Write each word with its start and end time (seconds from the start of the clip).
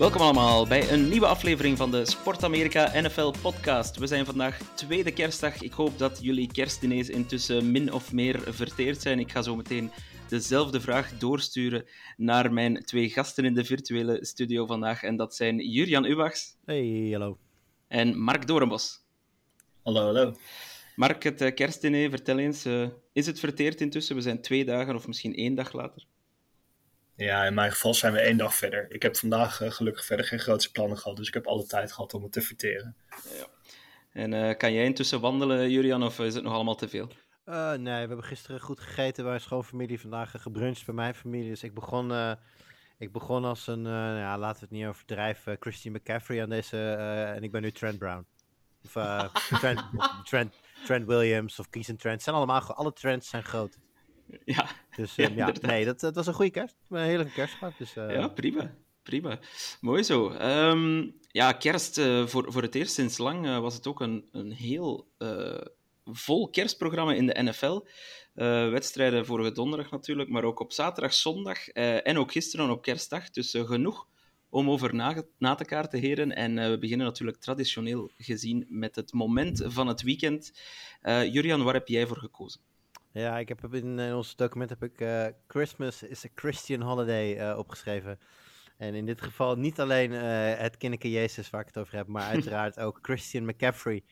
Welkom 0.00 0.20
allemaal 0.20 0.66
bij 0.66 0.92
een 0.92 1.08
nieuwe 1.08 1.26
aflevering 1.26 1.76
van 1.76 1.90
de 1.90 2.06
Sport 2.06 2.44
Amerika 2.44 3.00
NFL 3.00 3.32
podcast. 3.42 3.96
We 3.96 4.06
zijn 4.06 4.24
vandaag 4.26 4.58
tweede 4.74 5.12
kerstdag. 5.12 5.62
Ik 5.62 5.72
hoop 5.72 5.98
dat 5.98 6.18
jullie 6.22 6.52
kerstdiners 6.52 7.08
intussen 7.08 7.70
min 7.70 7.92
of 7.92 8.12
meer 8.12 8.40
verteerd 8.54 9.00
zijn. 9.00 9.18
Ik 9.18 9.30
ga 9.30 9.42
zo 9.42 9.56
meteen 9.56 9.90
dezelfde 10.28 10.80
vraag 10.80 11.18
doorsturen 11.18 11.84
naar 12.16 12.52
mijn 12.52 12.84
twee 12.84 13.08
gasten 13.08 13.44
in 13.44 13.54
de 13.54 13.64
virtuele 13.64 14.24
studio 14.24 14.66
vandaag. 14.66 15.02
En 15.02 15.16
dat 15.16 15.34
zijn 15.34 15.58
Jurjan 15.70 16.04
Ubachs 16.04 16.56
Hey, 16.64 17.08
hallo. 17.12 17.38
en 17.88 18.18
Mark 18.18 18.46
Dorenbos. 18.46 19.04
Hallo, 19.82 20.04
hallo. 20.04 20.34
Mark, 20.96 21.22
het 21.22 21.40
eh, 21.40 21.54
kerstdiner, 21.54 22.10
vertel 22.10 22.38
eens, 22.38 22.64
eh, 22.64 22.88
is 23.12 23.26
het 23.26 23.40
verteerd 23.40 23.80
intussen? 23.80 24.16
We 24.16 24.22
zijn 24.22 24.42
twee 24.42 24.64
dagen 24.64 24.94
of 24.94 25.06
misschien 25.06 25.34
één 25.34 25.54
dag 25.54 25.72
later. 25.72 26.06
Ja, 27.20 27.44
in 27.44 27.54
mijn 27.54 27.70
geval 27.70 27.94
zijn 27.94 28.12
we 28.12 28.20
één 28.20 28.36
dag 28.36 28.54
verder. 28.54 28.86
Ik 28.90 29.02
heb 29.02 29.16
vandaag 29.16 29.60
eh, 29.60 29.70
gelukkig 29.70 30.04
verder 30.04 30.26
geen 30.26 30.38
grootste 30.38 30.70
plannen 30.70 30.98
gehad, 30.98 31.16
dus 31.16 31.28
ik 31.28 31.34
heb 31.34 31.46
alle 31.46 31.66
tijd 31.66 31.92
gehad 31.92 32.14
om 32.14 32.22
het 32.22 32.32
te 32.32 32.40
verteren. 32.40 32.96
En 34.12 34.32
eh, 34.34 34.56
kan 34.56 34.72
jij 34.72 34.84
intussen 34.84 35.20
wandelen, 35.20 35.70
Jurjan, 35.70 36.02
of 36.02 36.18
is 36.18 36.34
het 36.34 36.42
nog 36.44 36.52
allemaal 36.52 36.74
te 36.74 36.88
veel? 36.88 37.08
Eh, 37.44 37.70
nee, 37.72 37.92
we 38.02 38.08
hebben 38.08 38.24
gisteren 38.24 38.60
goed 38.60 38.80
gegeten 38.80 39.22
bij 39.22 39.32
mijn 39.32 39.40
schoonfamilie. 39.40 40.00
Vandaag 40.00 40.34
gebruncht 40.38 40.86
bij 40.86 40.94
mijn 40.94 41.14
familie. 41.14 41.48
Dus 41.48 41.62
ik 41.62 41.74
begon, 41.74 42.12
eh, 42.12 42.32
ik 42.98 43.12
begon 43.12 43.44
als 43.44 43.66
een, 43.66 43.86
eh, 43.86 43.92
nou 43.92 44.18
ja, 44.18 44.38
laten 44.38 44.60
we 44.60 44.66
het 44.68 44.78
niet 44.78 44.86
overdrijven, 44.86 45.56
Christian 45.60 45.94
McCaffrey 45.94 46.42
aan 46.42 46.48
deze. 46.48 46.76
eh, 46.76 47.30
en 47.30 47.42
ik 47.42 47.52
ben 47.52 47.62
nu 47.62 47.72
Trent 47.72 47.98
Brown. 47.98 48.26
Of 48.84 48.96
eh, 48.96 49.24
Trent, 49.60 49.82
Trent, 50.24 50.54
Trent 50.84 51.06
Williams 51.06 51.58
of 51.58 51.70
Keeson 51.70 51.96
Trent. 51.96 52.22
Zijn 52.22 52.36
allemaal, 52.36 52.60
alle 52.74 52.92
Trents 52.92 53.28
zijn 53.28 53.44
groot. 53.44 53.78
Ja, 54.44 54.66
Dus 54.96 55.14
Ja, 55.14 55.24
ehm, 55.24 55.36
ja, 55.36 55.52
nee, 55.60 55.84
dat, 55.84 56.00
dat 56.00 56.14
was 56.14 56.26
een 56.26 56.34
goede 56.34 56.50
kerst. 56.50 56.76
Een 56.88 57.02
heerlijke 57.02 57.32
kerst 57.32 57.54
gehad. 57.54 57.72
Dus, 57.78 57.96
eh, 57.96 58.10
Ja, 58.10 58.28
prima. 58.28 58.74
Prima. 59.02 59.38
Mooi 59.80 60.02
zo. 60.02 60.30
Ehm, 60.30 61.10
ja, 61.28 61.52
kerst 61.52 61.98
eh, 61.98 62.26
voor, 62.26 62.52
voor 62.52 62.62
het 62.62 62.74
eerst 62.74 62.94
sinds 62.94 63.18
lang 63.18 63.46
eh, 63.46 63.58
was 63.58 63.74
het 63.74 63.86
ook 63.86 64.00
een, 64.00 64.28
een 64.32 64.52
heel 64.52 65.08
vol 66.04 66.50
kerstprogramma 66.50 67.12
in 67.12 67.26
de 67.26 67.42
NFL. 67.42 67.80
Wedstrijden 68.70 69.26
vorige 69.26 69.52
donderdag 69.52 69.90
natuurlijk, 69.90 70.28
maar 70.28 70.44
ook 70.44 70.60
op 70.60 70.72
zaterdag, 70.72 71.14
zondag 71.14 71.68
en 71.68 72.18
ook 72.18 72.32
gisteren 72.32 72.70
op 72.70 72.82
kerstdag. 72.82 73.30
Dus 73.30 73.50
genoeg 73.50 74.06
om 74.48 74.70
over 74.70 74.94
na, 74.94 75.22
na 75.38 75.54
te 75.54 75.64
kaarten, 75.64 76.00
heren. 76.00 76.36
En 76.36 76.70
we 76.70 76.78
beginnen 76.78 77.06
natuurlijk 77.06 77.38
traditioneel 77.38 78.10
gezien 78.16 78.66
met 78.68 78.96
het 78.96 79.12
moment 79.12 79.62
van 79.66 79.86
het 79.86 80.02
weekend. 80.02 80.52
Eh 81.00 81.32
Jurian, 81.32 81.62
waar 81.62 81.74
heb 81.74 81.88
jij 81.88 82.06
voor 82.06 82.18
gekozen? 82.18 82.60
Ja, 83.12 83.38
ik 83.38 83.48
heb 83.48 83.74
in, 83.74 83.98
in 83.98 84.14
ons 84.14 84.36
document 84.36 84.70
heb 84.70 84.82
ik 84.82 85.00
eh, 85.00 85.26
Christmas 85.46 86.02
is 86.02 86.24
a 86.24 86.28
Christian 86.34 86.80
holiday 86.80 87.36
eh, 87.36 87.58
opgeschreven. 87.58 88.18
En 88.76 88.94
in 88.94 89.06
dit 89.06 89.20
geval 89.22 89.56
niet 89.56 89.80
alleen 89.80 90.12
eh, 90.12 90.58
het 90.58 90.76
kinderke 90.76 91.10
Jezus 91.10 91.50
waar 91.50 91.60
ik 91.60 91.66
het 91.66 91.78
over 91.78 91.96
heb, 91.96 92.06
maar 92.06 92.28
uiteraard 92.34 92.78
ook 92.80 92.98
Christian 93.02 93.44
McCaffrey. 93.44 94.04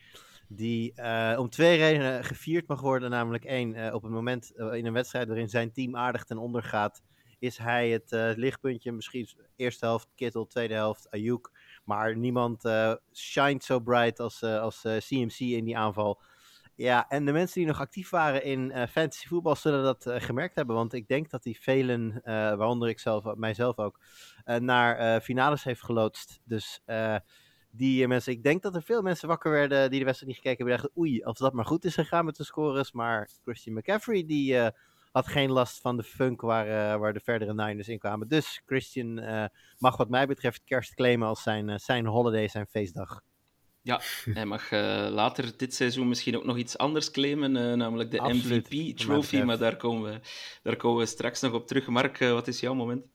Die 0.47 0.93
eh, 0.93 1.39
om 1.39 1.49
twee 1.49 1.77
redenen 1.77 2.23
gevierd 2.23 2.67
mag 2.67 2.81
worden. 2.81 3.09
Namelijk 3.09 3.45
één, 3.45 3.73
eh, 3.75 3.93
op 3.93 4.03
het 4.03 4.11
moment 4.11 4.55
eh, 4.55 4.73
in 4.73 4.85
een 4.85 4.93
wedstrijd 4.93 5.27
waarin 5.27 5.49
zijn 5.49 5.71
team 5.71 5.95
aardig 5.95 6.23
ten 6.23 6.37
onder 6.37 6.63
gaat, 6.63 7.01
is 7.39 7.57
hij 7.57 7.89
het 7.89 8.11
eh, 8.11 8.31
lichtpuntje. 8.35 8.91
Misschien 8.91 9.29
eerste 9.55 9.85
helft 9.85 10.07
Kittle, 10.15 10.47
tweede 10.47 10.73
helft 10.73 11.09
Ayuk. 11.09 11.51
Maar 11.83 12.17
niemand 12.17 12.65
eh 12.65 12.93
shined 13.13 13.63
so 13.63 13.79
bright 13.79 14.19
als, 14.19 14.41
eh, 14.41 14.59
als 14.59 14.85
eh, 14.85 14.97
CMC 14.97 15.39
in 15.39 15.65
die 15.65 15.77
aanval. 15.77 16.21
Ja, 16.79 17.09
en 17.09 17.25
de 17.25 17.31
mensen 17.31 17.59
die 17.59 17.67
nog 17.67 17.79
actief 17.79 18.09
waren 18.09 18.43
in 18.43 18.71
eh, 18.71 18.87
fantasy 18.87 19.27
voetbal 19.27 19.55
zullen 19.55 19.83
dat 19.83 20.05
eh, 20.05 20.21
gemerkt 20.21 20.55
hebben. 20.55 20.75
Want 20.75 20.93
ik 20.93 21.07
denk 21.07 21.29
dat 21.29 21.43
die 21.43 21.59
velen, 21.61 22.21
eh, 22.23 22.33
waaronder 22.33 22.89
ik 22.89 22.99
zelf, 22.99 23.35
mijzelf 23.35 23.77
ook, 23.77 23.99
naar 24.45 25.21
finales 25.21 25.63
heeft 25.63 25.83
geloodst. 25.83 26.39
Dus 26.43 26.81
die 27.71 28.07
mensen, 28.07 28.33
ik 28.33 28.43
denk 28.43 28.61
dat 28.61 28.75
er 28.75 28.83
veel 28.83 29.01
mensen 29.01 29.27
wakker 29.27 29.51
werden 29.51 29.89
die 29.89 29.99
de 29.99 30.05
wedstrijd 30.05 30.33
niet 30.33 30.41
gekeken 30.41 30.65
hebben. 30.65 30.75
Die 30.75 30.83
dachten, 30.83 31.01
oei, 31.01 31.23
als 31.23 31.37
dat 31.37 31.53
maar 31.53 31.65
goed 31.65 31.85
is 31.85 31.93
gegaan 31.93 32.25
met 32.25 32.35
de 32.35 32.43
scores. 32.43 32.91
Maar 32.91 33.29
Christian 33.43 33.75
McCaffrey, 33.75 34.25
die 34.25 34.57
had 35.11 35.27
geen 35.27 35.51
last 35.51 35.81
van 35.81 35.97
de 35.97 36.03
funk 36.03 36.41
waar, 36.41 36.99
waar 36.99 37.13
de 37.13 37.19
verdere 37.19 37.53
Niners 37.53 37.87
in 37.87 37.99
kwamen. 37.99 38.27
Dus 38.27 38.61
Christian 38.65 39.13
mag 39.77 39.97
wat 39.97 40.09
mij 40.09 40.27
betreft 40.27 40.63
kerst 40.63 40.93
claimen 40.93 41.27
als 41.27 41.43
zijn, 41.43 41.79
zijn 41.79 42.05
holiday, 42.05 42.47
zijn 42.47 42.67
feestdag. 42.67 43.21
Ja, 43.89 44.01
hij 44.33 44.45
mag 44.45 44.71
eh, 44.71 45.07
later 45.11 45.51
dit 45.57 45.73
seizoen 45.73 46.07
misschien 46.07 46.37
ook 46.37 46.45
nog 46.45 46.57
iets 46.57 46.77
anders 46.77 47.11
claimen, 47.11 47.55
eh, 47.55 47.73
namelijk 47.73 48.11
de 48.11 48.21
MVP-trophy, 48.21 49.41
maar 49.41 49.57
daar 49.57 49.77
komen, 49.77 50.11
we, 50.11 50.19
daar 50.63 50.75
komen 50.75 50.99
we 50.99 51.05
straks 51.05 51.41
nog 51.41 51.53
op 51.53 51.67
terug. 51.67 51.87
Mark, 51.87 52.19
eh, 52.19 52.31
wat 52.31 52.47
is 52.47 52.59
jouw 52.59 52.73
moment? 52.73 53.05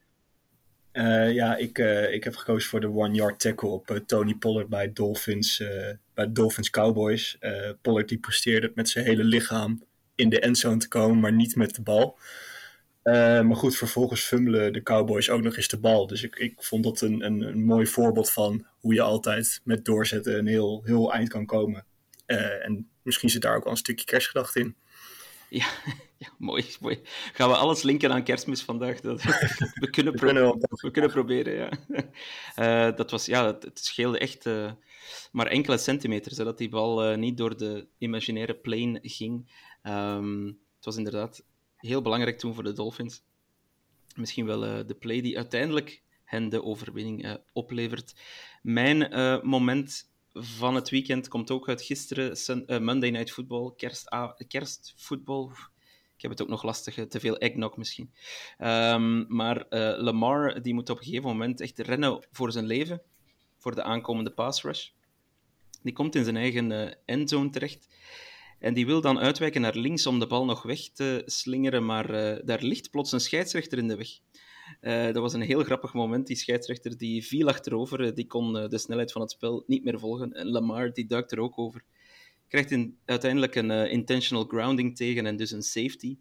Eh, 0.95 1.33
ja, 1.33 1.57
ik, 1.57 1.79
eh, 1.79 2.13
ik 2.13 2.25
heb 2.25 2.37
gekozen 2.37 2.71
voor 2.71 2.81
de 2.81 2.91
one-yard 2.91 3.41
tackle 3.41 3.69
op 3.69 4.01
Tony 4.07 4.35
Pollard 4.35 4.69
bij 4.69 4.93
Dolphins, 4.93 5.61
eh, 5.61 5.91
bij 6.15 6.33
Dolphins 6.33 6.71
Cowboys. 6.71 7.37
Eh, 7.41 7.71
Pollard 7.83 8.09
die 8.09 8.19
presteerde 8.19 8.67
het 8.67 8.77
met 8.77 8.89
zijn 8.89 9.05
hele 9.05 9.25
lichaam 9.25 9.85
in 10.15 10.29
de 10.29 10.41
endzone 10.41 10.77
te 10.77 10.89
komen, 10.89 11.21
maar 11.21 11.33
niet 11.33 11.57
met 11.57 11.75
de 11.75 11.83
bal. 11.83 12.19
Eh, 13.05 13.41
maar 13.41 13.57
goed, 13.57 13.77
vervolgens 13.77 14.23
fummelen 14.23 14.73
de 14.73 14.83
Cowboys 14.83 15.31
ook 15.31 15.43
nog 15.43 15.57
eens 15.57 15.69
de 15.69 15.79
bal. 15.79 16.07
Dus 16.07 16.23
ik, 16.23 16.37
ik 16.37 16.55
vond 16.63 16.85
dat 16.85 17.01
een, 17.01 17.25
een, 17.25 17.41
een 17.41 17.65
mooi 17.65 17.87
voorbeeld 17.87 18.31
van 18.31 18.67
hoe 18.81 18.95
je 18.95 19.03
altijd 19.03 19.61
met 19.65 19.85
doorzetten 19.85 20.39
een 20.39 20.47
heel, 20.47 20.83
heel 20.85 21.13
eind 21.13 21.29
kan 21.29 21.47
komen. 21.47 21.85
Eh, 22.27 22.65
en 22.65 22.89
misschien 23.03 23.29
zit 23.29 23.43
daar 23.43 23.57
ook 23.57 23.63
wel 23.63 23.73
een 23.73 23.79
stukje 23.79 24.05
kerstgedachte 24.05 24.61
in. 24.61 24.77
Ja, 25.49 25.67
ja 26.19 26.29
mooi, 26.39 26.65
mooi. 26.81 27.01
Gaan 27.33 27.49
we 27.49 27.57
alles 27.57 27.83
linken 27.83 28.13
aan 28.13 28.25
kerstmis 28.25 28.63
vandaag? 28.63 29.01
Dat, 29.01 29.23
we, 29.23 29.91
kunnen 29.91 30.13
We 30.19 30.19
kunnen 30.19 30.59
we 30.85 30.91
kunnen 30.91 31.11
proberen, 31.11 31.55
ja. 31.55 31.71
Eh, 32.55 32.97
dat 32.97 33.11
was, 33.11 33.27
ja 33.27 33.47
het, 33.47 33.63
het 33.63 33.79
scheelde 33.79 34.19
echt 34.19 34.45
maar 35.33 35.47
enkele 35.47 35.79
centimeters, 35.79 36.37
hè, 36.37 36.45
dat 36.45 36.59
die 36.59 36.69
bal 36.69 37.17
niet 37.17 37.37
door 37.37 37.57
de 37.57 37.87
imaginaire 37.99 38.55
plane 38.55 38.99
ging. 39.03 39.53
Ehm, 39.83 40.47
het 40.47 40.85
was 40.85 40.97
inderdaad 40.97 41.45
heel 41.87 42.03
belangrijk 42.03 42.39
toen 42.39 42.55
voor 42.55 42.65
de 42.65 42.73
Dolphins. 42.73 43.23
Misschien 44.17 44.47
wel 44.47 44.65
eh, 44.65 44.87
de 44.87 44.95
play 44.95 45.21
die 45.21 45.37
uiteindelijk 45.37 46.03
hen 46.25 46.49
de 46.49 46.63
overwinning 46.63 47.25
eh, 47.25 47.35
oplevert. 47.53 48.15
Mijn 48.63 49.11
eh, 49.11 49.43
moment 49.43 50.13
van 50.33 50.75
het 50.75 50.91
weekend 50.91 51.29
komt 51.29 51.51
ook 51.51 51.69
uit 51.69 51.83
gisteren, 51.83 52.37
Sun- 52.37 52.85
Monday 52.85 53.11
Night 53.11 53.33
Football, 53.33 53.73
kerstvoetbal. 54.49 55.53
Ik 56.17 56.23
heb 56.23 56.31
het 56.31 56.43
ook 56.43 56.49
nog 56.49 56.63
lastig, 56.63 57.07
te 57.09 57.21
veel 57.21 57.39
eggnog 57.39 57.77
misschien. 57.77 58.13
Ehm, 58.59 59.35
maar 59.35 59.67
Lamar 59.99 60.63
die 60.63 60.75
moet 60.75 60.91
op 60.91 60.99
een 60.99 61.05
gegeven 61.05 61.29
moment 61.29 61.61
echt 61.61 61.79
rennen 61.79 62.27
voor 62.31 62.53
zijn 62.53 62.67
leven, 62.67 63.03
voor 63.59 63.75
de 63.75 63.83
aankomende 63.83 64.31
pass 64.31 64.63
rush. 64.63 64.89
Die 65.83 65.93
komt 65.93 66.15
in 66.15 66.25
zijn 66.25 66.37
eigen 66.37 66.97
endzone 67.07 67.51
terecht. 67.51 67.89
En 68.59 68.75
die 68.75 68.87
wil 68.87 69.01
dan 69.01 69.19
uitwijken 69.19 69.61
naar 69.61 69.77
links 69.77 70.07
om 70.07 70.19
de 70.19 70.27
bal 70.27 70.45
nog 70.45 70.63
weg 70.63 70.89
te 70.93 71.23
slingeren, 71.27 71.85
maar 71.87 72.11
eh, 72.11 72.41
daar 72.45 72.63
ligt 72.63 72.91
plots 72.91 73.13
een 73.13 73.21
scheidsrechter 73.21 73.79
in 73.79 73.89
de 73.89 73.97
weg. 73.97 74.09
Eh, 74.81 75.05
dat 75.05 75.17
was 75.17 75.33
een 75.33 75.41
heel 75.41 75.63
grappig 75.63 75.95
moment. 75.95 76.27
Die 76.27 76.37
scheidsrechter 76.37 76.99
die 76.99 77.27
viel 77.27 77.49
achterover, 77.49 78.01
eh, 78.05 78.15
die 78.15 78.27
kon 78.27 78.53
de 78.53 78.79
snelheid 78.79 79.13
van 79.13 79.21
het 79.21 79.31
spel 79.31 79.65
niet 79.67 79.85
meer 79.85 79.99
volgen. 79.99 80.33
En 80.33 80.47
Lamar 80.47 80.93
die 80.93 81.07
duikt 81.07 81.33
er 81.33 81.39
ook 81.41 81.59
over. 81.59 81.83
Krijgt 82.49 82.71
in, 82.71 82.99
uiteindelijk 83.05 83.55
een 83.55 83.71
intentional 83.71 84.45
grounding 84.45 84.97
tegen 84.97 85.27
en 85.27 85.37
dus 85.37 85.51
een 85.51 85.63
safety. 85.63 86.19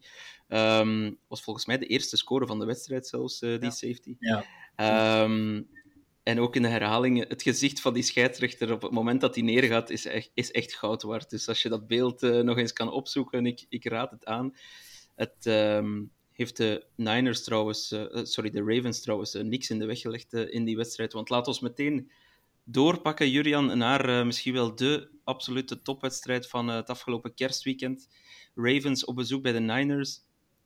Ehm, 0.47 1.11
was 1.27 1.43
volgens 1.43 1.65
mij 1.65 1.77
de 1.77 1.85
eerste 1.85 2.17
score 2.17 2.45
van 2.47 2.59
de 2.59 2.65
wedstrijd 2.65 3.07
zelfs, 3.07 3.39
die 3.39 3.59
Ja. 3.61 3.69
safety. 3.69 4.15
Ja. 4.19 4.45
Ehm, 4.75 5.61
en 6.23 6.39
ook 6.39 6.55
in 6.55 6.61
de 6.61 6.67
herhaling, 6.67 7.27
het 7.27 7.41
gezicht 7.41 7.81
van 7.81 7.93
die 7.93 8.03
scheidsrechter 8.03 8.71
op 8.71 8.81
het 8.81 8.91
moment 8.91 9.21
dat 9.21 9.35
hij 9.35 9.43
neergaat, 9.43 9.89
is 9.89 10.05
echt, 10.05 10.31
is 10.33 10.51
echt 10.51 10.73
goud 10.73 11.01
waard. 11.01 11.29
Dus 11.29 11.47
als 11.47 11.61
je 11.61 11.69
dat 11.69 11.87
beeld 11.87 12.23
eh, 12.23 12.39
nog 12.39 12.57
eens 12.57 12.73
kan 12.73 12.91
opzoeken, 12.91 13.45
ik, 13.45 13.65
ik 13.69 13.85
raad 13.85 14.11
het 14.11 14.25
aan. 14.25 14.55
Het 15.15 15.45
ehm, 15.45 16.01
heeft 16.31 16.57
de 16.57 16.85
Niners 16.95 17.43
trouwens, 17.43 17.91
eh, 17.91 18.17
eh, 18.17 18.25
sorry, 18.25 18.49
de 18.49 18.63
Ravens 18.65 19.01
trouwens, 19.01 19.33
niks 19.33 19.69
in 19.69 19.79
de 19.79 19.85
weg 19.85 19.99
gelegd 19.99 20.33
in 20.33 20.63
die 20.63 20.77
wedstrijd. 20.77 21.13
Want 21.13 21.29
laat 21.29 21.47
ons 21.47 21.59
meteen 21.59 22.11
doorpakken, 22.63 23.29
Jurian, 23.29 23.77
naar 23.77 24.25
misschien 24.25 24.53
wel 24.53 24.75
de 24.75 25.09
absolute 25.23 25.81
topwedstrijd 25.81 26.47
van 26.47 26.67
het 26.67 26.89
afgelopen 26.89 27.33
kerstweekend. 27.33 28.09
Ravens 28.55 29.05
op 29.05 29.15
bezoek 29.15 29.41
bij 29.41 29.51
de 29.51 29.59
Niners. 29.59 30.19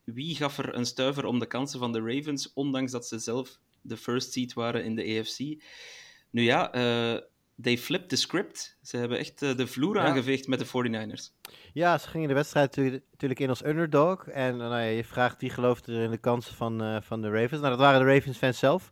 Wie 0.04 0.36
gaf 0.36 0.58
er 0.58 0.76
een 0.76 0.86
stuiver 0.86 1.26
om 1.26 1.40
de 1.40 1.48
kansen 1.48 1.80
van 1.80 1.92
de 1.92 2.02
Ravens, 2.02 2.54
ondanks 2.54 2.92
dat 2.92 3.08
ze 3.08 3.20
zelf 3.20 3.60
de 3.82 3.98
first 3.98 4.32
seed 4.32 4.54
waren 4.54 4.84
in 4.84 4.96
de 4.96 5.20
AFC? 5.20 5.40
Nu 6.30 6.42
ja, 6.42 6.76
uh, 6.76 7.20
they 7.62 7.78
flipped 7.78 8.10
the 8.10 8.16
script. 8.16 8.78
Ze 8.82 8.98
hebben 8.98 9.18
echt 9.18 9.40
de 9.40 9.68
vloer 9.68 9.96
ja. 9.96 10.02
aangeveegd 10.02 10.48
met 10.48 10.60
de 10.60 10.66
49ers. 10.66 11.52
Ja, 11.74 11.98
ze 11.98 12.08
gingen 12.08 12.28
de 12.28 12.34
wedstrijd 12.34 12.76
natuurlijk 12.76 13.40
in 13.40 13.50
als 13.50 13.66
underdog. 13.66 14.28
En 14.28 14.58
nou 14.58 14.72
ja, 14.72 14.80
je 14.80 15.04
vraagt 15.04 15.42
wie 15.42 15.50
gelooft 15.50 15.88
er 15.88 16.02
in 16.02 16.12
de 16.12 16.18
kansen 16.18 16.56
van, 16.56 17.04
van 17.04 17.22
de 17.22 17.30
Ravens. 17.30 17.62
Nou, 17.62 17.70
dat 17.70 17.80
waren 17.80 18.06
de 18.06 18.14
Ravens 18.14 18.38
fans 18.38 18.60
zelf 18.60 18.92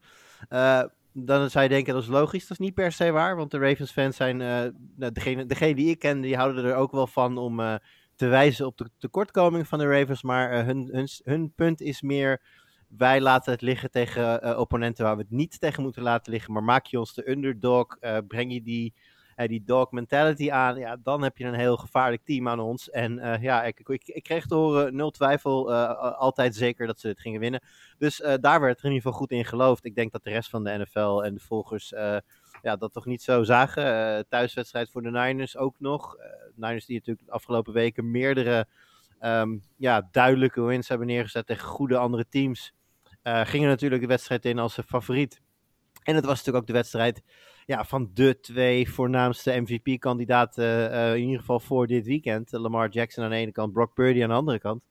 dan 1.17 1.49
zou 1.49 1.63
je 1.63 1.69
denken 1.69 1.93
dat 1.93 2.03
is 2.03 2.09
logisch. 2.09 2.47
Dat 2.47 2.59
is 2.59 2.65
niet 2.65 2.73
per 2.73 2.91
se 2.91 3.11
waar, 3.11 3.35
want 3.35 3.51
de 3.51 3.57
Ravens 3.57 3.91
fans 3.91 4.15
zijn, 4.15 4.37
nou, 4.37 5.11
degene, 5.11 5.45
degene 5.45 5.75
die 5.75 5.89
ik 5.89 5.99
ken, 5.99 6.21
die 6.21 6.35
houden 6.35 6.65
er 6.65 6.75
ook 6.75 6.91
wel 6.91 7.07
van 7.07 7.37
om 7.37 7.79
te 8.15 8.27
wijzen 8.27 8.65
op 8.65 8.77
de 8.77 8.89
tekortkoming 8.97 9.67
van 9.67 9.79
de 9.79 9.87
Ravens. 9.87 10.23
Maar 10.23 10.65
hun, 10.65 10.89
hun, 10.91 11.07
hun 11.23 11.53
punt 11.55 11.81
is 11.81 12.01
meer, 12.01 12.41
wij 12.87 13.21
laten 13.21 13.51
het 13.51 13.61
liggen 13.61 13.91
tegen 13.91 14.59
opponenten 14.59 15.05
waar 15.05 15.15
we 15.15 15.21
het 15.21 15.31
niet 15.31 15.59
tegen 15.59 15.83
moeten 15.83 16.03
laten 16.03 16.31
liggen. 16.31 16.53
Maar 16.53 16.63
maak 16.63 16.85
je 16.85 16.99
ons 16.99 17.13
de 17.13 17.29
underdog, 17.29 17.97
breng 18.27 18.53
je 18.53 18.61
die 18.61 18.93
uh, 19.35 19.47
die 19.47 19.63
dog 19.63 19.91
mentality 19.91 20.51
aan, 20.51 20.77
ja, 20.77 20.97
dan 21.03 21.21
heb 21.21 21.37
je 21.37 21.45
een 21.45 21.53
heel 21.53 21.77
gevaarlijk 21.77 22.21
team 22.25 22.47
aan 22.47 22.59
ons. 22.59 22.89
En 22.89 23.17
uh, 23.17 23.41
ja, 23.41 23.63
ik, 23.63 23.79
ik, 23.79 24.07
ik, 24.07 24.23
kreeg 24.23 24.45
te 24.45 24.55
horen, 24.55 24.95
nul 24.95 25.11
twijfel, 25.11 25.71
uh, 25.71 26.13
altijd 26.17 26.55
zeker 26.55 26.87
dat 26.87 26.99
ze 26.99 27.07
het 27.07 27.19
gingen 27.19 27.39
winnen. 27.39 27.61
Dus 27.97 28.17
daar 28.41 28.61
werd 28.61 28.79
er 28.79 28.85
in 28.85 28.91
ieder 28.91 29.01
geval 29.01 29.19
goed 29.19 29.31
in 29.31 29.45
geloofd. 29.45 29.85
Ik 29.85 29.95
denk 29.95 30.11
dat 30.11 30.23
de 30.23 30.29
rest 30.29 30.49
van 30.49 30.63
de 30.63 30.77
NFL 30.77 31.21
en 31.23 31.33
de 31.33 31.39
volgers 31.39 31.89
ja, 32.61 32.75
dat 32.75 32.93
toch 32.93 33.05
niet 33.05 33.21
zo 33.21 33.43
zagen. 33.43 34.27
thuiswedstrijd 34.27 34.89
voor 34.91 35.01
de 35.01 35.11
Niners 35.11 35.57
ook 35.57 35.75
nog. 35.79 36.17
Niners 36.55 36.85
die 36.85 36.95
natuurlijk 36.95 37.25
de 37.25 37.33
afgelopen 37.33 37.73
weken 37.73 38.11
meerdere 38.11 38.67
um, 39.19 39.61
ja, 39.77 40.07
duidelijke 40.11 40.61
wins 40.61 40.87
hebben 40.87 41.07
neergezet 41.07 41.47
tegen 41.47 41.67
goede 41.67 41.97
andere 41.97 42.27
teams. 42.29 42.73
gingen 43.23 43.69
natuurlijk 43.69 44.01
de 44.01 44.07
wedstrijd 44.07 44.45
in 44.45 44.59
als 44.59 44.79
favoriet. 44.87 45.41
En 46.03 46.15
het 46.15 46.25
was 46.25 46.37
natuurlijk 46.37 46.57
ook 46.57 46.67
de 46.67 46.73
wedstrijd 46.73 47.23
ja, 47.65 47.83
van 47.83 48.09
de 48.13 48.39
twee 48.39 48.89
voornaamste 48.89 49.61
MVP-kandidaten, 49.61 50.91
uh, 50.91 51.15
in 51.15 51.23
ieder 51.23 51.39
geval 51.39 51.59
voor 51.59 51.87
dit 51.87 52.05
weekend. 52.05 52.51
Lamar 52.51 52.89
Jackson 52.89 53.23
aan 53.23 53.29
de 53.29 53.35
ene 53.35 53.51
kant, 53.51 53.73
Brock 53.73 53.93
Purdy 53.93 54.23
aan 54.23 54.29
de 54.29 54.35
andere 54.35 54.59
kant. 54.59 54.83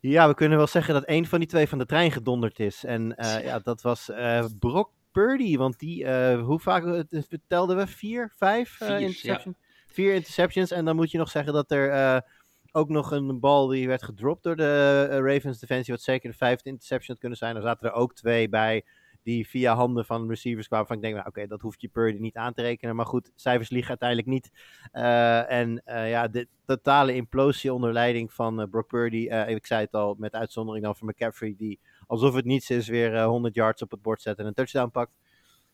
Ja, 0.00 0.28
we 0.28 0.34
kunnen 0.34 0.58
wel 0.58 0.66
zeggen 0.66 0.94
dat 0.94 1.02
een 1.06 1.26
van 1.26 1.38
die 1.38 1.48
twee 1.48 1.68
van 1.68 1.78
de 1.78 1.86
trein 1.86 2.12
gedonderd 2.12 2.58
is. 2.58 2.84
En 2.84 3.14
uh, 3.16 3.44
ja, 3.44 3.58
dat 3.58 3.82
was 3.82 4.08
uh, 4.08 4.44
Brock 4.58 4.90
Purdy, 5.12 5.56
want 5.56 5.78
die, 5.78 6.08
hoe 6.36 6.60
vaak 6.60 7.04
vertelden 7.08 7.76
we? 7.76 7.86
Vier, 7.86 8.32
vijf 8.36 8.80
interceptions? 8.80 9.56
Ja. 9.60 9.68
Vier 9.86 10.14
interceptions. 10.14 10.70
En 10.70 10.84
dan 10.84 10.96
moet 10.96 11.10
je 11.10 11.18
nog 11.18 11.30
zeggen 11.30 11.52
dat 11.52 11.70
er 11.70 12.22
ook 12.72 12.88
nog 12.88 13.10
een 13.10 13.40
bal 13.40 13.66
die 13.66 13.86
werd 13.86 14.02
gedropt 14.02 14.42
door 14.42 14.56
de 14.56 15.06
Ravens 15.06 15.58
defensie, 15.58 15.94
wat 15.94 16.02
zeker 16.02 16.30
de 16.30 16.36
vijfde 16.36 16.70
interception 16.70 17.08
had 17.10 17.18
kunnen 17.18 17.38
zijn. 17.38 17.56
Er 17.56 17.62
zaten 17.62 17.88
er 17.88 17.94
ook 17.94 18.14
twee 18.14 18.48
bij 18.48 18.84
die 19.22 19.48
via 19.48 19.74
handen 19.74 20.04
van 20.04 20.28
receivers 20.28 20.66
kwamen. 20.66 20.86
Van 20.86 20.96
ik 20.96 21.02
denk, 21.02 21.14
nou, 21.14 21.26
oké, 21.26 21.46
dat 21.46 21.60
hoeft 21.60 21.80
je 21.80 21.88
Purdy 21.88 22.18
niet 22.18 22.36
aan 22.36 22.52
te 22.52 22.62
rekenen. 22.62 22.96
Maar 22.96 23.06
goed, 23.06 23.32
cijfers 23.34 23.70
liegen 23.70 23.88
uiteindelijk 23.88 24.28
niet. 24.28 24.50
Uh, 24.92 25.50
en 25.50 25.82
uh, 25.86 26.10
ja, 26.10 26.28
de 26.28 26.48
totale 26.64 27.14
implosie 27.14 27.72
onder 27.72 27.92
leiding 27.92 28.32
van 28.32 28.68
Brock 28.70 28.88
Purdy. 28.88 29.28
ik 29.46 29.66
zei 29.66 29.84
het 29.84 29.92
al, 29.94 30.14
met 30.18 30.34
uitzondering 30.34 30.84
dan 30.84 30.96
van 30.96 31.08
McCaffrey, 31.08 31.54
die 31.56 31.80
alsof 32.06 32.34
het 32.34 32.44
niets 32.44 32.70
is, 32.70 32.88
weer 32.88 33.22
100 33.22 33.54
yards 33.54 33.82
op 33.82 33.90
het 33.90 34.02
bord 34.02 34.22
zet 34.22 34.38
en 34.38 34.46
een 34.46 34.54
touchdown 34.54 34.90
pakt. 34.90 35.12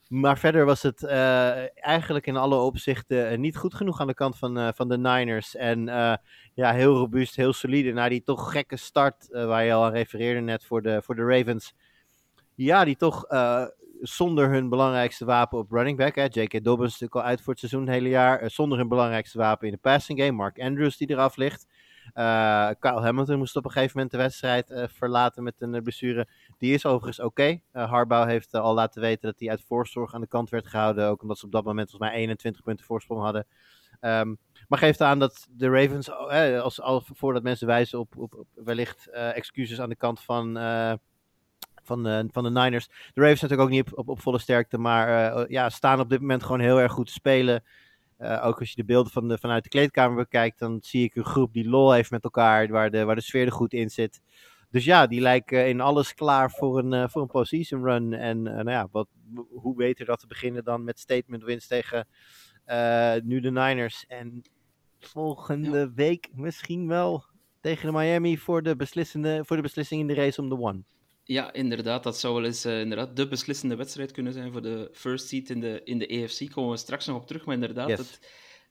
Maar 0.08 0.38
verder 0.38 0.64
was 0.64 0.82
het 0.82 1.04
eigenlijk 1.04 2.26
in 2.26 2.36
alle 2.36 2.56
opzichten 2.56 3.40
niet 3.40 3.56
goed 3.56 3.74
genoeg 3.74 4.00
aan 4.00 4.06
de 4.06 4.14
kant 4.14 4.38
van, 4.38 4.74
van 4.74 4.88
de 4.88 4.98
Niners. 4.98 5.56
En 5.56 5.84
ja, 6.54 6.72
heel 6.72 6.96
robuust, 6.96 7.36
heel 7.36 7.52
solide. 7.52 7.92
Na 7.92 8.08
die 8.08 8.22
toch 8.22 8.50
gekke 8.52 8.76
start, 8.76 9.28
waar 9.30 9.64
je 9.64 9.72
al 9.72 9.84
aan 9.84 9.92
refereerde 9.92 10.40
net 10.40 10.64
voor 10.64 10.82
de, 10.82 11.02
voor 11.02 11.14
de 11.14 11.24
Ravens 11.24 11.74
ja, 12.54 12.84
die 12.84 12.96
toch 12.96 13.24
zonder 14.00 14.50
hun 14.50 14.68
belangrijkste 14.68 15.24
wapen 15.24 15.58
op 15.58 15.70
running 15.70 15.98
back. 15.98 16.34
J.K. 16.34 16.64
Dobbins 16.64 16.92
natuurlijk 16.92 17.14
al 17.14 17.22
uit 17.22 17.40
voor 17.40 17.52
het 17.52 17.58
seizoen 17.58 17.80
het 17.80 17.90
hele 17.90 18.08
jaar. 18.08 18.50
Zonder 18.50 18.78
hun 18.78 18.88
belangrijkste 18.88 19.38
wapen 19.38 19.66
in 19.66 19.72
de 19.72 19.78
passing 19.78 20.18
game. 20.18 20.32
Mark 20.32 20.60
Andrews 20.60 20.96
die 20.96 21.10
eraf 21.10 21.36
ligt. 21.36 21.66
Uh, 22.14 22.70
Kyle 22.78 23.00
Hamilton 23.00 23.38
moest 23.38 23.56
op 23.56 23.64
een 23.64 23.70
gegeven 23.70 23.92
moment 23.94 24.10
de 24.10 24.18
wedstrijd 24.18 24.90
verlaten 24.92 25.42
met 25.42 25.54
een 25.58 25.82
blessure. 25.82 26.26
Die 26.58 26.74
is 26.74 26.86
overigens 26.86 27.20
oké. 27.20 27.60
Okay. 27.72 27.86
Harbaugh 27.86 28.28
heeft 28.28 28.54
al 28.54 28.74
laten 28.74 29.00
weten 29.00 29.28
dat 29.28 29.40
hij 29.40 29.50
uit 29.50 29.64
voorzorg 29.66 30.14
aan 30.14 30.20
de 30.20 30.26
kant 30.26 30.50
werd 30.50 30.66
gehouden. 30.66 31.08
Ook 31.08 31.22
omdat 31.22 31.38
ze 31.38 31.44
op 31.44 31.52
dat 31.52 31.64
moment 31.64 31.90
volgens 31.90 32.10
mij 32.10 32.20
21 32.20 32.62
punten 32.62 32.86
voorsprong 32.86 33.22
hadden. 33.22 33.46
Um, 34.00 34.38
maar 34.68 34.78
geeft 34.78 35.00
aan 35.00 35.18
dat 35.18 35.48
de 35.50 35.68
Ravens, 35.68 36.10
als, 36.62 36.80
als, 36.80 37.04
voordat 37.14 37.42
mensen 37.42 37.66
wijzen 37.66 37.98
op, 37.98 38.16
op, 38.16 38.34
op 38.34 38.46
wellicht 38.54 39.08
excuses 39.10 39.80
aan 39.80 39.88
de 39.88 39.96
kant 39.96 40.20
van 40.20 40.58
van 41.86 42.02
de, 42.02 42.28
van 42.30 42.44
de 42.44 42.50
Niners. 42.50 42.86
De 42.86 43.20
Ravens 43.20 43.40
natuurlijk 43.40 43.68
ook 43.68 43.74
niet 43.74 43.94
op, 43.94 44.08
op, 44.08 44.20
volle 44.20 44.38
sterkte, 44.38 44.78
maar 44.78 45.50
ja, 45.50 45.70
staan 45.70 46.00
op 46.00 46.10
dit 46.10 46.20
moment 46.20 46.42
gewoon 46.42 46.60
heel 46.60 46.80
erg 46.80 46.92
goed 46.92 47.06
te 47.06 47.12
spelen. 47.12 47.62
Uh, 48.18 48.46
ook 48.46 48.60
als 48.60 48.68
je 48.68 48.76
de 48.76 48.84
beelden 48.84 49.12
van 49.12 49.28
de, 49.28 49.38
vanuit 49.38 49.62
de 49.62 49.68
kleedkamer 49.68 50.16
bekijkt, 50.16 50.58
dan 50.58 50.78
zie 50.80 51.04
ik 51.04 51.14
een 51.14 51.24
groep 51.24 51.52
die 51.52 51.68
lol 51.68 51.92
heeft 51.92 52.10
met 52.10 52.24
elkaar, 52.24 52.68
waar 52.68 52.90
de, 52.90 53.04
waar 53.04 53.14
de 53.14 53.20
sfeer 53.20 53.46
er 53.46 53.52
goed 53.52 53.72
in 53.72 53.90
zit. 53.90 54.20
Dus 54.70 54.84
ja, 54.84 55.06
die 55.06 55.20
lijken 55.20 55.68
in 55.68 55.80
alles 55.80 56.14
klaar 56.14 56.50
voor 56.50 56.78
een, 56.78 56.92
uh, 56.92 57.08
voor 57.08 57.22
een 57.22 57.28
postseason 57.28 57.84
run. 57.84 58.12
En 58.12 58.42
nou 58.42 58.70
ja, 58.70 58.88
wat, 58.90 59.08
hoe 59.48 59.74
beter 59.74 60.06
dat 60.06 60.20
te 60.20 60.26
beginnen 60.26 60.64
dan 60.64 60.84
met 60.84 60.98
statement 60.98 61.44
wins 61.44 61.66
tegen 61.66 62.06
nu 63.22 63.40
de 63.40 63.50
Niners. 63.50 64.06
En 64.06 64.42
volgende 64.98 65.78
ja. 65.78 65.92
week 65.94 66.28
misschien 66.34 66.88
wel 66.88 67.24
tegen 67.60 67.86
de 67.86 67.98
Miami 67.98 68.38
voor 68.38 68.62
de, 68.62 68.76
beslissende, 68.76 69.44
voor 69.44 69.56
de 69.56 69.62
beslissing 69.62 70.00
in 70.00 70.06
de 70.06 70.14
race 70.14 70.40
om 70.40 70.48
de 70.48 70.58
one. 70.58 70.82
Ja, 71.28 71.52
inderdaad. 71.52 72.02
Dat 72.02 72.18
zou 72.18 72.34
wel 72.34 72.44
eens 72.44 72.66
uh, 72.66 72.80
inderdaad 72.80 73.16
de 73.16 73.28
beslissende 73.28 73.76
wedstrijd 73.76 74.12
kunnen 74.12 74.32
zijn 74.32 74.52
voor 74.52 74.62
de 74.62 74.88
first 74.92 75.28
seed 75.28 75.50
in 75.50 75.60
de, 75.60 75.80
in 75.84 75.98
de 75.98 76.22
AFC. 76.22 76.50
Komen 76.52 76.70
we 76.70 76.76
straks 76.76 77.06
nog 77.06 77.16
op 77.16 77.26
terug. 77.26 77.44
Maar 77.44 77.54
inderdaad, 77.54 77.88
yes. 77.88 77.98
het, 77.98 78.20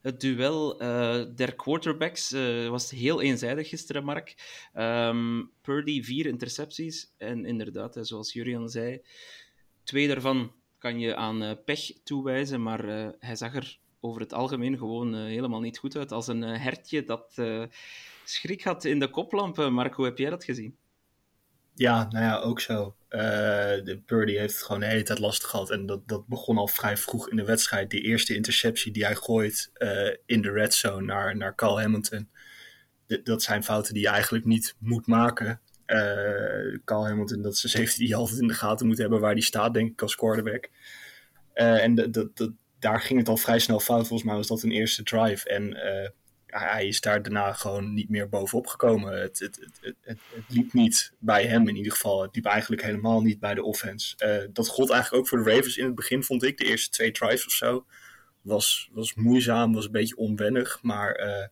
het 0.00 0.20
duel 0.20 0.82
uh, 0.82 1.24
der 1.34 1.54
quarterbacks 1.54 2.32
uh, 2.32 2.68
was 2.68 2.90
heel 2.90 3.20
eenzijdig 3.20 3.68
gisteren, 3.68 4.04
Mark. 4.04 4.34
Um, 4.74 5.50
Purdy, 5.62 6.02
vier 6.02 6.26
intercepties. 6.26 7.12
En 7.16 7.44
inderdaad, 7.44 7.98
zoals 8.00 8.32
Jurian 8.32 8.68
zei, 8.68 9.00
twee 9.84 10.08
daarvan 10.08 10.52
kan 10.78 10.98
je 10.98 11.16
aan 11.16 11.58
pech 11.64 11.92
toewijzen. 12.04 12.62
Maar 12.62 13.12
hij 13.18 13.36
zag 13.36 13.54
er 13.54 13.78
over 14.00 14.20
het 14.20 14.32
algemeen 14.32 14.78
gewoon 14.78 15.14
helemaal 15.14 15.60
niet 15.60 15.78
goed 15.78 15.96
uit. 15.96 16.12
Als 16.12 16.26
een 16.26 16.42
hertje 16.42 17.04
dat 17.04 17.42
schrik 18.24 18.62
had 18.62 18.84
in 18.84 18.98
de 18.98 19.10
koplampen. 19.10 19.72
Mark, 19.72 19.94
hoe 19.94 20.04
heb 20.04 20.18
jij 20.18 20.30
dat 20.30 20.44
gezien? 20.44 20.76
Ja, 21.76 22.08
nou 22.10 22.24
ja, 22.24 22.38
ook 22.38 22.60
zo. 22.60 22.96
Uh, 23.10 23.20
de 23.84 24.02
Purdy 24.06 24.32
heeft 24.32 24.54
het 24.54 24.62
gewoon 24.62 24.80
de 24.80 24.86
hele 24.86 25.02
tijd 25.02 25.18
lastig 25.18 25.50
gehad. 25.50 25.70
En 25.70 25.86
dat, 25.86 26.08
dat 26.08 26.26
begon 26.26 26.58
al 26.58 26.68
vrij 26.68 26.96
vroeg 26.96 27.30
in 27.30 27.36
de 27.36 27.44
wedstrijd. 27.44 27.90
Die 27.90 28.00
eerste 28.00 28.34
interceptie 28.34 28.92
die 28.92 29.04
hij 29.04 29.14
gooit 29.14 29.70
uh, 29.74 30.14
in 30.26 30.42
de 30.42 30.50
red 30.50 30.74
zone 30.74 31.06
naar, 31.06 31.36
naar 31.36 31.54
Carl 31.54 31.80
Hamilton. 31.80 32.28
Dat 33.22 33.42
zijn 33.42 33.64
fouten 33.64 33.94
die 33.94 34.02
je 34.02 34.08
eigenlijk 34.08 34.44
niet 34.44 34.74
moet 34.78 35.06
maken. 35.06 35.60
Uh, 35.86 36.78
Carl 36.84 37.06
Hamilton, 37.06 37.42
dat 37.42 37.52
is 37.52 37.62
een 37.62 37.70
safety 37.70 37.98
die 37.98 38.08
je 38.08 38.14
altijd 38.14 38.40
in 38.40 38.48
de 38.48 38.54
gaten 38.54 38.86
moet 38.86 38.98
hebben 38.98 39.20
waar 39.20 39.34
die 39.34 39.44
staat, 39.44 39.74
denk 39.74 39.90
ik, 39.90 40.02
als 40.02 40.16
quarterback. 40.16 40.68
en 41.52 41.94
dat, 41.94 42.50
daar 42.78 43.00
ging 43.00 43.18
het 43.18 43.28
al 43.28 43.36
vrij 43.36 43.58
snel 43.58 43.80
fout. 43.80 44.06
Volgens 44.06 44.28
mij 44.28 44.36
was 44.36 44.46
dat 44.46 44.62
een 44.62 44.70
eerste 44.70 45.02
drive. 45.02 45.48
En 45.48 45.76
hij 46.58 46.86
is 46.86 47.00
daar 47.00 47.22
daarna 47.22 47.52
gewoon 47.52 47.94
niet 47.94 48.08
meer 48.08 48.28
bovenop 48.28 48.66
gekomen. 48.66 49.20
Het, 49.20 49.38
het, 49.38 49.68
het, 49.80 49.96
het, 50.00 50.18
liep 50.48 50.72
niet 50.72 51.12
bij 51.18 51.46
hem 51.46 51.68
in 51.68 51.76
ieder 51.76 51.92
geval. 51.92 52.22
Het 52.22 52.34
liep 52.34 52.46
eigenlijk 52.46 52.82
helemaal 52.82 53.22
niet 53.22 53.40
bij 53.40 53.54
de 53.54 53.62
offense. 53.62 54.16
Uh, 54.24 54.48
dat 54.52 54.68
gold 54.68 54.90
eigenlijk 54.90 55.22
ook 55.22 55.28
voor 55.28 55.44
de 55.44 55.50
Ravens 55.50 55.76
in 55.76 55.84
het 55.84 55.94
begin, 55.94 56.22
vond 56.22 56.42
ik. 56.42 56.58
De 56.58 56.64
eerste 56.64 56.90
twee 56.90 57.10
drives 57.10 57.46
of 57.46 57.52
zo. 57.52 57.86
Was, 58.42 58.90
was 58.92 59.14
moeizaam, 59.14 59.72
was 59.72 59.84
een 59.84 59.92
beetje 59.92 60.16
onwennig. 60.16 60.78
Maar 60.82 61.20
uh, 61.20 61.46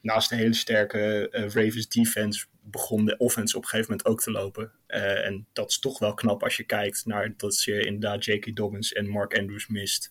naast 0.00 0.32
een 0.32 0.38
hele 0.38 0.54
sterke 0.54 1.28
uh, 1.30 1.40
Ravens 1.40 1.88
defense 1.88 2.46
begon 2.60 3.04
de 3.04 3.16
offense 3.16 3.56
op 3.56 3.62
een 3.62 3.68
gegeven 3.68 3.90
moment 3.90 4.08
ook 4.08 4.22
te 4.22 4.30
lopen. 4.30 4.72
en 4.86 5.46
dat 5.52 5.70
is 5.70 5.78
toch 5.78 5.98
wel 5.98 6.14
knap 6.14 6.42
als 6.42 6.56
je 6.56 6.64
kijkt 6.64 7.06
naar 7.06 7.34
dat 7.36 7.62
je 7.62 7.84
inderdaad 7.84 8.24
J.K. 8.24 8.56
Dobbins 8.56 8.92
en 8.92 9.08
Mark 9.08 9.38
Andrews 9.38 9.66
mist. 9.66 10.10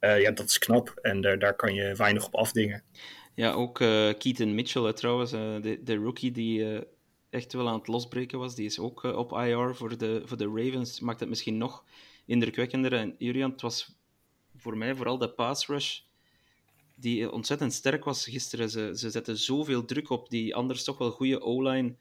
ja, 0.00 0.30
dat 0.30 0.48
is 0.48 0.58
knap 0.58 0.98
en 1.02 1.20
daar, 1.20 1.38
daar 1.38 1.56
kan 1.56 1.74
je 1.74 1.94
weinig 1.94 2.26
op 2.26 2.34
afdingen. 2.34 2.82
Ja, 3.40 3.52
ook 3.52 3.80
uh, 3.80 3.88
Keaton 4.18 4.54
Mitchell 4.54 4.92
trouwens, 4.92 5.32
uh, 5.32 5.62
de, 5.62 5.82
de 5.82 5.94
rookie 5.94 6.30
die 6.30 6.58
uh, 6.58 6.80
echt 7.30 7.52
wel 7.52 7.68
aan 7.68 7.78
het 7.78 7.86
losbreken 7.86 8.38
was, 8.38 8.54
die 8.54 8.66
is 8.66 8.78
ook 8.78 9.02
op 9.02 9.32
IR 9.32 9.76
voor 9.76 9.98
de, 9.98 10.22
voor 10.24 10.36
de 10.36 10.52
Ravens. 10.54 11.00
Maakt 11.00 11.20
het 11.20 11.28
misschien 11.28 11.56
nog 11.56 11.84
indrukwekkender. 12.26 12.92
En 12.92 13.14
Jurian, 13.18 13.50
het 13.50 13.60
was 13.60 13.96
voor 14.56 14.76
mij 14.76 14.94
vooral 14.94 15.18
de 15.18 15.30
pass 15.30 15.66
rush 15.66 16.00
die 16.94 17.32
ontzettend 17.32 17.72
sterk 17.72 18.04
was 18.04 18.24
gisteren. 18.24 18.70
Ze, 18.70 18.92
ze 18.94 19.10
zetten 19.10 19.38
zoveel 19.38 19.84
druk 19.84 20.10
op 20.10 20.30
die 20.30 20.54
anders 20.54 20.84
toch 20.84 20.98
wel 20.98 21.10
goede 21.10 21.40
O-line 21.40 21.94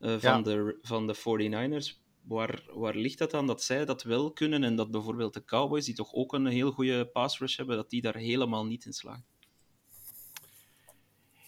van, 0.00 0.18
ja. 0.20 0.40
de, 0.40 0.78
van 0.82 1.06
de 1.06 1.16
49ers. 1.16 1.98
waar, 2.22 2.62
waar 2.74 2.94
ligt 2.94 3.18
dat 3.18 3.34
aan 3.34 3.46
dat 3.46 3.62
zij 3.62 3.84
dat 3.84 4.02
wel 4.02 4.32
kunnen 4.32 4.64
en 4.64 4.76
dat 4.76 4.90
bijvoorbeeld 4.90 5.34
de 5.34 5.44
Cowboys, 5.44 5.84
die 5.84 5.94
toch 5.94 6.12
ook 6.12 6.32
een 6.32 6.46
heel 6.46 6.70
goede 6.70 7.06
pass 7.06 7.38
rush 7.38 7.56
hebben, 7.56 7.76
dat 7.76 7.90
die 7.90 8.00
daar 8.00 8.16
helemaal 8.16 8.66
niet 8.66 8.84
in 8.84 8.92
slagen? 8.92 9.33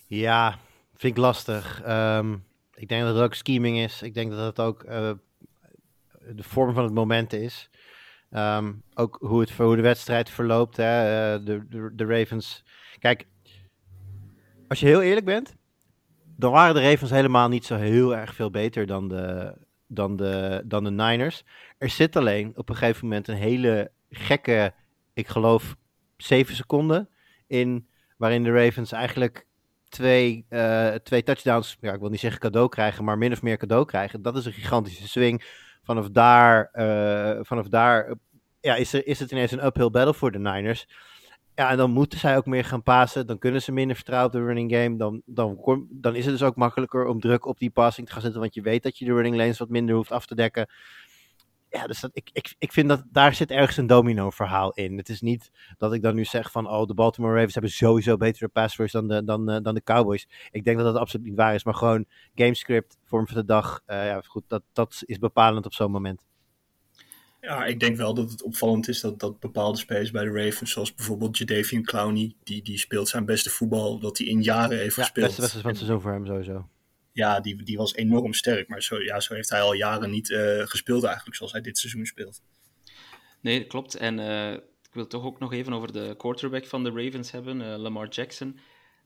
Ja, 0.08 0.58
vind 0.94 1.16
ik 1.16 1.22
lastig. 1.22 1.82
Ehm, 1.82 2.36
ik 2.74 2.88
denk 2.88 3.02
dat 3.02 3.14
het 3.14 3.24
ook 3.24 3.34
scheming 3.34 3.78
is. 3.78 4.02
Ik 4.02 4.14
denk 4.14 4.30
dat 4.30 4.46
het 4.46 4.60
ook 4.60 4.84
uh, 4.84 5.10
de 6.34 6.42
vorm 6.42 6.74
van 6.74 6.84
het 6.84 6.92
moment 6.92 7.32
is. 7.32 7.70
Ehm, 8.30 8.72
ook 8.94 9.16
hoe, 9.20 9.40
het, 9.40 9.50
hoe 9.50 9.76
de 9.76 9.82
wedstrijd 9.82 10.30
verloopt. 10.30 10.76
Hè? 10.76 11.02
Uh, 11.34 11.46
de, 11.46 11.68
de, 11.68 11.90
de, 11.94 12.04
Ravens. 12.04 12.64
Kijk, 12.98 13.26
als 14.68 14.80
je 14.80 14.86
heel 14.86 15.02
eerlijk 15.02 15.26
bent, 15.26 15.56
dan 16.36 16.52
waren 16.52 16.74
de 16.74 16.90
Ravens 16.90 17.10
helemaal 17.10 17.48
niet 17.48 17.64
zo 17.64 17.76
heel 17.76 18.16
erg 18.16 18.34
veel 18.34 18.50
beter 18.50 18.86
dan 18.86 19.08
de, 19.08 19.54
dan 19.86 20.16
de, 20.16 20.62
dan 20.64 20.84
de 20.84 20.90
Niners. 20.90 21.44
Er 21.78 21.90
zit 21.90 22.16
alleen 22.16 22.52
op 22.56 22.68
een 22.68 22.76
gegeven 22.76 23.04
moment 23.04 23.28
een 23.28 23.36
hele 23.36 23.90
gekke, 24.10 24.72
ik 25.12 25.28
geloof, 25.28 25.76
7 26.16 26.54
seconden 26.54 27.08
in. 27.46 27.88
Waarin 28.16 28.42
de 28.42 28.52
Ravens 28.52 28.92
eigenlijk 28.92 29.45
twee, 29.96 30.46
uh, 30.50 30.94
twee 30.94 31.22
touchdowns, 31.22 31.76
ja, 31.80 31.92
ik 31.92 32.00
wil 32.00 32.08
niet 32.08 32.20
zeggen 32.20 32.40
cadeau 32.40 32.68
krijgen, 32.68 33.04
maar 33.04 33.18
min 33.18 33.32
of 33.32 33.42
meer 33.42 33.56
cadeau 33.56 33.84
krijgen. 33.84 34.22
Dat 34.22 34.36
is 34.36 34.44
een 34.44 34.52
gigantische 34.52 35.08
swing. 35.08 35.44
Vanaf 35.82 36.08
daar, 36.10 36.70
uh, 36.74 37.38
vanaf 37.42 37.68
daar 37.68 38.14
ja, 38.60 38.74
is, 38.74 38.92
er, 38.92 39.06
is 39.06 39.18
het 39.18 39.30
ineens 39.30 39.50
een 39.50 39.64
uphill 39.64 39.90
battle 39.90 40.14
voor 40.14 40.32
de 40.32 40.38
Niners. 40.38 40.88
Ja, 41.54 41.70
en 41.70 41.76
dan 41.76 41.90
moeten 41.90 42.18
zij 42.18 42.36
ook 42.36 42.46
meer 42.46 42.64
gaan 42.64 42.82
pasen. 42.82 43.26
Dan 43.26 43.38
kunnen 43.38 43.62
ze 43.62 43.72
minder 43.72 43.96
vertrouwen 43.96 44.32
op 44.32 44.38
de 44.38 44.44
running 44.44 44.72
game. 44.72 44.96
Dan, 44.96 45.22
dan, 45.24 45.86
dan 45.90 46.14
is 46.14 46.24
het 46.24 46.38
dus 46.38 46.48
ook 46.48 46.56
makkelijker 46.56 47.06
om 47.06 47.20
druk 47.20 47.46
op 47.46 47.58
die 47.58 47.70
passing 47.70 48.06
te 48.06 48.12
gaan 48.12 48.22
zetten. 48.22 48.40
Want 48.40 48.54
je 48.54 48.62
weet 48.62 48.82
dat 48.82 48.98
je 48.98 49.04
de 49.04 49.12
running 49.12 49.36
lanes 49.36 49.58
wat 49.58 49.68
minder 49.68 49.94
hoeft 49.94 50.12
af 50.12 50.26
te 50.26 50.34
dekken 50.34 50.68
ja, 51.76 51.86
dus 51.86 52.00
dat, 52.00 52.10
ik, 52.12 52.30
ik, 52.32 52.54
ik 52.58 52.72
vind 52.72 52.88
dat 52.88 53.04
daar 53.10 53.34
zit 53.34 53.50
ergens 53.50 53.76
een 53.76 53.86
domino 53.86 54.30
verhaal 54.30 54.72
in. 54.72 54.96
Het 54.96 55.08
is 55.08 55.20
niet 55.20 55.50
dat 55.78 55.92
ik 55.92 56.02
dan 56.02 56.14
nu 56.14 56.24
zeg 56.24 56.50
van, 56.50 56.68
oh, 56.68 56.86
de 56.86 56.94
Baltimore 56.94 57.34
Ravens 57.34 57.52
hebben 57.52 57.72
sowieso 57.72 58.16
betere 58.16 58.48
pass 58.48 58.76
rush 58.76 58.92
dan 58.92 59.08
de, 59.08 59.24
dan, 59.24 59.50
uh, 59.50 59.56
dan 59.62 59.74
de 59.74 59.82
Cowboys. 59.82 60.28
Ik 60.50 60.64
denk 60.64 60.76
dat 60.76 60.86
dat 60.86 60.96
absoluut 60.96 61.26
niet 61.26 61.36
waar 61.36 61.54
is, 61.54 61.64
maar 61.64 61.74
gewoon 61.74 62.04
gamescript, 62.34 62.98
vorm 63.04 63.26
van 63.26 63.36
de 63.36 63.44
dag, 63.44 63.82
uh, 63.86 64.06
ja, 64.06 64.20
goed, 64.26 64.44
dat, 64.46 64.62
dat 64.72 65.02
is 65.04 65.18
bepalend 65.18 65.66
op 65.66 65.74
zo'n 65.74 65.90
moment. 65.90 66.24
Ja, 67.40 67.64
ik 67.64 67.80
denk 67.80 67.96
wel 67.96 68.14
dat 68.14 68.30
het 68.30 68.42
opvallend 68.42 68.88
is 68.88 69.00
dat, 69.00 69.20
dat 69.20 69.40
bepaalde 69.40 69.78
spelers 69.78 70.10
bij 70.10 70.24
de 70.24 70.44
Ravens, 70.44 70.72
zoals 70.72 70.94
bijvoorbeeld 70.94 71.38
Jadavian 71.38 71.82
Clowney, 71.82 72.34
die, 72.44 72.62
die 72.62 72.78
speelt 72.78 73.08
zijn 73.08 73.24
beste 73.24 73.50
voetbal 73.50 73.98
dat 73.98 74.18
hij 74.18 74.26
in 74.26 74.42
jaren 74.42 74.78
heeft 74.78 74.96
ja, 74.96 75.02
gespeeld. 75.02 75.26
beste 75.26 75.40
wedstrijd 75.40 75.66
van 75.66 75.74
het 75.74 75.80
seizoen 75.80 76.00
voor 76.00 76.12
hem 76.12 76.26
sowieso 76.26 76.68
ja, 77.16 77.40
die, 77.40 77.62
die 77.62 77.76
was 77.76 77.94
enorm 77.94 78.32
sterk. 78.32 78.68
Maar 78.68 78.82
zo, 78.82 79.02
ja, 79.02 79.20
zo 79.20 79.34
heeft 79.34 79.50
hij 79.50 79.60
al 79.60 79.72
jaren 79.72 80.10
niet 80.10 80.28
uh, 80.28 80.66
gespeeld 80.66 81.04
eigenlijk, 81.04 81.36
zoals 81.36 81.52
hij 81.52 81.60
dit 81.60 81.78
seizoen 81.78 82.06
speelt. 82.06 82.42
Nee, 83.40 83.66
klopt. 83.66 83.94
En 83.94 84.18
uh, 84.18 84.52
ik 84.52 84.92
wil 84.92 85.06
toch 85.06 85.24
ook 85.24 85.38
nog 85.38 85.52
even 85.52 85.72
over 85.72 85.92
de 85.92 86.14
quarterback 86.16 86.66
van 86.66 86.84
de 86.84 86.90
Ravens 86.90 87.30
hebben, 87.30 87.60
uh, 87.60 87.76
Lamar 87.76 88.08
Jackson. 88.08 88.58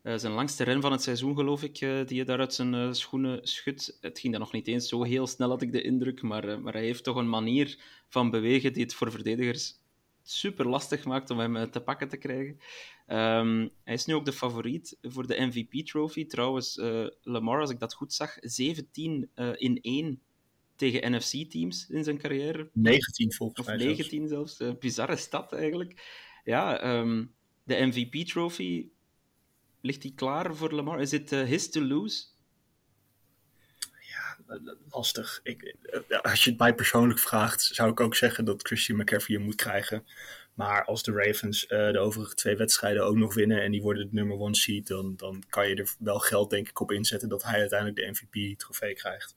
zijn 0.02 0.32
langste 0.32 0.64
ren 0.64 0.80
van 0.80 0.92
het 0.92 1.02
seizoen, 1.02 1.34
geloof 1.36 1.62
ik, 1.62 1.78
die 1.78 2.16
je 2.16 2.24
daar 2.24 2.38
uit 2.38 2.54
zijn 2.54 2.94
schoenen 2.94 3.38
schudt. 3.42 3.98
Het 4.00 4.18
ging 4.18 4.32
dan 4.32 4.42
nog 4.42 4.52
niet 4.52 4.66
eens 4.66 4.88
zo 4.88 5.02
heel 5.02 5.26
snel, 5.26 5.48
had 5.48 5.62
ik 5.62 5.72
de 5.72 5.82
indruk. 5.82 6.22
Maar, 6.22 6.60
maar 6.60 6.72
hij 6.72 6.84
heeft 6.84 7.04
toch 7.04 7.16
een 7.16 7.28
manier 7.28 7.78
van 8.08 8.30
bewegen 8.30 8.72
die 8.72 8.82
het 8.82 8.94
voor 8.94 9.10
verdedigers 9.10 9.79
super 10.22 10.68
lastig 10.68 11.04
maakt 11.04 11.30
om 11.30 11.38
hem 11.38 11.70
te 11.70 11.80
pakken 11.80 12.08
te 12.08 12.16
krijgen. 12.16 12.58
Um, 13.06 13.70
hij 13.84 13.94
is 13.94 14.04
nu 14.04 14.14
ook 14.14 14.24
de 14.24 14.32
favoriet 14.32 14.98
voor 15.02 15.26
de 15.26 15.40
MVP-trophy. 15.40 16.26
Trouwens, 16.26 16.76
uh, 16.76 17.06
Lamar, 17.22 17.60
als 17.60 17.70
ik 17.70 17.78
dat 17.78 17.94
goed 17.94 18.12
zag, 18.12 18.36
17 18.40 19.30
uh, 19.34 19.50
in 19.54 19.78
1 19.82 20.20
tegen 20.76 21.16
NFC-teams 21.16 21.88
in 21.88 22.04
zijn 22.04 22.18
carrière. 22.18 22.70
19 22.72 23.32
volgens 23.32 23.66
mij. 23.66 23.76
Of 23.76 23.82
19 23.82 24.28
zelfs. 24.28 24.56
zelfs. 24.56 24.78
Bizarre 24.78 25.16
stad 25.16 25.52
eigenlijk. 25.52 26.20
Ja, 26.44 26.98
um, 26.98 27.34
de 27.64 27.86
MVP-trophy, 27.86 28.88
ligt 29.80 30.02
die 30.02 30.14
klaar 30.14 30.54
voor 30.54 30.72
Lamar? 30.72 31.00
Is 31.00 31.10
het 31.10 31.30
his 31.30 31.70
to 31.70 31.80
lose? 31.80 32.24
Lastig. 34.90 35.40
Ik, 35.42 35.76
als 36.22 36.44
je 36.44 36.50
het 36.50 36.58
mij 36.58 36.74
persoonlijk 36.74 37.18
vraagt, 37.18 37.62
zou 37.62 37.90
ik 37.90 38.00
ook 38.00 38.14
zeggen 38.14 38.44
dat 38.44 38.66
Christian 38.66 38.98
McCaffrey 38.98 39.36
hem 39.36 39.44
moet 39.44 39.54
krijgen. 39.54 40.04
Maar 40.54 40.84
als 40.84 41.02
de 41.02 41.12
Ravens 41.12 41.64
uh, 41.64 41.90
de 41.90 41.98
overige 41.98 42.34
twee 42.34 42.56
wedstrijden 42.56 43.04
ook 43.04 43.16
nog 43.16 43.34
winnen 43.34 43.62
en 43.62 43.70
die 43.70 43.82
worden 43.82 44.04
de 44.08 44.14
nummer 44.14 44.38
one 44.38 44.54
seed, 44.54 44.86
dan, 44.86 45.16
dan 45.16 45.42
kan 45.48 45.68
je 45.68 45.74
er 45.74 45.94
wel 45.98 46.18
geld 46.18 46.50
denk 46.50 46.68
ik 46.68 46.80
op 46.80 46.92
inzetten 46.92 47.28
dat 47.28 47.42
hij 47.42 47.58
uiteindelijk 47.58 47.98
de 47.98 48.10
MVP-trofee 48.10 48.94
krijgt. 48.94 49.36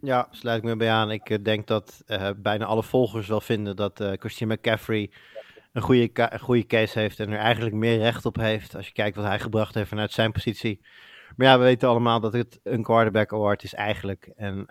Ja, 0.00 0.28
sluit 0.30 0.58
ik 0.58 0.64
me 0.64 0.76
bij 0.76 0.90
aan. 0.90 1.10
Ik 1.10 1.30
uh, 1.30 1.38
denk 1.42 1.66
dat 1.66 2.02
uh, 2.06 2.30
bijna 2.36 2.64
alle 2.64 2.82
volgers 2.82 3.28
wel 3.28 3.40
vinden 3.40 3.76
dat 3.76 4.04
Christian 4.18 4.50
McCaffrey 4.50 5.10
een 5.72 5.82
goede, 5.82 6.10
een 6.14 6.40
goede 6.40 6.66
case 6.66 6.98
heeft 6.98 7.20
en 7.20 7.30
er 7.30 7.38
eigenlijk 7.38 7.74
meer 7.74 7.98
recht 7.98 8.26
op 8.26 8.36
heeft 8.36 8.74
als 8.74 8.86
je 8.86 8.92
kijkt 8.92 9.16
wat 9.16 9.24
hij 9.24 9.40
gebracht 9.40 9.74
heeft 9.74 9.88
vanuit 9.88 10.12
zijn 10.12 10.32
positie. 10.32 10.80
Maar 11.36 11.46
ja, 11.46 11.58
we 11.58 11.64
weten 11.64 11.88
allemaal 11.88 12.20
dat 12.20 12.32
het 12.32 12.60
een 12.62 12.82
quarterback 12.82 13.32
award 13.32 13.62
is 13.62 13.74
eigenlijk. 13.74 14.32
En 14.36 14.66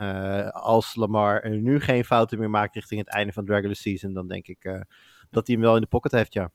als 0.52 0.96
Lamar 0.96 1.50
nu 1.50 1.80
geen 1.80 2.06
fouten 2.06 2.40
meer 2.40 2.50
maakt 2.50 2.76
richting 2.76 3.00
het 3.00 3.10
einde 3.10 3.34
van 3.34 3.46
de 3.46 3.54
regular 3.54 3.76
season, 3.76 4.14
dan 4.14 4.28
denk 4.28 4.48
ik 4.48 4.86
dat 5.30 5.48
hij 5.48 5.56
hem 5.56 5.66
wel 5.66 5.76
in 5.76 5.82
de 5.82 5.88
pocket 5.88 6.12
heeft, 6.12 6.34
ja. 6.34 6.52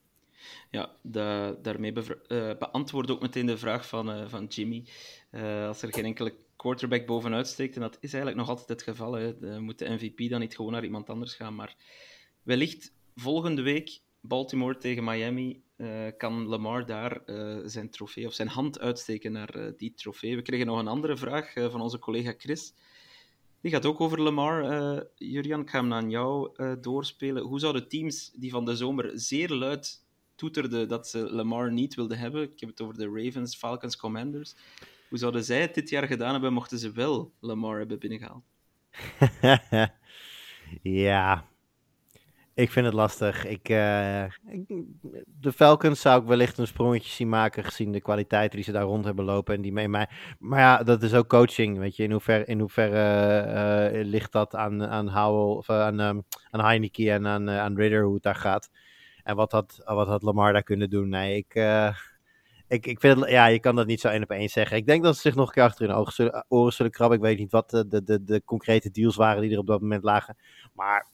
Ja, 0.71 0.91
daarmee 1.63 1.93
uh, 1.93 2.51
beantwoord 2.59 3.11
ook 3.11 3.21
meteen 3.21 3.47
de 3.47 3.59
vraag 3.59 3.89
van, 3.89 4.31
van 4.31 4.45
Jimmy. 4.45 4.85
Als 5.67 5.83
er 5.83 5.93
geen 5.93 6.05
enkele 6.05 6.35
quarterback 6.57 7.07
bovenuit 7.07 7.47
steekt, 7.47 7.75
en 7.75 7.81
dat 7.81 7.97
is 8.01 8.13
eigenlijk 8.13 8.37
nog 8.37 8.49
altijd 8.49 8.69
het 8.69 8.83
geval, 8.83 9.13
hè, 9.13 9.61
moet 9.61 9.79
de 9.79 9.89
MVP 9.89 10.31
dan 10.31 10.41
niet 10.41 10.57
gewoon 10.57 10.73
naar 10.73 10.85
iemand 10.85 11.11
anders 11.11 11.35
gaan. 11.35 11.55
Maar 11.55 11.77
wellicht 12.43 12.93
volgende 13.15 13.63
week 13.63 14.01
Baltimore 14.21 14.77
tegen 14.77 15.05
Miami 15.05 15.63
kan 16.17 16.47
Lamar 16.47 16.87
daar 16.87 17.21
zijn 17.65 17.91
trofee 17.91 18.27
of 18.27 18.35
zijn 18.35 18.49
hand 18.49 18.81
uitsteken 18.81 19.33
naar 19.33 19.73
die 19.77 19.95
trofee. 19.95 20.37
We 20.37 20.43
kregen 20.43 20.67
nog 20.67 20.79
een 20.79 20.89
andere 20.89 21.17
vraag 21.17 21.53
van 21.53 21.81
onze 21.81 21.99
collega 21.99 22.35
Chris. 22.39 22.75
Die 23.61 23.71
gaat 23.71 23.87
ook 23.87 24.01
over 24.01 24.21
Lamar. 24.21 24.63
Jurian, 25.15 25.61
ik 25.61 25.71
ga 25.71 25.81
hem 25.81 25.93
aan 25.93 26.11
jou 26.11 26.51
doorspelen. 26.81 27.43
Hoe 27.43 27.61
zouden 27.61 27.89
teams 27.89 28.31
die 28.35 28.51
van 28.51 28.65
de 28.65 28.77
zomer 28.77 29.11
zeer 29.15 29.49
luid 29.49 30.05
toeterden 30.37 30.89
dat 30.89 31.09
ze 31.09 31.33
Lamar 31.33 31.73
niet 31.73 31.95
wilden 31.95 32.19
hebben, 32.19 32.43
ik 32.43 32.61
heb 32.61 32.69
het 32.69 32.81
over 32.81 32.95
de 32.95 33.11
Ravens, 33.15 33.57
Falcons, 33.57 33.97
Commanders, 33.97 34.55
hoe 35.09 35.19
zouden 35.19 35.45
zij 35.45 35.61
het 35.61 35.75
dit 35.75 35.89
jaar 35.89 36.07
gedaan 36.07 36.33
hebben 36.33 36.53
mochten 36.53 36.79
ze 36.79 36.93
wel 36.93 37.33
Lamar 37.41 37.79
hebben 37.79 37.99
binnengehaald? 37.99 38.45
ja, 40.83 41.49
ik 42.57 42.71
vind 42.71 42.87
het 42.87 42.95
lastig. 42.95 43.47
Ik, 43.47 43.69
uh, 43.69 44.25
de 45.41 45.53
Falcons 45.53 46.01
zou 46.01 46.21
ik 46.21 46.29
wellicht 46.29 46.59
een 46.59 46.67
sprongetje 46.67 47.11
zien 47.11 47.29
maken, 47.29 47.65
gezien 47.65 47.93
de 47.93 48.01
kwaliteiten 48.01 48.57
die 48.57 48.65
ze 48.65 48.73
daar 48.73 48.83
rond 48.83 49.05
hebben 49.05 49.25
lopen. 49.25 49.55
En 49.55 49.61
die 49.61 49.73
mee 49.73 49.89
mij. 49.89 50.09
Maar 50.39 50.61
ja, 50.61 50.83
dat 50.83 51.03
is 51.03 51.15
ook 51.15 51.29
coaching. 51.29 51.79
Weet 51.79 51.97
je, 51.97 52.03
in 52.03 52.11
hoeverre, 52.11 52.45
in 52.45 52.61
hoeverre 52.61 53.93
uh, 53.93 54.05
ligt 54.05 54.33
dat 54.33 54.55
aan, 54.55 54.87
aan 54.87 55.09
Howell, 55.09 55.57
of 55.57 55.71
aan, 55.71 56.01
um, 56.01 56.23
aan 56.51 56.65
Heineke 56.65 57.11
en 57.11 57.27
aan, 57.27 57.51
aan 57.51 57.77
Ridder, 57.77 58.05
hoe 58.05 58.15
het 58.15 58.23
daar 58.23 58.35
gaat. 58.35 58.71
En 59.23 59.37
wat 59.37 59.53
had, 59.53 59.83
wat 59.85 60.07
had 60.07 60.23
Lamar 60.23 60.53
daar 60.53 60.63
kunnen 60.63 60.91
doen? 60.91 61.09
Nee, 61.09 61.37
ik, 61.37 61.55
ik, 62.69 62.87
ik 62.87 63.01
vind 63.01 63.29
ja, 63.29 63.47
je 63.47 63.61
kan 63.61 63.77
dat 63.77 63.87
niet 63.87 64.01
zo 64.01 64.09
één 64.09 64.23
op 64.23 64.31
één 64.31 64.49
zeggen. 64.49 64.77
Ik 64.77 64.87
denk 64.87 65.03
dat 65.03 65.15
ze 65.15 65.21
zich 65.21 65.35
nog 65.35 65.47
een 65.47 65.53
keer 65.53 65.63
achter 65.63 65.89
hun 65.89 66.45
oren 66.49 66.73
zullen 66.73 66.93
krabben. 66.93 67.19
Ik 67.19 67.25
weet 67.25 67.39
niet 67.39 67.53
wat 67.53 67.71
de, 67.71 68.03
de, 68.05 68.25
de 68.25 68.43
concrete 68.45 68.91
deals 68.91 69.17
waren 69.17 69.43
die 69.43 69.53
er 69.53 69.59
op 69.59 69.67
dat 69.67 69.81
moment 69.81 70.03
lagen. 70.03 70.37
Maar 70.73 71.07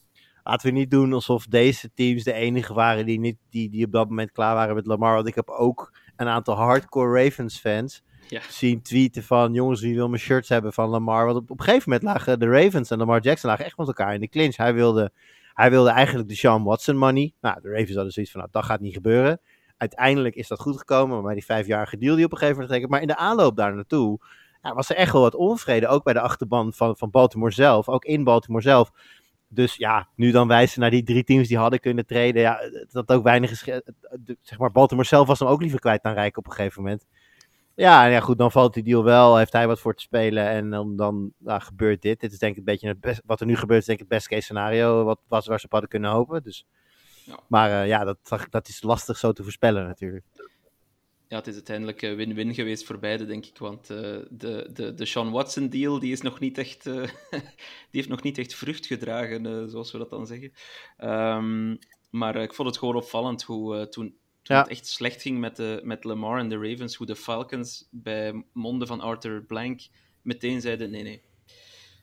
laten 0.44 0.66
we 0.72 0.78
niet 0.78 0.90
doen 0.90 1.12
alsof 1.12 1.46
deze 1.46 1.90
teams 1.94 2.24
de 2.24 2.32
enige 2.32 2.74
waren 2.74 3.06
die, 3.06 3.20
niet, 3.20 3.36
die, 3.50 3.70
die 3.70 3.84
op 3.84 3.92
dat 3.92 4.08
moment 4.08 4.32
klaar 4.32 4.54
waren 4.54 4.74
met 4.74 4.86
Lamar. 4.86 5.14
Want 5.14 5.26
ik 5.26 5.34
heb 5.34 5.48
ook 5.48 5.92
een 6.16 6.28
aantal 6.28 6.54
hardcore 6.54 7.24
Ravens 7.24 7.58
fans 7.58 8.02
ja. 8.28 8.40
zien 8.48 8.82
tweeten 8.82 9.22
van 9.22 9.52
jongens 9.52 9.80
wie 9.80 9.94
wil 9.94 10.08
mijn 10.08 10.20
shirts 10.20 10.48
hebben 10.48 10.72
van 10.72 10.88
Lamar. 10.88 11.24
Want 11.24 11.36
op, 11.36 11.50
op 11.50 11.58
een 11.58 11.64
gegeven 11.64 11.90
moment 11.90 12.08
lagen 12.08 12.38
de 12.38 12.46
Ravens 12.46 12.90
en 12.90 12.98
Lamar 12.98 13.20
Jackson 13.20 13.50
lagen 13.50 13.64
echt 13.64 13.76
met 13.76 13.86
elkaar 13.86 14.14
in 14.14 14.20
de 14.20 14.28
clinch. 14.28 14.56
Hij 14.56 14.74
wilde, 14.74 15.12
hij 15.54 15.70
wilde 15.70 15.90
eigenlijk 15.90 16.28
de 16.28 16.34
Sean 16.34 16.64
Watson 16.64 16.96
money. 16.96 17.34
Nou, 17.40 17.60
de 17.60 17.68
Ravens 17.68 17.94
hadden 17.94 18.12
zoiets 18.12 18.32
van 18.32 18.40
nou, 18.40 18.52
dat 18.52 18.64
gaat 18.64 18.80
niet 18.80 18.94
gebeuren. 18.94 19.40
Uiteindelijk 19.76 20.34
is 20.34 20.48
dat 20.48 20.60
goed 20.60 20.78
gekomen, 20.78 21.22
maar 21.22 21.34
die 21.34 21.44
vijfjarige 21.44 21.98
deal 21.98 22.16
die 22.16 22.24
op 22.24 22.32
een 22.32 22.38
gegeven 22.38 22.60
moment 22.60 22.74
tekent. 22.74 22.90
Maar 22.90 23.00
in 23.00 23.06
de 23.06 23.16
aanloop 23.16 23.56
daar 23.56 23.74
naartoe 23.74 24.20
ja, 24.62 24.74
was 24.74 24.90
er 24.90 24.96
echt 24.96 25.12
wel 25.12 25.22
wat 25.22 25.34
onvrede. 25.34 25.88
Ook 25.88 26.04
bij 26.04 26.12
de 26.12 26.20
achterban 26.20 26.72
van, 26.72 26.96
van 26.96 27.10
Baltimore 27.10 27.52
zelf. 27.52 27.88
Ook 27.88 28.04
in 28.04 28.24
Baltimore 28.24 28.62
zelf. 28.62 28.90
Dus 29.54 29.74
ja, 29.74 30.08
nu 30.16 30.30
dan 30.30 30.48
wijzen 30.48 30.80
naar 30.80 30.90
die 30.90 31.02
drie 31.02 31.24
teams 31.24 31.48
die 31.48 31.58
hadden 31.58 31.80
kunnen 31.80 32.06
treden. 32.06 32.42
Ja, 32.42 32.58
dat 32.90 33.08
ook 33.08 33.22
weinig 33.22 33.50
is. 33.50 33.58
Zeg 34.42 34.58
maar, 34.58 34.72
Baltimore 34.72 35.06
zelf 35.06 35.26
was 35.26 35.38
hem 35.38 35.48
ook 35.48 35.60
liever 35.60 35.80
kwijt 35.80 36.02
dan 36.02 36.12
Rijk 36.12 36.36
op 36.36 36.46
een 36.46 36.52
gegeven 36.52 36.82
moment. 36.82 37.06
Ja, 37.74 38.04
ja, 38.04 38.20
goed, 38.20 38.38
dan 38.38 38.50
valt 38.52 38.74
die 38.74 38.82
deal 38.82 39.04
wel. 39.04 39.36
Heeft 39.36 39.52
hij 39.52 39.66
wat 39.66 39.80
voor 39.80 39.94
te 39.94 40.02
spelen 40.02 40.48
en 40.48 40.70
dan, 40.70 40.96
dan 40.96 41.32
nou, 41.38 41.60
gebeurt 41.60 42.02
dit. 42.02 42.20
Dit 42.20 42.32
is 42.32 42.38
denk 42.38 42.52
ik 42.52 42.58
een 42.58 42.64
beetje 42.64 42.88
het 42.88 43.00
best, 43.00 43.22
wat 43.26 43.40
er 43.40 43.46
nu 43.46 43.56
gebeurt, 43.56 43.80
is 43.80 43.86
denk 43.86 43.98
ik 43.98 44.04
het 44.08 44.14
best 44.14 44.28
case 44.28 44.42
scenario. 44.42 45.04
Wat 45.04 45.20
was 45.28 45.46
waar 45.46 45.58
ze 45.60 45.64
op 45.64 45.72
hadden 45.72 45.90
kunnen 45.90 46.10
hopen. 46.10 46.42
Dus, 46.42 46.66
ja. 47.24 47.38
Maar 47.48 47.70
uh, 47.70 47.86
ja, 47.86 48.04
dat, 48.04 48.18
dat 48.50 48.68
is 48.68 48.82
lastig 48.82 49.18
zo 49.18 49.32
te 49.32 49.42
voorspellen 49.42 49.86
natuurlijk. 49.86 50.24
Ja, 51.32 51.38
het 51.38 51.46
is 51.46 51.54
uiteindelijk 51.54 52.02
eh, 52.02 52.14
win-win 52.14 52.54
geweest 52.54 52.84
voor 52.84 52.98
beide, 52.98 53.26
denk 53.26 53.46
ik. 53.46 53.58
Want 53.58 53.90
uh, 53.90 53.98
de, 54.30 54.70
de, 54.72 54.94
de 54.94 55.04
Sean 55.04 55.30
Watson-deal 55.30 55.98
die 55.98 56.12
is 56.12 56.20
nog 56.20 56.40
niet 56.40 56.58
echt, 56.58 56.86
uh, 56.86 56.94
die 57.30 57.40
heeft 57.90 58.08
nog 58.08 58.22
niet 58.22 58.38
echt 58.38 58.54
vrucht 58.54 58.86
gedragen, 58.86 59.70
zoals 59.70 59.92
we 59.92 59.98
dat 59.98 60.10
dan 60.10 60.26
zeggen. 60.26 60.52
Um, 60.98 61.78
maar 62.10 62.36
ik 62.36 62.54
vond 62.54 62.68
het 62.68 62.78
gewoon 62.78 62.96
opvallend 62.96 63.42
hoe 63.42 63.88
toen, 63.88 64.14
toen 64.42 64.56
ja. 64.56 64.58
het 64.58 64.68
echt 64.68 64.86
slecht 64.86 65.22
ging 65.22 65.38
met, 65.38 65.56
de, 65.56 65.80
met 65.84 66.04
Lamar 66.04 66.38
en 66.38 66.48
de 66.48 66.68
Ravens, 66.68 66.94
hoe 66.94 67.06
de 67.06 67.16
Falcons 67.16 67.88
bij 67.90 68.44
monden 68.52 68.88
van 68.88 69.00
Arthur 69.00 69.42
Blank 69.42 69.80
meteen 70.22 70.60
zeiden: 70.60 70.90
nee, 70.90 71.02
nee, 71.02 71.22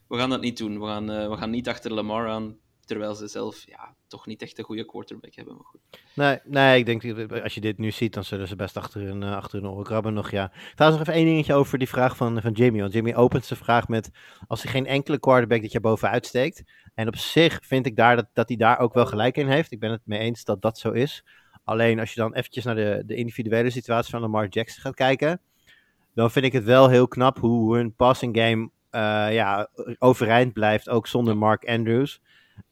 we 0.08 0.16
gaan 0.16 0.30
dat 0.30 0.40
niet 0.40 0.56
doen. 0.56 0.80
We 0.80 0.86
gaan, 0.86 1.06
we 1.06 1.36
gaan 1.36 1.50
niet 1.50 1.68
achter 1.68 1.92
Lamar 1.92 2.28
aan. 2.28 2.58
Terwijl 2.90 3.14
ze 3.14 3.26
zelf 3.26 3.66
ja, 3.66 3.94
toch 4.06 4.26
niet 4.26 4.42
echt 4.42 4.58
een 4.58 4.64
goede 4.64 4.84
quarterback 4.84 5.34
hebben. 5.34 5.54
Maar 5.54 5.64
goed. 5.64 5.80
Nee, 6.14 6.38
nee, 6.44 6.78
ik 6.78 6.86
denk 6.86 7.28
als 7.42 7.54
je 7.54 7.60
dit 7.60 7.78
nu 7.78 7.90
ziet, 7.90 8.14
dan 8.14 8.24
zullen 8.24 8.48
ze 8.48 8.56
best 8.56 8.76
achter 8.76 9.00
hun, 9.00 9.22
uh, 9.22 9.36
achter 9.36 9.60
hun 9.60 9.70
oren 9.70 9.84
krabben 9.84 10.14
nog. 10.14 10.30
Ja. 10.30 10.52
Trouwens, 10.74 11.00
nog 11.00 11.00
even 11.00 11.12
één 11.12 11.24
dingetje 11.24 11.54
over 11.54 11.78
die 11.78 11.88
vraag 11.88 12.16
van, 12.16 12.40
van 12.40 12.52
Jimmy. 12.52 12.80
Want 12.80 12.92
Jimmy 12.92 13.14
opent 13.14 13.44
zijn 13.44 13.58
vraag 13.58 13.88
met: 13.88 14.10
als 14.46 14.62
er 14.62 14.68
geen 14.68 14.86
enkele 14.86 15.18
quarterback 15.18 15.60
dit 15.60 15.72
jaar 15.72 15.80
bovenuit 15.80 16.26
steekt. 16.26 16.62
En 16.94 17.06
op 17.06 17.16
zich 17.16 17.58
vind 17.62 17.86
ik 17.86 17.96
daar 17.96 18.16
dat, 18.16 18.26
dat 18.32 18.48
hij 18.48 18.56
daar 18.56 18.78
ook 18.78 18.94
wel 18.94 19.06
gelijk 19.06 19.36
in 19.36 19.48
heeft. 19.48 19.72
Ik 19.72 19.80
ben 19.80 19.90
het 19.90 20.02
mee 20.04 20.18
eens 20.18 20.44
dat 20.44 20.62
dat 20.62 20.78
zo 20.78 20.90
is. 20.90 21.24
Alleen 21.64 22.00
als 22.00 22.12
je 22.14 22.20
dan 22.20 22.34
eventjes 22.34 22.64
naar 22.64 22.74
de, 22.74 23.02
de 23.06 23.14
individuele 23.14 23.70
situatie 23.70 24.10
van 24.10 24.20
Lamar 24.20 24.48
Jackson 24.48 24.82
gaat 24.82 24.94
kijken. 24.94 25.40
Dan 26.14 26.30
vind 26.30 26.44
ik 26.44 26.52
het 26.52 26.64
wel 26.64 26.88
heel 26.88 27.08
knap 27.08 27.38
hoe 27.38 27.76
hun 27.76 27.94
passing 27.94 28.36
game 28.36 28.70
uh, 28.90 29.34
ja, 29.34 29.68
overeind 29.98 30.52
blijft. 30.52 30.88
Ook 30.88 31.06
zonder 31.06 31.36
Mark 31.36 31.68
Andrews. 31.68 32.20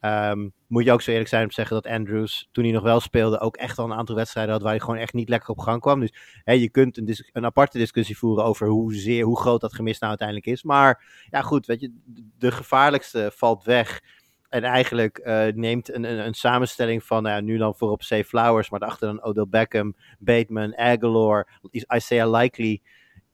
Um, 0.01 0.53
moet 0.67 0.83
je 0.85 0.91
ook 0.91 1.01
zo 1.01 1.11
eerlijk 1.11 1.29
zijn 1.29 1.43
om 1.43 1.47
te 1.47 1.53
zeggen 1.53 1.75
dat 1.81 1.91
Andrews, 1.91 2.49
toen 2.51 2.63
hij 2.63 2.73
nog 2.73 2.83
wel 2.83 2.99
speelde, 2.99 3.39
ook 3.39 3.57
echt 3.57 3.77
al 3.77 3.85
een 3.85 3.97
aantal 3.97 4.15
wedstrijden 4.15 4.53
had 4.53 4.61
waar 4.61 4.71
hij 4.71 4.79
gewoon 4.79 4.97
echt 4.97 5.13
niet 5.13 5.29
lekker 5.29 5.49
op 5.49 5.59
gang 5.59 5.81
kwam. 5.81 5.99
Dus 5.99 6.13
je 6.43 6.69
kunt 6.69 6.97
een, 6.97 7.15
een, 7.31 7.45
aparte 7.45 7.77
discussie 7.77 8.17
voeren 8.17 8.43
over 8.43 8.67
hoe, 8.67 8.93
zeer, 8.93 9.23
hoe 9.23 9.39
groot 9.39 9.61
dat 9.61 9.73
gemis 9.73 9.99
nou 9.99 10.09
uiteindelijk 10.09 10.47
is. 10.47 10.63
Maar 10.63 11.03
ja, 11.29 11.41
goed, 11.41 11.65
weet 11.65 11.79
je, 11.79 11.93
de 12.37 12.51
gevaarlijkste 12.51 13.31
valt 13.33 13.63
weg. 13.63 14.01
En 14.49 14.63
eigenlijk 14.63 15.21
uh, 15.23 15.45
neemt 15.53 15.93
een, 15.93 16.03
een, 16.03 16.25
een, 16.25 16.33
samenstelling 16.33 17.03
van, 17.03 17.23
nou 17.23 17.41
nu 17.41 17.57
dan 17.57 17.75
voorop 17.75 18.03
Say 18.03 18.23
Flowers, 18.23 18.69
maar 18.69 18.79
daarachter 18.79 19.07
dan 19.07 19.23
Odell 19.23 19.45
Beckham, 19.49 19.95
Bateman, 20.19 20.77
Aguilar, 20.77 21.59
Isaiah 21.95 22.31
Likely. 22.31 22.81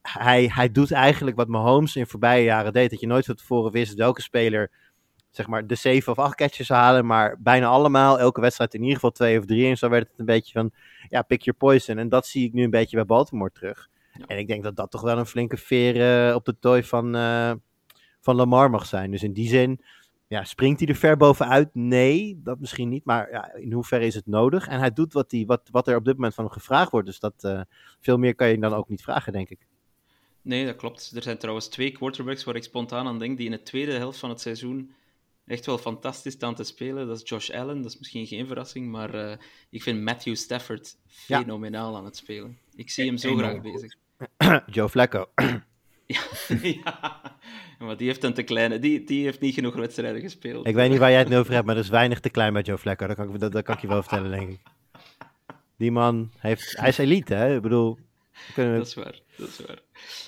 Hij, 0.02 0.50
hij 0.54 0.70
doet 0.70 0.92
eigenlijk 0.92 1.36
wat 1.36 1.48
Mahomes 1.48 1.96
in 1.96 2.06
voorbije 2.06 2.44
jaren 2.44 2.72
deed. 2.72 2.90
Dat 2.90 3.00
je 3.00 3.06
nooit 3.06 3.24
van 3.24 3.34
tevoren 3.34 3.72
wist 3.72 3.94
welke 3.94 4.22
speler 4.22 4.70
zeg 5.36 5.46
maar 5.46 5.66
de 5.66 5.74
7 5.74 6.12
of 6.12 6.18
8 6.18 6.34
catches 6.34 6.68
halen, 6.68 7.06
maar 7.06 7.36
bijna 7.38 7.66
allemaal, 7.66 8.18
elke 8.18 8.40
wedstrijd 8.40 8.74
in 8.74 8.80
ieder 8.80 8.94
geval 8.94 9.10
twee 9.10 9.38
of 9.38 9.44
drie. 9.44 9.68
En 9.68 9.76
zo 9.76 9.88
werd 9.88 10.08
het 10.08 10.18
een 10.18 10.24
beetje 10.24 10.52
van, 10.52 10.70
ja, 11.08 11.22
pick 11.22 11.42
your 11.42 11.58
poison. 11.58 11.98
En 11.98 12.08
dat 12.08 12.26
zie 12.26 12.46
ik 12.46 12.52
nu 12.52 12.64
een 12.64 12.70
beetje 12.70 12.96
bij 12.96 13.06
Baltimore 13.06 13.50
terug. 13.52 13.88
En 14.26 14.38
ik 14.38 14.48
denk 14.48 14.62
dat 14.62 14.76
dat 14.76 14.90
toch 14.90 15.00
wel 15.00 15.18
een 15.18 15.26
flinke 15.26 15.56
veer 15.56 16.28
uh, 16.28 16.34
op 16.34 16.44
de 16.44 16.56
tooi 16.58 16.82
van, 16.82 17.16
uh, 17.16 17.52
van 18.20 18.36
Lamar 18.36 18.70
mag 18.70 18.86
zijn. 18.86 19.10
Dus 19.10 19.22
in 19.22 19.32
die 19.32 19.48
zin, 19.48 19.80
ja, 20.26 20.44
springt 20.44 20.80
hij 20.80 20.88
er 20.88 20.94
ver 20.94 21.16
bovenuit? 21.16 21.68
Nee, 21.72 22.40
dat 22.44 22.60
misschien 22.60 22.88
niet. 22.88 23.04
Maar 23.04 23.30
ja, 23.30 23.54
in 23.54 23.72
hoeverre 23.72 24.06
is 24.06 24.14
het 24.14 24.26
nodig? 24.26 24.68
En 24.68 24.78
hij 24.78 24.92
doet 24.92 25.12
wat, 25.12 25.30
hij, 25.30 25.44
wat, 25.46 25.68
wat 25.70 25.88
er 25.88 25.96
op 25.96 26.04
dit 26.04 26.14
moment 26.14 26.34
van 26.34 26.44
hem 26.44 26.52
gevraagd 26.52 26.90
wordt. 26.90 27.06
Dus 27.06 27.18
dat, 27.18 27.34
uh, 27.40 27.60
veel 28.00 28.18
meer 28.18 28.34
kan 28.34 28.48
je 28.48 28.58
dan 28.58 28.74
ook 28.74 28.88
niet 28.88 29.02
vragen, 29.02 29.32
denk 29.32 29.50
ik. 29.50 29.66
Nee, 30.42 30.66
dat 30.66 30.76
klopt. 30.76 31.12
Er 31.14 31.22
zijn 31.22 31.38
trouwens 31.38 31.68
twee 31.68 31.92
quarterbacks 31.92 32.44
waar 32.44 32.56
ik 32.56 32.62
spontaan 32.62 33.06
aan 33.06 33.18
denk, 33.18 33.36
die 33.36 33.46
in 33.46 33.52
de 33.52 33.62
tweede 33.62 33.92
helft 33.92 34.18
van 34.18 34.30
het 34.30 34.40
seizoen 34.40 34.94
echt 35.46 35.66
wel 35.66 35.78
fantastisch 35.78 36.32
staan 36.32 36.54
te 36.54 36.64
spelen. 36.64 37.06
Dat 37.06 37.22
is 37.22 37.28
Josh 37.28 37.50
Allen, 37.50 37.82
dat 37.82 37.90
is 37.90 37.98
misschien 37.98 38.26
geen 38.26 38.46
verrassing, 38.46 38.90
maar 38.90 39.14
uh, 39.14 39.32
ik 39.70 39.82
vind 39.82 40.00
Matthew 40.00 40.34
Stafford 40.34 40.96
fenomenaal 41.06 41.92
ja. 41.92 41.98
aan 41.98 42.04
het 42.04 42.16
spelen. 42.16 42.58
Ik 42.74 42.90
zie 42.90 43.06
hem 43.06 43.16
zo 43.16 43.36
graag 43.36 43.60
bezig. 43.60 43.94
Joe 44.74 44.88
Flacco. 44.88 45.26
ja, 46.06 46.20
ja, 46.62 47.20
maar 47.78 47.96
die 47.96 48.06
heeft 48.06 48.24
een 48.24 48.34
te 48.34 48.42
kleine, 48.42 48.78
die, 48.78 49.04
die 49.04 49.24
heeft 49.24 49.40
niet 49.40 49.54
genoeg 49.54 49.74
wedstrijden 49.74 50.20
gespeeld. 50.20 50.66
Ik 50.66 50.74
weet 50.74 50.90
niet 50.90 50.98
waar 50.98 51.10
jij 51.10 51.18
het 51.18 51.28
nu 51.28 51.36
over 51.36 51.52
hebt, 51.52 51.66
maar 51.66 51.76
er 51.76 51.82
is 51.82 51.88
weinig 51.88 52.20
te 52.20 52.30
klein 52.30 52.52
bij 52.52 52.62
Joe 52.62 52.78
Flacco. 52.78 53.06
Dat 53.06 53.16
kan 53.16 53.34
ik, 53.34 53.40
dat, 53.40 53.52
dat 53.52 53.64
kan 53.64 53.74
ik 53.74 53.80
je 53.80 53.86
wel 53.86 54.02
vertellen, 54.02 54.30
denk 54.30 54.50
ik. 54.50 54.60
Die 55.76 55.92
man 55.92 56.32
heeft, 56.38 56.76
hij 56.76 56.88
is 56.88 56.98
elite, 56.98 57.34
hè? 57.34 57.56
Ik 57.56 57.62
bedoel, 57.62 57.98
kunnen 58.54 58.78
Dat 58.78 58.86
is 58.86 58.94
waar, 58.94 59.20
dat 59.36 59.48
is 59.48 59.60
waar. 59.66 59.78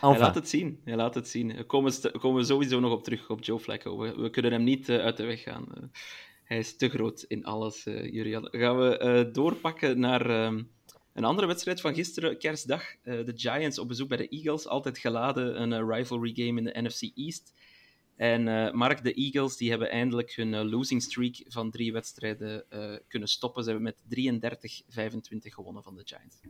Hij 0.01 0.19
laat 0.19 0.35
het 0.35 0.49
zien, 0.49 0.81
hij 0.85 0.97
laat 0.97 1.15
het 1.15 1.29
zien. 1.29 1.49
Daar 1.49 1.65
komen, 1.65 1.93
komen 2.21 2.41
we 2.41 2.47
sowieso 2.47 2.81
nog 2.81 2.93
op 2.93 3.05
terug, 3.05 3.31
op 3.31 3.45
Joe 3.45 3.59
Flacco. 3.59 3.99
We, 3.99 4.15
we 4.17 4.31
kunnen 4.31 4.53
hem 4.53 4.65
niet 4.65 4.89
uh, 4.89 4.99
uit 4.99 5.17
de 5.17 5.25
weg 5.25 5.43
gaan. 5.43 5.67
Uh, 5.77 5.83
hij 6.45 6.59
is 6.59 6.77
te 6.77 6.89
groot 6.89 7.23
in 7.23 7.45
alles, 7.45 7.87
uh, 7.87 8.13
Jurian. 8.13 8.49
Gaan 8.51 8.79
we 8.79 9.29
doorpakken 9.33 10.01
naar 10.01 10.45
um, 10.45 10.71
een 11.13 11.25
andere 11.25 11.47
wedstrijd 11.47 11.81
van 11.81 11.95
gisteren, 11.95 12.39
kerstdag. 12.39 12.83
de 13.03 13.33
Giants 13.35 13.79
op 13.79 13.89
bezoek 13.89 14.09
bij 14.09 14.17
de 14.17 14.29
Eagles, 14.29 14.67
altijd 14.67 14.99
geladen. 14.99 15.63
Een 15.63 15.91
rivalry 15.91 16.33
game 16.35 16.59
in 16.59 16.65
de 16.65 16.83
NFC 16.83 17.03
East. 17.15 17.55
En 18.17 18.43
Mark, 18.77 19.03
de 19.05 19.13
Eagles 19.13 19.57
die 19.57 19.71
hebben 19.71 19.91
eindelijk 19.91 20.33
hun 20.35 20.69
losing 20.69 21.03
streak 21.03 21.45
van 21.47 21.71
drie 21.71 21.93
wedstrijden 21.93 22.65
kunnen 23.09 23.29
stoppen. 23.29 23.65
Ze 23.65 23.71
hebben 23.71 23.95
met 24.09 24.41
33-25 24.41 25.39
gewonnen 25.41 25.83
van 25.83 25.97
de 25.97 26.03
Giants. 26.05 26.41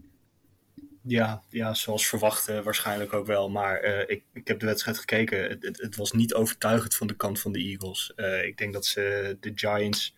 Ja, 1.09 1.43
ja, 1.51 1.75
zoals 1.75 2.07
verwacht 2.07 2.49
uh, 2.49 2.61
waarschijnlijk 2.61 3.13
ook 3.13 3.27
wel. 3.27 3.51
Maar 3.51 3.85
uh, 3.85 4.01
ik, 4.01 4.23
ik 4.33 4.49
heb 4.49 4.61
de 4.61 4.67
wedstrijd 4.67 4.99
gekeken. 4.99 5.43
Het, 5.43 5.79
het, 5.81 5.97
was 5.97 6.13
niet 6.13 6.35
overtuigend 6.35 6.95
van 6.97 7.07
de 7.07 7.17
kant 7.17 7.41
van 7.41 7.53
de 7.53 7.59
Eagles. 7.59 8.13
Uh, 8.17 8.45
ik 8.45 8.59
denk 8.59 8.73
dat 8.73 8.87
ze 8.87 9.37
de 9.41 9.53
Giants 9.55 10.17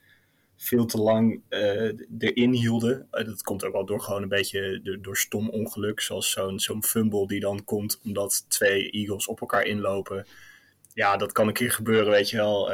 veel 0.57 0.87
te 0.87 0.99
lang 0.99 1.43
erin 2.19 2.53
hielden. 2.53 3.09
dat 3.11 3.43
komt 3.43 3.65
ook 3.65 3.73
wel 3.73 3.85
door 3.85 4.01
gewoon 4.01 4.23
een 4.23 4.29
beetje 4.29 4.81
door, 4.83 5.03
door 5.03 5.17
stom 5.17 5.49
ongeluk. 5.51 6.01
Zoals 6.01 6.31
zo'n 6.31 6.61
zo'n 6.61 6.85
fumble 6.85 7.27
die 7.27 7.41
dan 7.41 7.65
komt 7.65 8.01
omdat 8.05 8.45
twee 8.49 8.91
Eagles 8.91 9.27
op 9.27 9.41
elkaar 9.41 9.65
inlopen. 9.65 10.27
Ja, 10.95 11.17
dat 11.17 11.33
kan 11.33 11.47
een 11.47 11.53
keer 11.53 11.73
gebeuren, 11.73 12.11
weet 12.11 12.31
je 12.31 12.37
wel. 12.37 12.67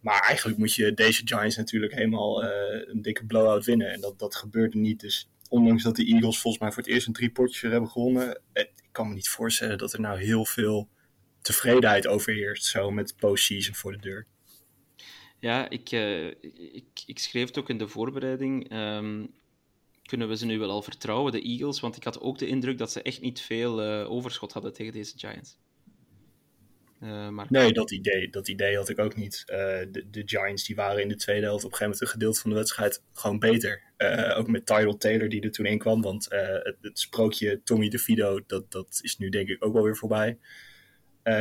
maar 0.00 0.20
eigenlijk 0.20 0.58
moet 0.58 0.74
je 0.74 0.94
deze 0.94 1.22
Giants 1.24 1.56
natuurlijk 1.56 1.94
helemaal 1.94 2.44
een 2.44 3.02
dikke 3.02 3.24
blowout 3.24 3.64
winnen. 3.64 3.92
En 3.92 4.00
dat, 4.00 4.18
dat 4.18 4.34
gebeurde 4.34 4.78
niet. 4.78 5.00
Dus 5.00 5.28
ondanks 5.48 5.82
dat 5.82 5.96
de 5.96 6.04
Eagles 6.04 6.38
volgens 6.38 6.62
mij 6.62 6.72
voor 6.72 6.82
het 6.82 6.92
eerst 6.92 7.06
een 7.06 7.12
drie 7.12 7.30
potjes 7.30 7.70
hebben 7.70 7.90
gewonnen, 7.90 8.40
ik 8.52 8.72
kan 8.92 9.08
me 9.08 9.14
niet 9.14 9.28
voorstellen 9.28 9.78
dat 9.78 9.92
er 9.92 10.00
nou 10.00 10.18
heel 10.18 10.44
veel 10.44 10.88
tevredenheid 11.40 12.06
overheerst, 12.06 12.64
zo 12.64 12.90
met 12.90 13.16
postseason 13.16 13.74
voor 13.74 13.92
de 13.92 13.98
deur. 13.98 14.26
Ja, 15.38 15.70
ik, 15.70 15.92
uh, 15.92 16.26
ik, 16.72 17.02
ik, 17.06 17.18
schreef 17.18 17.46
het 17.46 17.58
ook 17.58 17.68
in 17.68 17.78
de 17.78 17.88
voorbereiding. 17.88 18.72
Um, 18.72 19.34
kunnen 20.02 20.28
we 20.28 20.36
ze 20.36 20.46
nu 20.46 20.58
wel 20.58 20.70
al 20.70 20.82
vertrouwen, 20.82 21.32
de 21.32 21.42
Eagles? 21.42 21.80
Want 21.80 21.96
ik 21.96 22.04
had 22.04 22.20
ook 22.20 22.38
de 22.38 22.46
indruk 22.46 22.78
dat 22.78 22.92
ze 22.92 23.02
echt 23.02 23.20
niet 23.20 23.40
veel 23.40 24.00
uh, 24.00 24.10
overschot 24.10 24.52
hadden 24.52 24.72
tegen 24.72 24.92
deze 24.92 25.18
Giants. 25.18 25.58
Uh, 27.06 27.28
maar... 27.28 27.46
Nee, 27.48 27.72
dat 27.72 27.90
idee, 27.90 28.30
dat 28.30 28.48
idee 28.48 28.76
had 28.76 28.88
ik 28.88 28.98
ook 28.98 29.16
niet. 29.16 29.44
Uh, 29.46 29.56
de, 29.56 30.04
de, 30.10 30.22
Giants 30.24 30.64
die 30.64 30.76
waren 30.76 31.02
in 31.02 31.08
de 31.08 31.16
tweede 31.16 31.46
helft 31.46 31.64
op 31.64 31.70
een 31.70 31.76
gegeven 31.76 31.84
moment 31.84 32.00
een 32.00 32.18
gedeelte 32.20 32.40
van 32.40 32.50
de 32.50 32.56
wedstrijd 32.56 33.02
gewoon 33.12 33.38
beter. 33.38 33.82
Uh, 33.98 34.38
ook 34.38 34.46
met 34.48 34.66
Tyrell 34.66 34.96
Taylor 34.98 35.28
die 35.28 35.40
er 35.40 35.50
toen 35.50 35.66
in 35.66 35.78
kwam. 35.78 36.02
Want 36.02 36.26
het, 36.30 36.76
het, 36.80 36.98
sprookje 36.98 37.60
Tommy 37.64 37.88
DeVito, 37.88 38.40
dat, 38.46 38.72
dat 38.72 38.98
is 39.02 39.18
nu 39.18 39.28
denk 39.28 39.48
ik 39.48 39.64
ook 39.64 39.72
wel 39.72 39.82
weer 39.82 39.96
voorbij. 39.96 40.38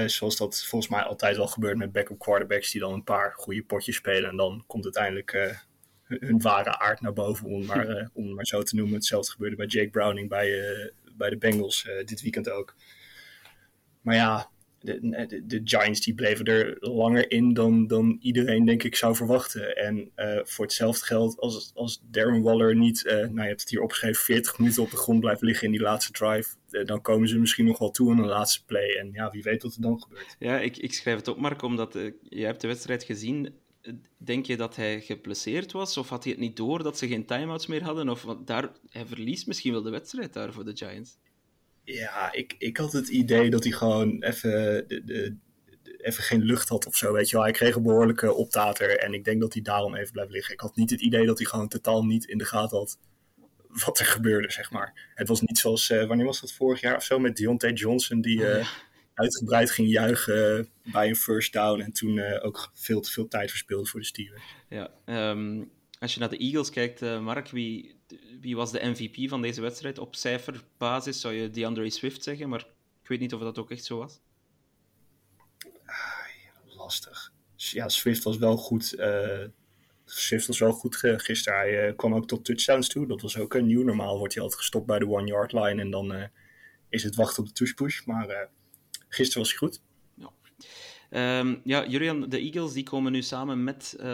zoals 0.06 0.38
dat 0.38 0.66
volgens 0.66 0.92
mij 0.92 1.02
altijd 1.02 1.38
wel 1.38 1.48
gebeurt 1.48 1.78
met 1.78 1.92
backup 1.92 2.20
quarterbacks 2.20 2.72
die 2.72 2.82
dan 2.82 2.94
een 2.94 3.04
paar 3.04 3.34
goede 3.36 3.64
potjes 3.64 3.96
spelen. 3.96 4.30
En 4.30 4.38
dan 4.38 4.64
komt 4.68 4.84
uiteindelijk 4.84 5.60
hun 6.04 6.42
ware 6.42 6.80
aard 6.80 7.02
naar 7.02 7.14
boven, 7.14 7.48
om 7.48 7.66
maar, 7.66 8.10
om 8.14 8.34
maar 8.34 8.46
zo 8.46 8.64
te 8.64 8.76
noemen. 8.76 8.96
Hetzelfde 8.96 9.32
gebeurde 9.32 9.56
bij 9.56 9.66
Jake 9.66 9.90
Browning 9.90 10.30
bij, 10.30 10.92
bij 11.18 11.30
de 11.30 11.38
Bengals 11.38 11.88
dit 12.06 12.22
weekend 12.22 12.50
ook. 12.50 12.76
Maar 14.02 14.16
ja, 14.16 14.50
de, 14.86 15.44
de, 15.46 15.62
Giants 15.64 16.02
die 16.02 16.14
bleven 16.14 16.46
er 16.46 16.78
langer 16.80 17.32
in 17.32 17.54
dan, 17.54 17.88
dan 17.88 18.18
iedereen 18.22 18.66
denk 18.66 18.84
ik 18.84 18.96
zou 18.96 19.16
verwachten. 19.16 19.76
En 19.76 20.12
uh, 20.16 20.40
voor 20.44 20.66
hetzelfde 20.66 21.06
geld 21.06 21.40
als, 21.40 21.72
als 21.74 22.02
Darren 22.12 22.42
Waller 22.42 22.76
niet, 22.76 23.04
uh, 23.06 23.14
nou 23.14 23.42
je 23.42 23.42
hebt 23.42 23.62
het 23.62 23.70
hier 23.70 23.82
opgeschreven, 23.82 24.24
40 24.24 24.58
minuten 24.58 24.84
op 24.84 24.92
de 24.92 24.98
grond 24.98 25.20
blijft 25.20 25.42
liggen 25.42 25.66
in 25.66 25.72
die 25.72 25.82
laatste 25.82 26.12
drive. 26.12 26.56
Uh, 26.70 26.86
dan 26.86 27.02
komen 27.02 27.28
ze 27.28 27.38
misschien 27.38 27.66
nog 27.66 27.80
wel 27.80 27.92
toe 27.92 28.12
in 28.12 28.18
een 28.18 28.26
laatste 28.26 28.66
play. 28.66 28.96
En 28.96 29.10
ja, 29.12 29.32
wie 29.32 29.44
weet 29.44 29.64
wat 29.64 29.76
er 29.76 29.82
dan 29.82 30.02
gebeurt. 30.02 30.36
Ja, 30.40 30.60
ik, 30.60 30.78
ik 30.78 30.94
schrijf 30.94 31.18
het 31.18 31.28
op 31.28 31.38
Mark, 31.38 31.62
omdat 31.62 31.94
je 32.22 32.46
hebt 32.46 32.62
de 32.62 32.68
wedstrijd 32.68 33.04
gezien. 33.04 33.54
Denk 34.18 34.46
je 34.46 34.58
dat 34.58 34.76
hij 34.76 35.02
geblesseerd 35.02 35.72
was? 35.72 35.98
Of 35.98 36.10
had 36.10 36.24
hij 36.24 36.32
het 36.32 36.42
niet 36.42 36.56
door 36.56 36.84
dat 36.84 36.98
ze 36.98 37.08
geen 37.08 37.26
timeouts 37.26 37.68
meer 37.68 37.84
hadden? 37.84 38.10
Of 38.10 38.26
daar, 38.46 38.72
hij 38.90 39.06
verliest 39.06 39.48
misschien 39.48 39.72
wel 39.72 39.82
de 39.82 39.90
wedstrijd 39.90 40.34
daar 40.34 40.54
voor 40.54 40.66
de 40.66 40.76
Giants. 40.76 41.18
Ja, 41.86 42.32
ik, 42.32 42.56
ik 42.58 42.78
had 42.78 42.92
het 42.92 43.08
idee 43.08 43.50
dat 43.50 43.64
hij 43.64 43.74
gewoon 43.74 44.24
even, 44.24 44.52
de, 44.88 45.04
de, 45.04 45.36
even 45.98 46.24
geen 46.24 46.42
lucht 46.42 46.70
had 46.70 46.86
of 46.86 46.96
zo, 46.96 47.14
weet 47.14 47.30
je 47.30 47.36
wel. 47.36 47.46
Hij 47.46 47.54
kreeg 47.54 47.76
een 47.76 47.84
behoorlijke 47.84 48.34
optater 48.34 49.00
en 49.00 49.14
ik 49.14 49.24
denk 49.24 49.42
dat 49.42 49.54
hij 49.54 49.62
daarom 49.62 49.96
even 49.96 50.12
blijft 50.12 50.32
liggen. 50.32 50.54
Ik 50.54 50.60
had 50.60 50.76
niet 50.76 50.90
het 50.90 51.02
idee 51.02 51.26
dat 51.26 51.38
hij 51.38 51.48
gewoon 51.48 51.68
totaal 51.68 52.06
niet 52.06 52.26
in 52.26 52.38
de 52.38 52.46
gaten 52.46 52.78
had 52.78 52.98
wat 53.84 54.00
er 54.00 54.06
gebeurde, 54.06 54.52
zeg 54.52 54.72
maar. 54.72 55.12
Het 55.16 55.28
was 55.28 55.42
niet 55.42 55.58
zoals, 55.58 55.90
uh, 55.90 56.08
wanneer 56.08 56.26
was 56.26 56.42
dat, 56.42 56.54
vorig 56.54 56.82
jaar 56.82 56.96
of 56.96 57.04
zo, 57.04 57.20
met 57.20 57.38
Deontay 57.38 57.72
Johnson, 57.72 58.22
die 58.22 58.40
uh, 58.40 58.68
uitgebreid 59.14 59.72
ging 59.72 59.90
juichen 59.90 60.70
bij 60.84 61.08
een 61.08 61.16
first 61.16 61.54
down 61.54 61.82
en 61.82 61.92
toen 61.92 62.16
uh, 62.16 62.46
ook 62.46 62.72
veel 62.74 63.02
te 63.02 63.12
veel 63.12 63.28
tijd 63.28 63.50
verspeelde 63.50 63.86
voor 63.86 64.00
de 64.00 64.06
Steelers. 64.06 64.44
Ja, 64.70 64.92
um, 65.30 65.72
als 66.00 66.14
je 66.14 66.20
naar 66.20 66.30
de 66.30 66.38
Eagles 66.38 66.70
kijkt, 66.70 67.02
Mark, 67.02 67.50
wie, 67.50 67.95
wie 68.42 68.56
was 68.56 68.72
de 68.72 68.86
MVP 68.86 69.30
van 69.30 69.42
deze 69.42 69.62
wedstrijd? 69.62 70.00
Op 70.00 70.16
cijferbasis 70.16 71.20
zou 71.20 71.34
je 71.34 71.50
DeAndre 71.50 71.90
Swift 71.90 72.24
zeggen, 72.24 72.50
maar 72.50 72.68
ik 73.02 73.08
weet 73.08 73.20
niet 73.20 73.34
of 73.34 73.40
dat 73.42 73.60
ook 73.60 73.72
echt 73.72 73.86
zo 73.86 73.98
was. 73.98 74.20
lastig. 76.76 77.34
Ja, 77.56 77.90
Swift 77.90 78.24
was 78.24 78.38
wel 78.38 78.58
goed. 78.58 78.94
eh, 78.94 79.44
Swift 80.06 80.48
was 80.48 80.60
wel 80.60 80.72
goed 80.72 80.96
gisteren. 80.96 81.60
Hij 81.60 81.88
eh, 81.88 81.96
kwam 81.96 82.16
ook 82.16 82.28
tot 82.28 82.46
touchdowns 82.46 82.88
toe. 82.88 83.08
Dat 83.08 83.22
was 83.22 83.38
ook 83.38 83.54
een 83.54 83.66
nieuw. 83.66 83.84
Normaal 83.84 84.18
wordt 84.18 84.34
hij 84.34 84.44
altijd 84.44 84.62
gestopt 84.62 84.86
bij 84.86 85.00
de 85.00 85.08
one-yard 85.08 85.52
line. 85.52 85.82
En 85.82 85.92
dan 85.92 86.14
eh, 86.14 86.28
is 86.90 87.04
het 87.04 87.16
wachten 87.16 87.44
op 87.44 87.48
de 87.48 87.54
push-push. 87.54 88.06
Maar 88.06 88.50
gisteren 89.10 89.42
was 89.42 89.50
hij 89.50 89.58
goed. 89.58 89.82
Ehm, 91.16 91.56
ja, 91.64 91.88
Jurian, 91.88 92.30
de 92.30 92.40
Eagles 92.40 92.74
die 92.74 92.84
komen 92.84 93.12
nu 93.12 93.22
samen 93.22 93.64
met 93.64 93.96
eh, 94.00 94.06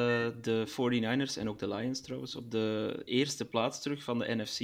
de 0.41 0.67
49ers 0.67 1.37
en 1.37 1.49
ook 1.49 1.59
de 1.59 1.67
Lions 1.67 2.01
trouwens 2.01 2.35
op 2.35 2.51
de 2.51 3.01
eerste 3.05 3.45
plaats 3.45 3.81
terug 3.81 4.03
van 4.03 4.19
de 4.19 4.35
NFC. 4.35 4.59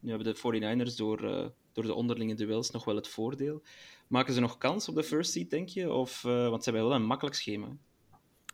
Nu 0.00 0.10
hebben 0.10 0.34
de 0.34 0.34
49ers 0.34 0.96
door, 0.96 1.24
eh, 1.24 1.46
door 1.72 1.84
de 1.84 1.94
onderlinge 1.94 2.34
duels 2.34 2.70
nog 2.70 2.84
wel 2.84 2.96
het 2.96 3.08
voordeel. 3.08 3.62
Maken 4.06 4.34
ze 4.34 4.40
nog 4.40 4.58
kans 4.58 4.88
op 4.88 4.94
de 4.94 5.02
first 5.02 5.32
seed, 5.32 5.50
denk 5.50 5.68
je? 5.68 5.92
Of, 5.92 6.24
eh, 6.24 6.48
want 6.48 6.64
ze 6.64 6.70
hebben 6.70 6.88
wel 6.88 6.98
een 6.98 7.06
makkelijk 7.06 7.36
schema. 7.36 7.76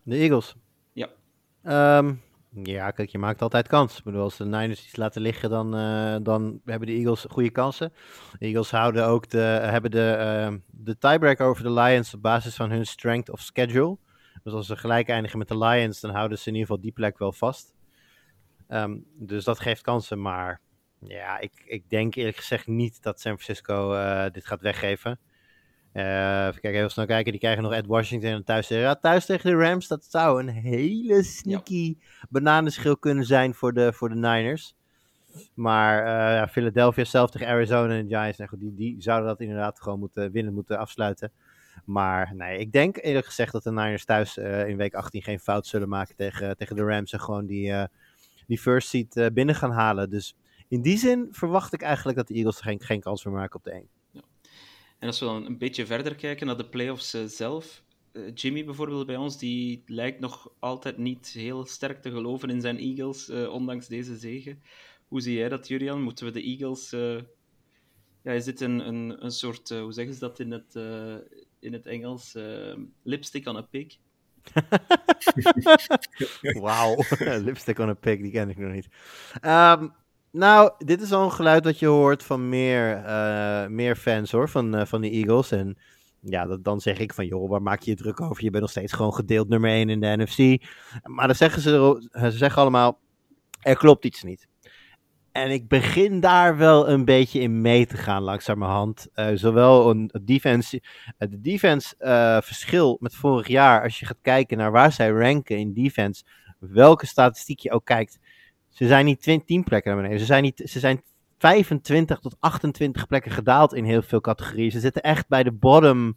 De 0.03 0.15
Eagles. 0.15 0.55
Ja. 0.93 1.09
Ehm, 1.63 2.13
ja, 2.53 2.91
kijk, 2.91 3.09
je 3.09 3.17
maakt 3.17 3.41
altijd 3.41 3.67
kans. 3.67 3.97
Ik 3.97 4.03
bedoel, 4.03 4.21
als 4.21 4.37
de 4.37 4.45
Niners 4.45 4.85
iets 4.85 4.95
laten 4.95 5.21
liggen, 5.21 5.49
dan, 5.49 5.75
eh, 5.75 6.15
dan 6.21 6.61
hebben 6.65 6.87
de 6.87 6.93
Eagles 6.93 7.25
goede 7.29 7.49
kansen. 7.49 7.93
De 8.39 8.45
Eagles 8.45 8.71
houden 8.71 9.05
ook 9.05 9.29
de, 9.29 9.37
hebben 9.39 9.91
de, 9.91 10.11
ehm, 10.11 10.57
de 10.67 10.97
tiebreaker 10.97 11.45
over 11.45 11.63
de 11.63 11.71
Lions 11.71 12.13
op 12.13 12.21
basis 12.21 12.55
van 12.55 12.71
hun 12.71 12.85
strength 12.85 13.29
of 13.29 13.39
schedule. 13.39 13.97
Dus 14.43 14.53
als 14.53 14.67
ze 14.67 14.75
gelijk 14.75 15.09
eindigen 15.09 15.37
met 15.37 15.47
de 15.47 15.57
Lions, 15.57 15.99
dan 15.99 16.11
houden 16.11 16.37
ze 16.37 16.47
in 16.47 16.53
ieder 16.53 16.67
geval 16.67 16.83
die 16.83 16.91
plek 16.91 17.17
wel 17.17 17.31
vast. 17.31 17.75
Ehm, 18.67 18.97
dus 19.13 19.43
dat 19.43 19.59
geeft 19.59 19.81
kansen, 19.81 20.21
maar 20.21 20.61
ja, 20.99 21.39
ik, 21.39 21.51
ik 21.65 21.89
denk 21.89 22.15
eerlijk 22.15 22.37
gezegd 22.37 22.67
niet 22.67 23.03
dat 23.03 23.19
San 23.19 23.39
Francisco 23.39 23.93
eh, 23.93 24.31
dit 24.31 24.45
gaat 24.45 24.61
weggeven. 24.61 25.19
Eh 25.93 26.47
even 26.47 26.61
kijken, 26.61 26.79
heel 26.79 26.89
snel 26.89 27.05
kijken. 27.05 27.31
Die 27.31 27.41
krijgen 27.41 27.63
nog 27.63 27.73
Ed 27.73 27.87
Washington 27.87 28.29
en 28.29 28.43
thuis 28.43 28.67
tegen, 28.67 28.83
ja, 28.83 28.95
thuis 28.95 29.25
tegen 29.25 29.49
de 29.49 29.57
Rams. 29.57 29.87
Dat 29.87 30.05
zou 30.09 30.39
een 30.39 30.49
hele 30.49 31.23
sneaky 31.23 31.97
bananenschil 32.29 32.97
kunnen 32.97 33.25
zijn 33.25 33.53
voor 33.53 33.73
de, 33.73 33.93
voor 33.93 34.09
de 34.09 34.15
Niners. 34.15 34.75
Maar 35.53 35.99
eh, 35.99 36.35
ja, 36.35 36.47
Philadelphia 36.47 37.03
zelf 37.03 37.31
tegen 37.31 37.47
Arizona 37.47 37.93
en 37.93 38.07
de 38.07 38.15
Giants. 38.15 38.37
Nou 38.37 38.49
goed, 38.49 38.59
die, 38.59 38.75
die 38.75 39.01
zouden 39.01 39.27
dat 39.27 39.39
inderdaad 39.39 39.81
gewoon 39.81 39.99
moeten 39.99 40.31
winnen, 40.31 40.53
moeten 40.53 40.77
afsluiten. 40.77 41.31
Maar 41.85 42.35
nee, 42.35 42.57
ik 42.57 42.71
denk 42.71 42.97
eerlijk 42.97 43.25
gezegd 43.25 43.51
dat 43.51 43.63
de 43.63 43.71
Niners 43.71 44.05
thuis 44.05 44.37
eh, 44.37 44.67
in 44.67 44.77
week 44.77 44.93
18 44.93 45.21
geen 45.21 45.39
fout 45.39 45.67
zullen 45.67 45.89
maken 45.89 46.15
tegen, 46.15 46.57
tegen 46.57 46.75
de 46.75 46.83
Rams. 46.83 47.13
En 47.13 47.19
gewoon 47.19 47.45
die, 47.45 47.73
die 48.51 48.59
first 48.59 48.87
seed 48.87 49.17
eh, 49.17 49.25
binnen 49.33 49.55
gaan 49.55 49.71
halen. 49.71 50.09
Dus 50.09 50.35
in 50.67 50.81
die 50.81 50.97
zin 50.97 51.27
verwacht 51.31 51.73
ik 51.73 51.81
eigenlijk 51.81 52.17
dat 52.17 52.27
de 52.27 52.33
Eagles 52.33 52.61
geen, 52.61 52.81
geen 52.81 52.99
kans 52.99 53.25
meer 53.25 53.33
maken 53.33 53.55
op 53.55 53.63
de 53.63 53.71
1. 53.71 53.87
En 55.01 55.07
als 55.07 55.19
we 55.19 55.25
dan 55.25 55.45
een 55.45 55.57
beetje 55.57 55.85
verder 55.85 56.15
kijken 56.15 56.47
naar 56.47 56.57
de 56.57 56.69
playoffs 56.69 57.13
eh, 57.13 57.25
zelf. 57.25 57.83
eh, 58.11 58.33
Jimmy 58.35 58.65
bijvoorbeeld 58.65 59.05
bij 59.07 59.15
ons, 59.17 59.37
die 59.39 59.83
lijkt 59.85 60.19
nog 60.19 60.51
altijd 60.59 60.97
niet 60.97 61.27
heel 61.27 61.65
sterk 61.65 62.01
te 62.01 62.11
geloven 62.11 62.49
in 62.49 62.61
zijn 62.61 62.77
Eagles, 62.79 63.29
eh, 63.29 63.49
ondanks 63.53 63.87
deze 63.87 64.17
zege. 64.17 64.57
Hoe 65.07 65.21
zie 65.21 65.37
jij 65.37 65.49
dat, 65.49 65.67
Julian? 65.67 66.01
Moeten 66.01 66.25
we 66.25 66.31
de 66.31 66.43
Eagles... 66.43 66.91
eh, 66.93 67.17
Ja, 68.23 68.31
is 68.33 68.45
dit 68.45 68.61
een, 68.61 68.87
een, 68.87 69.25
een 69.25 69.31
soort, 69.31 69.69
hoe 69.69 69.93
zeggen 69.93 70.13
ze 70.13 70.19
dat 70.19 70.39
in 70.39 70.51
het, 70.51 70.75
eh, 70.75 71.15
in 71.59 71.73
het 71.73 71.85
Engels? 71.87 72.35
Lipstick 73.03 73.47
on 73.47 73.57
a 73.57 73.61
pig? 73.61 73.97
Wauw, 76.61 76.95
lipstick 77.45 77.79
on 77.79 77.89
a 77.89 77.93
pig, 77.93 78.21
die 78.21 78.31
ken 78.31 78.49
ik 78.49 78.57
nog 78.57 78.71
niet. 78.73 78.87
Ehm, 79.41 79.87
nou, 80.31 80.71
dit 80.77 81.01
is 81.01 81.11
al 81.11 81.23
een 81.23 81.31
geluid 81.31 81.63
dat 81.63 81.79
je 81.79 81.85
hoort 81.85 82.23
van 82.23 82.49
meer, 82.49 82.95
eh, 83.05 83.67
meer 83.67 83.95
fans 83.95 84.31
hoor, 84.31 84.49
van, 84.49 84.75
eh, 84.75 84.85
van 84.85 85.01
de 85.01 85.09
Eagles. 85.09 85.51
En 85.51 85.77
ja, 86.19 86.57
dan 86.57 86.81
zeg 86.81 86.99
ik 86.99 87.13
van, 87.13 87.25
joh, 87.25 87.49
waar 87.49 87.61
maak 87.61 87.81
je 87.81 87.91
je 87.91 87.97
druk 87.97 88.21
over? 88.21 88.43
Je 88.43 88.49
bent 88.49 88.61
nog 88.61 88.71
steeds 88.71 88.93
gewoon 88.93 89.13
gedeeld 89.13 89.49
nummer 89.49 89.69
1 89.69 89.89
in 89.89 89.99
de 89.99 90.15
NFC. 90.17 90.63
Maar 91.03 91.27
dan 91.27 91.35
zeggen 91.35 91.61
ze, 91.61 92.07
ze 92.11 92.31
zeggen 92.31 92.61
allemaal, 92.61 92.99
er 93.59 93.77
klopt 93.77 94.05
iets 94.05 94.23
niet. 94.23 94.47
En 95.31 95.51
ik 95.51 95.67
begin 95.67 96.19
daar 96.19 96.57
wel 96.57 96.89
een 96.89 97.05
beetje 97.05 97.39
in 97.39 97.61
mee 97.61 97.85
te 97.85 97.97
gaan, 97.97 98.23
langzamerhand. 98.23 99.07
Eh 99.13 99.27
zowel 99.33 99.89
een 99.89 100.11
defense, 100.21 100.81
het 101.17 101.43
defense 101.43 101.95
verschil 102.43 102.97
met 102.99 103.15
vorig 103.15 103.47
jaar, 103.47 103.83
als 103.83 103.99
je 103.99 104.05
gaat 104.05 104.21
kijken 104.21 104.57
naar 104.57 104.71
waar 104.71 104.91
zij 104.91 105.09
ranken 105.09 105.57
in 105.57 105.73
defense, 105.73 106.23
welke 106.59 107.05
statistiek 107.05 107.59
je 107.59 107.71
ook 107.71 107.85
kijkt, 107.85 108.19
ze 108.71 108.87
zijn 108.87 109.05
niet 109.05 109.21
20 109.21 109.47
10 109.47 109.63
plekken 109.63 109.91
naar 109.91 110.01
beneden. 110.01 110.19
Ze 110.19 110.25
zijn, 110.25 110.43
niet, 110.43 110.61
ze 110.65 110.79
zijn 110.79 111.01
25 111.37 112.19
tot 112.19 112.35
28 112.39 113.07
plekken 113.07 113.31
gedaald 113.31 113.73
in 113.73 113.83
heel 113.83 114.01
veel 114.01 114.21
categorieën. 114.21 114.71
Ze 114.71 114.79
zitten 114.79 115.01
echt 115.01 115.27
bij 115.27 115.43
de 115.43 115.51
bottom, 115.51 116.15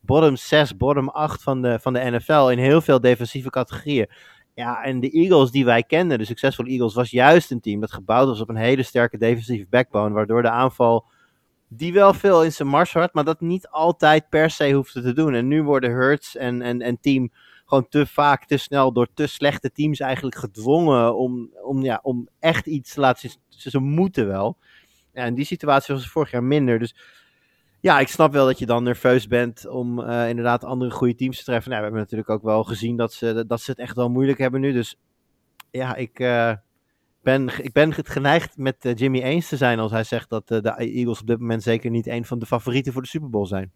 bottom 0.00 0.36
6, 0.36 0.76
bottom 0.76 1.08
8 1.08 1.42
van 1.42 1.62
de, 1.62 1.78
van 1.78 1.92
de 1.92 2.10
NFL 2.10 2.48
in 2.48 2.58
heel 2.58 2.80
veel 2.80 3.00
defensieve 3.00 3.50
categorieën. 3.50 4.08
Ja, 4.54 4.82
en 4.82 5.00
de 5.00 5.10
Eagles 5.10 5.50
die 5.50 5.64
wij 5.64 5.82
kenden, 5.82 6.18
de 6.18 6.24
succesvolle 6.24 6.68
Eagles, 6.68 6.94
was 6.94 7.10
juist 7.10 7.50
een 7.50 7.60
team 7.60 7.80
dat 7.80 7.92
gebouwd 7.92 8.26
was 8.26 8.40
op 8.40 8.48
een 8.48 8.56
hele 8.56 8.82
sterke 8.82 9.18
defensieve 9.18 9.66
backbone, 9.70 10.14
waardoor 10.14 10.42
de 10.42 10.50
aanval 10.50 11.04
die 11.68 11.92
wel 11.92 12.14
veel 12.14 12.44
in 12.44 12.52
zijn 12.52 12.68
mars 12.68 12.92
had, 12.92 13.14
maar 13.14 13.24
dat 13.24 13.40
niet 13.40 13.68
altijd 13.68 14.28
per 14.28 14.50
se 14.50 14.72
hoefde 14.72 15.02
te 15.02 15.12
doen. 15.12 15.34
En 15.34 15.48
nu 15.48 15.62
worden 15.62 15.90
Hurts 15.90 16.36
en, 16.36 16.62
en, 16.62 16.80
en 16.80 17.00
team 17.00 17.32
gewoon 17.70 17.88
te 17.88 18.06
vaak, 18.06 18.46
te 18.46 18.56
snel 18.56 18.92
door 18.92 19.08
te 19.14 19.26
slechte 19.26 19.72
teams 19.72 20.00
eigenlijk 20.00 20.36
gedwongen 20.36 21.16
om, 21.16 21.50
om, 21.62 21.82
ja, 21.82 22.00
om 22.02 22.28
echt 22.38 22.66
iets 22.66 22.94
te 22.94 23.00
laten 23.00 23.30
zien. 23.30 23.40
Ze, 23.48 23.70
ze 23.70 23.78
moeten 23.78 24.26
wel. 24.26 24.56
Ja, 25.12 25.24
in 25.24 25.34
die 25.34 25.44
situatie 25.44 25.94
was 25.94 26.08
vorig 26.08 26.30
jaar 26.30 26.44
minder. 26.44 26.78
Dus 26.78 26.94
ja, 27.80 28.00
ik 28.00 28.08
snap 28.08 28.32
wel 28.32 28.46
dat 28.46 28.58
je 28.58 28.66
dan 28.66 28.82
nerveus 28.82 29.26
bent 29.26 29.66
om 29.66 30.00
eh, 30.00 30.28
inderdaad 30.28 30.64
andere 30.64 30.90
goede 30.90 31.14
teams 31.14 31.38
te 31.38 31.44
treffen. 31.44 31.70
Nou, 31.70 31.82
we 31.82 31.86
hebben 31.86 32.02
natuurlijk 32.02 32.30
ook 32.30 32.42
wel 32.42 32.64
gezien 32.64 32.96
dat 32.96 33.12
ze, 33.12 33.44
dat 33.46 33.60
ze 33.60 33.70
het 33.70 33.80
echt 33.80 33.96
wel 33.96 34.10
moeilijk 34.10 34.38
hebben 34.38 34.60
nu. 34.60 34.72
Dus 34.72 34.98
ja, 35.70 35.94
ik, 35.94 36.20
eh, 36.20 36.52
ben, 37.22 37.64
ik 37.64 37.72
ben 37.72 37.92
het 37.92 38.08
geneigd 38.08 38.56
met 38.56 38.84
eh, 38.84 38.94
Jimmy 38.94 39.22
eens 39.22 39.48
te 39.48 39.56
zijn 39.56 39.78
als 39.78 39.90
hij 39.90 40.04
zegt 40.04 40.30
dat 40.30 40.48
de 40.48 40.74
Eagles 40.76 41.20
op 41.20 41.26
dit 41.26 41.38
moment 41.38 41.62
zeker 41.62 41.90
niet 41.90 42.06
een 42.06 42.24
van 42.24 42.38
de 42.38 42.46
favorieten 42.46 42.92
voor 42.92 43.02
de 43.02 43.08
Super 43.08 43.30
Bowl 43.30 43.46
zijn. 43.46 43.72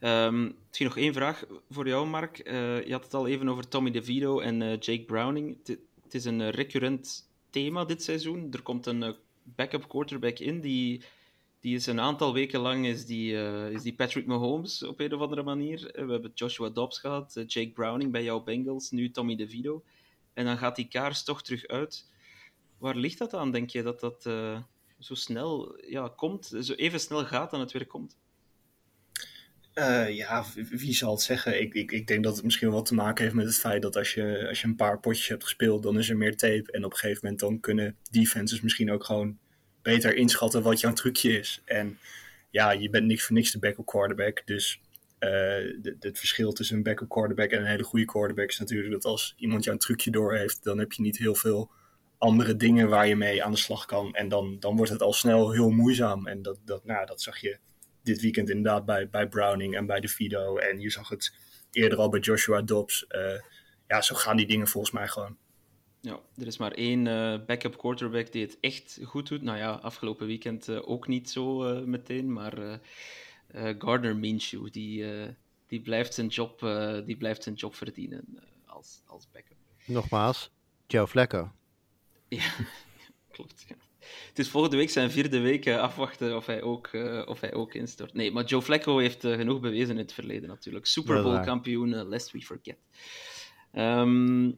Ehm, 0.00 0.50
misschien 0.66 0.86
nog 0.86 0.96
één 0.96 1.12
vraag 1.12 1.44
voor 1.70 1.88
jou, 1.88 2.06
Mark. 2.06 2.38
Eh, 2.38 2.86
je 2.86 2.92
had 2.92 3.04
het 3.04 3.14
al 3.14 3.26
even 3.26 3.48
over 3.48 3.68
Tommy 3.68 3.90
DeVito 3.90 4.40
en 4.40 4.62
eh, 4.62 4.70
Jake 4.70 5.04
Browning. 5.04 5.56
Het- 5.64 6.14
is 6.14 6.24
een 6.24 6.40
eh, 6.40 6.48
recurrent 6.48 7.30
thema 7.50 7.84
dit 7.84 8.02
seizoen. 8.02 8.48
Er 8.52 8.62
komt 8.62 8.86
een 8.86 9.16
backup 9.42 9.88
quarterback 9.88 10.38
in 10.38 10.60
die, 10.60 11.02
die 11.60 11.74
is 11.74 11.86
een 11.86 12.00
aantal 12.00 12.32
weken 12.32 12.60
lang 12.60 12.86
is 12.86 13.06
die, 13.06 13.32
is 13.70 13.82
die 13.82 13.94
Patrick 13.94 14.26
Mahomes 14.26 14.82
op 14.82 15.00
een 15.00 15.14
of 15.14 15.20
andere 15.20 15.42
manier. 15.42 15.90
We 15.92 16.12
hebben 16.12 16.30
Joshua 16.34 16.68
Dobbs 16.68 16.98
gehad, 16.98 17.36
eh, 17.36 17.44
Jake 17.46 17.70
Browning 17.70 18.12
bij 18.12 18.22
jouw 18.24 18.42
Bengals, 18.42 18.90
nu 18.90 19.10
Tommy 19.10 19.36
DeVito. 19.36 19.82
En 20.32 20.44
dan 20.44 20.58
gaat 20.58 20.76
die 20.76 20.88
kaars 20.88 21.24
toch 21.24 21.42
terug 21.42 21.66
uit. 21.66 22.10
Waar 22.78 22.96
ligt 22.96 23.18
dat 23.18 23.34
aan, 23.34 23.50
denk 23.50 23.70
je, 23.70 23.82
dat 23.82 24.00
dat 24.00 24.22
zo 24.98 25.14
snel 25.14 25.78
ja, 25.86 26.12
komt, 26.16 26.46
zo 26.60 26.72
even 26.72 27.00
snel 27.00 27.24
gaat 27.24 27.50
dan 27.50 27.60
het 27.60 27.72
weer 27.72 27.86
komt? 27.86 28.16
Eh, 29.72 30.16
ja, 30.16 30.44
wie- 30.54 30.94
zal 30.94 31.10
het 31.10 31.22
zeggen? 31.22 31.60
Ik, 31.60 31.74
ik, 31.74 31.92
ik 31.92 32.06
denk 32.06 32.24
dat 32.24 32.34
het 32.34 32.44
misschien 32.44 32.70
wel 32.70 32.82
te 32.82 32.94
maken 32.94 33.22
heeft 33.22 33.36
met 33.36 33.46
het 33.46 33.58
feit 33.58 33.82
dat 33.82 33.96
als 33.96 34.14
je, 34.14 34.46
als 34.48 34.60
je 34.60 34.66
een 34.66 34.76
paar 34.76 35.00
potjes 35.00 35.28
hebt 35.28 35.42
gespeeld, 35.42 35.82
dan 35.82 35.98
is 35.98 36.08
er 36.10 36.16
meer 36.16 36.36
tape. 36.36 36.72
En 36.72 36.84
op 36.84 36.92
een 36.92 36.98
gegeven 36.98 37.20
moment 37.22 37.40
dan 37.40 37.60
kunnen 37.60 37.96
defenses 38.10 38.60
misschien 38.60 38.90
ook 38.92 39.04
gewoon 39.04 39.38
beter 39.82 40.14
inschatten 40.16 40.62
wat 40.62 40.80
jouw 40.80 40.92
trucje 40.92 41.38
is. 41.38 41.62
En 41.64 41.98
ja, 42.50 42.70
je 42.70 42.90
bent 42.90 43.06
niks 43.06 43.24
voor 43.24 43.36
niks 43.36 43.50
de 43.52 43.58
backup 43.58 43.86
quarterback. 43.86 44.42
Dus 44.44 44.80
eh, 45.18 45.30
het 46.00 46.18
verschil 46.18 46.52
tussen 46.52 46.76
een 46.76 46.82
backup 46.82 47.08
quarterback 47.08 47.50
en 47.50 47.60
een 47.60 47.66
hele 47.66 47.82
goede 47.84 48.04
quarterback 48.04 48.48
is 48.48 48.58
natuurlijk 48.58 48.92
dat 48.92 49.04
als 49.04 49.34
iemand 49.36 49.64
jouw 49.64 49.76
trucje 49.76 50.10
door 50.10 50.34
heeft, 50.34 50.64
dan 50.64 50.78
heb 50.78 50.92
je 50.92 51.02
niet 51.02 51.18
heel 51.18 51.34
veel 51.34 51.70
andere 52.18 52.56
dingen 52.56 52.88
waar 52.88 53.06
je 53.06 53.16
mee 53.16 53.44
aan 53.44 53.52
de 53.52 53.58
slag 53.58 53.84
kan. 53.86 54.14
En 54.14 54.28
dan, 54.28 54.56
dan 54.60 54.76
wordt 54.76 54.92
het 54.92 55.02
al 55.02 55.12
snel 55.12 55.52
heel 55.52 55.70
moeizaam. 55.70 56.26
En 56.26 56.42
dat, 56.42 56.58
dat, 56.64 56.84
nou, 56.84 57.06
dat 57.06 57.22
zag 57.22 57.38
je 57.38 57.58
dit 58.02 58.20
weekend 58.20 58.48
inderdaad 58.48 58.84
bij, 58.84 59.08
bij 59.08 59.28
Browning 59.28 59.76
en 59.76 59.86
bij 59.86 60.00
DeVito. 60.00 60.56
En 60.56 60.80
je 60.80 60.90
zag 60.90 61.08
het 61.08 61.34
eerder 61.70 61.98
al 61.98 62.08
bij 62.08 62.20
Joshua 62.20 62.62
Dobbs. 62.62 63.06
Eh, 63.06 63.40
ja, 63.88 64.02
zo 64.02 64.14
gaan 64.14 64.36
die 64.36 64.46
dingen 64.46 64.68
volgens 64.68 64.92
mij 64.92 65.08
gewoon. 65.08 65.36
Ja, 66.00 66.20
er 66.36 66.46
is 66.46 66.56
maar 66.56 66.72
één 66.72 67.06
eh, 67.06 67.46
backup 67.46 67.78
quarterback 67.78 68.32
die 68.32 68.42
het 68.42 68.58
echt 68.60 68.98
goed 69.04 69.28
doet. 69.28 69.42
Nou 69.42 69.58
ja, 69.58 69.70
afgelopen 69.70 70.26
weekend 70.26 70.68
eh, 70.68 70.88
ook 70.88 71.08
niet 71.08 71.30
zo 71.30 71.64
eh, 71.64 71.84
meteen, 71.84 72.32
maar 72.32 72.58
eh, 72.58 72.74
eh, 73.46 73.74
Gardner 73.78 74.16
Minshew, 74.16 74.70
die, 74.70 75.12
eh, 75.12 75.28
die, 75.66 75.80
blijft 75.80 76.14
zijn 76.14 76.26
job, 76.26 76.62
eh, 76.62 76.98
die 77.04 77.16
blijft 77.16 77.42
zijn 77.42 77.54
job 77.54 77.74
verdienen 77.74 78.24
als, 78.66 79.02
als 79.06 79.30
backup. 79.32 79.56
Nogmaals, 79.84 80.50
Joe 80.86 81.06
Flacco. 81.06 81.52
Ja, 82.28 82.52
klopt. 83.32 83.64
Ja. 83.68 83.76
Is 84.40 84.48
volgende 84.48 84.76
week 84.76 84.90
zijn 84.90 85.10
vierde 85.10 85.40
week 85.40 85.66
eh, 85.66 85.78
afwachten 85.78 86.36
of 86.36 86.46
hij, 86.46 86.62
ook, 86.62 86.86
eh, 86.86 87.22
of 87.26 87.40
hij 87.40 87.54
ook 87.54 87.74
instort. 87.74 88.14
Nee, 88.14 88.32
maar 88.32 88.44
Joe 88.44 88.62
Flacco 88.62 88.98
heeft 88.98 89.24
eh, 89.24 89.34
genoeg 89.34 89.60
bewezen 89.60 89.90
in 89.90 89.96
het 89.96 90.12
verleden 90.12 90.48
natuurlijk. 90.48 90.86
Super 90.86 91.22
Bowl 91.22 91.40
kampioen, 91.40 92.08
lest 92.08 92.30
we 92.30 92.40
forget. 92.40 92.76
Ehm, 93.72 94.50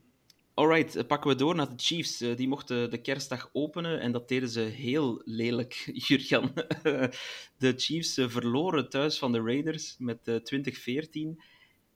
Alright, 0.53 1.07
pakken 1.07 1.29
we 1.29 1.35
door 1.35 1.55
naar 1.55 1.69
de 1.69 1.83
Chiefs. 1.83 2.17
Die 2.17 2.47
mochten 2.47 2.91
de 2.91 2.97
kerstdag 3.01 3.49
openen 3.53 3.99
en 3.99 4.11
dat 4.11 4.27
deden 4.27 4.49
ze 4.49 4.59
heel 4.59 5.21
lelijk, 5.25 5.73
Jurjan. 6.07 6.53
de 7.57 7.73
Chiefs 7.75 8.13
verloren 8.13 8.89
thuis 8.89 9.17
van 9.17 9.31
de 9.31 9.41
Raiders 9.41 9.95
met 9.99 10.27
eh, 10.27 10.35
2014. 10.35 11.41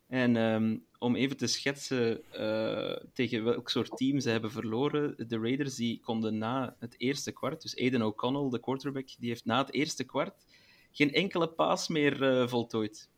En 0.07 0.35
ehm, 0.35 0.77
om 0.99 1.15
even 1.15 1.37
te 1.37 1.47
schetsen 1.47 2.31
eh, 2.31 3.07
tegen 3.13 3.43
welk 3.43 3.69
soort 3.69 3.97
team 3.97 4.19
ze 4.19 4.29
hebben 4.29 4.51
verloren. 4.51 5.27
De 5.27 5.39
Raiders 5.39 5.75
die 5.75 5.99
konden 5.99 6.37
na 6.37 6.75
het 6.79 6.95
eerste 6.97 7.31
kwart, 7.31 7.61
dus 7.61 7.77
Aiden 7.77 8.01
O'Connell, 8.01 8.49
de 8.49 8.59
quarterback, 8.59 9.07
die 9.19 9.29
heeft 9.29 9.45
na 9.45 9.57
het 9.57 9.73
eerste 9.73 10.03
kwart 10.03 10.45
geen 10.91 11.13
enkele 11.13 11.47
paas 11.47 11.87
meer 11.87 12.23
eh, 12.23 12.47
voltooid. 12.47 13.09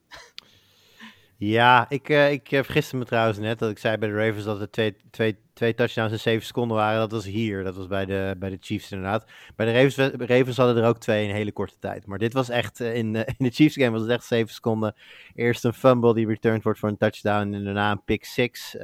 Ja, 1.39 1.86
ik, 1.89 2.10
eh, 2.10 2.32
ik 2.32 2.52
eh, 2.52 2.63
vergiste 2.63 2.95
me 2.97 3.06
trouwens 3.06 3.38
net 3.38 3.60
dat 3.60 3.69
ik 3.69 3.78
zei 3.78 3.97
bij 3.97 4.10
de 4.10 4.15
Ravens 4.15 4.43
dat 4.43 4.62
er 4.62 4.69
twee, 4.69 4.95
twee, 5.12 5.38
twee 5.54 5.73
touchdowns 5.73 6.12
in 6.12 6.19
zeven 6.19 6.45
seconden 6.45 6.78
waren. 6.78 6.99
Dat 6.99 7.12
was 7.12 7.25
hier, 7.25 7.63
dat 7.63 7.75
was 7.75 7.88
bij 7.88 8.06
de, 8.06 8.36
bij 8.39 8.49
de 8.49 8.58
Chiefs 8.60 8.91
inderdaad. 8.91 9.25
Bij 9.56 9.65
de 9.65 9.71
Ravens, 9.71 10.28
Ravens 10.30 10.58
hadden 10.58 10.78
er 10.78 10.89
ook 10.89 10.97
twee 10.97 11.23
in 11.23 11.30
een 11.30 11.36
hele 11.36 11.52
korte 11.52 11.75
tijd. 11.80 12.06
Maar 12.06 12.17
dit 12.17 12.34
was 12.34 12.49
echt, 12.49 12.80
eh, 12.80 12.95
in, 12.95 13.15
in 13.38 13.45
de 13.45 13.49
Chiefs 13.49 13.75
game 13.75 13.91
was 13.91 14.02
het 14.02 14.10
echt 14.10 14.23
zeven 14.23 14.54
seconden. 14.54 14.95
Eerst 15.36 15.63
een 15.63 15.73
fumble 15.73 16.13
die 16.13 16.28
returned 16.28 16.63
wordt 16.63 16.80
voor 16.80 16.89
een 16.89 16.97
touchdown 16.97 17.54
en 17.54 17.63
daarna 17.63 17.91
een 17.91 18.04
pick 18.04 18.25
six. 18.25 18.75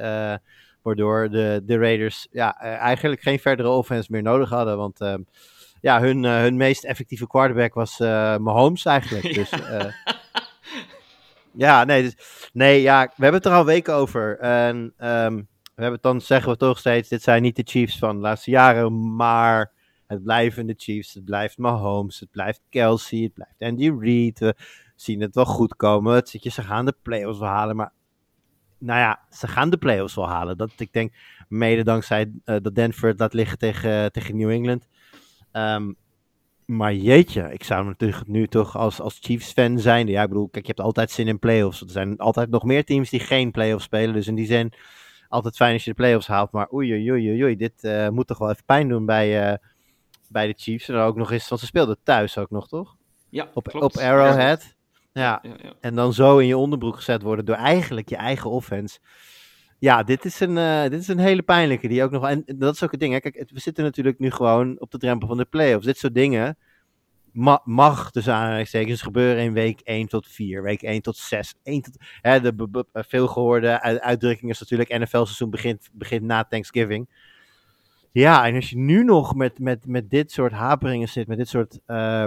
waardoor 0.82 1.30
de, 1.30 1.62
de 1.64 1.78
Raiders 1.78 2.26
ja, 2.30 2.58
eigenlijk 2.60 3.20
geen 3.20 3.38
verdere 3.38 3.68
offense 3.68 4.12
meer 4.12 4.22
nodig 4.22 4.48
hadden. 4.48 4.76
Want 4.76 5.00
ehm, 5.00 5.20
ja, 5.80 6.00
hun, 6.00 6.24
hun 6.24 6.56
meest 6.56 6.84
effectieve 6.84 7.26
quarterback 7.26 7.74
was 7.74 7.98
Mahomes 8.38 8.84
eigenlijk. 8.84 9.34
Dus... 9.34 9.50
eh, 9.50 9.86
ja, 11.56 11.84
nee, 11.84 12.02
dus, 12.02 12.50
nee 12.52 12.82
ja, 12.82 13.04
we 13.04 13.22
hebben 13.22 13.40
het 13.40 13.50
er 13.50 13.56
al 13.56 13.64
weken 13.64 13.94
over. 13.94 14.38
En 14.38 14.94
ehm, 14.96 15.34
we 15.36 15.82
hebben 15.82 15.92
het 15.92 16.02
dan, 16.02 16.20
zeggen 16.20 16.50
we 16.52 16.56
toch 16.56 16.78
steeds, 16.78 17.08
dit 17.08 17.22
zijn 17.22 17.42
niet 17.42 17.56
de 17.56 17.62
Chiefs 17.64 17.98
van 17.98 18.16
de 18.16 18.22
laatste 18.22 18.50
jaren, 18.50 19.16
maar 19.16 19.72
het 20.06 20.22
blijven 20.22 20.66
de 20.66 20.74
Chiefs. 20.76 21.14
Het 21.14 21.24
blijft 21.24 21.58
Mahomes, 21.58 22.20
het 22.20 22.30
blijft 22.30 22.60
Kelsey, 22.70 23.18
het 23.18 23.32
blijft 23.32 23.54
Andy 23.58 23.92
Reid. 23.98 24.38
We 24.38 24.56
zien 24.94 25.20
het 25.20 25.34
wel 25.34 25.44
goed 25.44 25.76
komen. 25.76 26.14
Het 26.14 26.28
zit 26.28 26.42
je, 26.42 26.50
ze 26.50 26.62
gaan 26.62 26.84
de 26.84 26.96
playoffs 27.02 27.38
wel 27.38 27.48
halen, 27.48 27.76
maar 27.76 27.92
nou 28.78 29.00
ja, 29.00 29.20
ze 29.30 29.48
gaan 29.48 29.70
de 29.70 29.76
playoffs 29.76 30.14
wel 30.14 30.28
halen. 30.28 30.56
Dat, 30.56 30.70
ik 30.76 30.92
denk 30.92 31.14
mede 31.48 31.82
dankzij 31.82 32.32
eh, 32.44 32.56
dat 32.62 32.74
Denver 32.74 33.14
laat 33.16 33.32
liggen 33.32 33.58
tegen, 33.58 34.12
tegen 34.12 34.36
New 34.36 34.50
England. 34.50 34.88
Ehm, 35.52 35.92
maar 36.66 36.94
jeetje, 36.94 37.52
ik 37.52 37.64
zou 37.64 37.84
natuurlijk 37.84 38.26
nu 38.26 38.46
toch 38.46 38.76
als, 38.76 39.00
als 39.00 39.18
Chiefs-fan 39.20 39.78
zijn. 39.78 40.06
Ja, 40.06 40.22
ik 40.22 40.28
bedoel, 40.28 40.48
kijk, 40.48 40.66
je 40.66 40.72
hebt 40.74 40.86
altijd 40.86 41.10
zin 41.10 41.28
in 41.28 41.38
playoffs. 41.38 41.80
Er 41.80 41.90
zijn 41.90 42.18
altijd 42.18 42.50
nog 42.50 42.64
meer 42.64 42.84
teams 42.84 43.10
die 43.10 43.20
geen 43.20 43.50
playoffs 43.50 43.84
spelen. 43.84 44.14
Dus 44.14 44.26
in 44.26 44.34
die 44.34 44.46
zin, 44.46 44.72
altijd 45.28 45.56
fijn 45.56 45.72
als 45.72 45.84
je 45.84 45.90
de 45.90 45.96
playoffs 45.96 46.26
haalt. 46.26 46.52
Maar 46.52 46.72
oei, 46.72 46.92
oei, 46.92 47.10
oei, 47.10 47.44
oei, 47.44 47.56
dit 47.56 47.84
eh, 47.84 48.08
moet 48.08 48.26
toch 48.26 48.38
wel 48.38 48.50
even 48.50 48.64
pijn 48.64 48.88
doen 48.88 49.06
bij, 49.06 49.50
eh, 49.50 49.58
bij 50.28 50.46
de 50.46 50.54
Chiefs. 50.56 50.88
En 50.88 50.94
dan 50.94 51.06
ook 51.06 51.16
nog 51.16 51.32
eens, 51.32 51.48
want 51.48 51.60
ze 51.60 51.66
speelden 51.66 51.96
thuis 52.02 52.38
ook 52.38 52.50
nog, 52.50 52.68
toch? 52.68 52.96
Ja, 53.28 53.50
Op, 53.54 53.68
klopt. 53.68 53.84
op 53.84 54.02
Arrowhead. 54.02 54.74
Ja, 55.12 55.40
Ja, 55.42 55.50
ja. 55.62 55.72
en 55.80 55.94
dan 55.94 56.12
zo 56.12 56.38
in 56.38 56.46
je 56.46 56.56
onderbroek 56.56 56.96
gezet 56.96 57.22
worden 57.22 57.44
door 57.44 57.56
eigenlijk 57.56 58.08
je 58.08 58.16
eigen 58.16 58.50
offense. 58.50 58.98
Ja, 59.78 60.02
dit 60.02 60.24
is 60.24 60.40
een, 60.40 60.58
eh, 60.58 60.82
dit 60.82 61.00
is 61.00 61.08
een 61.08 61.18
hele 61.18 61.42
pijnlijke. 61.42 61.88
Die 61.88 62.02
ook 62.02 62.10
nog, 62.10 62.26
en 62.28 62.44
dat 62.56 62.74
is 62.74 62.82
ook 62.82 62.90
het 62.90 63.00
ding. 63.00 63.12
Hè. 63.12 63.20
Kijk, 63.20 63.44
we 63.52 63.60
zitten 63.60 63.84
natuurlijk 63.84 64.18
nu 64.18 64.30
gewoon 64.30 64.80
op 64.80 64.90
de 64.90 64.98
drempel 64.98 65.28
van 65.28 65.36
de 65.36 65.44
playoffs. 65.44 65.86
Dit 65.86 65.98
soort 65.98 66.14
dingen 66.14 66.58
ma- 67.32 67.62
mag 67.64 68.10
dus 68.10 68.28
aanhalingstekens 68.28 69.02
gebeuren 69.02 69.42
in 69.42 69.52
week 69.52 69.80
1 69.84 70.08
tot 70.08 70.28
4, 70.28 70.62
week 70.62 70.82
1 70.82 71.02
tot 71.02 71.16
6. 71.16 71.54
1 71.62 71.82
tot, 71.82 71.96
hè, 72.20 72.40
de 72.40 72.54
be- 72.54 72.84
veelgehoorde 72.92 73.80
uit- 73.80 74.00
uitdrukking 74.00 74.50
is 74.50 74.60
natuurlijk 74.60 74.98
NFL-seizoen 74.98 75.50
begint, 75.50 75.88
begint 75.92 76.22
na 76.22 76.44
Thanksgiving. 76.44 77.08
Ja, 78.12 78.46
en 78.46 78.54
als 78.54 78.70
je 78.70 78.76
nu 78.78 79.04
nog 79.04 79.34
met, 79.34 79.58
met, 79.58 79.86
met 79.86 80.10
dit 80.10 80.32
soort 80.32 80.52
haperingen 80.52 81.08
zit, 81.08 81.26
met 81.26 81.38
dit 81.38 81.48
soort 81.48 81.78
eh, 81.86 82.24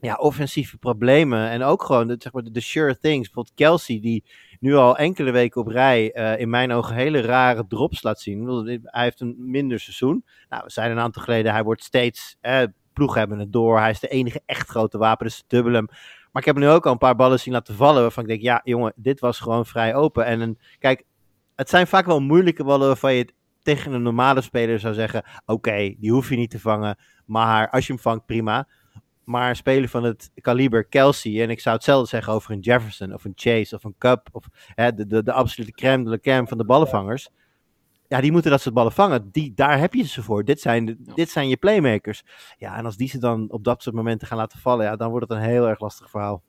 ja, 0.00 0.14
offensieve 0.14 0.78
problemen 0.78 1.48
en 1.48 1.62
ook 1.62 1.82
gewoon 1.82 2.06
de, 2.06 2.16
zeg 2.18 2.32
maar, 2.32 2.42
de, 2.42 2.60
sure 2.60 2.98
things. 2.98 3.24
Bijvoorbeeld 3.24 3.54
Kelsey, 3.54 4.00
die 4.00 4.24
nu 4.60 4.74
al 4.74 4.96
enkele 4.96 5.30
weken 5.30 5.60
op 5.60 5.66
rij 5.66 6.12
eh, 6.12 6.40
in 6.40 6.50
mijn 6.50 6.72
ogen 6.72 6.94
hele 6.94 7.20
rare 7.20 7.66
drops 7.66 8.02
laat 8.02 8.20
zien. 8.20 8.66
Hij 8.82 9.02
heeft 9.02 9.20
een 9.20 9.34
minder 9.38 9.80
seizoen. 9.80 10.24
Nou, 10.48 10.62
we 10.64 10.70
zeiden 10.70 10.96
een 10.96 11.02
aantal 11.02 11.22
geleden, 11.22 11.52
hij 11.52 11.62
wordt 11.62 11.84
steeds, 11.84 12.36
eh, 12.40 12.62
hebben 12.94 13.38
het 13.38 13.52
door. 13.52 13.78
Hij 13.78 13.90
is 13.90 14.00
de 14.00 14.08
enige 14.08 14.42
echt 14.46 14.68
grote 14.68 14.98
wapen, 14.98 15.26
dus 15.26 15.44
dubbel 15.46 15.72
hem. 15.72 15.86
Maar 16.32 16.42
ik 16.42 16.54
heb 16.54 16.56
nu 16.56 16.68
ook 16.68 16.86
al 16.86 16.92
een 16.92 16.98
paar 16.98 17.16
ballen 17.16 17.40
zien 17.40 17.52
laten 17.52 17.74
vallen 17.74 18.02
waarvan 18.02 18.22
ik 18.22 18.28
denk, 18.28 18.42
ja 18.42 18.60
jongen, 18.64 18.92
dit 18.96 19.20
was 19.20 19.38
gewoon 19.38 19.66
vrij 19.66 19.94
open. 19.94 20.24
En 20.24 20.58
kijk, 20.78 21.04
het 21.54 21.68
zijn 21.68 21.86
vaak 21.86 22.06
wel 22.06 22.20
moeilijke 22.20 22.64
ballen 22.64 22.86
waarvan 22.86 23.14
je 23.14 23.32
tegen 23.62 23.92
een 23.92 24.02
normale 24.02 24.40
speler 24.40 24.80
zou 24.80 24.94
zeggen, 24.94 25.24
oké, 25.46 25.94
die 25.98 26.10
hoef 26.10 26.28
je 26.28 26.36
niet 26.36 26.50
te 26.50 26.60
vangen. 26.60 26.96
Maar 27.24 27.70
als 27.70 27.86
je 27.86 27.92
hem 27.92 28.02
vangt, 28.02 28.26
prima. 28.26 28.68
Maar 29.26 29.48
een 29.48 29.56
speler 29.56 29.88
van 29.88 30.04
het 30.04 30.30
kaliber 30.40 30.84
Kelsey, 30.84 31.42
en 31.42 31.50
ik 31.50 31.60
zou 31.60 31.74
hetzelfde 31.74 32.08
zeggen 32.08 32.32
over 32.32 32.50
een 32.50 32.60
Jefferson 32.60 33.14
of 33.14 33.24
een 33.24 33.32
Chase 33.34 33.74
of 33.74 33.84
een 33.84 33.94
Cup, 33.98 34.28
of 34.32 34.44
hè, 34.74 34.94
de, 34.94 35.06
de, 35.06 35.22
de 35.22 35.32
absolute 35.32 35.72
crème 35.72 36.04
de 36.04 36.10
la 36.10 36.18
crème 36.18 36.46
van 36.46 36.58
de 36.58 36.64
ballenvangers. 36.64 37.28
Ja, 38.08 38.20
die 38.20 38.32
moeten 38.32 38.50
dat 38.50 38.60
soort 38.60 38.74
ballen 38.74 38.92
vangen. 38.92 39.28
Die, 39.32 39.52
daar 39.54 39.78
heb 39.78 39.94
je 39.94 40.02
ze 40.06 40.22
voor. 40.22 40.44
Dit 40.44 40.60
zijn, 40.60 40.84
de- 40.84 40.96
Ja. 41.04 41.14
dit 41.14 41.30
zijn 41.30 41.48
je 41.48 41.56
playmakers. 41.56 42.22
Ja, 42.58 42.76
en 42.76 42.84
als 42.84 42.96
die 42.96 43.08
ze 43.08 43.18
dan 43.18 43.50
op 43.50 43.64
dat 43.64 43.82
soort 43.82 43.94
momenten 43.96 44.26
gaan 44.26 44.38
laten 44.38 44.58
vallen, 44.58 44.84
ja, 44.86 44.96
dan 44.96 45.10
wordt 45.10 45.28
het 45.28 45.38
een 45.38 45.44
heel 45.44 45.68
erg 45.68 45.80
lastig 45.80 46.10
verhaal. 46.10 46.42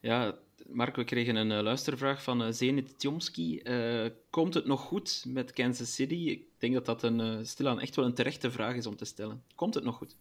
Ja, 0.00 0.34
Mark, 0.68 0.96
we 0.96 1.04
kregen 1.04 1.36
een 1.36 1.50
eh, 1.52 1.62
luistervraag 1.62 2.22
van 2.22 2.42
eh, 2.42 2.52
Zenit 2.52 2.98
Tjomski. 2.98 3.58
Eh, 3.58 4.10
komt 4.30 4.54
het 4.54 4.66
nog 4.66 4.80
goed 4.80 5.24
met 5.28 5.52
Kansas 5.52 5.94
City? 5.94 6.14
Ik 6.14 6.42
denk 6.58 6.74
dat 6.74 6.86
dat 6.86 7.02
een, 7.02 7.46
stilaan 7.46 7.80
echt 7.80 7.96
wel 7.96 8.04
een 8.04 8.14
terechte 8.14 8.50
vraag 8.50 8.74
is 8.74 8.86
om 8.86 8.96
te 8.96 9.04
stellen. 9.04 9.42
Komt 9.54 9.74
het 9.74 9.84
nog 9.84 9.96
goed? 9.96 10.16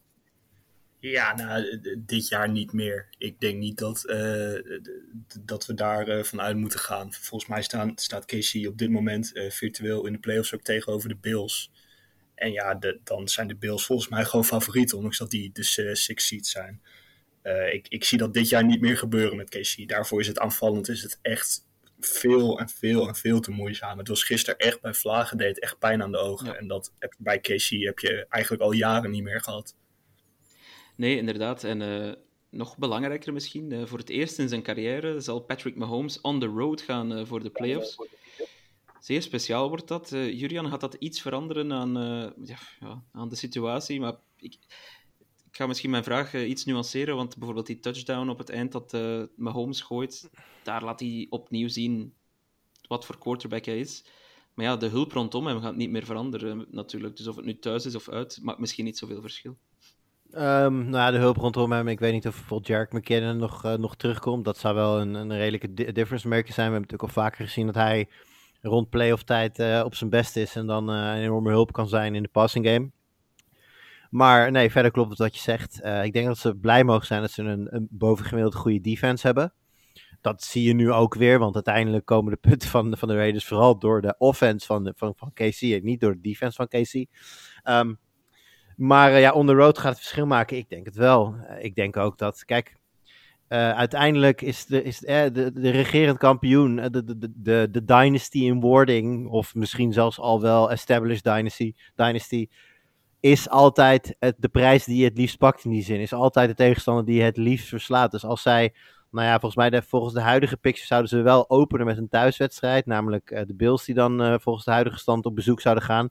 Ja, 1.12 1.36
nou, 1.36 1.80
dit 2.00 2.28
jaar 2.28 2.50
niet 2.50 2.74
meer. 2.74 3.08
Ik 3.18 3.40
denk 3.40 3.58
niet 3.60 3.78
dat, 3.78 4.06
eh, 4.06 4.54
dat 5.40 5.66
we 5.66 5.74
daar 5.74 6.08
eh, 6.08 6.24
van 6.24 6.42
uit 6.42 6.58
moeten 6.58 6.80
gaan. 6.80 7.14
Volgens 7.14 7.50
mij 7.50 7.62
staan, 7.62 7.92
staat 7.96 8.26
Casey 8.26 8.66
op 8.68 8.78
dit 8.78 8.90
moment 8.90 9.34
eh, 9.34 9.50
virtueel 9.50 10.06
in 10.06 10.14
de 10.14 10.20
playoffs 10.20 10.54
ook 10.54 10.62
tegenover 10.62 11.10
de 11.10 11.16
Bills. 11.16 11.72
En 12.36 12.52
ja, 12.52 12.76
de- 12.76 13.00
dan 13.04 13.28
zijn 13.28 13.48
de 13.48 13.56
Bills 13.56 13.86
volgens 13.86 14.10
mij 14.10 14.26
gewoon 14.26 14.46
favoriet, 14.46 14.94
ondanks 14.94 15.18
dat 15.18 15.32
die 15.32 15.52
eh, 15.54 15.94
six 15.94 16.28
seed 16.28 16.48
zijn. 16.48 16.82
Ik, 17.72 17.88
ik 17.88 18.04
zie 18.04 18.18
dat 18.18 18.34
dit 18.34 18.50
jaar 18.50 18.66
niet 18.66 18.82
meer 18.82 18.98
gebeuren 18.98 19.38
met 19.38 19.50
Casey. 19.50 19.86
Daarvoor 19.86 20.20
is 20.20 20.28
het 20.28 20.40
aanvallend, 20.40 20.90
is 20.90 21.02
het 21.04 21.20
echt 21.22 21.68
veel 22.00 22.60
en 22.60 22.70
veel 22.70 23.08
en 23.08 23.16
veel 23.16 23.40
te 23.40 23.52
moeizaam. 23.52 23.98
Het 23.98 24.08
was 24.08 24.24
gisteren 24.24 24.60
echt 24.60 24.82
bij 24.82 24.94
Vlagen, 24.94 25.38
deed 25.38 25.60
echt 25.60 25.80
pijn 25.80 26.02
aan 26.04 26.12
de 26.12 26.18
ogen. 26.18 26.46
Ja. 26.46 26.56
En 26.56 26.68
dat 26.68 26.94
heb 27.00 27.14
bij 27.18 27.40
Casey 27.40 27.80
heb 27.80 28.00
je 28.00 28.26
eigenlijk 28.30 28.64
al 28.64 28.72
jaren 28.72 29.12
niet 29.12 29.24
meer 29.24 29.42
gehad. 29.42 29.76
Nee, 30.96 31.18
inderdaad. 31.18 31.64
En 31.64 31.82
eh, 31.82 32.14
nog 32.50 32.78
belangrijker 32.78 33.34
misschien, 33.34 33.72
eh, 33.72 33.86
voor 33.86 33.98
het 33.98 34.10
eerst 34.10 34.40
in 34.40 34.50
zijn 34.50 34.62
carrière 34.62 35.20
zal 35.20 35.40
Patrick 35.40 35.76
Mahomes 35.76 36.22
on 36.22 36.40
the 36.40 36.46
road 36.46 36.82
gaan 36.82 37.14
eh, 37.14 37.26
voor 37.26 37.44
de 37.44 37.50
playoffs. 37.50 37.96
Zeer 39.00 39.22
speciaal 39.22 39.70
wordt 39.70 39.88
dat. 39.88 40.10
Julian, 40.10 40.70
gaat 40.70 40.82
dat 40.82 40.94
iets 40.94 41.22
veranderen 41.22 41.74
aan, 41.74 41.94
ja, 42.44 42.58
ja, 42.80 43.04
aan 43.12 43.30
de 43.30 43.36
situatie? 43.36 44.00
Maar 44.00 44.16
ik, 44.38 44.54
ik 45.50 45.56
ga 45.56 45.68
misschien 45.68 45.90
mijn 45.90 46.04
vraag 46.04 46.36
iets 46.36 46.66
nuanceren, 46.66 47.16
want 47.16 47.36
bijvoorbeeld 47.36 47.68
die 47.68 47.80
touchdown 47.80 48.30
op 48.30 48.38
het 48.38 48.50
eind 48.50 48.72
dat 48.72 48.98
Mahomes 49.36 49.82
gooit, 49.82 50.30
daar 50.64 50.84
laat 50.84 51.00
hij 51.00 51.28
opnieuw 51.30 51.68
zien 51.68 52.14
wat 52.88 53.06
voor 53.06 53.18
quarterback 53.18 53.66
hij 53.66 53.80
is. 53.80 54.04
Maar 54.54 54.66
ja, 54.66 54.78
de 54.78 54.88
hulp 54.88 55.12
rondom 55.12 55.48
hem 55.48 55.62
gaat 55.62 55.76
niet 55.76 55.90
meer 55.90 56.06
veranderen 56.06 56.66
natuurlijk. 56.70 57.18
Dus 57.18 57.28
of 57.28 57.36
het 57.36 57.46
nu 57.46 57.60
thuis 57.60 57.86
is 57.86 57.96
of 57.96 58.10
uit, 58.10 58.40
maakt 58.42 58.60
misschien 58.60 58.86
niet 58.86 58.98
zoveel 58.98 59.22
verschil. 59.22 59.58
Ehm, 60.34 60.90
nou 60.90 61.12
de 61.12 61.18
hulp 61.18 61.38
rondom 61.38 61.72
hem. 61.72 61.88
Ik 61.88 62.00
weet 62.00 62.14
niet 62.14 62.28
of 62.28 62.36
bijvoorbeeld 62.36 62.68
Jarek 62.68 62.92
McKinnon 62.92 63.38
nog, 63.38 63.66
eh, 63.66 63.74
nog 63.74 63.96
terugkomt. 63.96 64.46
Dat 64.46 64.58
zou 64.58 64.76
wel 64.76 65.00
een, 65.00 65.14
een 65.14 65.38
redelijke 65.38 65.74
di- 65.74 65.92
difference 65.92 66.28
maker 66.28 66.54
zijn. 66.54 66.68
We 66.68 66.74
hebben 66.74 66.82
natuurlijk 66.82 67.18
al 67.18 67.24
vaker 67.24 67.46
gezien 67.46 67.66
dat 67.66 67.76
hij 67.76 68.10
rond 68.62 68.90
playoff 68.90 69.24
tijd 69.24 69.60
eh, 69.60 69.82
op 69.86 69.96
zijn 69.96 70.10
best 70.10 70.36
is. 70.36 70.56
En 70.56 70.66
dan 70.66 70.90
eh, 70.90 70.96
een 70.96 71.22
enorme 71.22 71.50
hulp 71.50 71.72
kan 71.72 71.88
zijn 71.88 72.16
in 72.16 72.24
de 72.24 72.30
passing 72.30 72.66
game. 72.68 72.92
Maar 74.10 74.52
nee, 74.52 74.72
verder 74.72 74.92
klopt 74.92 75.18
wat 75.18 75.36
je 75.36 75.42
zegt. 75.42 75.86
Ik 76.04 76.14
denk 76.14 76.26
dat 76.26 76.38
ze 76.38 76.56
blij 76.56 76.84
mogen 76.84 77.06
zijn 77.06 77.22
dat 77.22 77.32
ze 77.32 77.44
een, 77.44 77.76
een 77.76 77.88
bovengemiddeld 77.90 78.56
goede 78.56 78.82
defense 78.82 79.28
hebben. 79.28 79.54
Dat 80.22 80.44
zie 80.44 80.64
je 80.64 80.74
nu 80.74 80.92
ook 80.92 81.14
weer, 81.16 81.40
want 81.40 81.56
uiteindelijk 81.56 82.06
komen 82.06 82.32
de 82.32 82.38
punten 82.50 82.70
van, 82.70 82.98
van 82.98 83.08
de 83.08 83.16
Raiders 83.16 83.46
vooral 83.46 83.80
door 83.80 84.02
de 84.02 84.16
offense 84.18 84.66
van, 84.66 84.84
de, 84.84 84.94
van, 84.96 85.14
van 85.16 85.34
KC 85.34 85.62
en 85.62 85.84
niet 85.84 86.00
door 86.00 86.14
de 86.14 86.22
defense 86.22 86.56
van 86.56 86.68
KC. 86.68 87.06
Ehm, 87.64 87.94
maar 88.78 89.12
eh, 89.12 89.20
ja, 89.20 89.32
on 89.32 89.48
the 89.48 89.54
road 89.54 89.78
gaat 89.78 89.92
het 89.92 90.00
verschil 90.00 90.26
maken. 90.26 90.58
Ik 90.58 90.70
denk 90.70 90.86
het 90.86 90.96
wel. 90.96 91.36
Eh, 91.48 91.64
ik 91.64 91.76
denk 91.76 91.98
ook 91.98 92.18
dat, 92.18 92.46
kijk, 92.46 92.76
eh, 93.54 93.72
uiteindelijk 93.72 94.42
is, 94.42 94.66
de, 94.66 94.84
is 94.84 95.06
eh, 95.06 95.24
de, 95.34 95.52
de 95.54 95.70
regerend 95.70 96.18
kampioen, 96.18 96.76
de, 96.76 96.90
de, 96.90 97.18
de, 97.18 97.32
de, 97.36 97.68
de 97.72 97.84
dynasty 97.84 98.40
in 98.40 98.60
wording, 98.60 99.30
of 99.30 99.56
misschien 99.56 99.94
zelfs 99.94 100.20
al 100.20 100.42
wel 100.42 100.72
established 100.72 101.24
dynasty, 101.24 101.74
dynasty 101.96 102.48
is 103.20 103.50
altijd 103.50 104.16
het, 104.20 104.36
de 104.38 104.48
prijs 104.48 104.86
die 104.86 104.98
je 104.98 105.04
het 105.04 105.18
liefst 105.18 105.38
pakt 105.38 105.64
in 105.64 105.72
die 105.72 105.84
zin. 105.84 106.00
Is 106.00 106.14
altijd 106.14 106.50
de 106.50 106.56
tegenstander 106.56 107.06
die 107.06 107.16
je 107.16 107.24
het 107.24 107.38
liefst 107.38 107.68
verslaat. 107.68 108.12
Dus 108.12 108.26
als 108.26 108.42
zij 108.42 108.74
nou 109.12 109.28
ja, 109.28 109.32
volgens 109.32 109.56
mij 109.56 109.70
de, 109.70 109.82
volgens 109.82 110.14
de 110.14 110.22
huidige 110.22 110.58
picture 110.58 110.88
zouden 110.88 111.10
ze 111.10 111.22
wel 111.22 111.50
openen 111.50 111.86
met 111.86 111.98
een 111.98 112.10
thuiswedstrijd. 112.10 112.86
Namelijk 112.86 113.44
de 113.48 113.54
Bills 113.56 113.86
die 113.86 113.96
dan 113.96 114.40
volgens 114.42 114.66
de 114.66 114.72
huidige 114.72 114.98
stand 115.00 115.26
op 115.26 115.36
bezoek 115.36 115.62
zouden 115.62 115.84
gaan. 115.84 116.10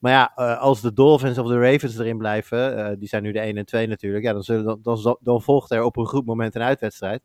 Maar 0.00 0.12
ja, 0.12 0.32
eh, 0.34 0.60
als 0.60 0.80
de 0.80 0.92
Dolphins 0.92 1.38
of 1.38 1.48
de 1.48 1.60
Ravens 1.60 1.98
erin 1.98 2.18
blijven, 2.18 2.76
eh, 2.76 2.96
die 2.98 3.08
zijn 3.08 3.22
nu 3.22 3.32
de 3.32 3.40
1 3.40 3.56
en 3.56 3.66
2 3.66 3.86
natuurlijk. 3.86 4.24
Ja, 4.24 4.32
dan, 4.32 4.42
zullen, 4.42 4.82
dan, 4.82 5.18
dan, 5.20 5.42
volgt 5.42 5.70
er 5.70 5.82
op 5.82 5.96
een 5.96 6.06
goed 6.06 6.26
moment 6.26 6.54
een 6.54 6.62
uitwedstrijd. 6.62 7.22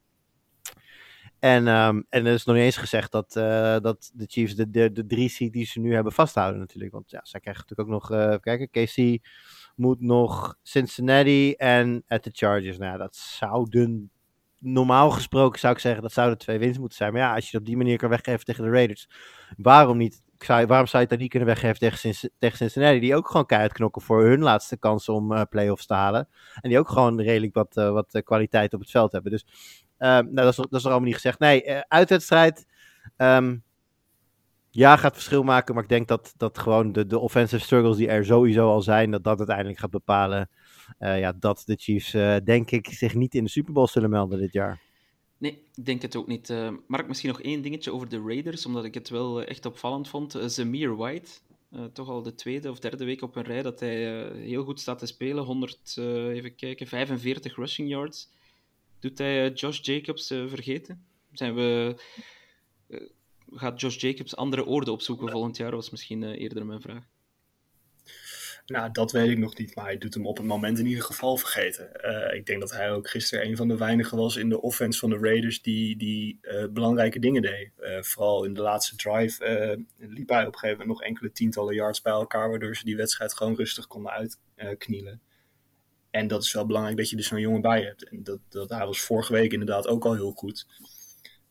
En, 1.40 1.68
ehm, 1.68 2.02
en 2.10 2.26
er 2.26 2.34
is 2.34 2.46
nog 2.46 2.56
niet 2.56 2.66
eens 2.66 2.78
gezegd 2.78 3.12
dat, 3.12 3.36
eh, 3.36 3.80
dat 3.80 4.12
de 4.14 4.26
Chiefs 4.28 4.56
de, 4.56 4.70
de, 4.70 4.92
de 4.92 5.06
drie 5.06 5.30
seed 5.30 5.54
die 5.54 5.66
ze 5.66 5.80
nu 5.80 5.94
hebben 5.94 6.14
vasthouden 6.14 6.60
natuurlijk. 6.60 6.92
Want 6.92 7.10
ja, 7.12 7.20
zij 7.24 7.40
krijgen 7.40 7.66
natuurlijk 7.68 7.90
ook 7.90 8.10
nog, 8.10 8.20
even 8.20 8.40
kijken, 8.40 8.70
KC 8.70 9.28
moet 9.76 10.02
nog 10.02 10.56
Cincinnati 10.62 11.54
en 11.54 12.04
at 12.08 12.24
de 12.24 12.30
Chargers. 12.34 12.78
Nou 12.78 12.98
dat 12.98 13.16
zouden, 13.16 14.12
normaal 14.60 15.12
gesproken 15.12 15.60
zou 15.60 15.74
ik 15.74 15.80
zeggen, 15.80 16.02
dat 16.02 16.12
zouden 16.12 16.38
twee 16.38 16.60
winst 16.60 16.80
moeten 16.80 16.98
zijn. 16.98 17.14
Maar 17.14 17.22
ja, 17.22 17.36
als 17.36 17.44
je 17.44 17.50
het 17.52 17.60
op 17.60 17.66
die 17.66 17.78
manier 17.78 17.98
kan 17.98 18.10
weggeven 18.10 18.46
tegen 18.46 18.64
de 18.64 18.70
Raiders, 18.70 19.10
waarom 19.58 19.98
niet? 19.98 20.22
Waarom 20.48 20.68
zou 20.68 20.90
je 20.92 20.98
het 20.98 21.10
dan 21.10 21.18
niet 21.18 21.30
kunnen 21.30 21.48
weggeven 21.48 21.80
tegen, 21.80 22.32
tegen 22.40 22.58
Cincinnati, 22.58 23.00
die 23.00 23.16
ook 23.16 23.28
gewoon 23.28 23.46
keihard 23.46 23.74
knokken 23.74 24.02
voor 24.02 24.24
hun 24.24 24.42
laatste 24.42 24.78
kans 24.78 25.10
om 25.10 25.34
eh 25.34 25.42
playoffs 25.50 25.86
te 25.86 25.94
halen. 25.94 26.28
En 26.62 26.70
die 26.70 26.80
ook 26.80 26.90
gewoon 26.90 27.22
redelijk 27.22 27.54
wat, 27.54 27.78
eh, 27.78 27.92
wat 27.92 28.14
eh, 28.14 28.24
kwaliteit 28.24 28.74
op 28.74 28.80
het 28.80 28.92
veld 28.92 29.12
hebben. 29.12 29.32
Dus 29.32 29.46
eh, 29.98 30.10
nou, 30.10 30.34
dat, 30.34 30.48
is, 30.48 30.56
dat 30.56 30.74
is 30.74 30.86
allemaal 30.86 31.04
niet 31.04 31.14
gezegd. 31.14 31.40
Nee, 31.40 31.84
uitwedstrijd. 31.88 32.66
ehm, 33.18 33.58
ja, 34.70 34.98
gaat 34.98 35.14
verschil 35.14 35.44
maken. 35.44 35.74
Maar 35.74 35.84
ik 35.84 35.90
denk 35.90 36.08
dat, 36.08 36.34
dat 36.38 36.58
gewoon 36.58 36.92
de, 36.92 37.06
de 37.08 37.20
offensive 37.20 37.64
struggles 37.64 37.98
die 37.98 38.08
er 38.08 38.26
sowieso 38.26 38.70
al 38.70 38.82
zijn, 38.82 39.12
dat 39.12 39.24
dat 39.24 39.38
uiteindelijk 39.38 39.80
gaat 39.80 39.90
bepalen. 39.90 40.50
ja, 40.98 41.34
dat 41.40 41.64
de 41.66 41.76
Chiefs, 41.76 42.12
denk 42.44 42.72
ik, 42.72 42.88
zich 42.88 43.14
niet 43.14 43.36
in 43.36 43.44
de 43.44 43.50
Super 43.50 43.74
Bowl 43.74 43.88
zullen 43.88 44.10
melden 44.10 44.40
dit 44.40 44.54
jaar. 44.54 44.83
Nee, 45.44 45.64
ik 45.76 45.86
denk 45.86 46.02
het 46.02 46.16
ook 46.16 46.28
niet. 46.28 46.50
Eh, 46.50 46.74
Mark, 46.88 47.08
misschien 47.08 47.30
nog 47.30 47.42
één 47.42 47.62
dingetje 47.62 47.94
over 47.94 48.10
de 48.10 48.22
Raiders, 48.26 48.66
omdat 48.66 48.86
ik 48.86 48.94
het 48.94 49.10
wel 49.10 49.42
eh, 49.42 49.50
echt 49.50 49.66
opvallend 49.66 50.08
vond. 50.08 50.36
Eh, 50.36 50.48
Zamir 50.48 50.96
White, 50.96 51.32
eh, 51.72 51.84
toch 51.86 52.10
al 52.10 52.22
de 52.22 52.36
tweede 52.36 52.70
of 52.70 52.80
derde 52.80 53.06
week 53.06 53.22
op 53.22 53.36
een 53.36 53.44
rij 53.44 53.62
dat 53.62 53.80
hij 53.80 54.32
heel 54.36 54.64
goed 54.64 54.80
staat 54.80 55.00
te 55.00 55.06
spelen. 55.06 55.44
100, 55.44 55.96
eh, 55.98 56.28
even 56.28 56.56
kijken, 56.56 56.88
45 56.88 57.56
rushing 57.56 57.90
yards. 57.90 58.30
Doet 59.00 59.18
hij 59.18 59.52
Josh 59.52 59.80
Jacobs 59.82 60.28
vergeten? 60.28 61.06
Zijn 61.32 61.56
we... 61.56 61.96
gaat 63.52 63.82
Josh 63.82 63.98
Jacobs 63.98 64.36
andere 64.36 64.66
oorden 64.66 64.94
opzoeken 64.94 65.30
volgend 65.30 65.58
jaar? 65.58 65.76
Was 65.76 65.90
misschien 65.90 66.24
eerder 66.24 66.66
mijn 66.66 66.82
vraag. 66.82 67.04
Nou, 68.66 68.92
dat 68.92 69.12
weet 69.12 69.30
ik 69.30 69.38
nog 69.38 69.58
niet, 69.58 69.76
maar 69.76 69.86
hij 69.86 69.98
doet 69.98 70.14
hem 70.14 70.28
op 70.28 70.38
het 70.38 70.46
moment 70.46 70.80
in 70.80 70.86
ieder 70.86 71.04
geval 71.04 71.38
vergeten. 71.38 72.02
Eh, 72.02 72.38
ik 72.38 72.46
denk 72.46 72.60
dat 72.60 72.72
hij 72.72 72.92
ook 72.92 73.10
gisteren 73.10 73.46
een 73.46 73.56
van 73.56 73.68
de 73.68 73.78
weinigen 73.78 74.18
was 74.18 74.36
in 74.36 74.50
de 74.50 74.62
offense 74.62 75.00
van 75.00 75.10
de 75.10 75.18
Raiders 75.18 75.62
die, 75.62 75.98
die 75.98 76.38
eh, 76.42 76.66
belangrijke 76.70 77.20
dingen 77.20 77.42
deed. 77.42 77.72
Eh, 77.78 78.02
vooral 78.02 78.44
in 78.44 78.54
de 78.54 78.62
laatste 78.62 78.96
drive 78.96 79.46
liep 79.98 80.30
hij 80.30 80.46
op 80.46 80.54
een 80.54 80.60
gegeven 80.60 80.80
moment 80.80 80.88
nog 80.88 81.02
enkele 81.02 81.32
tientallen 81.32 81.76
yards 81.76 82.02
bij 82.02 82.14
elkaar, 82.14 82.50
waardoor 82.50 82.76
ze 82.76 82.86
die 82.86 82.96
wedstrijd 82.96 83.34
gewoon 83.34 83.56
rustig 83.56 83.88
konden 83.88 84.36
uitknielen. 84.56 85.22
en 86.12 86.28
dat 86.28 86.44
is 86.44 86.54
wel 86.54 86.66
belangrijk 86.66 86.98
dat 86.98 87.10
je 87.10 87.18
er 87.18 87.24
zo'n 87.24 87.40
jongen 87.40 87.62
bij 87.62 87.82
hebt. 87.82 88.10
En 88.10 88.24
dat, 88.24 88.40
dat, 88.50 88.70
hij 88.70 88.86
was 88.86 89.02
vorige 89.02 89.34
week 89.34 89.52
inderdaad 89.52 89.88
ook 89.88 90.06
al 90.06 90.14
heel 90.14 90.32
goed. 90.32 90.68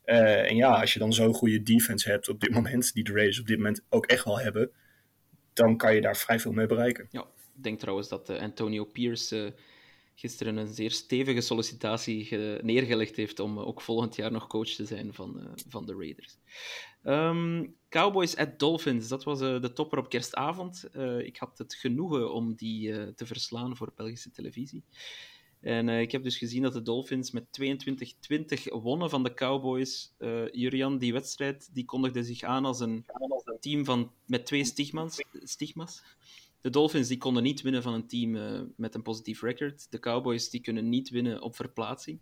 En 0.03 0.55
ja, 0.55 0.79
als 0.79 0.93
je 0.93 0.99
dan 0.99 1.13
zo'n 1.13 1.33
goede 1.33 1.63
defense 1.63 2.09
hebt 2.09 2.29
op 2.29 2.39
dit 2.39 2.51
moment, 2.51 2.93
die 2.93 3.03
de 3.03 3.13
Raiders 3.13 3.39
op 3.39 3.47
dit 3.47 3.57
moment 3.57 3.81
ook 3.89 4.05
echt 4.05 4.25
wel 4.25 4.39
hebben, 4.39 4.71
dan 5.53 5.77
kan 5.77 5.95
je 5.95 6.01
daar 6.01 6.17
vrij 6.17 6.39
veel 6.39 6.51
mee 6.51 6.65
bereiken. 6.65 7.07
Ja, 7.11 7.21
ik 7.55 7.63
denk 7.63 7.79
trouwens 7.79 8.09
dat 8.09 8.29
eh, 8.29 8.41
Antonio 8.41 8.85
Pierce 8.85 9.45
eh, 9.45 9.51
gisteren 10.15 10.57
een 10.57 10.73
zeer 10.73 10.91
stevige 10.91 11.41
sollicitatie 11.41 12.25
ge- 12.25 12.59
neergelegd 12.63 13.15
heeft 13.15 13.39
om 13.39 13.57
eh, 13.57 13.67
ook 13.67 13.81
volgend 13.81 14.15
jaar 14.15 14.31
nog 14.31 14.47
coach 14.47 14.69
te 14.69 14.85
zijn 14.85 15.13
van, 15.13 15.55
van 15.69 15.85
de 15.85 15.95
Raiders. 15.95 16.37
Ehm, 17.03 17.65
Cowboys 17.89 18.35
at 18.37 18.59
Dolphins, 18.59 19.07
dat 19.07 19.23
was 19.23 19.39
de 19.39 19.71
topper 19.73 19.97
op 19.97 20.09
kerstavond. 20.09 20.89
Ik 21.23 21.37
had 21.37 21.57
het 21.57 21.73
genoegen 21.73 22.33
om 22.33 22.55
die 22.55 23.13
te 23.13 23.25
verslaan 23.25 23.75
voor 23.77 23.91
Belgische 23.95 24.31
televisie. 24.31 24.83
En 25.63 25.89
eh, 25.89 26.01
ik 26.01 26.11
heb 26.11 26.23
dus 26.23 26.37
gezien 26.37 26.61
dat 26.61 26.73
de 26.73 26.81
Dolphins 26.81 27.31
met 27.31 27.45
22-20 27.61 28.63
wonnen 28.81 29.09
van 29.09 29.23
de 29.23 29.33
Cowboys. 29.33 30.13
Eh 30.17 30.51
Jurian, 30.51 30.97
die 30.97 31.13
wedstrijd 31.13 31.69
die 31.73 31.85
kondigde 31.85 32.23
zich 32.23 32.43
aan 32.43 32.65
als 32.65 32.79
een 32.79 33.05
team 33.59 33.85
van, 33.85 34.11
met 34.25 34.45
twee 34.45 34.63
stigma's. 34.63 35.17
stigma's. 35.43 36.03
De 36.61 36.69
Dolphins 36.69 37.07
die 37.07 37.17
konden 37.17 37.43
niet 37.43 37.61
winnen 37.61 37.83
van 37.83 37.93
een 37.93 38.07
team 38.07 38.35
eh, 38.35 38.61
met 38.75 38.95
een 38.95 39.01
positief 39.01 39.41
record. 39.41 39.91
De 39.91 39.99
Cowboys 39.99 40.49
die 40.49 40.61
kunnen 40.61 40.89
niet 40.89 41.09
winnen 41.09 41.41
op 41.41 41.55
verplaatsing. 41.55 42.19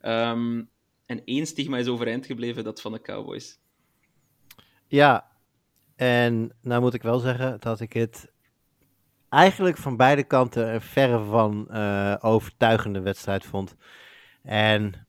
Ehm, 0.00 0.62
en 1.06 1.24
één 1.24 1.46
stigma 1.46 1.78
is 1.78 1.86
overeind 1.86 2.26
gebleven, 2.26 2.64
dat 2.64 2.80
van 2.80 2.92
de 2.92 3.00
Cowboys. 3.00 3.58
Ja, 4.86 5.32
en 5.96 6.56
nou 6.60 6.80
moet 6.80 6.94
ik 6.94 7.02
wel 7.02 7.18
zeggen 7.18 7.60
dat 7.60 7.80
ik 7.80 7.92
het 7.92 8.31
eigenlijk 9.32 9.76
van 9.76 9.96
beide 9.96 10.24
kanten 10.24 10.74
een 10.74 10.80
verre 10.80 11.24
van 11.24 11.68
eh, 11.70 12.14
overtuigende 12.20 13.00
wedstrijd 13.00 13.44
vond. 13.44 13.76
En 14.42 15.06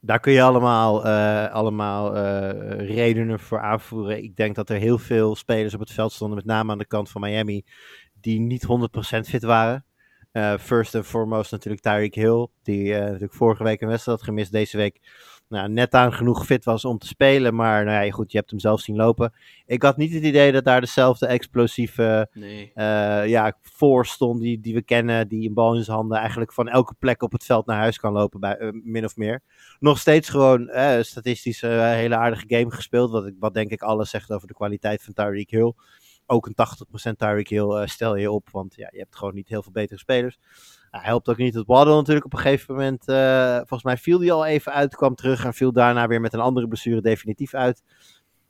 daar 0.00 0.20
kun 0.20 0.32
je 0.32 0.42
allemaal, 0.42 1.04
eh, 1.04 1.52
allemaal 1.52 2.16
eh, 2.16 2.88
redenen 2.88 3.40
voor 3.40 3.60
aanvoeren. 3.60 4.22
Ik 4.22 4.36
denk 4.36 4.54
dat 4.54 4.70
er 4.70 4.76
heel 4.76 4.98
veel 4.98 5.36
spelers 5.36 5.74
op 5.74 5.80
het 5.80 5.92
veld 5.92 6.12
stonden, 6.12 6.36
met 6.36 6.46
name 6.46 6.72
aan 6.72 6.78
de 6.78 6.86
kant 6.86 7.10
van 7.10 7.20
Miami, 7.20 7.64
die 8.20 8.40
niet 8.40 8.64
100% 8.64 9.28
fit 9.28 9.42
waren. 9.42 9.84
First 10.60 10.94
and 10.94 11.06
foremost 11.06 11.50
natuurlijk 11.50 11.82
Tyreek 11.82 12.14
Hill, 12.14 12.46
die 12.62 12.92
natuurlijk 12.92 13.34
vorige 13.34 13.64
week 13.64 13.80
een 13.80 13.88
wedstrijd 13.88 14.18
had 14.18 14.28
gemist, 14.28 14.52
deze 14.52 14.76
week 14.76 15.00
nou, 15.54 15.68
net 15.68 15.94
aan 15.94 16.12
genoeg 16.12 16.46
fit 16.46 16.64
was 16.64 16.84
om 16.84 16.98
te 16.98 17.06
spelen. 17.06 17.54
Maar 17.54 17.84
nou 17.84 18.04
ja, 18.04 18.10
goed, 18.10 18.32
je 18.32 18.38
hebt 18.38 18.50
hem 18.50 18.58
zelf 18.58 18.80
zien 18.80 18.96
lopen. 18.96 19.32
Ik 19.66 19.82
had 19.82 19.96
niet 19.96 20.14
het 20.14 20.22
idee 20.22 20.52
dat 20.52 20.64
daar 20.64 20.80
dezelfde 20.80 21.26
explosieve 21.26 22.28
Nee. 22.32 22.70
eh, 22.74 23.26
ja, 23.26 23.56
voor 23.60 24.06
stond 24.06 24.40
die, 24.40 24.60
die 24.60 24.74
we 24.74 24.82
kennen. 24.82 25.28
Die 25.28 25.48
een 25.48 25.54
bal 25.54 25.74
in 25.74 25.84
zijn 25.84 25.96
handen 25.96 26.18
eigenlijk 26.18 26.52
van 26.52 26.68
elke 26.68 26.94
plek 26.98 27.22
op 27.22 27.32
het 27.32 27.44
veld 27.44 27.66
naar 27.66 27.78
huis 27.78 27.98
kan 27.98 28.12
lopen, 28.12 28.40
bij, 28.40 28.56
eh, 28.56 28.68
min 28.72 29.04
of 29.04 29.16
meer. 29.16 29.42
Nog 29.78 29.98
steeds 29.98 30.28
gewoon 30.28 30.68
eh, 30.68 31.02
statistisch 31.02 31.62
een 31.62 31.84
hele 31.84 32.16
aardige 32.16 32.44
game 32.48 32.70
gespeeld. 32.70 33.10
Wat, 33.10 33.26
ik, 33.26 33.34
wat 33.38 33.54
denk 33.54 33.70
ik 33.70 33.82
alles 33.82 34.10
zegt 34.10 34.32
over 34.32 34.48
de 34.48 34.54
kwaliteit 34.54 35.02
van 35.02 35.12
Tyreek 35.12 35.50
Hill. 35.50 35.72
Ook 36.26 36.46
een 36.46 36.54
80% 36.54 37.16
Tyreek 37.16 37.48
Hill 37.48 37.86
stel 37.86 38.16
je 38.16 38.30
op, 38.30 38.48
want 38.50 38.74
ja, 38.74 38.88
je 38.92 38.98
hebt 38.98 39.16
gewoon 39.16 39.34
niet 39.34 39.48
heel 39.48 39.62
veel 39.62 39.72
betere 39.72 39.98
spelers. 39.98 40.38
Nou, 40.94 41.06
helpt 41.06 41.28
ook 41.28 41.36
niet 41.36 41.54
dat 41.54 41.66
Waddle 41.66 41.94
natuurlijk 41.94 42.24
op 42.24 42.32
een 42.32 42.38
gegeven 42.38 42.74
moment, 42.74 43.08
eh, 43.08 43.56
volgens 43.56 43.82
mij 43.82 43.96
viel 43.96 44.20
hij 44.20 44.32
al 44.32 44.46
even 44.46 44.72
uit, 44.72 44.96
kwam 44.96 45.14
terug 45.14 45.44
en 45.44 45.54
viel 45.54 45.72
daarna 45.72 46.06
weer 46.06 46.20
met 46.20 46.32
een 46.32 46.40
andere 46.40 46.68
blessure 46.68 47.00
definitief 47.00 47.54
uit. 47.54 47.82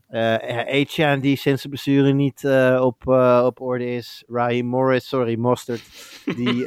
Eh 0.08 0.66
Etienne 0.66 1.20
die 1.20 1.36
sinds 1.36 1.60
zijn 1.60 1.72
blessure 1.72 2.12
niet 2.12 2.44
op, 2.80 3.06
op 3.44 3.60
orde 3.60 3.94
is. 3.94 4.24
Raheem 4.26 4.66
Morris, 4.66 5.08
sorry, 5.08 5.38
Mostert. 5.38 5.82
Die, 6.24 6.66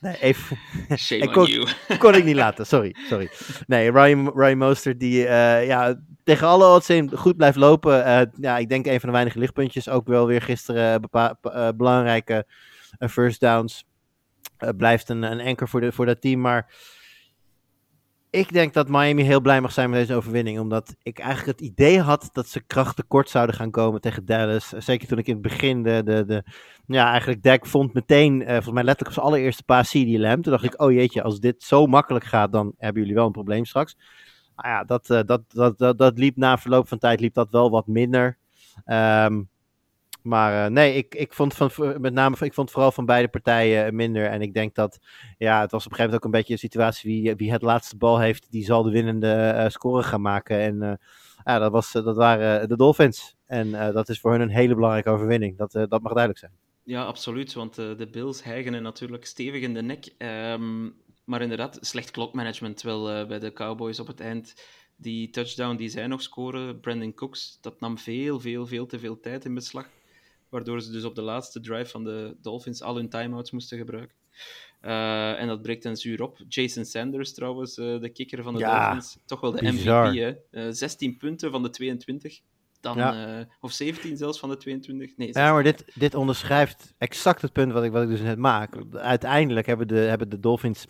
nee, 0.00 0.16
even, 0.20 0.56
Shame 0.96 1.22
Ik 1.24 1.28
on 1.28 1.32
kon- 1.32 1.46
you. 1.46 1.68
kon 1.98 2.14
ik 2.14 2.24
niet 2.24 2.36
laten, 2.36 2.66
sorry. 2.66 2.94
sorry. 3.08 3.30
Nee, 3.66 3.90
Ryan, 3.90 4.32
Ryan 4.34 4.58
Mostert 4.58 5.00
die 5.00 5.18
ja, 5.66 6.00
tegen 6.24 6.46
alle 6.46 6.74
odds 6.74 6.90
in 6.90 7.10
goed 7.16 7.36
blijft 7.36 7.58
lopen. 7.58 8.30
Ja, 8.40 8.58
ik 8.58 8.68
denk 8.68 8.86
een 8.86 9.00
van 9.00 9.08
de 9.08 9.14
weinige 9.14 9.38
lichtpuntjes. 9.38 9.88
Ook 9.88 10.06
wel 10.06 10.26
weer 10.26 10.42
gisteren 10.42 11.00
belangrijke 11.76 12.46
first 12.98 13.40
downs. 13.40 13.84
Eh, 14.56 14.68
blijft 14.76 15.08
een, 15.08 15.22
een 15.22 15.40
anker 15.40 15.68
voor, 15.68 15.80
de, 15.80 15.92
voor 15.92 16.06
dat 16.06 16.20
team. 16.20 16.40
Maar 16.40 16.74
ik 18.30 18.52
denk 18.52 18.72
dat 18.74 18.88
Miami 18.88 19.22
heel 19.22 19.40
blij 19.40 19.60
mag 19.60 19.72
zijn 19.72 19.90
met 19.90 19.98
deze 19.98 20.14
overwinning. 20.14 20.58
Omdat 20.58 20.96
ik 21.02 21.18
eigenlijk 21.18 21.58
het 21.58 21.68
idee 21.68 22.00
had 22.00 22.28
dat 22.32 22.48
ze 22.48 22.60
kracht 22.66 22.96
tekort 22.96 23.28
zouden 23.28 23.54
gaan 23.54 23.70
komen 23.70 24.00
tegen 24.00 24.24
Dallas. 24.24 24.68
Zeker 24.68 25.08
toen 25.08 25.18
ik 25.18 25.26
in 25.26 25.32
het 25.32 25.42
begin 25.42 25.82
de, 25.82 26.02
de, 26.26 26.44
ja, 26.86 27.10
eigenlijk 27.10 27.42
Dak 27.42 27.66
vond 27.66 27.94
meteen, 27.94 28.42
eh, 28.42 28.52
volgens 28.52 28.74
mij 28.74 28.84
letterlijk 28.84 29.16
op 29.16 29.22
zijn 29.22 29.26
allereerste 29.26 29.64
paar 29.64 29.84
CD 29.84 30.18
Lamb. 30.18 30.42
Toen 30.42 30.52
dacht 30.52 30.64
ik, 30.64 30.80
oh 30.80 30.92
jeetje, 30.92 31.22
als 31.22 31.40
dit 31.40 31.62
zo 31.62 31.86
makkelijk 31.86 32.24
gaat, 32.24 32.52
dan 32.52 32.74
hebben 32.78 33.02
jullie 33.02 33.16
wel 33.16 33.26
een 33.26 33.32
probleem 33.32 33.64
straks. 33.64 33.96
Nou 34.56 34.68
ja, 34.68 34.84
dat, 34.84 35.10
eh, 35.10 35.20
dat, 35.26 35.42
dat, 35.48 35.78
dat, 35.78 35.98
dat 35.98 36.18
liep 36.18 36.36
na 36.36 36.58
verloop 36.58 36.88
van 36.88 36.98
tijd 36.98 37.20
liep 37.20 37.34
dat 37.34 37.50
wel 37.50 37.70
wat 37.70 37.86
minder. 37.86 38.38
Ehm, 38.84 39.42
maar 40.22 40.64
eh, 40.64 40.70
nee, 40.70 40.94
ik, 40.94 41.14
ik 41.14 41.32
vond 41.32 41.54
van, 41.54 41.70
met 42.00 42.12
name, 42.12 42.36
ik 42.40 42.54
vond 42.54 42.70
vooral 42.70 42.92
van 42.92 43.06
beide 43.06 43.28
partijen 43.28 43.94
minder. 43.94 44.26
En 44.26 44.42
ik 44.42 44.54
denk 44.54 44.74
dat, 44.74 44.98
ja, 45.38 45.60
het 45.60 45.70
was 45.70 45.86
op 45.86 45.90
een 45.90 45.96
gegeven 45.96 46.04
moment 46.04 46.14
ook 46.14 46.24
een 46.24 46.30
beetje 46.30 46.52
een 46.52 46.58
situatie, 46.58 47.22
wie, 47.22 47.34
wie 47.34 47.52
het 47.52 47.62
laatste 47.62 47.96
bal 47.96 48.20
heeft, 48.20 48.50
die 48.50 48.64
zal 48.64 48.82
de 48.82 48.90
winnende 48.90 49.32
eh, 49.32 49.68
score 49.68 50.02
gaan 50.02 50.22
maken. 50.22 50.58
En 50.58 50.82
eh, 50.82 50.92
ja, 51.44 51.58
dat, 51.58 51.72
was, 51.72 51.92
dat 51.92 52.16
waren 52.16 52.68
de 52.68 52.76
Dolphins. 52.76 53.36
En 53.46 53.74
eh, 53.74 53.94
dat 53.94 54.08
is 54.08 54.20
voor 54.20 54.30
hun 54.30 54.40
een 54.40 54.48
hele 54.48 54.74
belangrijke 54.74 55.10
overwinning. 55.10 55.58
Dat, 55.58 55.74
eh, 55.74 55.82
dat 55.88 56.02
mag 56.02 56.12
duidelijk 56.12 56.38
zijn. 56.38 56.52
Ja, 56.84 57.04
absoluut. 57.04 57.52
Want 57.52 57.78
eh, 57.78 57.96
de 57.96 58.06
Bills 58.06 58.42
hijgen 58.42 58.82
natuurlijk 58.82 59.24
stevig 59.26 59.62
in 59.62 59.74
de 59.74 59.82
nek. 59.82 60.14
Ehm, 60.18 60.90
maar 61.24 61.42
inderdaad, 61.42 61.78
slecht 61.80 62.10
klokmanagement 62.10 62.82
wel 62.82 63.10
eh, 63.10 63.26
bij 63.26 63.38
de 63.38 63.52
Cowboys 63.52 64.00
op 64.00 64.06
het 64.06 64.20
eind. 64.20 64.54
Die 64.96 65.30
touchdown 65.30 65.76
die 65.76 65.88
zij 65.88 66.06
nog 66.06 66.22
scoren, 66.22 66.80
Brandon 66.80 67.14
Cooks, 67.14 67.58
dat 67.60 67.80
nam 67.80 67.98
veel, 67.98 68.40
veel, 68.40 68.66
veel 68.66 68.86
te 68.86 68.98
veel 68.98 69.20
tijd 69.20 69.44
in 69.44 69.54
beslag. 69.54 69.88
Waardoor 70.52 70.80
ze 70.80 70.90
dus 70.90 71.04
op 71.04 71.14
de 71.14 71.22
laatste 71.22 71.60
drive 71.60 71.90
van 71.90 72.04
de 72.04 72.36
Dolphins 72.40 72.82
al 72.82 72.96
hun 72.96 73.08
timeouts 73.08 73.50
moesten 73.50 73.78
gebruiken. 73.78 74.16
Eh, 74.80 75.40
en 75.40 75.46
dat 75.46 75.62
breekt 75.62 75.82
dan 75.82 75.96
zuur 75.96 76.22
op. 76.22 76.38
Jason 76.48 76.84
Sanders 76.84 77.34
trouwens, 77.34 77.78
eh, 77.78 78.00
de 78.00 78.08
kicker 78.08 78.42
van 78.42 78.52
de 78.54 78.58
Ja, 78.60 78.80
Dolphins. 78.84 79.18
Toch 79.26 79.40
wel 79.40 79.50
de 79.52 79.60
bizar. 79.70 80.08
MVP, 80.08 80.18
hè. 80.50 80.60
Eh, 80.66 80.72
16 80.72 81.16
punten 81.16 81.50
van 81.50 81.62
de 81.62 81.70
22. 81.70 82.40
Dan, 82.80 82.96
Ja. 82.96 83.38
eh, 83.38 83.46
of 83.60 83.72
17 83.72 84.16
zelfs 84.16 84.38
van 84.38 84.48
de 84.48 84.56
22. 84.56 85.16
Nee, 85.16 85.28
Ja, 85.32 85.52
maar 85.52 85.62
dit, 85.62 85.84
dit 85.94 86.14
onderschrijft 86.14 86.94
exact 86.98 87.42
het 87.42 87.52
punt 87.52 87.72
wat 87.72 87.84
ik, 87.84 87.92
wat 87.92 88.02
ik 88.02 88.08
dus 88.08 88.20
net 88.20 88.38
maak. 88.38 88.74
Uiteindelijk 88.92 89.66
hebben 89.66 89.88
de, 89.88 89.94
hebben 89.98 90.28
de 90.28 90.40
Dolphins 90.40 90.86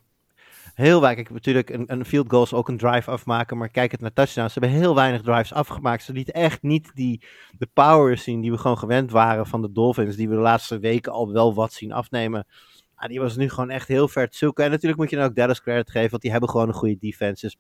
heel 0.75 1.01
weinig... 1.01 1.31
Natuurlijk, 1.31 1.71
een, 1.71 1.93
een 1.93 2.05
field 2.05 2.31
goal 2.31 2.51
ook 2.51 2.69
een 2.69 2.77
drive 2.77 3.11
afmaken, 3.11 3.57
maar 3.59 3.69
kijk 3.69 3.91
het 3.91 4.01
naar 4.01 4.13
touchdowns. 4.13 4.53
Ze 4.53 4.59
hebben 4.59 4.79
heel 4.79 4.95
weinig 4.95 5.23
drives 5.23 5.53
afgemaakt. 5.53 6.03
Ze 6.03 6.13
lieten 6.13 6.35
echt 6.35 6.63
niet 6.63 6.91
die, 6.95 7.23
de 7.59 7.69
power 7.73 8.19
zien 8.19 8.41
die 8.41 8.51
we 8.51 8.59
gewoon 8.59 8.79
gewend 8.79 9.11
waren 9.11 9.47
van 9.47 9.63
de 9.63 9.73
Dolphins, 9.73 10.17
die 10.17 10.29
we 10.29 10.35
de 10.35 10.41
laatste 10.41 10.79
weken 10.79 11.13
al 11.13 11.33
wel 11.33 11.55
wat 11.55 11.73
zien 11.73 11.93
afnemen. 11.93 12.47
Ah, 12.95 13.09
die 13.09 13.21
was 13.21 13.37
nu 13.37 13.49
gewoon 13.49 13.71
echt 13.71 13.89
heel 13.89 14.09
ver 14.09 14.29
te 14.29 14.37
zoeken. 14.37 14.65
En 14.65 14.71
natuurlijk 14.71 15.01
moet 15.01 15.11
je 15.11 15.17
dan 15.17 15.25
ook 15.25 15.35
Dallas 15.35 15.63
credit 15.63 15.91
geven, 15.91 16.11
want 16.11 16.23
die 16.23 16.31
hebben 16.31 16.51
gewoon 16.51 16.69
een 16.69 16.75
goede 16.75 16.99
defense. 16.99 17.47
Dus, 17.47 17.57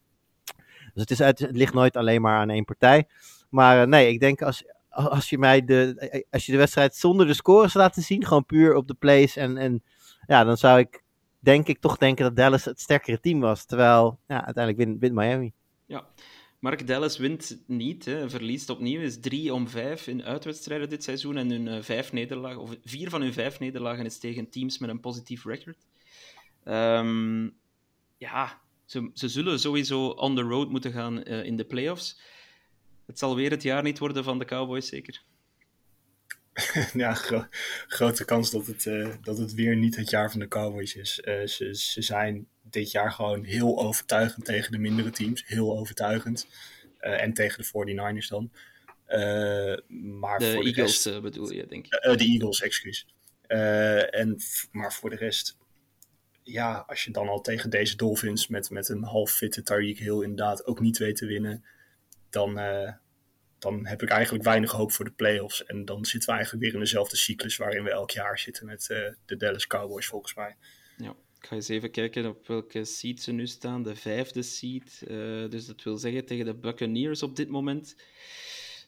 dus 0.94 1.18
het, 1.18 1.40
is 1.40 1.46
het 1.46 1.56
ligt 1.56 1.74
nooit 1.74 1.96
alleen 1.96 2.20
maar 2.20 2.38
aan 2.38 2.50
één 2.50 2.64
partij. 2.64 3.08
Maar 3.50 3.82
eh, 3.82 3.88
nee, 3.88 4.08
ik 4.08 4.20
denk 4.20 4.42
als, 4.42 4.64
als 4.88 5.30
je 5.30 5.38
mij 5.38 5.64
de, 5.64 6.24
als 6.30 6.46
je 6.46 6.52
de 6.52 6.58
wedstrijd 6.58 6.94
zonder 6.94 7.26
de 7.26 7.34
scores 7.34 7.74
laat 7.74 7.94
zien, 7.94 8.26
gewoon 8.26 8.46
puur 8.46 8.74
op 8.74 8.88
de 8.88 8.94
plays 8.94 9.36
en, 9.36 9.56
en 9.56 9.82
ja, 10.26 10.44
dan 10.44 10.56
zou 10.56 10.78
ik 10.78 11.01
denk 11.42 11.66
ik 11.66 11.80
toch 11.80 11.96
denken 11.96 12.24
dat 12.24 12.36
Dallas 12.36 12.64
het 12.64 12.80
sterkere 12.80 13.20
team 13.20 13.40
was. 13.40 13.64
Terwijl, 13.64 14.18
ja, 14.26 14.44
uiteindelijk 14.44 14.84
wint, 14.84 15.00
wint 15.00 15.14
Miami. 15.14 15.52
Ja. 15.86 16.06
Mark 16.58 16.86
Dallas 16.86 17.16
wint 17.16 17.62
niet, 17.66 18.04
hè. 18.04 18.30
verliest 18.30 18.70
opnieuw. 18.70 19.00
Is 19.00 19.20
3 19.20 19.54
om 19.54 19.68
5 19.68 20.06
in 20.06 20.24
uitwedstrijden 20.24 20.88
dit 20.88 21.04
seizoen. 21.04 21.36
En 21.36 21.50
hun 21.50 21.68
eh, 21.68 21.82
vijf 21.82 22.12
nederlagen, 22.12 22.60
of 22.60 22.76
vier 22.84 23.10
van 23.10 23.20
hun 23.20 23.32
vijf 23.32 23.58
nederlagen 23.58 24.04
is 24.04 24.18
tegen 24.18 24.50
teams 24.50 24.78
met 24.78 24.90
een 24.90 25.00
positief 25.00 25.44
record. 25.44 25.86
Ehm, 26.64 27.48
ja, 28.18 28.60
ze, 28.84 29.10
ze 29.14 29.28
zullen 29.28 29.60
sowieso 29.60 30.06
on 30.06 30.36
the 30.36 30.42
road 30.42 30.70
moeten 30.70 30.92
gaan 30.92 31.22
eh, 31.22 31.44
in 31.44 31.56
de 31.56 31.64
playoffs. 31.64 32.20
Het 33.06 33.18
zal 33.18 33.34
weer 33.34 33.50
het 33.50 33.62
jaar 33.62 33.82
niet 33.82 33.98
worden 33.98 34.24
van 34.24 34.38
de 34.38 34.44
Cowboys, 34.44 34.86
zeker. 34.86 35.22
ja, 36.94 37.14
gro- 37.14 37.46
grote 37.86 38.24
kans 38.24 38.50
dat 38.50 38.66
het, 38.66 38.86
eh, 38.86 39.08
dat 39.22 39.38
het 39.38 39.54
weer 39.54 39.76
niet 39.76 39.96
het 39.96 40.10
jaar 40.10 40.30
van 40.30 40.40
de 40.40 40.48
Cowboys 40.48 40.94
is. 40.94 41.20
Eh, 41.20 41.46
ze, 41.46 41.74
ze 41.74 42.02
zijn 42.02 42.46
dit 42.62 42.90
jaar 42.90 43.12
gewoon 43.12 43.44
heel 43.44 43.78
overtuigend 43.78 44.44
tegen 44.44 44.72
de 44.72 44.78
mindere 44.78 45.10
teams. 45.10 45.46
Heel 45.46 45.78
overtuigend. 45.78 46.46
Eh, 46.98 47.22
en 47.22 47.32
tegen 47.32 47.58
de 47.62 47.68
49ers 47.68 48.28
dan. 48.28 48.52
Maar 49.98 50.38
De 50.38 50.52
voor 50.52 50.62
de 50.62 50.68
Eagles 50.68 50.76
rest... 50.76 51.06
eh, 51.06 51.20
bedoel 51.20 51.52
je, 51.52 51.66
denk 51.66 51.84
ik. 51.84 51.90
De 51.90 52.24
Eagles, 52.24 52.60
excuus. 52.62 53.06
En, 53.46 54.36
maar 54.70 54.92
voor 54.92 55.10
de 55.10 55.16
rest, 55.16 55.56
ja, 56.42 56.84
als 56.86 57.04
je 57.04 57.10
dan 57.10 57.28
al 57.28 57.40
tegen 57.40 57.70
deze 57.70 57.96
Dolphins 57.96 58.48
met, 58.48 58.70
met 58.70 58.88
een 58.88 59.02
half 59.02 59.30
fitte 59.32 59.60
Tariq 59.60 59.98
Hill 59.98 60.22
inderdaad 60.22 60.66
ook 60.66 60.80
niet 60.80 60.98
weet 60.98 61.16
te 61.16 61.26
winnen, 61.26 61.64
dan, 62.30 62.58
dan 63.62 63.86
heb 63.86 64.02
ik 64.02 64.08
eigenlijk 64.08 64.44
weinig 64.44 64.70
hoop 64.70 64.92
voor 64.92 65.04
de 65.04 65.10
playoffs. 65.10 65.64
En 65.64 65.84
dan 65.84 66.04
zitten 66.04 66.28
we 66.28 66.34
eigenlijk 66.34 66.64
weer 66.64 66.74
in 66.74 66.80
dezelfde 66.80 67.16
cyclus 67.16 67.56
waarin 67.56 67.84
we 67.84 67.90
elk 67.90 68.10
jaar 68.10 68.38
zitten 68.38 68.66
met 68.66 68.90
eh, 68.90 68.98
de 69.26 69.36
Dallas 69.36 69.66
Cowboys, 69.66 70.06
volgens 70.06 70.34
mij. 70.34 70.56
Ja, 70.96 71.10
ik 71.40 71.46
ga 71.46 71.54
eens 71.54 71.68
even 71.68 71.90
kijken 71.90 72.26
op 72.26 72.46
welke 72.46 72.84
seed 72.84 73.22
ze 73.22 73.32
nu 73.32 73.46
staan. 73.46 73.82
De 73.82 73.96
vijfde 73.96 74.42
seed. 74.42 75.02
eh, 75.06 75.48
dus 75.48 75.66
dat 75.66 75.82
wil 75.82 75.96
zeggen 75.96 76.24
tegen 76.24 76.44
de 76.44 76.54
Buccaneers 76.54 77.22
op 77.22 77.36
dit 77.36 77.48
moment. 77.48 77.96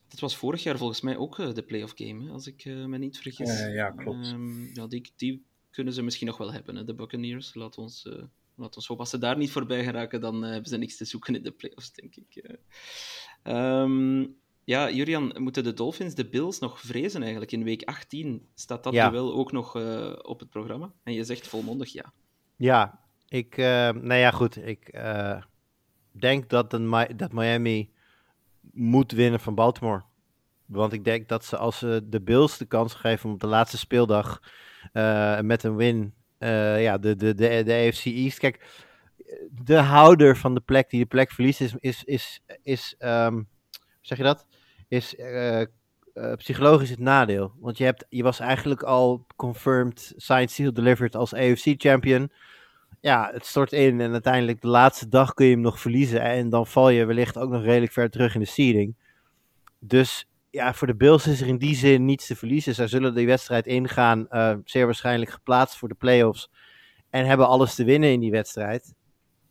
Dat 0.09 0.21
was 0.21 0.37
vorig 0.37 0.63
jaar 0.63 0.79
volgens 0.79 1.01
mij 1.01 1.17
ook 1.17 1.39
eh, 1.39 1.53
de 1.55 1.63
playoff 1.63 1.93
game, 1.97 2.25
hè, 2.25 2.31
als 2.31 2.47
ik 2.47 2.65
me 2.65 2.99
niet 2.99 3.19
vergis. 3.19 3.59
Ja, 3.61 3.91
klopt. 3.91 4.27
Ehm, 4.27 4.65
ja, 4.75 4.87
die, 4.87 5.13
die 5.17 5.45
kunnen 5.71 5.93
ze 5.93 6.03
misschien 6.03 6.27
nog 6.27 6.37
wel 6.37 6.53
hebben, 6.53 6.77
hè, 6.77 6.85
de 6.85 6.95
Buccaneers. 6.95 7.55
Laat 7.55 7.79
ons, 7.79 8.09
laat 8.55 8.77
ons 8.77 8.87
hopen. 8.87 9.03
Als 9.03 9.11
ze 9.11 9.19
daar 9.19 9.37
niet 9.37 9.51
voorbij 9.51 9.85
geraken, 9.85 10.21
dan 10.21 10.43
hebben 10.43 10.69
ze 10.71 10.77
niks 10.77 10.97
te 10.97 11.05
zoeken 11.05 11.35
in 11.35 11.43
de 11.43 11.53
playoffs, 11.53 11.93
denk 11.93 12.17
ik. 12.17 12.37
eh. 12.37 12.57
Ja, 14.65 14.91
Julian, 14.91 15.35
moeten 15.39 15.65
de 15.65 15.73
Dolphins 15.75 16.15
de 16.15 16.29
Bills 16.29 16.59
nog 16.59 16.81
vrezen 16.81 17.21
eigenlijk? 17.23 17.53
In 17.53 17.65
week 17.65 17.83
18 17.83 18.47
staat 18.55 18.85
dat 18.85 18.93
Ja. 18.93 19.11
duel 19.11 19.35
ook 19.35 19.53
nog 19.53 19.77
eh, 19.77 20.13
op 20.23 20.41
het 20.41 20.51
programma. 20.51 20.93
En 21.03 21.13
je 21.13 21.25
zegt 21.25 21.47
volmondig 21.47 21.93
ja. 21.93 22.13
Ja, 22.57 22.99
ik, 23.29 23.57
eh, 23.57 23.65
nou 23.91 24.15
ja, 24.15 24.31
goed. 24.31 24.67
Ik 24.67 24.89
eh, 24.89 25.43
denk 26.13 26.49
dat, 26.49 26.79
Mi- 26.79 27.17
dat 27.17 27.33
Miami 27.33 27.91
moet 28.73 29.13
winnen 29.13 29.41
van 29.41 29.55
Baltimore. 29.55 30.03
Want 30.67 30.93
ik 30.93 31.05
denk 31.05 31.29
dat 31.29 31.45
ze 31.45 31.57
als 31.57 31.79
ze 31.79 32.01
de 32.09 32.21
Bills 32.21 32.59
de 32.59 32.65
kans 32.65 32.95
geven 32.95 33.27
om 33.29 33.35
op 33.35 33.41
de 33.41 33.47
laatste 33.47 33.79
speeldag 33.79 34.41
met 35.41 35.63
een 35.63 35.77
win, 35.77 36.15
ja, 36.79 36.99
de, 36.99 37.17
de, 37.17 37.35
de, 37.35 37.63
de 37.65 37.75
AFC 37.89 38.05
East. 38.05 38.39
Kijk, 38.39 38.85
de 39.51 39.77
houder 39.77 40.37
van 40.37 40.55
de 40.55 40.61
plek 40.61 40.91
die 40.91 41.01
de 41.01 41.07
plek 41.07 41.31
verliest 41.31 41.61
is, 41.61 41.75
is, 41.79 42.05
is, 42.05 42.43
is 42.63 42.95
ehm, 42.99 43.33
hoe 43.35 43.45
zeg 44.01 44.19
je 44.19 44.25
dat? 44.25 44.47
Is 44.89 45.17
eh, 45.17 45.61
eh, 45.61 45.67
psychologisch 46.37 46.91
het 46.91 46.99
nadeel. 46.99 47.53
Want 47.59 47.79
je, 47.79 47.85
hebt, 47.85 48.07
je 48.09 48.23
was 48.23 48.41
eigenlijk 48.41 48.83
al 48.83 49.27
confirmed, 49.37 50.13
signed, 50.17 50.51
sealed, 50.51 50.75
delivered 50.75 51.17
als 51.17 51.35
AFC 51.35 51.75
champion. 51.77 52.31
Ja, 53.01 53.31
het 53.33 53.47
stort 53.47 53.73
in 53.73 54.01
en 54.01 54.13
uiteindelijk 54.13 54.61
de 54.61 54.69
laatste 54.69 55.09
dag 55.09 55.35
kun 55.35 55.47
je 55.47 55.53
hem 55.53 55.61
nog 55.61 55.81
verliezen. 55.81 56.21
En 56.21 56.49
dan 56.49 56.67
val 56.67 56.89
je 56.89 57.05
wellicht 57.05 57.39
ook 57.39 57.51
nog 57.51 57.63
redelijk 57.63 57.93
ver 57.93 58.11
terug 58.11 58.35
in 58.35 58.41
de 58.41 58.47
seeding. 58.47 58.97
Dus 59.79 60.29
ja, 60.51 60.75
voor 60.75 60.87
de 60.87 60.97
Bills 60.97 61.27
is 61.27 61.41
er 61.41 61.47
in 61.47 61.59
die 61.59 61.75
zin 61.75 62.05
niets 62.05 62.27
te 62.27 62.37
verliezen. 62.37 62.75
Zij 62.75 62.87
zullen 62.87 63.15
die 63.15 63.27
wedstrijd 63.27 63.67
ingaan, 63.67 64.29
eh, 64.29 64.55
zeer 64.65 64.85
waarschijnlijk 64.85 65.31
geplaatst 65.31 65.77
voor 65.79 65.89
de 65.89 65.95
playoffs. 65.95 66.51
En 67.11 67.27
hebben 67.27 67.49
alles 67.49 67.75
te 67.75 67.85
winnen 67.85 68.13
in 68.13 68.21
die 68.21 68.31
wedstrijd. 68.31 68.95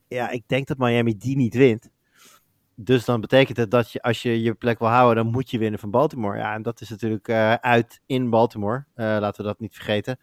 Ja, 0.08 0.30
ik 0.30 0.44
denk 0.48 0.68
dat 0.68 0.78
Miami 0.78 1.18
die 1.18 1.36
niet 1.36 1.54
wint. 1.54 1.90
Dus 2.76 3.06
dan 3.06 3.22
betekent 3.22 3.58
het 3.58 3.72
dat 3.72 3.92
je, 3.92 4.02
als 4.02 4.22
je 4.22 4.42
je 4.42 4.54
plek 4.54 4.80
wil 4.80 4.88
houden, 4.88 5.24
dan 5.24 5.34
moet 5.34 5.52
je 5.52 5.58
winnen 5.58 5.80
van 5.80 5.92
Baltimore. 5.92 6.38
Ja, 6.38 6.54
en 6.54 6.62
dat 6.62 6.82
is 6.82 6.90
natuurlijk 6.90 7.28
eh, 7.28 7.54
uit 7.54 8.02
in 8.06 8.30
Baltimore. 8.30 8.86
Eh, 8.94 9.06
laten 9.06 9.42
we 9.42 9.48
dat 9.48 9.60
niet 9.60 9.74
vergeten. 9.74 10.20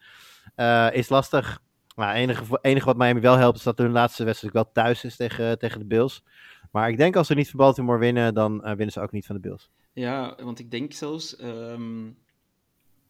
Eh, 0.55 0.87
is 0.91 1.09
lastig. 1.09 1.61
Maar 1.95 2.07
het 2.07 2.17
enige, 2.17 2.59
enige 2.61 2.85
wat 2.85 2.97
Miami 2.97 3.19
wel 3.19 3.37
helpt, 3.37 3.57
is 3.57 3.63
dat 3.63 3.77
hun 3.77 3.91
laatste 3.91 4.23
wedstrijd 4.23 4.53
wel 4.53 4.71
thuis 4.71 5.03
is 5.03 5.15
tegen, 5.15 5.59
tegen 5.59 5.79
de 5.79 5.85
Bills. 5.85 6.23
Maar 6.71 6.89
ik 6.89 6.97
denk 6.97 7.15
als 7.15 7.27
ze 7.27 7.33
niet 7.33 7.49
van 7.49 7.59
Baltimore 7.59 7.99
winnen, 7.99 8.33
dan 8.33 8.61
winnen 8.61 8.91
ze 8.91 9.01
ook 9.01 9.11
niet 9.11 9.25
van 9.25 9.35
de 9.35 9.41
Bills. 9.41 9.69
Ja, 9.93 10.35
want 10.43 10.59
ik 10.59 10.71
denk 10.71 10.93
zelfs 10.93 11.35
ehm, 11.35 12.09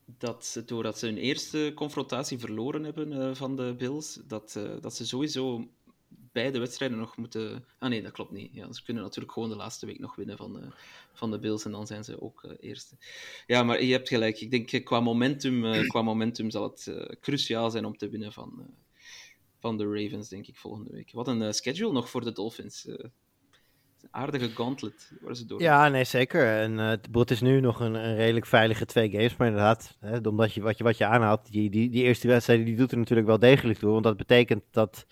dat 0.06 0.46
ze, 0.46 0.66
doordat 0.66 1.00
ze 1.00 1.06
hun 1.06 1.18
eerste 1.18 1.72
confrontatie 1.76 2.40
verloren 2.40 2.84
hebben 2.84 3.36
van 3.36 3.56
de 3.56 3.76
Bills, 3.78 4.20
dat, 4.28 4.60
dat 4.82 4.96
ze 4.96 5.06
sowieso 5.06 5.68
beide 6.32 6.60
wedstrijden 6.60 6.98
nog 6.98 7.18
moeten... 7.18 7.66
Ah 7.80 7.90
nee, 7.90 8.02
dat 8.02 8.12
klopt 8.12 8.32
niet. 8.32 8.54
Ja, 8.54 8.72
ze 8.74 8.84
kunnen 8.84 9.04
natuurlijk 9.04 9.34
gewoon 9.34 9.50
de 9.50 9.56
laatste 9.56 9.86
week 9.86 10.00
nog 10.00 10.16
winnen 10.16 10.38
van, 10.38 10.62
eh, 10.62 10.68
van 11.14 11.32
de 11.32 11.40
Bills 11.40 11.66
en 11.66 11.72
dan 11.72 11.88
zijn 11.88 12.04
ze 12.04 12.22
ook 12.22 12.44
eh, 12.44 12.52
eerste. 12.60 12.96
Ja, 13.48 13.64
maar 13.64 13.84
je 13.84 13.92
hebt 13.92 14.08
gelijk. 14.08 14.40
Ik 14.42 14.52
denk 14.52 14.72
eh, 14.72 14.84
qua 14.84 15.00
momentum, 15.00 15.64
qua 15.88 16.02
momentum 16.02 16.50
zal 16.50 16.64
het 16.64 16.92
cruciaal 17.22 17.72
zijn 17.72 17.86
om 17.86 17.98
te 17.98 18.10
winnen 18.10 18.34
van, 18.34 18.74
van 19.60 19.78
de 19.78 19.86
Ravens, 19.86 20.30
denk 20.30 20.48
ik, 20.48 20.56
volgende 20.58 20.92
week. 20.92 21.12
Wat 21.12 21.28
een 21.28 21.54
schedule 21.54 21.92
nog 21.92 22.10
voor 22.10 22.24
de 22.24 22.32
Dolphins. 22.32 22.88
een 22.88 23.12
aardige 24.12 24.50
gauntlet 24.50 25.12
waar 25.22 25.36
ze 25.36 25.46
door 25.46 25.62
Ja, 25.62 25.88
nee, 25.90 26.04
zeker. 26.04 26.46
En 26.48 26.78
het- 26.78 27.08
het 27.12 27.32
is 27.32 27.42
nu 27.42 27.60
nog 27.60 27.80
een, 27.80 27.94
een 27.94 28.16
redelijk 28.16 28.46
veilige 28.46 28.86
twee 28.86 29.10
games. 29.10 29.38
Maar 29.38 29.48
inderdaad, 29.48 29.98
hè, 30.00 30.18
omdat 30.18 30.54
je, 30.54 30.62
wat, 30.62 30.78
je, 30.78 30.84
wat 30.84 30.98
je 30.98 31.06
aanhaalt, 31.06 31.52
die, 31.52 31.70
die, 31.70 31.90
die 31.90 32.04
eerste 32.04 32.28
wedstrijd, 32.28 32.66
die 32.66 32.76
doet 32.76 32.92
er 32.92 32.98
natuurlijk 32.98 33.28
wel 33.28 33.40
degelijk 33.40 33.80
toe. 33.80 33.92
Want 33.92 34.04
dat 34.04 34.18
betekent 34.18 34.64
dat, 34.72 35.06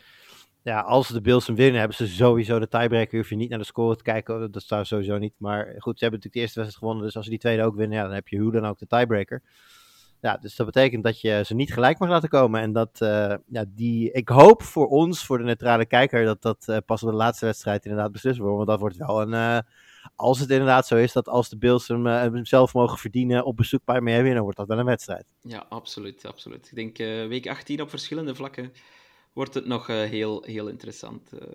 ja, 0.69 0.79
als 0.79 1.07
de 1.07 1.21
Bills 1.21 1.47
hem 1.47 1.55
winnen, 1.55 1.79
hebben 1.79 1.97
ze 1.97 2.07
sowieso 2.07 2.59
de 2.59 2.67
tiebreaker. 2.67 3.17
Hoef 3.17 3.29
je 3.29 3.35
niet 3.35 3.49
naar 3.49 3.59
de 3.59 3.65
score 3.65 3.95
te 3.95 4.03
kijken, 4.03 4.51
dat 4.51 4.61
staat 4.61 4.87
sowieso 4.87 5.17
niet. 5.17 5.33
Maar 5.37 5.65
goed, 5.65 5.99
ze 5.99 6.05
hebben 6.05 6.19
natuurlijk 6.19 6.33
de 6.33 6.39
eerste 6.39 6.59
wedstrijd 6.59 6.75
gewonnen. 6.75 7.03
Dus 7.03 7.15
als 7.15 7.25
ze 7.25 7.31
die 7.31 7.39
tweede 7.39 7.63
ook 7.63 7.75
winnen, 7.75 7.97
ja, 7.97 8.03
dan 8.03 8.13
heb 8.13 8.27
je 8.27 8.37
hoe 8.37 8.51
dan 8.51 8.65
ook 8.65 8.79
de 8.79 8.87
tiebreaker. 8.87 9.41
Ja, 10.21 10.37
dus 10.37 10.55
dat 10.55 10.65
betekent 10.65 11.03
dat 11.03 11.21
je 11.21 11.41
ze 11.45 11.55
niet 11.55 11.73
gelijk 11.73 11.99
mag 11.99 12.09
laten 12.09 12.29
komen. 12.29 12.61
En 12.61 12.73
dat, 12.73 13.01
eh, 13.01 13.35
ja, 13.47 13.65
die, 13.67 14.11
ik 14.11 14.29
hoop 14.29 14.63
voor 14.63 14.87
ons, 14.87 15.25
voor 15.25 15.37
de 15.37 15.43
neutrale 15.43 15.85
kijker, 15.85 16.25
dat 16.25 16.41
dat 16.41 16.67
eh, 16.67 16.77
pas 16.85 17.03
op 17.03 17.09
de 17.09 17.15
laatste 17.15 17.45
wedstrijd 17.45 17.85
inderdaad 17.85 18.11
beslist 18.11 18.37
wordt. 18.37 18.55
Want 18.55 18.67
dat 18.67 18.79
wordt 18.79 18.97
wel 18.97 19.21
een, 19.21 19.33
eh, 19.33 19.59
als 20.15 20.39
het 20.39 20.49
inderdaad 20.49 20.87
zo 20.87 20.95
is 20.95 21.13
dat 21.13 21.27
als 21.27 21.49
de 21.49 21.57
Bills 21.57 21.87
hem, 21.87 22.05
hem 22.05 22.45
zelf 22.45 22.73
mogen 22.73 22.97
verdienen 22.97 23.45
op 23.45 23.57
bezoek 23.57 23.81
bij 23.85 24.01
Miami, 24.01 24.33
dan 24.33 24.41
wordt 24.43 24.57
dat 24.57 24.67
wel 24.67 24.79
een 24.79 24.85
wedstrijd. 24.85 25.25
Ja, 25.41 25.65
absoluut, 25.69 26.25
absoluut. 26.25 26.71
Ik 26.71 26.75
denk 26.75 26.97
week 27.29 27.47
18 27.47 27.81
op 27.81 27.89
verschillende 27.89 28.35
vlakken 28.35 28.71
wordt 29.39 29.53
het 29.53 29.65
nog 29.65 29.89
eh, 29.89 29.95
heel, 30.03 30.43
heel 30.45 30.67
interessant. 30.67 31.31
eh. 31.33 31.47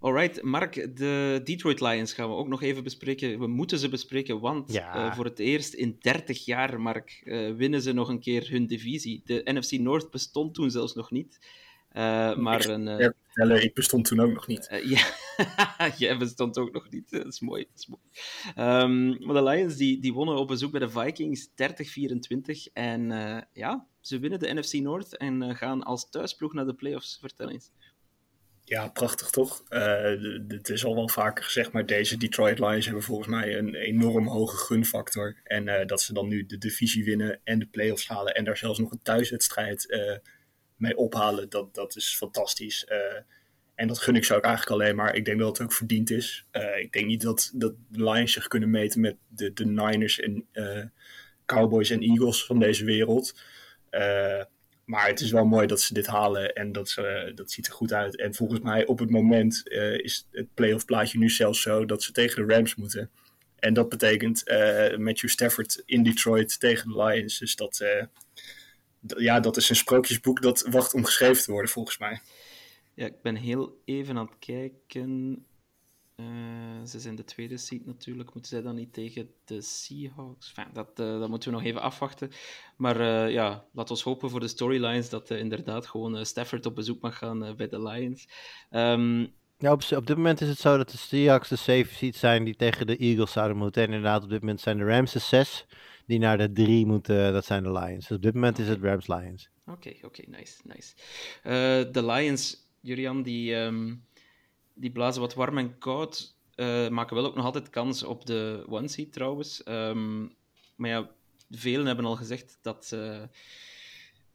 Alright, 0.00 0.42
Mark, 0.42 0.96
de 0.96 1.40
Detroit 1.44 1.80
Lions 1.80 2.12
gaan 2.12 2.28
we 2.28 2.34
ook 2.34 2.48
nog 2.48 2.62
even 2.62 2.82
bespreken. 2.84 3.38
We 3.38 3.46
moeten 3.46 3.78
ze 3.78 3.88
bespreken, 3.88 4.40
want 4.40 4.72
Ja. 4.72 4.94
eh, 4.94 5.14
voor 5.14 5.24
het 5.24 5.38
eerst 5.38 5.74
in 5.74 5.96
30 6.00 6.44
jaar, 6.44 6.80
Mark, 6.80 7.22
eh, 7.24 7.50
winnen 7.54 7.82
ze 7.82 7.92
nog 7.92 8.08
een 8.08 8.20
keer 8.20 8.50
hun 8.50 8.66
divisie. 8.66 9.22
De 9.24 9.40
NFC 9.44 9.70
North 9.72 10.10
bestond 10.10 10.54
toen 10.54 10.70
zelfs 10.70 10.94
nog 10.94 11.10
niet. 11.10 11.38
Eh, 11.88 12.36
maar 12.36 12.68
een, 12.68 13.14
eh, 13.34 13.62
ik 13.62 13.74
bestond 13.74 14.04
toen 14.04 14.20
ook 14.20 14.32
nog 14.32 14.46
niet. 14.46 14.66
eh, 14.66 14.84
ja, 14.88 15.06
Jij 15.98 16.18
bestond 16.18 16.58
ook 16.58 16.72
nog 16.72 16.90
niet. 16.90 17.10
Dat 17.10 17.26
is 17.26 17.40
mooi. 17.40 17.64
Dat 17.70 17.78
is 17.78 17.86
mooi. 17.86 18.02
Ehm, 18.54 19.24
maar 19.26 19.34
de 19.34 19.42
Lions 19.42 19.76
die, 19.76 20.00
die 20.00 20.12
wonnen 20.12 20.36
op 20.36 20.48
bezoek 20.48 20.70
bij 20.70 20.80
de 20.80 20.90
Vikings 20.90 21.48
30-24. 21.48 22.72
En 22.72 23.10
uh, 23.10 23.40
ja, 23.52 23.86
ze 24.00 24.18
winnen 24.18 24.38
de 24.38 24.54
NFC 24.54 24.72
North 24.72 25.16
en 25.16 25.42
uh, 25.42 25.54
gaan 25.54 25.82
als 25.82 26.10
thuisploeg 26.10 26.52
naar 26.52 26.66
de 26.66 26.74
playoffs. 26.74 27.18
Vertel 27.20 27.50
eens. 27.50 27.70
Ja, 28.66 28.88
prachtig 28.88 29.30
toch? 29.30 29.62
Uh, 29.70 30.02
het 30.48 30.68
is 30.68 30.84
al 30.84 30.94
wel 30.94 31.08
vaker 31.08 31.44
gezegd, 31.44 31.72
maar 31.72 31.86
deze 31.86 32.16
Detroit 32.16 32.58
Lions 32.58 32.84
hebben 32.84 33.02
volgens 33.02 33.28
mij 33.28 33.58
een 33.58 33.74
enorm 33.74 34.28
hoge 34.28 34.56
gunfactor. 34.56 35.36
En 35.44 35.66
uh, 35.66 35.86
dat 35.86 36.02
ze 36.02 36.12
dan 36.12 36.28
nu 36.28 36.46
de 36.46 36.58
divisie 36.58 37.04
winnen 37.04 37.40
en 37.44 37.58
de 37.58 37.66
playoffs 37.66 38.08
halen 38.08 38.34
en 38.34 38.44
daar 38.44 38.56
zelfs 38.56 38.78
nog 38.78 38.90
een 38.90 39.02
thuiswedstrijd 39.02 39.86
mee 40.76 40.96
ophalen, 40.96 41.48
dat, 41.48 41.74
dat 41.74 41.96
is 41.96 42.16
fantastisch. 42.16 42.86
en 43.74 43.88
dat 43.88 43.98
gun 43.98 44.16
ik 44.16 44.24
ze 44.24 44.34
ook 44.34 44.44
eigenlijk 44.44 44.80
alleen 44.80 44.96
maar. 44.96 45.14
Ik 45.14 45.24
denk 45.24 45.38
dat 45.38 45.58
het 45.58 45.66
ook 45.66 45.72
verdiend 45.72 46.10
is. 46.10 46.46
ik 46.80 46.92
denk 46.92 47.06
niet 47.06 47.22
dat, 47.22 47.50
dat 47.54 47.74
de 47.88 48.04
Lions 48.04 48.32
zich 48.32 48.48
kunnen 48.48 48.70
meten 48.70 49.00
met 49.00 49.16
de, 49.28 49.52
de 49.52 49.66
Niners 49.66 50.20
en 50.20 50.46
Cowboys 51.46 51.90
en 51.90 52.00
Eagles 52.00 52.44
van 52.44 52.58
deze 52.58 52.84
wereld. 52.84 53.34
Maar 54.84 55.06
het 55.06 55.20
is 55.20 55.30
wel 55.30 55.44
mooi 55.44 55.66
dat 55.66 55.80
ze 55.80 55.94
dit 55.94 56.06
halen 56.06 56.52
en 56.54 56.72
dat, 56.72 56.88
ze, 56.88 57.32
dat 57.34 57.50
ziet 57.50 57.66
er 57.66 57.72
goed 57.72 57.92
uit. 57.92 58.16
En 58.16 58.34
volgens 58.34 58.60
mij 58.60 58.86
op 58.86 58.98
het 58.98 59.10
moment 59.10 59.62
is 60.02 60.26
het 60.30 60.54
playoff 60.54 60.84
plaatje 60.84 61.18
nu 61.18 61.30
zelfs 61.30 61.62
zo 61.62 61.84
dat 61.84 62.02
ze 62.02 62.12
tegen 62.12 62.46
de 62.46 62.54
Rams 62.54 62.74
moeten. 62.74 63.10
En 63.58 63.74
dat 63.74 63.88
betekent 63.88 64.44
Matthew 64.96 65.28
Stafford 65.28 65.82
in 65.86 66.02
Detroit 66.02 66.60
tegen 66.60 66.88
de 66.88 67.02
Lions. 67.04 67.38
Dus 67.38 67.56
dat, 67.56 67.84
ja, 69.06 69.40
dat 69.40 69.56
is 69.56 69.68
een 69.68 69.76
sprookjesboek 69.76 70.42
dat 70.42 70.66
wacht 70.70 70.94
om 70.94 71.04
geschreven 71.04 71.42
te 71.42 71.52
worden 71.52 71.70
volgens 71.70 71.98
mij. 71.98 72.20
Ja, 72.94 73.06
ik 73.06 73.22
ben 73.22 73.36
heel 73.36 73.80
even 73.84 74.18
aan 74.18 74.26
het 74.26 74.38
kijken. 74.38 75.44
Uh, 76.16 76.26
ze 76.86 77.00
zijn 77.00 77.14
de 77.14 77.24
tweede 77.24 77.56
seed 77.56 77.86
natuurlijk. 77.86 78.34
Moeten 78.34 78.50
zij 78.50 78.62
dan 78.62 78.74
niet 78.74 78.92
tegen 78.92 79.30
de 79.44 79.60
Seahawks? 79.60 80.52
Enfin, 80.56 80.72
dat, 80.72 80.88
uh, 81.00 81.18
dat 81.18 81.28
moeten 81.28 81.50
we 81.50 81.56
nog 81.56 81.64
even 81.64 81.80
afwachten. 81.80 82.30
Maar 82.76 83.00
uh, 83.00 83.32
ja, 83.32 83.64
laten 83.72 83.96
we 83.96 84.02
hopen 84.02 84.30
voor 84.30 84.40
de 84.40 84.48
storylines 84.48 85.08
dat 85.08 85.30
inderdaad 85.30 85.86
gewoon 85.86 86.26
Stafford 86.26 86.66
op 86.66 86.74
bezoek 86.74 87.00
mag 87.00 87.18
gaan 87.18 87.54
bij 87.56 87.68
de 87.68 87.82
Lions. 87.82 88.28
Um, 88.70 89.32
ja, 89.58 89.72
op, 89.72 89.82
op, 89.96 90.06
dit 90.06 90.16
moment 90.16 90.40
is 90.40 90.48
het 90.48 90.58
zo 90.58 90.76
dat 90.76 90.90
de 90.90 90.96
Seahawks 90.96 91.48
de 91.48 91.56
safe 91.56 91.94
seed 91.94 92.16
zijn 92.16 92.44
die 92.44 92.56
tegen 92.56 92.86
de 92.86 92.96
Eagles 92.96 93.32
zouden 93.32 93.56
moeten. 93.56 93.82
En 93.82 93.88
inderdaad, 93.88 94.22
op 94.22 94.28
dit 94.28 94.40
moment 94.40 94.60
zijn 94.60 94.78
de 94.78 94.84
Rams 94.84 95.12
de 95.12 95.18
6 95.18 95.66
die 96.06 96.18
naar 96.18 96.38
de 96.38 96.52
3 96.52 96.86
moeten. 96.86 97.32
Dat 97.32 97.44
zijn 97.44 97.62
de 97.62 97.72
Lions. 97.72 98.06
Dus 98.08 98.16
op 98.16 98.22
dit 98.22 98.34
moment 98.34 98.58
is 98.58 98.68
het 98.68 98.82
Rams 98.82 99.06
Lions. 99.06 99.50
Oké, 99.66 99.76
okay, 99.76 100.00
oké, 100.02 100.06
okay, 100.06 100.38
nice, 100.38 100.60
nice. 100.64 100.94
de 101.92 102.06
Lions, 102.06 102.56
Julian, 102.80 103.22
die. 103.22 103.54
Um, 103.54 104.04
die 104.74 104.90
blazen 104.90 105.20
wat 105.20 105.34
warm 105.34 105.58
en 105.58 105.78
koud. 105.78 106.36
Uh, 106.56 106.88
maken 106.88 107.16
wel 107.16 107.24
ook 107.24 107.34
nog 107.34 107.44
altijd 107.44 107.70
kans 107.70 108.02
op 108.02 108.26
de 108.26 108.64
one 108.68 108.88
seed 108.88 109.12
trouwens. 109.12 109.62
Um, 109.68 110.34
maar 110.76 110.90
ja, 110.90 111.10
velen 111.50 111.86
hebben 111.86 112.04
al 112.04 112.16
gezegd 112.16 112.58
dat, 112.62 112.90
uh, 112.94 113.22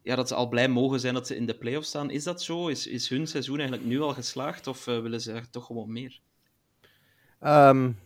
ja, 0.02 0.16
dat 0.16 0.28
ze 0.28 0.36
al 0.36 0.48
blij 0.48 0.70
mogen 0.70 1.00
zijn 1.00 1.14
dat 1.14 1.28
ze 1.28 1.36
in 1.36 1.46
de 1.46 1.58
playoffs 1.58 1.88
staan. 1.88 2.10
Is 2.10 2.24
dat 2.24 2.44
zo? 2.44 2.68
Is, 2.68 2.88
is 2.88 3.10
hun 3.10 3.28
seizoen 3.28 3.60
eigenlijk 3.60 3.88
nu 3.88 4.02
al 4.02 4.14
geslaagd 4.14 4.68
of 4.68 4.88
uh, 4.88 5.02
willen 5.02 5.22
ze 5.22 5.32
er 5.32 5.50
toch 5.50 5.66
gewoon 5.66 5.92
meer? 5.92 6.20
Um, 7.42 8.00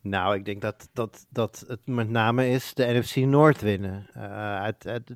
nou, 0.00 0.34
ik 0.34 0.44
denk 0.44 0.60
dat, 0.60 0.88
dat, 0.92 1.26
dat 1.30 1.64
het 1.66 1.80
met 1.84 2.08
name 2.08 2.48
is 2.48 2.74
de 2.74 2.98
NFC 2.98 3.16
Noord 3.16 3.60
winnen. 3.60 4.06
Het, 4.62 4.82
het, 4.82 5.14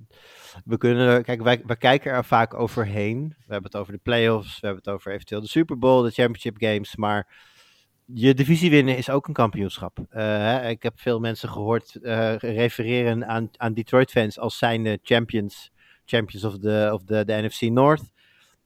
we 0.64 0.76
kunnen, 0.76 1.24
kijk, 1.24 1.42
wij, 1.42 1.62
wij 1.66 1.76
kijken 1.76 2.12
er 2.12 2.24
vaak 2.24 2.54
overheen. 2.54 3.28
We 3.28 3.52
hebben 3.52 3.70
het 3.70 3.80
over 3.80 3.92
de 3.92 4.00
playoffs, 4.02 4.60
we 4.60 4.66
hebben 4.66 4.84
het 4.84 4.94
over 4.94 5.12
eventueel 5.12 5.40
de 5.40 5.48
Super 5.48 5.78
Bowl, 5.78 6.02
de 6.02 6.10
Championship 6.10 6.56
Games. 6.58 6.96
Maar 6.96 7.50
je 8.14 8.34
divisie 8.34 8.70
winnen 8.70 8.96
is 8.96 9.10
ook 9.10 9.28
een 9.28 9.34
kampioenschap. 9.34 9.98
Uh, 10.10 10.70
ik 10.70 10.82
heb 10.82 11.00
veel 11.00 11.20
mensen 11.20 11.48
gehoord 11.48 11.98
uh, 12.02 12.36
refereren 12.36 13.26
aan, 13.26 13.50
aan 13.56 13.74
Detroit 13.74 14.10
fans 14.10 14.38
als 14.38 14.58
zijnde 14.58 14.98
champions, 15.02 15.70
champions 16.04 16.44
of 16.44 16.58
de, 16.58 16.90
of 16.92 17.02
de, 17.02 17.24
de 17.24 17.42
NFC 17.42 17.60
North 17.60 18.11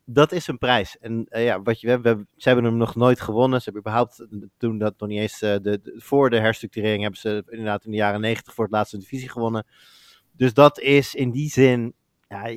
dat 0.08 0.32
is 0.32 0.46
een 0.46 0.58
prijs. 0.58 0.98
En 0.98 1.26
uh, 1.30 1.44
ja, 1.44 1.62
wat 1.62 1.80
je, 1.80 1.86
we, 1.86 2.00
we, 2.00 2.26
ze 2.36 2.48
hebben 2.48 2.64
hem 2.64 2.76
nog 2.76 2.94
nooit 2.94 3.20
gewonnen. 3.20 3.58
Ze 3.58 3.64
hebben 3.64 3.82
überhaupt, 3.82 4.26
toen 4.58 4.78
dat 4.78 4.94
nog 4.98 5.08
niet 5.08 5.20
eens, 5.20 5.42
uh, 5.42 5.56
de, 5.62 5.94
voor 5.96 6.30
de 6.30 6.38
herstructurering 6.38 7.02
hebben 7.02 7.20
ze 7.20 7.44
inderdaad 7.48 7.84
in 7.84 7.90
de 7.90 7.96
jaren 7.96 8.20
negentig 8.20 8.54
voor 8.54 8.64
het 8.64 8.72
laatste 8.72 8.98
divisie 8.98 9.28
gewonnen. 9.28 9.66
Dus 10.32 10.54
dat 10.54 10.80
is 10.80 11.14
in 11.14 11.30
die 11.30 11.50
zin, 11.50 11.94
ja, 12.28 12.56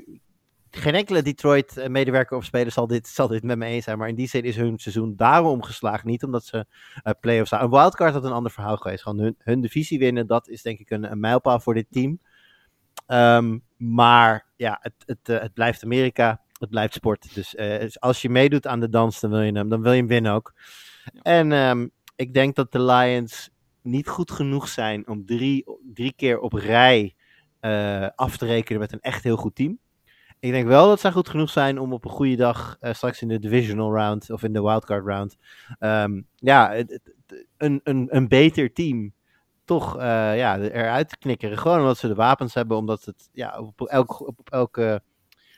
geen 0.71 0.95
enkele 0.95 1.21
Detroit-medewerker 1.21 2.37
of 2.37 2.45
speler 2.45 2.71
zal 2.71 2.87
dit, 2.87 3.07
zal 3.07 3.27
dit 3.27 3.43
met 3.43 3.57
me 3.57 3.65
eens 3.65 3.83
zijn. 3.83 3.97
Maar 3.97 4.09
in 4.09 4.15
die 4.15 4.27
zin 4.27 4.43
is 4.43 4.55
hun 4.55 4.79
seizoen 4.79 5.15
daarom 5.15 5.63
geslaagd. 5.63 6.03
Niet 6.03 6.23
omdat 6.23 6.45
ze 6.45 6.65
uh, 7.03 7.13
play-offs. 7.19 7.51
Een 7.51 7.69
wildcard 7.69 8.13
had 8.13 8.23
een 8.23 8.31
ander 8.31 8.51
verhaal 8.51 8.77
geweest. 8.77 9.03
Gewoon 9.03 9.35
hun, 9.37 9.61
divisie 9.61 9.99
winnen, 9.99 10.27
dat 10.27 10.47
is 10.47 10.61
denk 10.61 10.79
ik 10.79 10.89
een, 10.89 11.11
een 11.11 11.19
mijlpaal 11.19 11.59
voor 11.59 11.73
dit 11.73 11.87
team. 11.89 12.19
Um, 13.07 13.63
maar 13.77 14.45
ja, 14.55 14.79
het, 14.81 14.93
het, 15.05 15.41
het 15.41 15.53
blijft 15.53 15.83
Amerika 15.83 16.41
het 16.59 16.69
blijft 16.69 16.93
sport. 16.93 17.35
Dus 17.35 17.55
uh, 17.55 17.85
als 17.93 18.21
je 18.21 18.29
meedoet 18.29 18.67
aan 18.67 18.79
de 18.79 18.89
dans, 18.89 19.19
dan 19.19 19.29
wil 19.29 19.41
je 19.41 19.51
hem, 19.51 19.69
dan 19.69 19.81
wil 19.81 19.91
je 19.91 19.97
hem 19.97 20.07
winnen 20.07 20.31
ook. 20.31 20.53
Ja. 21.13 21.21
En 21.21 21.51
um, 21.51 21.91
ik 22.15 22.33
denk 22.33 22.55
dat 22.55 22.71
de 22.71 22.83
Lions 22.83 23.49
niet 23.81 24.07
goed 24.07 24.31
genoeg 24.31 24.67
zijn 24.67 25.07
om 25.07 25.25
drie, 25.25 25.65
drie 25.93 26.13
keer 26.13 26.39
op 26.39 26.53
rij 26.53 27.15
uh, 27.61 28.07
af 28.15 28.37
te 28.37 28.45
rekenen 28.45 28.79
met 28.79 28.91
een 28.91 29.01
echt 29.01 29.23
heel 29.23 29.37
goed 29.37 29.55
team. 29.55 29.79
Ik 30.39 30.51
denk 30.51 30.67
wel 30.67 30.87
dat 30.87 30.99
zij 30.99 31.11
goed 31.11 31.29
genoeg 31.29 31.49
zijn 31.49 31.79
om 31.79 31.93
op 31.93 32.05
een 32.05 32.11
goede 32.11 32.35
dag, 32.35 32.77
uh, 32.81 32.93
straks 32.93 33.21
in 33.21 33.27
de 33.27 33.39
divisional 33.39 33.93
round 33.93 34.29
of 34.29 34.43
in 34.43 34.53
de 34.53 34.61
wildcard 34.61 35.05
round, 35.05 35.37
um, 35.79 36.27
ja, 36.35 36.75
een, 37.57 37.81
een, 37.83 38.07
een 38.09 38.27
beter 38.27 38.73
team 38.73 39.13
toch 39.65 39.95
uh, 39.95 40.01
ja, 40.37 40.59
eruit 40.59 41.09
te 41.09 41.17
knikkeren. 41.17 41.57
Gewoon 41.57 41.79
omdat 41.79 41.97
ze 41.97 42.07
de 42.07 42.15
wapens 42.15 42.53
hebben, 42.53 42.77
omdat 42.77 43.05
het 43.05 43.29
ja, 43.31 43.59
op, 43.59 43.81
elk, 43.81 44.27
op 44.27 44.49
elke 44.49 45.01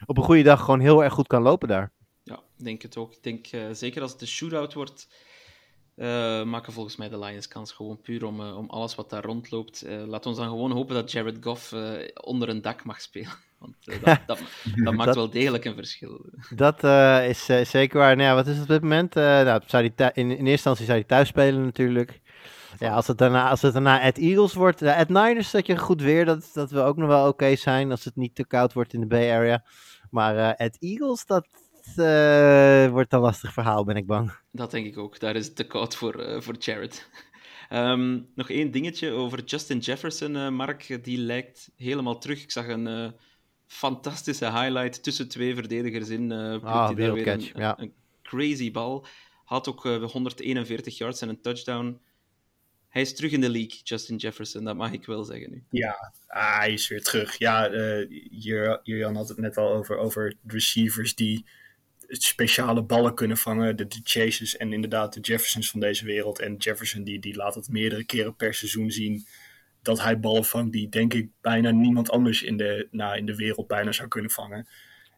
op 0.06 0.18
een 0.18 0.24
goede 0.24 0.44
dag 0.44 0.60
gewoon 0.60 0.80
heel 0.80 1.04
erg 1.04 1.14
goed 1.14 1.28
kan 1.28 1.42
lopen 1.42 1.68
daar. 1.68 1.92
Ja, 2.24 2.36
ik 2.58 2.64
denk 2.64 2.82
het 2.82 2.98
ook. 2.98 3.14
Ik 3.14 3.24
denk 3.24 3.52
uh, 3.52 3.66
zeker 3.72 4.02
als 4.02 4.12
het 4.12 4.22
een 4.22 4.28
shootout 4.28 4.74
wordt, 4.74 5.08
uh, 5.96 6.44
maken 6.44 6.74
volgens 6.74 6.96
mij 6.96 7.10
de 7.10 7.20
Lions 7.20 7.48
kans 7.48 7.72
gewoon 7.72 8.02
puur 8.02 8.26
om, 8.26 8.42
uh, 8.42 8.58
om 8.58 8.70
alles 8.70 8.96
wat 8.96 9.10
daar 9.10 9.24
rondloopt. 9.24 9.86
laat 10.08 10.26
ons 10.26 10.38
dan 10.38 10.48
gewoon 10.48 10.72
hopen 10.72 10.96
dat 10.96 11.12
Jared 11.12 11.38
Goff 11.42 11.74
onder 12.14 12.50
een 12.50 12.62
dak 12.62 12.84
mag 12.84 13.02
spelen. 13.02 13.50
Want 13.62 13.76
dat, 13.80 14.02
dat, 14.04 14.40
dat, 14.84 14.94
maakt 14.94 15.06
dat, 15.06 15.16
wel 15.16 15.30
degelijk 15.30 15.66
een 15.66 15.76
verschil. 15.76 16.26
Dat 16.56 16.84
is 17.24 17.46
zeker 17.70 17.98
waar. 17.98 18.16
Nou 18.16 18.28
ja, 18.30 18.36
wat 18.36 18.48
is 18.48 18.54
het 18.54 18.64
op 18.64 18.70
dit 18.70 18.82
moment? 18.82 19.14
nou, 19.14 19.62
zou 19.66 19.84
die 19.84 20.12
in, 20.14 20.14
in 20.14 20.30
eerste 20.30 20.50
instantie 20.50 20.86
zou 20.86 20.98
hij 20.98 21.08
thuis 21.08 21.28
spelen 21.28 21.64
natuurlijk. 21.64 22.22
Ja, 22.80 22.94
als 22.94 23.08
het 23.08 23.18
daarna, 23.18 23.50
als 23.50 23.62
het 23.62 23.74
daarna 23.74 24.02
at 24.02 24.18
Eagles 24.18 24.54
wordt, 24.54 24.82
at 24.82 25.10
Niners 25.10 25.52
dat 25.52 25.66
je 25.66 25.78
goed 25.78 26.02
weer, 26.02 26.26
dat, 26.26 26.50
dat 26.54 26.72
wil 26.72 26.84
ook 26.84 26.98
nog 26.98 27.08
wel 27.08 27.20
oké 27.20 27.30
okay 27.30 27.56
zijn 27.56 27.92
als 27.92 28.04
het 28.04 28.16
niet 28.16 28.36
te 28.36 28.46
koud 28.46 28.74
wordt 28.74 28.94
in 28.94 29.00
de 29.00 29.06
Bay 29.06 29.32
Area. 29.32 29.64
Maar 30.12 30.36
uh, 30.36 30.66
at 30.66 30.78
Eagles, 30.80 31.26
dat 31.26 31.48
uh, 31.98 32.90
wordt 32.92 33.14
een 33.14 33.20
lastig 33.20 33.54
verhaal, 33.54 33.84
ben 33.84 33.96
ik 33.96 34.06
bang. 34.06 34.32
Dat 34.52 34.72
denk 34.72 34.86
ik 34.86 34.98
ook. 34.98 35.20
Daar 35.20 35.36
is 35.36 35.46
het 35.46 35.56
te 35.56 35.68
koud 35.68 35.96
voor, 35.96 36.28
uh, 36.28 36.42
voor 36.42 36.56
Jared. 36.58 37.10
um, 37.70 38.28
nog 38.36 38.50
één 38.50 38.72
dingetje 38.72 39.12
over 39.12 39.44
Justin 39.44 39.78
Jefferson, 39.78 40.54
Mark. 40.54 41.04
Die 41.04 41.18
lijkt 41.18 41.72
helemaal 41.76 42.18
terug. 42.18 42.44
Ik 42.44 42.52
zag 42.52 42.68
een 42.68 43.14
fantastische 43.68 44.46
highlight 44.46 45.04
tussen 45.04 45.28
twee 45.28 45.56
verdedigers 45.56 46.10
in. 46.10 46.32
ah, 46.32 46.90
weer 46.90 47.18
een, 47.18 47.24
catch, 47.24 47.54
een, 47.54 47.62
ja. 47.62 47.80
een 47.80 47.94
crazy 48.24 48.72
bal. 48.72 49.06
Had 49.44 49.68
ook 49.68 49.84
141 49.84 50.98
yards 50.98 51.22
en 51.22 51.30
een 51.30 51.42
touchdown. 51.42 52.00
Hij 52.92 53.02
is 53.02 53.16
terug 53.16 53.32
in 53.32 53.42
de 53.42 53.50
league, 53.50 53.80
Justin 53.84 54.16
Jefferson, 54.16 54.64
dat 54.64 54.76
mag 54.76 54.92
ik 54.92 55.06
wel 55.06 55.24
zeggen 55.24 55.52
nu. 55.52 55.64
Ja, 55.70 56.14
ah, 56.28 56.58
hij 56.58 56.74
is 56.74 56.88
weer 56.88 57.04
terug. 57.04 57.38
Ja, 57.38 57.72
uh, 57.72 58.06
Jurjan 58.84 59.16
had 59.16 59.28
het 59.28 59.38
net 59.38 59.58
al 59.58 59.74
over, 59.74 59.98
over 59.98 60.36
receivers 60.48 61.16
die 61.16 61.46
speciale 62.08 62.84
ballen 62.84 63.16
kunnen 63.16 63.38
vangen. 63.38 63.76
De, 63.76 63.88
de 63.88 64.00
Chases 64.04 64.58
en 64.58 64.74
inderdaad 64.74 65.14
de 65.14 65.20
Jeffersons 65.20 65.70
van 65.70 65.80
deze 65.80 66.06
wereld. 66.06 66.40
En 66.40 66.56
Jefferson 66.56 67.04
die, 67.04 67.20
die 67.20 67.36
laat 67.36 67.56
het 67.56 67.70
meerdere 67.70 68.06
keren 68.06 68.36
per 68.36 68.54
seizoen 68.54 68.92
zien 68.92 69.26
dat 69.82 70.02
hij 70.02 70.20
ballen 70.20 70.46
vangt 70.46 70.72
die 70.72 70.90
denk 70.90 71.14
ik 71.14 71.30
bijna 71.42 71.72
niemand 71.72 72.10
anders 72.10 72.44
in 72.44 72.58
de, 72.58 72.88
nou, 72.92 73.18
in 73.18 73.26
de 73.26 73.36
wereld 73.36 73.68
bijna 73.68 73.92
zou 73.92 74.08
kunnen 74.08 74.32
vangen. 74.32 74.68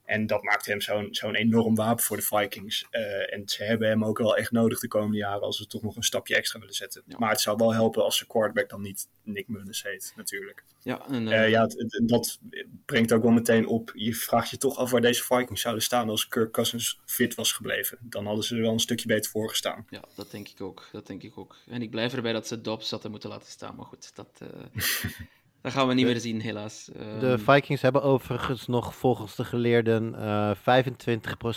En 0.05 0.27
dat 0.27 0.43
maakt 0.43 0.65
hem 0.65 0.81
zo'n 0.81 1.07
zo'n 1.11 1.35
enorm 1.35 1.75
wapen 1.75 2.03
voor 2.03 2.17
de 2.17 2.23
Vikings. 2.23 2.87
Uh, 2.91 3.33
en 3.33 3.41
ze 3.45 3.63
hebben 3.63 3.87
hem 3.87 4.05
ook 4.05 4.17
wel 4.17 4.37
echt 4.37 4.51
nodig 4.51 4.79
de 4.79 4.87
komende 4.87 5.17
jaren 5.17 5.41
als 5.41 5.57
ze 5.57 5.67
toch 5.67 5.81
nog 5.81 5.95
een 5.95 6.03
stapje 6.03 6.35
extra 6.35 6.59
willen 6.59 6.73
zetten. 6.75 7.03
Ja. 7.05 7.17
Maar 7.19 7.29
het 7.29 7.41
zou 7.41 7.57
wel 7.57 7.73
helpen 7.73 8.03
als 8.03 8.19
de 8.19 8.27
quarterback 8.27 8.69
dan 8.69 8.81
niet 8.81 9.07
Nick 9.23 9.47
Mullins 9.47 9.83
heet, 9.83 10.13
natuurlijk. 10.15 10.63
Ja, 10.81 11.07
en, 11.07 11.27
uh, 11.27 11.31
uh, 11.31 11.49
ja 11.49 11.61
het, 11.61 11.73
het, 11.73 12.07
dat 12.07 12.39
brengt 12.85 13.13
ook 13.13 13.21
wel 13.21 13.31
meteen 13.31 13.67
op. 13.67 13.91
Je 13.95 14.15
vraagt 14.15 14.49
je 14.49 14.57
toch 14.57 14.77
af 14.77 14.91
waar 14.91 15.01
deze 15.01 15.23
Vikings 15.23 15.61
zouden 15.61 15.83
staan 15.83 16.09
als 16.09 16.27
Kirk 16.27 16.51
Cousins 16.51 16.99
fit 17.05 17.35
was 17.35 17.51
gebleven. 17.51 17.97
Dan 18.01 18.25
hadden 18.25 18.43
ze 18.43 18.55
er 18.55 18.61
wel 18.61 18.71
een 18.71 18.79
stukje 18.79 19.07
beter 19.07 19.31
voor 19.31 19.49
gestaan. 19.49 19.85
Ja, 19.89 20.03
dat 20.15 20.31
denk 20.31 20.47
ik 20.47 20.61
ook. 20.61 20.89
Dat 20.91 21.07
denk 21.07 21.23
ik 21.23 21.37
ook. 21.37 21.57
En 21.67 21.81
ik 21.81 21.89
blijf 21.89 22.13
erbij 22.13 22.33
dat 22.33 22.47
ze 22.47 22.61
Dobbs 22.61 22.89
hadden 22.89 23.11
moeten 23.11 23.29
laten 23.29 23.51
staan. 23.51 23.75
Maar 23.75 23.85
goed, 23.85 24.15
dat... 24.15 24.41
Dat 25.63 25.71
gaan 25.71 25.87
we 25.87 25.93
niet 25.93 26.05
de, 26.05 26.11
meer 26.11 26.21
zien, 26.21 26.41
helaas. 26.41 26.89
De 27.19 27.27
um, 27.27 27.39
Vikings 27.39 27.81
hebben 27.81 28.03
overigens 28.03 28.67
nog 28.67 28.95
volgens 28.95 29.35
de 29.35 29.43
geleerden 29.43 30.13
uh, 30.13 30.51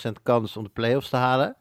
25% 0.09 0.13
kans 0.23 0.57
om 0.57 0.65
de 0.65 0.71
playoffs 0.71 1.09
te 1.09 1.17
halen. 1.17 1.57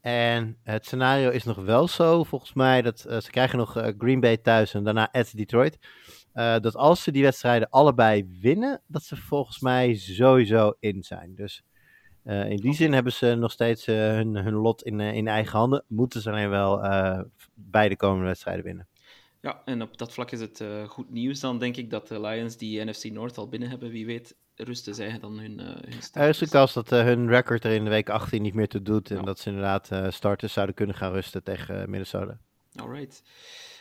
En 0.00 0.56
het 0.62 0.86
scenario 0.86 1.30
is 1.30 1.44
nog 1.44 1.56
wel 1.56 1.88
zo, 1.88 2.24
volgens 2.24 2.52
mij, 2.52 2.82
dat 2.82 3.04
eh, 3.04 3.20
ze 3.20 3.30
krijgen 3.30 3.58
nog 3.58 3.76
eh, 3.76 3.92
Green 3.98 4.20
Bay 4.20 4.36
thuis 4.36 4.74
en 4.74 4.84
daarna 4.84 5.12
at 5.12 5.36
Detroit. 5.36 5.78
Eh, 6.32 6.58
dat 6.58 6.76
als 6.76 7.02
ze 7.02 7.10
die 7.10 7.22
wedstrijden 7.22 7.70
allebei 7.70 8.26
winnen, 8.40 8.82
dat 8.86 9.02
ze 9.02 9.16
volgens 9.16 9.60
mij 9.60 9.94
sowieso 9.94 10.74
in 10.80 11.02
zijn. 11.02 11.34
Dus 11.34 11.62
eh, 12.22 12.50
in 12.50 12.56
die 12.56 12.74
zin 12.74 12.92
hebben 12.92 13.12
ze 13.12 13.34
nog 13.34 13.52
steeds 13.52 13.86
eh, 13.86 13.96
hun, 13.96 14.36
hun 14.36 14.54
lot 14.54 14.82
in, 14.82 15.00
eh, 15.00 15.14
in 15.14 15.28
eigen 15.28 15.58
handen. 15.58 15.84
Moeten 15.88 16.20
ze 16.20 16.30
alleen 16.30 16.50
wel 16.50 16.82
eh, 16.82 17.20
beide 17.54 17.96
komende 17.96 18.26
wedstrijden 18.26 18.64
winnen. 18.64 18.88
Ja, 19.42 19.62
en 19.64 19.82
op 19.82 19.98
dat 19.98 20.12
vlak 20.12 20.30
is 20.30 20.40
het 20.40 20.60
eh, 20.60 20.88
goed 20.88 21.10
nieuws 21.10 21.40
dan, 21.40 21.58
denk 21.58 21.76
ik, 21.76 21.90
dat 21.90 22.08
de 22.08 22.20
Lions 22.20 22.56
die 22.56 22.84
NFC 22.84 23.04
North 23.04 23.38
al 23.38 23.48
binnen 23.48 23.68
hebben. 23.68 23.90
Wie 23.90 24.06
weet 24.06 24.36
rusten 24.54 24.94
zij 24.94 25.18
dan 25.20 25.38
hun, 25.38 25.60
eh 25.60 25.66
hun 25.66 25.76
Er 25.82 25.88
is 25.98 26.04
starters. 26.04 26.50
kans 26.50 26.72
dat 26.72 26.92
eh, 26.92 27.02
hun 27.02 27.28
record 27.28 27.64
er 27.64 27.72
in 27.72 27.84
de 27.84 27.90
week 27.90 28.08
18 28.08 28.42
niet 28.42 28.54
meer 28.54 28.68
toe 28.68 28.82
doet. 28.82 29.10
En 29.10 29.16
Ja. 29.16 29.22
dat 29.22 29.38
ze 29.38 29.48
inderdaad 29.48 29.90
starters 30.14 30.52
zouden 30.52 30.74
kunnen 30.74 30.94
gaan 30.96 31.12
rusten 31.12 31.42
tegen 31.42 31.90
Minnesota. 31.90 32.38
Alright. 32.76 33.22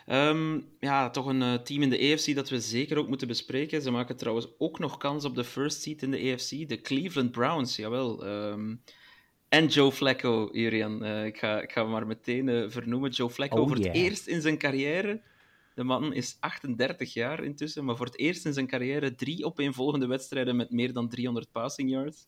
Ehm, 0.06 0.60
ja, 0.80 1.10
toch 1.10 1.26
een 1.26 1.64
team 1.64 1.82
in 1.82 1.90
de 1.90 2.12
AFC 2.14 2.36
dat 2.36 2.50
we 2.50 2.60
zeker 2.60 2.98
ook 2.98 3.08
moeten 3.08 3.28
bespreken. 3.28 3.82
Ze 3.82 3.92
maken 3.92 4.18
trouwens 4.18 4.48
ook 4.58 4.80
nog 4.80 4.98
kans 4.98 5.26
op 5.26 5.36
de 5.36 5.44
first 5.44 5.82
seed 5.82 6.02
in 6.04 6.12
de 6.12 6.32
AFC. 6.34 6.70
De 6.70 6.82
Cleveland 6.82 7.32
Browns, 7.32 7.76
jawel. 7.76 8.26
Ehm, 8.26 8.76
en 9.50 9.68
Joe 9.68 9.92
Flacco, 9.92 10.50
Jurian. 10.52 11.04
Eh, 11.04 11.26
ik, 11.26 11.38
ga, 11.38 11.62
ik 11.62 11.72
ga 11.72 11.82
hem 11.82 11.92
maar 11.92 12.08
meteen 12.08 12.72
vernoemen. 12.72 13.10
Joe 13.12 13.30
Flacco 13.30 13.62
Oh, 13.62 13.68
voor 13.68 13.76
het 13.78 13.94
eerst 13.96 14.28
in 14.28 14.42
zijn 14.42 14.58
carrière. 14.58 15.22
De 15.76 15.84
man 15.84 16.14
is 16.14 16.38
38 16.40 17.14
jaar 17.14 17.44
intussen, 17.44 17.86
maar 17.86 17.96
voor 17.96 18.06
het 18.06 18.18
eerst 18.18 18.46
in 18.46 18.54
zijn 18.54 18.68
carrière 18.68 19.16
drie 19.16 19.46
opeenvolgende 19.46 20.08
wedstrijden 20.08 20.56
met 20.56 20.72
meer 20.72 20.94
dan 20.94 21.10
300 21.10 21.52
passing 21.52 21.90
yards. 21.90 22.28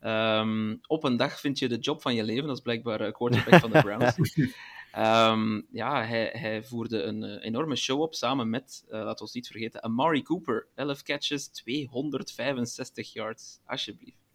Ehm, 0.00 0.76
op 0.86 1.04
een 1.04 1.16
dag 1.16 1.40
vind 1.40 1.58
je 1.58 1.68
de 1.68 1.78
job 1.78 2.02
van 2.02 2.14
je 2.14 2.24
leven, 2.24 2.46
dat 2.46 2.56
is 2.56 2.62
blijkbaar 2.62 3.00
eh, 3.00 3.12
quarterback 3.12 3.60
van 3.60 3.70
de 3.70 3.80
Browns. 3.80 4.16
Ehm, 4.92 5.60
ja, 5.70 6.04
hij, 6.04 6.30
hij 6.32 6.64
voerde 6.64 7.02
een 7.02 7.22
eh, 7.22 7.44
enorme 7.44 7.76
show 7.76 8.00
op 8.00 8.14
samen 8.14 8.50
met, 8.50 8.84
eh 8.88 9.02
laten 9.02 9.26
we 9.26 9.30
niet 9.32 9.46
vergeten, 9.46 9.82
Amari 9.82 10.22
Cooper. 10.22 10.66
11 10.74 11.02
catches, 11.02 11.48
265 11.48 13.12
yards. 13.12 13.60
Alsjeblieft. 13.66 14.26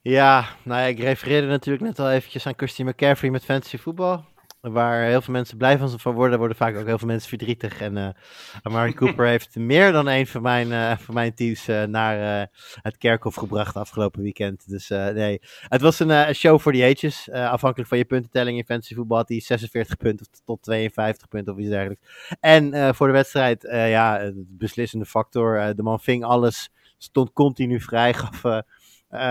Ja, 0.00 0.56
nou 0.64 0.80
ja, 0.80 0.86
ik 0.86 0.98
refereerde 0.98 1.46
natuurlijk 1.46 1.84
net 1.84 1.98
al 1.98 2.10
eventjes 2.10 2.46
aan 2.46 2.56
Christian 2.56 2.88
McCaffrey 2.88 3.30
met 3.30 3.44
fantasy 3.44 3.76
voetbal. 3.76 4.24
Waar 4.60 5.04
heel 5.04 5.20
veel 5.20 5.32
mensen 5.32 5.56
blij 5.56 5.78
van, 5.78 5.98
van 6.00 6.14
worden, 6.14 6.38
worden 6.38 6.56
vaak 6.56 6.76
ook 6.76 6.86
heel 6.86 6.98
veel 6.98 7.06
mensen 7.06 7.28
verdrietig. 7.28 7.80
En 7.80 8.16
Amari 8.62 8.94
Cooper 8.98 9.26
heeft 9.26 9.56
meer 9.56 9.92
dan 9.92 10.06
een 10.06 10.26
van 10.26 10.42
mijn, 10.42 10.72
eh, 10.72 10.96
van 10.96 11.14
mijn 11.14 11.34
teams 11.34 11.68
eh, 11.68 11.82
naar 11.82 12.48
het 12.82 12.96
kerkhof 12.96 13.34
gebracht 13.34 13.76
afgelopen 13.76 14.22
weekend. 14.22 14.68
Dus 14.68 14.88
nee, 14.88 15.40
het 15.60 15.80
was 15.80 15.98
een 15.98 16.34
show 16.34 16.60
voor 16.60 16.72
the 16.72 16.84
ages. 16.84 17.30
Afhankelijk 17.30 17.88
van 17.88 17.98
je 17.98 18.04
puntentelling 18.04 18.58
in 18.58 18.64
fantasy 18.64 18.94
voetbal 18.94 19.16
had 19.16 19.28
hij 19.28 19.40
46 19.40 19.96
punten 19.96 20.26
of 20.32 20.40
tot 20.44 20.62
52 20.62 21.28
punten 21.28 21.52
of 21.52 21.58
iets 21.58 21.68
dergelijks. 21.68 22.36
En 22.40 22.94
voor 22.94 23.06
de 23.06 23.12
wedstrijd, 23.12 23.62
ja, 23.70 24.18
de 24.18 24.56
beslissende 24.58 25.06
factor. 25.06 25.74
De 25.74 25.82
man 25.82 26.00
ving 26.00 26.24
alles, 26.24 26.70
stond 26.98 27.32
continu 27.32 27.80
vrij, 27.80 28.14
gaf... 28.14 28.62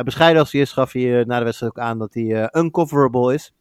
bescheiden 0.04 0.42
als 0.42 0.52
hij 0.52 0.62
is, 0.62 0.72
gaf 0.72 0.92
hij 0.92 1.24
na 1.24 1.38
de 1.40 1.46
wedstrijd 1.46 1.72
ook 1.72 1.84
aan 1.84 2.00
dat 2.00 2.14
hij 2.14 2.50
uncoverable 2.52 3.34
is. 3.34 3.54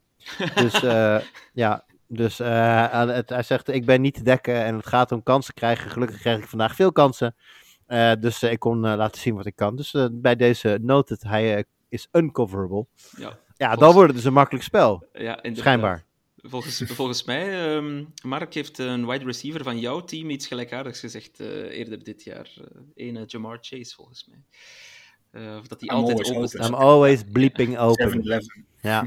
Dus 0.54 0.82
eh, 0.82 1.18
ja, 1.52 1.84
dus 2.08 2.40
eh, 2.40 3.06
het- 3.06 3.28
hij 3.28 3.42
zegt: 3.42 3.68
Ik 3.68 3.84
ben 3.86 4.00
niet 4.00 4.14
te 4.14 4.22
dekken 4.22 4.64
en 4.64 4.76
het 4.76 4.86
gaat 4.86 5.12
om 5.12 5.22
kansen 5.22 5.54
krijgen. 5.54 5.90
Gelukkig 5.90 6.18
kreeg 6.20 6.38
ik 6.38 6.46
vandaag 6.46 6.74
veel 6.74 6.92
kansen. 6.92 7.34
Eh, 7.86 8.12
dus 8.20 8.42
ik 8.42 8.58
kon 8.58 8.80
laten 8.80 9.20
zien 9.20 9.34
wat 9.34 9.46
ik 9.46 9.56
kan. 9.56 9.76
Dus 9.76 9.94
bij 10.12 10.36
deze 10.36 10.78
noted, 10.82 11.22
hij 11.22 11.64
is 11.88 12.08
uncoverable. 12.12 12.86
Ja, 13.16 13.38
Ja, 13.56 13.76
dan 13.76 13.92
wordt 13.92 14.06
het 14.08 14.16
dus 14.16 14.24
een 14.26 14.32
makkelijk 14.32 14.64
spel. 14.64 15.06
ja. 15.12 15.38
Schijnbaar. 15.52 16.04
Volgens, 16.48 16.82
volgens 16.86 17.24
mij, 17.24 17.74
ehm, 17.76 18.04
Mark 18.22 18.54
heeft 18.54 18.78
een 18.78 19.06
wide 19.06 19.24
receiver 19.24 19.62
van 19.62 19.78
jouw 19.78 20.00
team 20.00 20.30
iets 20.30 20.46
gelijkaardigs 20.46 21.00
gezegd 21.00 21.40
eh, 21.40 21.48
eerder 21.78 22.04
dit 22.04 22.24
jaar. 22.24 22.50
Eh 22.56 22.80
ene 22.94 23.24
Jamar 23.24 23.58
Chase, 23.60 23.94
volgens 23.94 24.28
mij. 24.30 24.42
Eh, 25.30 25.56
of 25.58 25.66
dat 25.66 25.80
hij 25.80 25.88
altijd 25.88 26.10
always 26.12 26.28
open 26.28 26.36
open. 26.42 26.48
staat. 26.48 26.68
I'm 26.68 26.74
always 26.74 27.22
bleeping 27.32 27.78
open. 27.78 28.22
7-11. 28.86 28.88
Ja. 28.88 29.04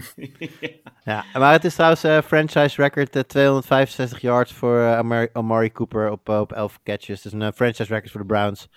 ja, 1.34 1.40
maar 1.40 1.52
het 1.52 1.66
is 1.66 1.74
trouwens 1.74 2.04
eh, 2.04 2.22
franchise 2.22 2.82
record 2.82 3.16
eh, 3.16 3.22
265 3.22 4.22
yards 4.22 4.54
voor 4.54 4.80
eh, 4.80 4.98
Amari, 4.98 5.28
Amari 5.34 5.72
Cooper 5.72 6.12
op, 6.12 6.30
op 6.30 6.52
11 6.52 6.80
catches. 6.84 7.22
Dus 7.22 7.32
een 7.32 7.54
franchise 7.54 7.94
record 7.94 8.12
voor 8.12 8.22
de 8.22 8.28
Browns. 8.28 8.70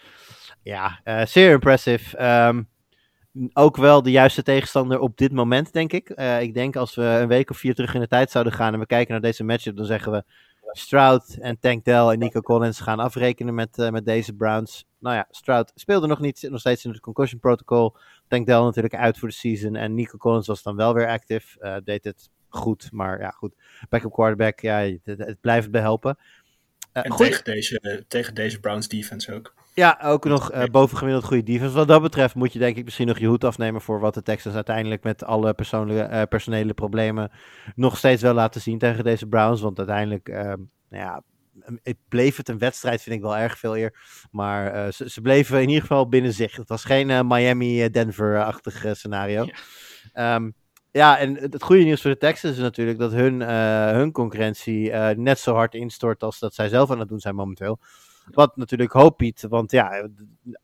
Ja, 0.62 1.00
zeer 1.24 1.50
impressive. 1.50 2.16
Ehm, 2.16 2.62
ook 3.52 3.76
wel 3.76 4.02
de 4.02 4.10
juiste 4.10 4.42
tegenstander 4.42 4.98
op 4.98 5.16
dit 5.16 5.32
moment, 5.32 5.72
denk 5.72 5.92
ik. 5.92 6.08
Ik 6.40 6.54
denk 6.54 6.76
als 6.76 6.94
we 6.94 7.02
een 7.02 7.28
week 7.28 7.50
of 7.50 7.56
vier 7.56 7.74
terug 7.74 7.94
in 7.94 8.00
de 8.00 8.08
tijd 8.08 8.30
zouden 8.30 8.52
gaan 8.52 8.72
en 8.72 8.78
we 8.78 8.86
kijken 8.86 9.12
naar 9.12 9.20
deze 9.20 9.44
matchup, 9.44 9.76
dan 9.76 9.86
zeggen 9.86 10.12
we 10.12 10.24
Stroud 10.72 11.36
en 11.40 11.58
Tank 11.58 11.84
Dell 11.84 12.08
en 12.08 12.18
Nico 12.18 12.40
Collins 12.40 12.80
gaan 12.80 12.98
afrekenen 12.98 13.54
met, 13.54 13.88
met 13.90 14.04
deze 14.04 14.32
Browns. 14.32 14.84
Nou 15.02 15.16
ja, 15.16 15.26
Stroud 15.30 15.72
speelde 15.74 16.06
nog 16.06 16.20
niet, 16.20 16.38
zit 16.38 16.50
nog 16.50 16.60
steeds 16.60 16.84
in 16.84 16.90
het 16.90 17.00
concussion 17.00 17.40
protocol. 17.40 17.96
Tank 18.28 18.46
Dell 18.46 18.60
natuurlijk 18.60 18.94
uit 18.94 19.18
voor 19.18 19.28
de 19.28 19.34
season. 19.34 19.76
En 19.76 19.94
Nico 19.94 20.16
Collins 20.16 20.46
was 20.46 20.62
dan 20.62 20.76
wel 20.76 20.94
weer 20.94 21.08
active. 21.08 21.60
eh, 21.60 21.76
deed 21.84 22.04
het 22.04 22.30
goed, 22.48 22.88
maar 22.92 23.20
ja, 23.20 23.30
goed. 23.30 23.54
Backup 23.88 24.12
quarterback, 24.12 24.60
ja, 24.60 24.78
het, 24.78 25.18
het 25.18 25.40
blijft 25.40 25.70
behelpen. 25.70 26.18
Eh, 26.92 27.04
En 27.04 27.16
tegen 27.16 27.44
deze, 27.44 28.04
tegen 28.08 28.34
deze 28.34 28.60
Browns 28.60 28.88
defense 28.88 29.34
ook. 29.34 29.54
ja, 29.74 29.98
ook 30.02 30.24
nog 30.24 30.50
eh 30.50 30.64
bovengemiddeld 30.64 31.24
goede 31.24 31.42
defense. 31.42 31.74
Wat 31.74 31.88
dat 31.88 32.02
betreft 32.02 32.34
moet 32.34 32.52
je 32.52 32.58
denk 32.58 32.76
ik 32.76 32.84
misschien 32.84 33.06
nog 33.06 33.18
je 33.18 33.26
hoed 33.26 33.44
afnemen 33.44 33.80
voor 33.80 34.00
wat 34.00 34.14
de 34.14 34.22
Texans 34.22 34.54
uiteindelijk 34.54 35.02
met 35.02 35.24
alle 35.24 35.54
persoonlijke, 35.54 36.26
personele 36.26 36.74
problemen 36.74 37.30
nog 37.74 37.96
steeds 37.96 38.22
wel 38.22 38.34
laten 38.34 38.60
zien 38.60 38.78
tegen 38.78 39.04
deze 39.04 39.26
Browns. 39.26 39.60
Want 39.60 39.78
uiteindelijk, 39.78 40.28
nou 40.28 40.68
ja, 40.88 41.22
het 41.82 41.96
bleef 42.08 42.36
het 42.36 42.48
een 42.48 42.58
wedstrijd, 42.58 43.02
vind 43.02 43.16
ik 43.16 43.22
wel 43.22 43.36
erg 43.36 43.58
veel 43.58 43.76
eer. 43.76 43.98
Maar 44.30 44.72
eh, 44.72 44.92
ze, 44.92 45.10
ze 45.10 45.20
bleven 45.20 45.60
in 45.60 45.68
ieder 45.68 45.80
geval 45.80 46.08
binnen 46.08 46.32
zich. 46.32 46.56
Het 46.56 46.68
was 46.68 46.84
geen 46.84 47.10
eh, 47.10 47.20
Miami-Denver-achtig 47.24 48.84
eh, 48.84 48.92
scenario. 48.92 49.44
Ja. 49.44 49.54
Ja. 50.14 50.50
ja, 50.90 51.18
en 51.18 51.36
het 51.36 51.62
goede 51.62 51.82
nieuws 51.82 52.02
voor 52.02 52.10
de 52.10 52.16
Texans 52.16 52.56
is 52.56 52.62
natuurlijk 52.62 52.98
dat 52.98 53.12
hun, 53.12 53.40
hun 53.94 54.12
concurrentie 54.12 54.92
net 55.14 55.38
zo 55.38 55.54
hard 55.54 55.74
instort 55.74 56.22
als 56.22 56.38
dat 56.38 56.54
zij 56.54 56.68
zelf 56.68 56.90
aan 56.90 56.98
het 56.98 57.08
doen 57.08 57.20
zijn 57.20 57.34
momenteel. 57.34 57.78
Wat 58.30 58.56
natuurlijk 58.56 58.92
hoop 58.92 59.18
biedt, 59.18 59.42
want 59.42 59.70
ja, 59.70 60.08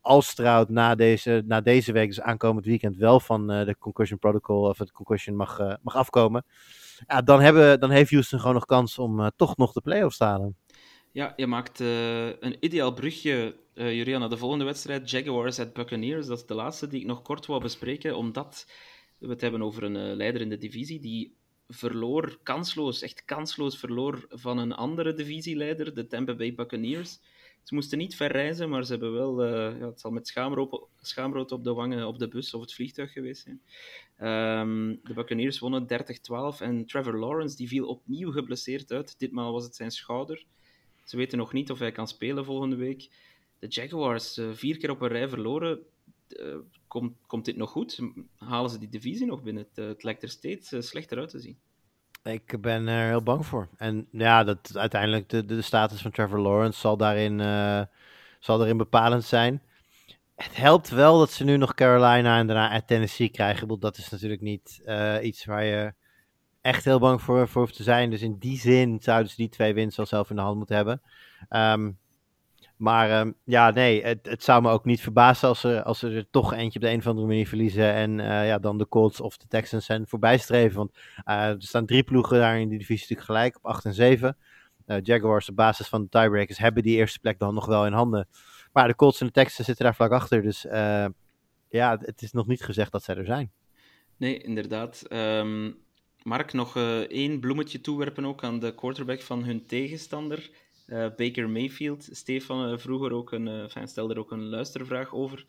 als 0.00 0.28
Stroud 0.28 0.68
na 0.68 0.94
deze, 0.94 1.42
na 1.46 1.60
deze 1.60 1.92
week, 1.92 2.08
dus 2.08 2.20
aankomend 2.20 2.66
weekend, 2.66 2.96
wel 2.96 3.20
van 3.20 3.46
de 3.46 3.76
concussion 3.78 4.18
protocol 4.18 4.68
of 4.68 4.78
het 4.78 4.92
concussion 4.92 5.36
mag, 5.36 5.58
mag 5.82 5.96
afkomen, 5.96 6.44
ja, 7.06 7.22
dan, 7.22 7.40
hebben, 7.40 7.80
dan 7.80 7.90
heeft 7.90 8.10
Houston 8.10 8.38
gewoon 8.38 8.54
nog 8.54 8.64
kans 8.64 8.98
om 8.98 9.30
toch 9.36 9.56
nog 9.56 9.72
de 9.72 9.80
playoffs 9.80 10.16
te 10.16 10.24
halen. 10.24 10.56
Ja, 11.18 11.32
je 11.36 11.46
maakt 11.46 11.80
eh, 11.80 12.26
een 12.26 12.56
ideaal 12.60 12.92
brugje, 12.92 13.56
Julian, 13.74 14.20
naar 14.20 14.28
de 14.28 14.36
volgende 14.36 14.64
wedstrijd. 14.64 15.10
Jaguars 15.10 15.58
at 15.58 15.72
Buccaneers. 15.72 16.26
Dat 16.26 16.38
is 16.38 16.46
de 16.46 16.54
laatste 16.54 16.86
die 16.86 17.00
ik 17.00 17.06
nog 17.06 17.22
kort 17.22 17.46
wou 17.46 17.60
bespreken, 17.60 18.16
omdat 18.16 18.66
we 19.18 19.28
het 19.28 19.40
hebben 19.40 19.62
over 19.62 19.82
een 19.82 19.96
eh, 19.96 20.16
leider 20.16 20.40
in 20.40 20.48
de 20.48 20.58
divisie 20.58 21.00
die 21.00 21.34
verloor, 21.68 22.38
kansloos, 22.42 23.02
echt 23.02 23.24
kansloos 23.24 23.78
verloor 23.78 24.26
van 24.28 24.58
een 24.58 24.72
andere 24.72 25.14
divisieleider, 25.14 25.94
de 25.94 26.06
Tampa 26.06 26.34
Bay 26.34 26.54
Buccaneers. 26.54 27.20
Ze 27.62 27.74
moesten 27.74 27.98
niet 27.98 28.16
ver 28.16 28.32
reizen, 28.32 28.68
maar 28.68 28.84
ze 28.84 28.90
hebben 28.90 29.12
wel, 29.12 29.44
ja, 29.44 29.86
het 29.86 30.00
zal 30.00 30.10
met 30.10 30.28
schaamrood, 30.28 30.86
schaamrood 31.00 31.52
op 31.52 31.64
de 31.64 31.72
wangen 31.72 32.06
op 32.06 32.18
de 32.18 32.28
bus 32.28 32.54
of 32.54 32.60
het 32.60 32.74
vliegtuig 32.74 33.12
geweest 33.12 33.42
zijn. 33.42 33.62
Ehm, 34.16 34.96
de 35.02 35.14
Buccaneers 35.14 35.58
wonnen 35.58 35.86
30-12 35.86 36.60
en 36.60 36.86
Trevor 36.86 37.18
Lawrence 37.18 37.56
die 37.56 37.68
viel 37.68 37.86
opnieuw 37.86 38.30
geblesseerd 38.30 38.92
uit. 38.92 39.18
Ditmaal 39.18 39.52
was 39.52 39.64
het 39.64 39.76
zijn 39.76 39.90
schouder. 39.90 40.44
Ze 41.08 41.16
weten 41.16 41.38
nog 41.38 41.52
niet 41.52 41.70
of 41.70 41.78
hij 41.78 41.92
kan 41.92 42.08
spelen 42.08 42.44
volgende 42.44 42.76
week. 42.76 43.10
De 43.58 43.66
Jaguars, 43.66 44.38
eh, 44.38 44.46
vier 44.52 44.76
keer 44.76 44.90
op 44.90 45.00
een 45.00 45.08
rij 45.08 45.28
verloren. 45.28 45.78
Eh, 46.28 46.56
komt, 46.86 47.16
komt 47.26 47.44
dit 47.44 47.56
nog 47.56 47.70
goed? 47.70 47.98
Halen 48.38 48.70
ze 48.70 48.78
die 48.78 48.88
divisie 48.88 49.26
nog 49.26 49.42
binnen? 49.42 49.66
Het, 49.68 49.78
eh, 49.78 49.86
het 49.86 50.02
lijkt 50.02 50.22
er 50.22 50.28
steeds 50.28 50.74
slechter 50.78 51.18
uit 51.18 51.28
te 51.28 51.40
zien. 51.40 51.58
Ik 52.22 52.60
ben 52.60 52.86
er 52.86 53.08
heel 53.08 53.22
bang 53.22 53.46
voor. 53.46 53.68
En 53.76 54.08
ja, 54.10 54.44
dat 54.44 54.76
uiteindelijk 54.76 55.28
de, 55.28 55.44
de 55.44 55.62
status 55.62 56.00
van 56.00 56.10
Trevor 56.10 56.38
Lawrence 56.38 56.80
zal 56.80 56.96
daarin, 56.96 57.38
zal 58.40 58.58
daarin 58.58 58.76
bepalend 58.76 59.24
zijn. 59.24 59.62
Het 60.36 60.56
helpt 60.56 60.88
wel 60.88 61.18
dat 61.18 61.30
ze 61.30 61.44
nu 61.44 61.56
nog 61.56 61.74
Carolina 61.74 62.38
en 62.38 62.46
daarna 62.46 62.82
Tennessee 62.82 63.28
krijgen. 63.28 63.60
Bedoel, 63.60 63.78
Dat 63.78 63.98
is 63.98 64.08
natuurlijk 64.08 64.40
niet 64.40 64.82
iets 65.22 65.44
waar 65.44 65.64
je 65.64 65.92
echt 66.68 66.84
heel 66.84 66.98
bang 66.98 67.22
voor, 67.22 67.48
voor 67.48 67.70
te 67.70 67.82
zijn. 67.82 68.10
Dus 68.10 68.22
in 68.22 68.36
die 68.38 68.58
zin 68.58 68.98
zouden 69.00 69.30
ze 69.30 69.36
die 69.36 69.48
twee 69.48 69.74
wins 69.74 69.96
wel 69.96 70.06
zelf 70.06 70.30
in 70.30 70.36
de 70.36 70.42
hand 70.42 70.56
moeten 70.56 70.76
hebben. 70.76 71.02
Ehm, 71.48 71.90
maar 72.76 73.10
ehm, 73.10 73.32
ja, 73.44 73.70
nee, 73.70 74.02
het, 74.02 74.26
het 74.26 74.42
zou 74.42 74.62
me 74.62 74.70
ook 74.70 74.84
niet 74.84 75.00
verbazen 75.00 75.48
als 75.48 75.60
ze, 75.60 75.84
als 75.84 75.98
ze 75.98 76.10
er 76.10 76.30
toch 76.30 76.52
eentje 76.52 76.78
op 76.78 76.84
de 76.84 76.90
een 76.90 76.98
of 76.98 77.06
andere 77.06 77.26
manier 77.26 77.48
verliezen. 77.48 77.92
En 77.92 78.20
eh, 78.20 78.46
ja, 78.46 78.58
dan 78.58 78.78
de 78.78 78.88
Colts 78.88 79.20
of 79.20 79.36
de 79.36 79.46
Texans 79.48 79.84
zijn 79.84 80.06
voorbij 80.06 80.38
streven. 80.38 80.76
Want 80.76 80.98
eh, 81.24 81.48
er 81.48 81.62
staan 81.62 81.86
drie 81.86 82.02
ploegen 82.02 82.38
daar 82.38 82.60
in 82.60 82.68
die 82.68 82.78
divisie 82.78 83.00
natuurlijk 83.08 83.26
gelijk 83.26 83.56
op 83.56 83.66
8 83.66 83.84
en 83.84 83.94
7. 83.94 84.36
Eh, 84.86 84.96
Jaguars 85.02 85.48
op 85.48 85.56
basis 85.56 85.88
van 85.88 86.02
de 86.02 86.08
tiebreakers 86.08 86.58
hebben 86.58 86.82
die 86.82 86.96
eerste 86.96 87.18
plek 87.20 87.38
dan 87.38 87.54
nog 87.54 87.66
wel 87.66 87.86
in 87.86 87.92
handen. 87.92 88.28
Maar 88.72 88.88
de 88.88 88.94
Colts 88.94 89.20
en 89.20 89.26
de 89.26 89.32
Texans 89.32 89.66
zitten 89.66 89.84
daar 89.84 89.94
vlak 89.94 90.12
achter. 90.12 90.42
Dus 90.42 90.66
ja, 91.70 91.98
het 92.00 92.22
is 92.22 92.32
nog 92.32 92.46
niet 92.46 92.64
gezegd 92.64 92.92
dat 92.92 93.02
zij 93.02 93.16
er 93.16 93.24
zijn. 93.24 93.50
Nee, 94.16 94.38
inderdaad. 94.38 95.02
Ehm, 95.08 95.70
Mark, 96.28 96.52
nog 96.52 96.76
uh, 96.76 96.98
één 96.98 97.40
bloemetje 97.40 97.80
toewerpen 97.80 98.24
ook 98.24 98.44
aan 98.44 98.58
de 98.58 98.74
quarterback 98.74 99.22
van 99.22 99.44
hun 99.44 99.66
tegenstander, 99.66 100.50
uh, 100.86 101.06
Baker 101.16 101.48
Mayfield. 101.50 102.08
Stefan 102.12 102.72
uh, 102.72 102.78
vroeger 102.78 103.12
ook 103.12 103.32
een, 103.32 103.70
stelde 103.84 104.14
er 104.14 104.20
ook 104.20 104.30
een 104.30 104.48
luistervraag 104.48 105.14
over. 105.14 105.44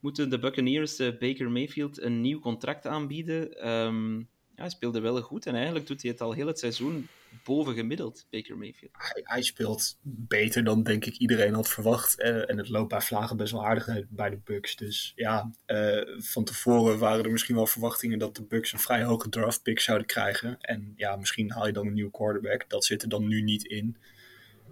Moeten 0.00 0.30
de 0.30 0.38
Buccaneers 0.38 0.96
Baker 0.96 1.50
Mayfield 1.50 2.00
een 2.00 2.20
nieuw 2.20 2.38
contract 2.38 2.86
aanbieden? 2.86 3.68
Um, 3.68 4.28
hij 4.60 4.70
speelde 4.70 5.00
wel 5.00 5.22
goed 5.22 5.46
en 5.46 5.54
eigenlijk 5.54 5.86
doet 5.86 6.02
hij 6.02 6.10
het 6.10 6.20
al 6.20 6.32
heel 6.32 6.46
het 6.46 6.58
seizoen 6.58 7.08
boven 7.44 7.74
gemiddeld, 7.74 8.26
Baker 8.30 8.58
Mayfield. 8.58 8.92
Hij, 9.22 9.42
speelt 9.42 9.98
beter 10.02 10.64
dan 10.64 10.82
denk 10.82 11.04
ik 11.04 11.16
iedereen 11.16 11.54
had 11.54 11.68
verwacht. 11.68 12.20
en 12.20 12.58
het 12.58 12.68
loopt 12.68 12.88
bij 12.88 13.00
vlagen 13.00 13.36
best 13.36 13.52
wel 13.52 13.66
aardig 13.66 13.88
bij 14.08 14.30
de 14.30 14.38
Bucks. 14.44 14.76
Dus 14.76 15.12
ja, 15.14 15.50
uh, 15.66 16.18
van 16.18 16.44
tevoren 16.44 16.98
waren 16.98 17.24
er 17.24 17.30
misschien 17.30 17.54
wel 17.54 17.66
verwachtingen 17.66 18.18
dat 18.18 18.36
de 18.36 18.42
Bucks 18.42 18.72
een 18.72 18.78
vrij 18.78 19.02
hoge 19.02 19.28
draft 19.28 19.62
pick 19.62 19.80
zouden 19.80 20.06
krijgen. 20.06 20.60
En 20.60 20.92
ja, 20.96 21.16
misschien 21.16 21.52
haal 21.52 21.66
je 21.66 21.72
dan 21.72 21.86
een 21.86 21.94
nieuwe 21.94 22.10
quarterback. 22.10 22.64
Dat 22.68 22.84
zit 22.84 23.02
er 23.02 23.08
dan 23.08 23.28
nu 23.28 23.42
niet 23.42 23.64
in. 23.64 23.96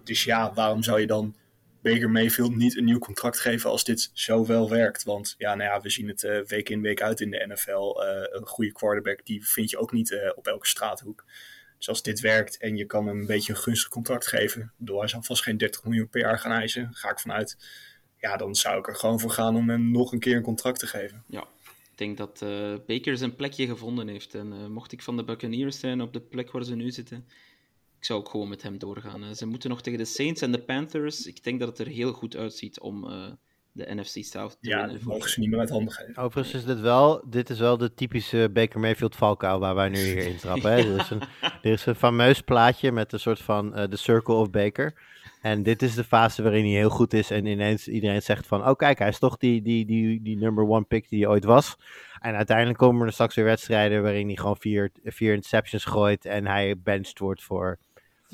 Dus 0.03 0.23
ja, 0.23 0.53
waarom 0.53 0.83
zou 0.83 0.99
je 0.99 1.07
dan 1.07 1.35
Baker 1.81 2.09
Mayfield 2.09 2.55
niet 2.55 2.77
een 2.77 2.83
nieuw 2.83 2.99
contract 2.99 3.39
geven 3.39 3.69
als 3.69 3.83
dit 3.83 4.09
zo 4.13 4.45
wel 4.45 4.69
werkt. 4.69 5.03
Want 5.03 5.35
ja, 5.37 5.55
nou 5.55 5.69
ja, 5.69 5.81
we 5.81 5.89
zien 5.89 6.07
het 6.07 6.23
uh, 6.23 6.41
week 6.45 6.69
in 6.69 6.81
week 6.81 7.01
uit 7.01 7.21
in 7.21 7.31
de 7.31 7.45
NFL. 7.47 7.69
Uh, 7.71 8.39
een 8.39 8.45
goede 8.45 8.71
quarterback, 8.71 9.25
die 9.25 9.47
vind 9.47 9.69
je 9.69 9.77
ook 9.77 9.91
niet 9.91 10.11
uh, 10.11 10.31
op 10.35 10.47
elke 10.47 10.67
straathoek. 10.67 11.25
Dus 11.77 11.89
als 11.89 12.03
dit 12.03 12.19
werkt 12.19 12.57
en 12.57 12.75
je 12.75 12.85
kan 12.85 13.07
hem 13.07 13.19
een 13.19 13.25
beetje 13.25 13.53
een 13.53 13.59
gunstig 13.59 13.89
contract 13.89 14.27
geven, 14.27 14.71
door 14.77 14.99
hij 14.99 15.07
zal 15.07 15.23
vast 15.23 15.43
geen 15.43 15.57
30 15.57 15.83
miljoen 15.83 16.09
per 16.09 16.21
jaar 16.21 16.39
gaan 16.39 16.51
eisen, 16.51 16.89
ga 16.91 17.11
ik 17.11 17.19
vanuit. 17.19 17.57
Ja, 18.17 18.37
dan 18.37 18.55
zou 18.55 18.79
ik 18.79 18.87
er 18.87 18.95
gewoon 18.95 19.19
voor 19.19 19.31
gaan 19.31 19.55
om 19.55 19.69
hem 19.69 19.91
nog 19.91 20.11
een 20.11 20.19
keer 20.19 20.35
een 20.35 20.41
contract 20.41 20.79
te 20.79 20.87
geven. 20.87 21.23
Ja, 21.27 21.47
ik 21.63 21.97
denk 21.97 22.17
dat 22.17 22.39
Baker 22.85 23.17
zijn 23.17 23.35
plekje 23.35 23.67
gevonden 23.67 24.07
heeft. 24.07 24.35
En 24.35 24.71
mocht 24.71 24.91
ik 24.91 25.01
van 25.01 25.17
de 25.17 25.23
Buccaneers 25.23 25.79
zijn 25.79 26.01
op 26.01 26.13
de 26.13 26.21
plek 26.21 26.51
waar 26.51 26.63
ze 26.63 26.75
nu 26.75 26.91
zitten, 26.91 27.25
ik 27.99 28.05
zou 28.05 28.19
ook 28.19 28.29
gewoon 28.29 28.49
met 28.49 28.61
hem 28.61 28.77
doorgaan. 28.77 29.35
Ze 29.35 29.45
moeten 29.45 29.69
nog 29.69 29.81
tegen 29.81 29.99
de 29.99 30.05
Saints 30.05 30.41
en 30.41 30.51
de 30.51 30.61
Panthers. 30.61 31.25
Ik 31.25 31.43
denk 31.43 31.59
dat 31.59 31.69
het 31.69 31.79
er 31.79 31.93
heel 31.93 32.13
goed 32.13 32.35
uitziet 32.35 32.79
om 32.79 33.05
uh, 33.05 33.27
de 33.71 33.95
NFC 33.95 34.23
South 34.23 34.57
te 34.61 34.69
ja, 34.69 34.77
winnen. 34.77 34.97
Ja, 34.99 35.07
mogen 35.07 35.29
ze 35.29 35.39
niet 35.39 35.49
meer 35.49 35.59
uit 35.59 35.69
handen 35.69 35.93
geven. 35.93 36.17
Overigens 36.17 36.55
is 36.55 36.65
dit 36.65 36.79
wel, 36.79 37.23
dit 37.29 37.49
is 37.49 37.59
wel 37.59 37.77
de 37.77 37.93
typische 37.93 38.49
Baker 38.53 38.79
Mayfield 38.79 39.15
valkuil 39.15 39.59
waar 39.59 39.75
wij 39.75 39.89
nu 39.89 39.97
hier 39.97 40.27
in 40.31 40.37
trappen. 40.37 40.71
Hè? 40.71 40.77
er, 40.77 40.99
is 40.99 41.09
een, 41.09 41.21
er 41.41 41.71
is 41.71 41.85
een 41.85 41.95
fameus 41.95 42.41
plaatje 42.41 42.91
met 42.91 43.13
een 43.13 43.19
soort 43.19 43.39
van 43.39 43.79
uh, 43.79 43.83
The 43.83 43.97
Circle 43.97 44.35
of 44.35 44.49
Baker. 44.49 44.93
En 45.41 45.63
dit 45.63 45.81
is 45.81 45.95
de 45.95 46.03
fase 46.03 46.43
waarin 46.43 46.63
hij 46.63 46.73
heel 46.73 46.89
goed 46.89 47.13
is 47.13 47.31
en 47.31 47.45
ineens 47.45 47.87
iedereen 47.87 48.21
zegt 48.21 48.47
van... 48.47 48.67
Oh 48.67 48.75
kijk, 48.75 48.99
hij 48.99 49.07
is 49.07 49.19
toch 49.19 49.37
die, 49.37 49.61
die, 49.61 49.85
die, 49.85 50.21
die 50.21 50.37
number 50.37 50.67
one 50.67 50.83
pick 50.83 51.09
die 51.09 51.19
hij 51.19 51.29
ooit 51.29 51.43
was. 51.43 51.77
En 52.19 52.35
uiteindelijk 52.35 52.77
komen 52.77 53.07
er 53.07 53.13
straks 53.13 53.35
weer 53.35 53.45
wedstrijden 53.45 54.01
waarin 54.01 54.27
hij 54.27 54.35
gewoon 54.35 54.57
vier, 54.57 54.91
vier 55.03 55.33
interceptions 55.33 55.85
gooit... 55.85 56.25
en 56.25 56.47
hij 56.47 56.79
benched 56.79 57.19
wordt 57.19 57.43
voor 57.43 57.77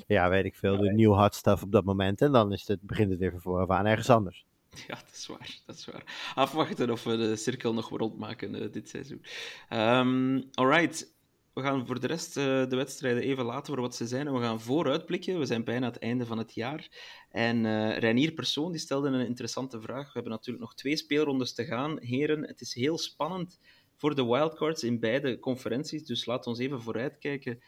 ja, 0.08 0.30
weet 0.30 0.46
ik 0.46 0.56
veel, 0.56 0.78
de 0.78 0.92
nieuw 0.92 1.14
hot 1.14 1.36
stuff 1.36 1.64
op 1.64 1.72
dat 1.72 1.86
moment. 1.86 2.22
En 2.22 2.32
dan 2.32 2.52
is 2.52 2.68
het, 2.68 2.82
begint 2.82 3.10
het 3.10 3.20
weer 3.20 3.32
van 3.32 3.42
vooraf 3.42 3.70
aan 3.70 3.86
ergens 3.86 4.10
anders. 4.10 4.46
Ja, 4.88 4.96
dat 4.96 5.14
is 5.14 5.28
waar. 5.28 5.60
Dat 5.66 5.76
is 5.76 5.86
waar. 5.86 6.32
Afwachten 6.36 6.90
of 6.90 7.04
we 7.04 7.18
de 7.18 7.36
cirkel 7.36 7.74
nog 7.74 7.90
rondmaken 7.90 8.56
uh, 8.56 8.72
dit 8.72 8.90
seizoen. 8.90 9.26
Um, 9.70 10.50
alright. 10.54 11.14
We 11.54 11.62
gaan 11.62 11.86
voor 11.88 12.00
de 12.00 12.08
rest 12.08 12.38
uh, 12.38 12.44
de 12.44 12.76
wedstrijden 12.76 13.24
even 13.24 13.46
laten 13.46 13.74
voor 13.74 13.82
wat 13.82 13.96
ze 13.96 14.08
zijn. 14.08 14.28
En 14.28 14.34
we 14.34 14.40
gaan 14.40 14.62
vooruitblikken. 14.62 15.40
We 15.40 15.46
zijn 15.46 15.64
bijna 15.64 15.88
het 15.88 16.00
einde 16.00 16.26
van 16.26 16.38
het 16.38 16.54
jaar. 16.54 16.88
En 17.30 17.64
uh, 17.64 17.98
Reinier 17.98 18.32
Persoon 18.32 18.72
die 18.72 18.82
stelde 18.82 19.10
een 19.10 19.26
interessante 19.26 19.82
vraag. 19.82 20.06
We 20.06 20.12
hebben 20.14 20.32
natuurlijk 20.32 20.66
nog 20.66 20.76
twee 20.76 20.98
speelrondes 20.98 21.54
te 21.54 21.66
gaan. 21.66 22.00
Heren, 22.00 22.48
het 22.48 22.62
is 22.62 22.74
heel 22.74 22.98
spannend 22.98 23.60
voor 23.96 24.16
de 24.16 24.26
wildcards 24.26 24.84
in 24.84 25.00
beide 25.00 25.40
conferenties. 25.40 26.06
Dus 26.06 26.26
laat 26.26 26.48
ons 26.48 26.60
even 26.60 26.82
vooruitkijken 26.82 27.62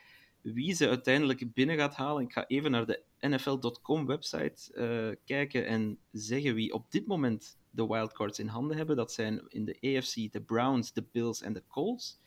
wie 0.53 0.73
ze 0.73 0.87
uiteindelijk 0.87 1.53
binnen 1.53 1.77
gaat 1.77 1.95
halen. 1.95 2.23
Ik 2.23 2.33
ga 2.33 2.47
even 2.47 2.71
naar 2.71 2.85
de 2.85 3.03
NFL.com 3.19 4.05
website 4.05 4.71
uh, 4.73 5.15
kijken 5.25 5.65
en 5.65 5.97
zeggen 6.11 6.53
wie 6.53 6.73
op 6.73 6.91
dit 6.91 7.07
moment 7.07 7.57
de 7.69 7.87
wildcards 7.87 8.39
in 8.39 8.47
handen 8.47 8.77
hebben. 8.77 8.95
Dat 8.95 9.11
zijn 9.11 9.45
in 9.47 9.65
de 9.65 9.77
AFC 9.81 10.31
de 10.31 10.41
Browns, 10.41 10.93
de 10.93 11.05
Bills 11.11 11.41
en 11.41 11.53
de 11.53 11.63
Colts. 11.67 12.19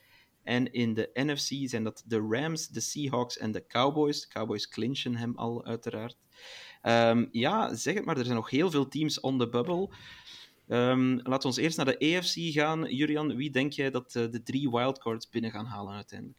En 0.42 0.72
in 0.72 0.94
de 0.94 1.10
NFC 1.12 1.68
zijn 1.68 1.84
dat 1.84 2.04
de 2.06 2.26
Rams, 2.30 2.68
de 2.68 2.80
Seahawks 2.80 3.38
en 3.38 3.52
de 3.52 3.66
Cowboys. 3.66 4.20
De 4.20 4.28
Cowboys 4.28 4.68
clinchen 4.68 5.16
hem 5.16 5.36
al, 5.36 5.64
uiteraard. 5.64 6.16
Um, 6.82 7.28
ja, 7.30 7.74
zeg 7.74 7.94
het 7.94 8.04
maar, 8.04 8.16
er 8.16 8.24
zijn 8.24 8.36
nog 8.36 8.50
heel 8.50 8.70
veel 8.70 8.88
teams 8.88 9.20
on 9.20 9.38
the 9.38 9.48
bubble. 9.48 9.90
Um, 10.68 11.20
laten 11.22 11.50
we 11.52 11.60
eerst 11.60 11.76
naar 11.76 11.98
de 11.98 12.16
AFC 12.16 12.34
gaan. 12.36 12.94
Jurian, 12.94 13.36
wie 13.36 13.50
denk 13.50 13.72
jij 13.72 13.90
dat 13.90 14.14
uh, 14.14 14.30
de 14.30 14.42
drie 14.42 14.70
wildcards 14.70 15.28
binnen 15.28 15.50
gaan 15.50 15.66
halen 15.66 15.94
uiteindelijk? 15.94 16.38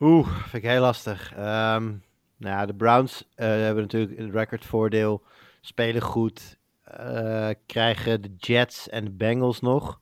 Oeh, 0.00 0.28
vind 0.28 0.64
ik 0.64 0.70
heel 0.70 0.80
lastig. 0.80 1.30
Um, 1.32 2.04
nou 2.36 2.54
ja, 2.54 2.66
de 2.66 2.74
Browns 2.74 3.22
uh, 3.22 3.46
hebben 3.46 3.82
natuurlijk 3.82 4.18
een 4.18 4.30
recordvoordeel. 4.30 5.22
Spelen 5.60 6.02
goed. 6.02 6.58
Uh, 7.00 7.50
krijgen 7.66 8.22
de 8.22 8.34
Jets 8.36 8.88
en 8.88 9.04
de 9.04 9.10
Bengals 9.10 9.60
nog. 9.60 10.00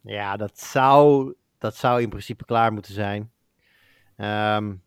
Ja, 0.00 0.36
dat 0.36 0.58
zou, 0.58 1.34
dat 1.58 1.76
zou 1.76 2.02
in 2.02 2.08
principe 2.08 2.44
klaar 2.44 2.72
moeten 2.72 2.92
zijn. 2.94 3.32
Um, 4.16 4.82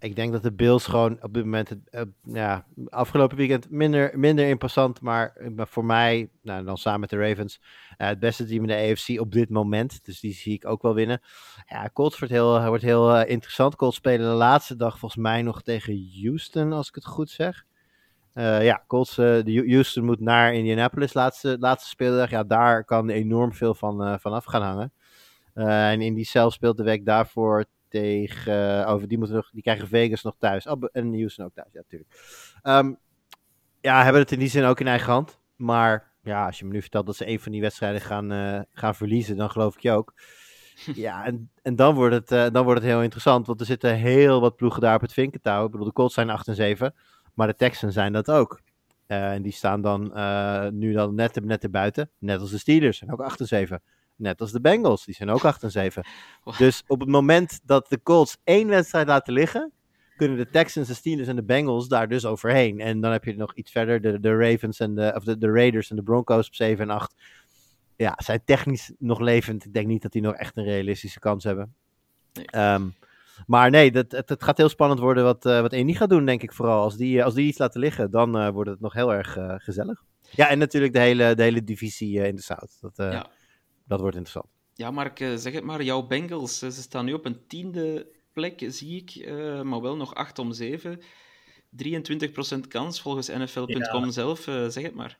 ik 0.00 0.16
denk 0.16 0.32
dat 0.32 0.42
de 0.42 0.52
Bills 0.52 0.86
gewoon 0.86 1.22
op 1.22 1.34
dit 1.34 1.44
moment, 1.44 1.70
uh, 1.90 2.00
ja, 2.22 2.66
afgelopen 2.88 3.36
weekend 3.36 3.70
minder, 3.70 4.18
minder 4.18 4.48
interessant, 4.48 5.00
maar, 5.00 5.36
maar 5.54 5.68
voor 5.68 5.84
mij, 5.84 6.30
nou, 6.42 6.64
dan 6.64 6.76
samen 6.76 7.00
met 7.00 7.10
de 7.10 7.16
Ravens, 7.16 7.60
uh, 7.98 8.08
het 8.08 8.18
beste 8.18 8.46
team 8.46 8.62
in 8.62 8.68
de 8.68 8.90
AFC 8.90 9.20
op 9.20 9.32
dit 9.32 9.50
moment. 9.50 10.04
Dus 10.04 10.20
die 10.20 10.32
zie 10.32 10.54
ik 10.54 10.66
ook 10.66 10.82
wel 10.82 10.94
winnen. 10.94 11.20
Ja, 11.66 11.90
Colts 11.92 12.18
wordt 12.18 12.34
heel, 12.34 12.64
wordt 12.64 12.82
heel 12.82 13.22
interessant. 13.24 13.76
Colts 13.76 13.96
spelen 13.96 14.30
de 14.30 14.36
laatste 14.36 14.76
dag 14.76 14.98
volgens 14.98 15.22
mij 15.22 15.42
nog 15.42 15.62
tegen 15.62 16.08
Houston, 16.22 16.72
als 16.72 16.88
ik 16.88 16.94
het 16.94 17.06
goed 17.06 17.30
zeg. 17.30 17.64
ja, 18.34 18.84
Colts, 18.86 19.16
Houston 19.16 20.04
moet 20.04 20.20
naar 20.20 20.54
Indianapolis, 20.54 21.14
laatste, 21.14 21.56
laatste 21.60 21.88
speeldag. 21.88 22.30
Ja, 22.30 22.44
daar 22.44 22.84
kan 22.84 23.08
enorm 23.08 23.52
veel 23.52 23.74
van, 23.74 24.20
van 24.20 24.32
af 24.32 24.44
gaan 24.44 24.62
hangen. 24.62 24.92
en 25.54 26.00
in 26.00 26.14
die 26.14 26.26
zelf 26.26 26.52
speelt 26.52 26.76
de 26.76 26.82
week 26.82 27.04
daarvoor 27.04 27.64
tegen. 27.88 28.86
over 28.86 29.08
die, 29.08 29.18
moeten 29.18 29.36
nog, 29.36 29.50
die 29.50 29.62
krijgen 29.62 29.88
Vegas 29.88 30.22
nog 30.22 30.36
thuis. 30.38 30.66
Oh, 30.66 30.82
en 30.92 31.14
Houston 31.14 31.44
ook 31.44 31.54
thuis, 31.54 31.72
ja, 31.72 31.80
natuurlijk. 31.80 32.10
Um, 32.62 32.98
ja, 33.80 34.02
hebben 34.02 34.22
het 34.22 34.32
in 34.32 34.38
die 34.38 34.48
zin 34.48 34.64
ook 34.64 34.80
in 34.80 34.86
eigen 34.86 35.12
hand. 35.12 35.40
Maar 35.56 36.12
ja, 36.22 36.46
als 36.46 36.58
je 36.58 36.64
me 36.64 36.72
nu 36.72 36.80
vertelt 36.80 37.06
dat 37.06 37.16
ze 37.16 37.28
een 37.28 37.40
van 37.40 37.52
die 37.52 37.60
wedstrijden 37.60 38.00
gaan, 38.00 38.32
uh, 38.32 38.60
gaan 38.72 38.94
verliezen, 38.94 39.36
dan 39.36 39.50
geloof 39.50 39.74
ik 39.74 39.80
je 39.80 39.90
ook. 39.90 40.14
ja, 40.94 41.24
en, 41.24 41.50
en 41.62 41.76
dan, 41.76 41.94
wordt 41.94 42.14
het, 42.14 42.32
uh, 42.32 42.46
dan 42.52 42.64
wordt 42.64 42.80
het 42.80 42.90
heel 42.90 43.02
interessant. 43.02 43.46
Want 43.46 43.60
er 43.60 43.66
zitten 43.66 43.94
heel 43.94 44.40
wat 44.40 44.56
ploegen 44.56 44.80
daar 44.80 44.94
op 44.94 45.00
het 45.00 45.12
vinkentouw. 45.12 45.64
Ik 45.64 45.70
bedoel, 45.70 45.86
de 45.86 45.92
Colts 45.92 46.14
zijn 46.14 46.30
8 46.30 46.48
en 46.48 46.54
7. 46.54 46.94
Maar 47.34 47.46
de 47.46 47.54
Texans 47.54 47.94
zijn 47.94 48.12
dat 48.12 48.30
ook. 48.30 48.60
Uh, 49.06 49.32
en 49.32 49.42
die 49.42 49.52
staan 49.52 49.80
dan 49.80 50.02
nu 50.78 50.92
dan 50.92 51.14
net, 51.14 51.44
net 51.44 51.62
erbuiten. 51.62 52.10
Net 52.18 52.40
als 52.40 52.50
de 52.50 52.58
Steelers, 52.58 52.98
zijn 52.98 53.12
ook 53.12 53.20
8 53.20 53.40
en 53.40 53.46
7. 53.46 53.82
Net 54.18 54.40
als 54.40 54.52
de 54.52 54.60
Bengals, 54.60 55.04
die 55.04 55.14
zijn 55.14 55.30
ook 55.30 55.44
8 55.44 55.62
en 55.62 55.70
7. 55.70 56.04
Dus 56.58 56.82
op 56.86 57.00
het 57.00 57.08
moment 57.08 57.60
dat 57.64 57.88
de 57.88 58.02
Colts 58.02 58.36
één 58.44 58.68
wedstrijd 58.68 59.06
laten 59.06 59.32
liggen, 59.32 59.72
kunnen 60.16 60.36
de 60.36 60.50
Texans, 60.50 60.88
de 60.88 60.94
Steelers 60.94 61.28
en 61.28 61.36
de 61.36 61.44
Bengals 61.44 61.88
daar 61.88 62.08
dus 62.08 62.24
overheen. 62.24 62.80
En 62.80 63.00
dan 63.00 63.12
heb 63.12 63.24
je 63.24 63.36
nog 63.36 63.54
iets 63.54 63.70
verder 63.70 64.00
de, 64.00 64.20
de 64.20 64.36
Ravens 64.36 64.80
en 64.80 64.94
de, 64.94 65.12
of 65.16 65.24
de, 65.24 65.38
de 65.38 65.50
Raiders 65.50 65.90
en 65.90 65.96
de 65.96 66.02
Broncos 66.02 66.46
op 66.46 66.54
7 66.54 66.84
en 66.84 66.90
8. 66.90 67.14
Ja, 67.96 68.14
zijn 68.16 68.40
technisch 68.44 68.92
nog 68.98 69.20
levend. 69.20 69.64
Ik 69.64 69.72
denk 69.72 69.86
niet 69.86 70.02
dat 70.02 70.12
die 70.12 70.22
nog 70.22 70.34
echt 70.34 70.56
een 70.56 70.64
realistische 70.64 71.18
kans 71.18 71.44
hebben. 71.44 71.74
Nee. 72.32 72.74
Um, 72.74 72.94
maar 73.46 73.70
nee, 73.70 73.90
dat, 73.90 74.12
het, 74.12 74.28
het, 74.28 74.42
gaat 74.42 74.56
heel 74.56 74.68
spannend 74.68 75.00
worden 75.00 75.24
wat, 75.24 75.46
uh, 75.46 75.60
wat 75.60 75.72
Eni 75.72 75.94
gaat 75.94 76.08
doen, 76.08 76.24
denk 76.24 76.42
ik 76.42 76.52
vooral. 76.52 76.82
Als 76.82 76.96
die, 76.96 77.24
als 77.24 77.34
die 77.34 77.46
iets 77.46 77.58
laten 77.58 77.80
liggen, 77.80 78.10
dan 78.10 78.36
uh, 78.36 78.48
wordt 78.48 78.70
het 78.70 78.80
nog 78.80 78.92
heel 78.92 79.12
erg 79.12 79.36
uh, 79.36 79.54
gezellig. 79.56 80.02
Ja, 80.30 80.48
en 80.48 80.58
natuurlijk 80.58 80.92
de 80.92 80.98
hele, 80.98 81.34
de 81.34 81.42
hele 81.42 81.64
divisie 81.64 82.26
in 82.26 82.34
de 82.34 82.42
South. 82.42 82.78
Dat, 82.80 82.92
ja 82.96 83.26
dat 83.88 84.00
wordt 84.00 84.16
interessant. 84.16 84.46
Ja, 84.74 84.90
Mark, 84.90 85.18
zeg 85.18 85.52
het 85.52 85.64
maar. 85.64 85.82
Jouw 85.82 86.02
Bengals, 86.02 86.58
ze 86.58 86.70
staan 86.70 87.04
nu 87.04 87.12
op 87.12 87.24
een 87.24 87.46
tiende 87.46 88.06
plek, 88.32 88.64
zie 88.68 89.02
ik, 89.02 89.14
uh, 89.14 89.62
maar 89.62 89.80
wel 89.80 89.96
nog 89.96 90.14
8 90.14 90.38
om 90.38 90.52
7. 90.52 91.00
23% 91.84 92.68
kans 92.68 93.00
volgens 93.00 93.28
NFL.com 93.28 94.04
ja. 94.04 94.10
zelf, 94.10 94.46
uh, 94.46 94.68
zeg 94.68 94.82
het 94.82 94.94
maar. 94.94 95.18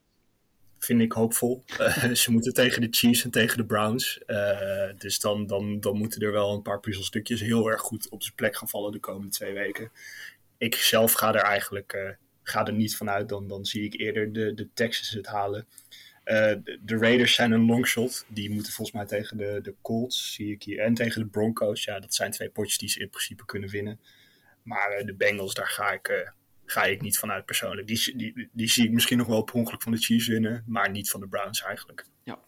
Vind 0.78 1.00
ik 1.00 1.12
hoopvol. 1.12 1.64
Uh, 1.80 2.12
ze 2.22 2.30
moeten 2.30 2.52
tegen 2.52 2.80
de 2.80 2.88
Chiefs 2.90 3.24
en 3.24 3.30
tegen 3.30 3.56
de 3.56 3.64
Browns. 3.64 4.20
dus 4.96 5.20
dan, 5.20 5.46
dan, 5.46 5.80
dan 5.80 5.96
moeten 5.96 6.20
er 6.20 6.32
wel 6.32 6.54
een 6.54 6.62
paar 6.62 6.80
puzzelstukjes 6.80 7.40
heel 7.40 7.70
erg 7.70 7.80
goed 7.80 8.08
op 8.08 8.22
zijn 8.22 8.34
plek 8.34 8.56
gaan 8.56 8.68
vallen 8.68 8.92
de 8.92 8.98
komende 9.00 9.30
twee 9.30 9.52
weken. 9.52 9.90
Ik 10.58 10.74
zelf 10.74 11.12
ga 11.12 11.34
er 11.34 11.40
eigenlijk 11.40 12.16
ga 12.48 12.66
er 12.66 12.72
niet 12.72 12.96
vanuit. 12.96 13.28
Dan, 13.28 13.48
dan 13.48 13.64
zie 13.64 13.84
ik 13.84 14.00
eerder 14.00 14.32
de, 14.32 14.54
de 14.54 14.68
Texans 14.74 15.10
het 15.10 15.26
halen. 15.26 15.66
Uh, 16.28 16.74
de 16.80 16.96
Raiders 16.96 17.34
zijn 17.34 17.52
een 17.52 17.66
longshot. 17.66 18.26
Die 18.28 18.50
moeten 18.50 18.72
volgens 18.72 18.96
mij 18.96 19.06
tegen 19.06 19.36
de, 19.36 19.58
de 19.62 19.74
Colts, 19.82 20.32
zie 20.34 20.52
ik 20.52 20.62
hier. 20.62 20.78
En 20.78 20.94
tegen 20.94 21.22
de 21.22 21.28
Broncos. 21.28 21.84
Ja, 21.84 22.00
dat 22.00 22.14
zijn 22.14 22.30
twee 22.30 22.50
potjes 22.50 22.78
die 22.78 22.88
ze 22.88 23.00
in 23.00 23.08
principe 23.08 23.44
kunnen 23.44 23.70
winnen. 23.70 24.00
Maar 24.62 24.98
uh, 24.98 25.06
de 25.06 25.14
Bengals, 25.14 25.54
daar 25.54 25.68
ga 25.68 25.92
ik, 25.92 26.08
uh, 26.08 26.16
ga 26.64 26.84
ik 26.84 27.00
niet 27.00 27.18
vanuit 27.18 27.44
persoonlijk. 27.44 27.86
Die, 27.86 28.16
die, 28.16 28.48
die 28.52 28.70
zie 28.70 28.84
ik 28.84 28.92
misschien 28.92 29.18
nog 29.18 29.26
wel 29.26 29.42
per 29.42 29.54
ongeluk 29.54 29.82
van 29.82 29.92
de 29.92 29.98
Chiefs 29.98 30.26
winnen. 30.26 30.64
Maar 30.66 30.90
niet 30.90 31.10
van 31.10 31.20
de 31.20 31.28
Browns 31.28 31.62
eigenlijk. 31.62 32.06
Ja. 32.22 32.38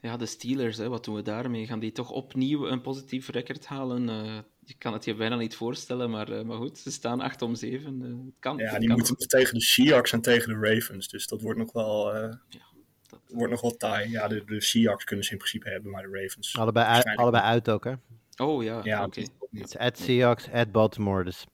Ja, 0.00 0.16
de 0.16 0.26
Steelers, 0.26 0.76
hè, 0.76 0.88
wat 0.88 1.04
doen 1.04 1.14
we 1.14 1.22
daarmee? 1.22 1.66
Gaan 1.66 1.78
die 1.78 1.92
toch 1.92 2.10
opnieuw 2.10 2.66
een 2.66 2.80
positief 2.80 3.28
record 3.28 3.66
halen? 3.66 4.08
Uh, 4.08 4.38
je 4.64 4.74
kan 4.78 4.92
het 4.92 5.04
je 5.04 5.14
bijna 5.14 5.36
niet 5.36 5.56
voorstellen, 5.56 6.10
maar, 6.10 6.30
uh, 6.30 6.42
maar 6.42 6.56
goed, 6.56 6.78
ze 6.78 6.90
staan 6.90 7.20
8 7.20 7.42
om 7.42 7.54
7. 7.54 8.00
Uh, 8.02 8.26
het 8.26 8.34
kan, 8.38 8.56
ja, 8.56 8.70
het 8.70 8.78
die 8.78 8.88
kan 8.88 8.98
moeten 8.98 9.28
tegen 9.28 9.54
de 9.54 9.60
Seahawks 9.60 10.12
en 10.12 10.20
tegen 10.20 10.48
de 10.48 10.68
Ravens. 10.68 11.08
Dus 11.08 11.26
dat 11.26 11.40
wordt 11.40 11.58
nog 11.58 11.72
wel, 11.72 12.14
Ja, 12.48 12.73
dat... 13.14 13.36
wordt 13.36 13.52
nog 13.52 13.60
wel 13.60 13.76
taai. 13.76 14.10
Ja, 14.10 14.28
de, 14.28 14.44
de 14.44 14.60
Seahawks 14.60 15.04
kunnen 15.04 15.24
ze 15.24 15.30
in 15.30 15.38
principe 15.38 15.70
hebben, 15.70 15.90
maar 15.90 16.02
de 16.02 16.20
Ravens. 16.20 16.56
Allebei, 16.58 16.86
uit, 16.86 17.16
allebei 17.16 17.44
uit 17.44 17.70
ook, 17.70 17.84
hè? 17.84 17.92
Oh 18.36 18.62
ja, 18.62 18.80
Ja, 18.82 19.04
oké. 19.04 19.22
is 19.50 19.78
at 19.78 19.98
Seahawks, 19.98 20.50
at 20.50 20.72
Baltimore. 20.72 21.24
Dus. 21.24 21.46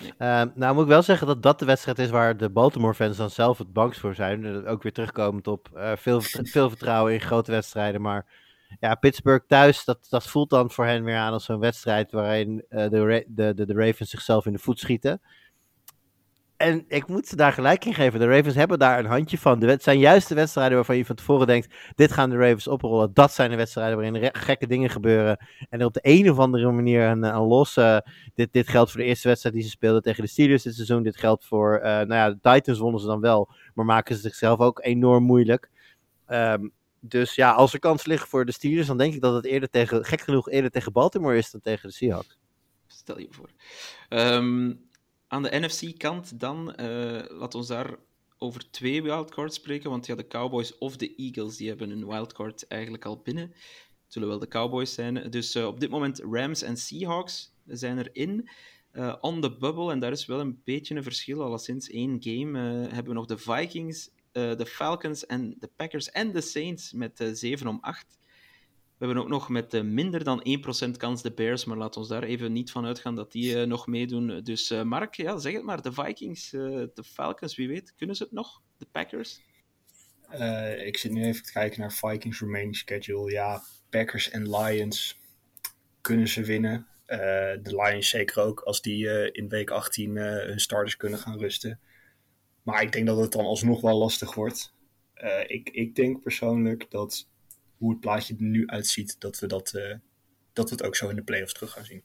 Nee. 0.00 0.12
Ehm, 0.18 0.48
nou 0.54 0.74
moet 0.74 0.82
ik 0.82 0.88
wel 0.88 1.02
zeggen 1.02 1.26
dat 1.26 1.42
dat 1.42 1.58
de 1.58 1.64
wedstrijd 1.64 1.98
is 1.98 2.10
waar 2.10 2.36
de 2.36 2.50
Baltimore-fans 2.50 3.16
dan 3.16 3.30
zelf 3.30 3.58
het 3.58 3.72
bangst 3.72 4.00
voor 4.00 4.14
zijn. 4.14 4.66
Ook 4.66 4.82
weer 4.82 4.92
terugkomend 4.92 5.46
op 5.46 5.68
eh, 5.74 5.92
veel, 5.96 6.20
veel 6.54 6.68
vertrouwen 6.68 7.12
in 7.12 7.20
grote 7.20 7.50
wedstrijden. 7.50 8.00
Maar 8.00 8.26
ja, 8.80 8.94
Pittsburgh 8.94 9.46
thuis, 9.46 9.84
dat, 9.84 10.06
dat 10.08 10.26
voelt 10.26 10.50
dan 10.50 10.70
voor 10.70 10.86
hen 10.86 11.04
weer 11.04 11.16
aan 11.16 11.32
als 11.32 11.44
zo'n 11.44 11.60
wedstrijd 11.60 12.12
waarin 12.12 12.64
eh, 12.68 12.88
de, 12.88 13.24
de, 13.28 13.54
de, 13.54 13.66
de 13.66 13.74
Ravens 13.74 14.10
zichzelf 14.10 14.46
in 14.46 14.52
de 14.52 14.58
voet 14.58 14.78
schieten. 14.78 15.20
En 16.64 16.84
ik 16.88 17.06
moet 17.06 17.26
ze 17.28 17.36
daar 17.36 17.52
gelijk 17.52 17.84
in 17.84 17.94
geven. 17.94 18.20
De 18.20 18.26
Ravens 18.26 18.54
hebben 18.54 18.78
daar 18.78 18.98
een 18.98 19.06
handje 19.06 19.38
van. 19.38 19.62
Het 19.62 19.82
zijn 19.82 19.98
juist 19.98 20.28
de 20.28 20.34
wedstrijden 20.34 20.74
waarvan 20.76 20.96
je 20.96 21.04
van 21.04 21.16
tevoren 21.16 21.46
denkt: 21.46 21.74
dit 21.94 22.12
gaan 22.12 22.30
de 22.30 22.36
Ravens 22.36 22.68
oprollen. 22.68 23.10
Dat 23.14 23.32
zijn 23.32 23.50
de 23.50 23.56
wedstrijden 23.56 23.96
waarin 23.96 24.30
gekke 24.32 24.66
dingen 24.66 24.90
gebeuren. 24.90 25.46
En 25.70 25.84
op 25.84 25.92
de 25.94 26.00
een 26.02 26.30
of 26.30 26.38
andere 26.38 26.72
manier 26.72 27.02
een, 27.02 27.22
een 27.22 27.42
losse. 27.42 28.06
Dit, 28.34 28.52
dit 28.52 28.68
geldt 28.68 28.90
voor 28.90 29.00
de 29.00 29.06
eerste 29.06 29.28
wedstrijd 29.28 29.54
die 29.54 29.64
ze 29.64 29.70
speelden 29.70 30.02
tegen 30.02 30.22
de 30.22 30.28
Steelers 30.28 30.62
dit 30.62 30.74
seizoen. 30.74 31.02
Dit 31.02 31.16
geldt 31.16 31.44
voor. 31.44 31.78
eh, 31.78 31.90
nou 31.90 32.14
ja, 32.14 32.30
de 32.30 32.38
Titans 32.40 32.78
wonnen 32.78 33.00
ze 33.00 33.06
dan 33.06 33.20
wel. 33.20 33.50
Maar 33.74 33.84
maken 33.84 34.14
ze 34.14 34.20
zichzelf 34.20 34.58
ook 34.58 34.84
enorm 34.84 35.24
moeilijk. 35.24 35.70
Ehm, 36.26 36.68
dus 37.00 37.34
ja, 37.34 37.52
als 37.52 37.72
er 37.72 37.78
kansen 37.78 38.10
liggen 38.10 38.28
voor 38.28 38.44
de 38.44 38.52
Steelers, 38.52 38.86
dan 38.86 38.98
denk 38.98 39.14
ik 39.14 39.20
dat 39.20 39.34
het 39.34 39.44
eerder 39.44 39.68
tegen, 39.70 40.04
gek 40.04 40.20
genoeg 40.20 40.50
eerder 40.50 40.70
tegen 40.70 40.92
Baltimore 40.92 41.36
is 41.36 41.50
dan 41.50 41.60
tegen 41.60 41.88
de 41.88 41.94
Seahawks. 41.94 42.38
Stel 42.86 43.18
je 43.18 43.28
voor. 43.30 43.48
Ehm, 44.08 44.72
aan 45.34 45.42
de 45.42 45.58
NFC-kant 45.60 46.40
dan, 46.40 46.74
eh 46.74 47.22
laat 47.28 47.54
ons 47.54 47.66
daar 47.66 47.96
over 48.38 48.70
twee 48.70 49.02
wildcards 49.02 49.56
spreken. 49.56 49.90
Want 49.90 50.06
ja, 50.06 50.14
de 50.14 50.26
Cowboys 50.26 50.78
of 50.78 50.96
de 50.96 51.14
Eagles 51.14 51.56
die 51.56 51.68
hebben 51.68 51.90
een 51.90 52.06
wildcard 52.06 52.66
eigenlijk 52.66 53.04
al 53.04 53.18
binnen. 53.18 53.44
Het 53.44 54.12
zullen 54.12 54.28
wel 54.28 54.38
de 54.38 54.48
Cowboys 54.48 54.94
zijn. 54.94 55.30
Dus 55.30 55.54
eh, 55.54 55.66
op 55.66 55.80
dit 55.80 55.90
moment 55.90 56.20
Rams 56.30 56.62
en 56.62 56.76
Seahawks 56.76 57.52
zijn 57.66 57.98
erin. 57.98 58.48
Eh 58.90 59.14
on 59.20 59.40
the 59.40 59.56
bubble, 59.56 59.90
en 59.90 59.98
daar 59.98 60.12
is 60.12 60.26
wel 60.26 60.40
een 60.40 60.60
beetje 60.64 60.94
een 60.94 61.02
verschil. 61.02 61.42
Alleszins 61.42 61.90
één 61.90 62.16
game 62.20 62.58
hebben 62.88 63.04
we 63.04 63.12
nog 63.12 63.26
de 63.26 63.38
Vikings, 63.38 64.10
de 64.32 64.66
Falcons 64.66 65.26
en 65.26 65.56
de 65.58 65.70
Packers 65.76 66.10
en 66.10 66.32
de 66.32 66.40
Saints 66.40 66.92
met 66.92 67.20
eh 67.20 67.28
7 67.32 67.66
om 67.66 67.78
8. 67.80 68.18
We 68.98 69.04
hebben 69.06 69.22
ook 69.22 69.28
nog 69.28 69.48
met 69.48 69.74
eh, 69.74 69.82
minder 69.82 70.24
dan 70.24 70.46
1% 70.86 70.90
kans 70.96 71.22
de 71.22 71.32
Bears, 71.32 71.64
maar 71.64 71.76
laat 71.76 71.96
ons 71.96 72.08
daar 72.08 72.22
even 72.22 72.52
niet 72.52 72.70
van 72.70 72.86
uitgaan 72.86 73.14
dat 73.14 73.32
die 73.32 73.60
eh, 73.60 73.66
nog 73.66 73.86
meedoen. 73.86 74.40
Dus 74.42 74.70
eh, 74.70 74.82
Mark, 74.82 75.14
ja, 75.14 75.38
zeg 75.38 75.52
het 75.52 75.62
maar, 75.62 75.82
de 75.82 75.92
Vikings, 75.92 76.50
de 76.50 77.04
Falcons, 77.04 77.56
wie 77.56 77.68
weet, 77.68 77.94
kunnen 77.96 78.16
ze 78.16 78.22
het 78.22 78.32
nog? 78.32 78.62
De 78.78 78.86
Packers? 78.92 79.40
Ik 80.84 80.96
zit 80.96 81.12
nu 81.12 81.24
even 81.24 81.42
te 81.42 81.52
kijken 81.52 81.80
naar 81.80 81.92
Vikings 81.92 82.40
remaining 82.40 82.76
schedule. 82.76 83.30
Ja, 83.30 83.62
Packers 83.90 84.30
en 84.30 84.50
Lions 84.56 85.18
kunnen 86.00 86.28
ze 86.28 86.44
winnen. 86.44 86.86
De 87.62 87.82
Lions 87.84 88.08
zeker 88.08 88.42
ook, 88.42 88.60
als 88.60 88.82
die 88.82 89.32
in 89.32 89.48
week 89.48 89.70
18 89.70 90.16
eh, 90.16 90.24
hun 90.24 90.60
starters 90.60 90.96
kunnen 90.96 91.18
gaan 91.18 91.38
rusten. 91.38 91.80
Maar 92.62 92.82
ik 92.82 92.92
denk 92.92 93.06
dat 93.06 93.18
het 93.18 93.32
dan 93.32 93.44
alsnog 93.44 93.80
wel 93.80 93.98
lastig 93.98 94.34
wordt. 94.34 94.74
Ik, 95.46 95.70
ik 95.70 95.94
denk 95.94 96.22
persoonlijk 96.22 96.90
dat 96.90 97.28
hoe 97.78 97.90
het 97.90 98.00
plaatje 98.00 98.34
er 98.34 98.42
nu 98.42 98.66
uitziet, 98.66 99.20
dat 99.20 99.38
we, 99.38 99.46
dat, 99.46 99.74
eh, 99.74 99.94
dat 100.52 100.68
we 100.68 100.76
het 100.76 100.84
ook 100.84 100.96
zo 100.96 101.08
in 101.08 101.16
de 101.16 101.22
playoffs 101.22 101.52
terug 101.52 101.72
gaan 101.72 101.84
zien. 101.84 102.02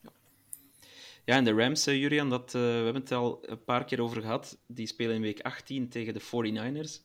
Ja, 1.26 1.36
en 1.36 1.44
de 1.44 1.54
Rams, 1.54 1.88
eh, 1.88 2.00
Julian, 2.00 2.30
dat, 2.30 2.48
eh, 2.48 2.62
we 2.62 2.68
hebben 2.68 3.02
het 3.02 3.12
al 3.12 3.50
een 3.50 3.64
paar 3.64 3.86
keer 3.86 4.02
over 4.02 4.22
gehad. 4.22 4.58
Die 4.68 4.88
spelen 4.88 5.16
in 5.16 5.22
week 5.22 5.42
18 5.42 5.90
tegen 5.90 6.14
de 6.14 6.20
49ers. 6.20 7.02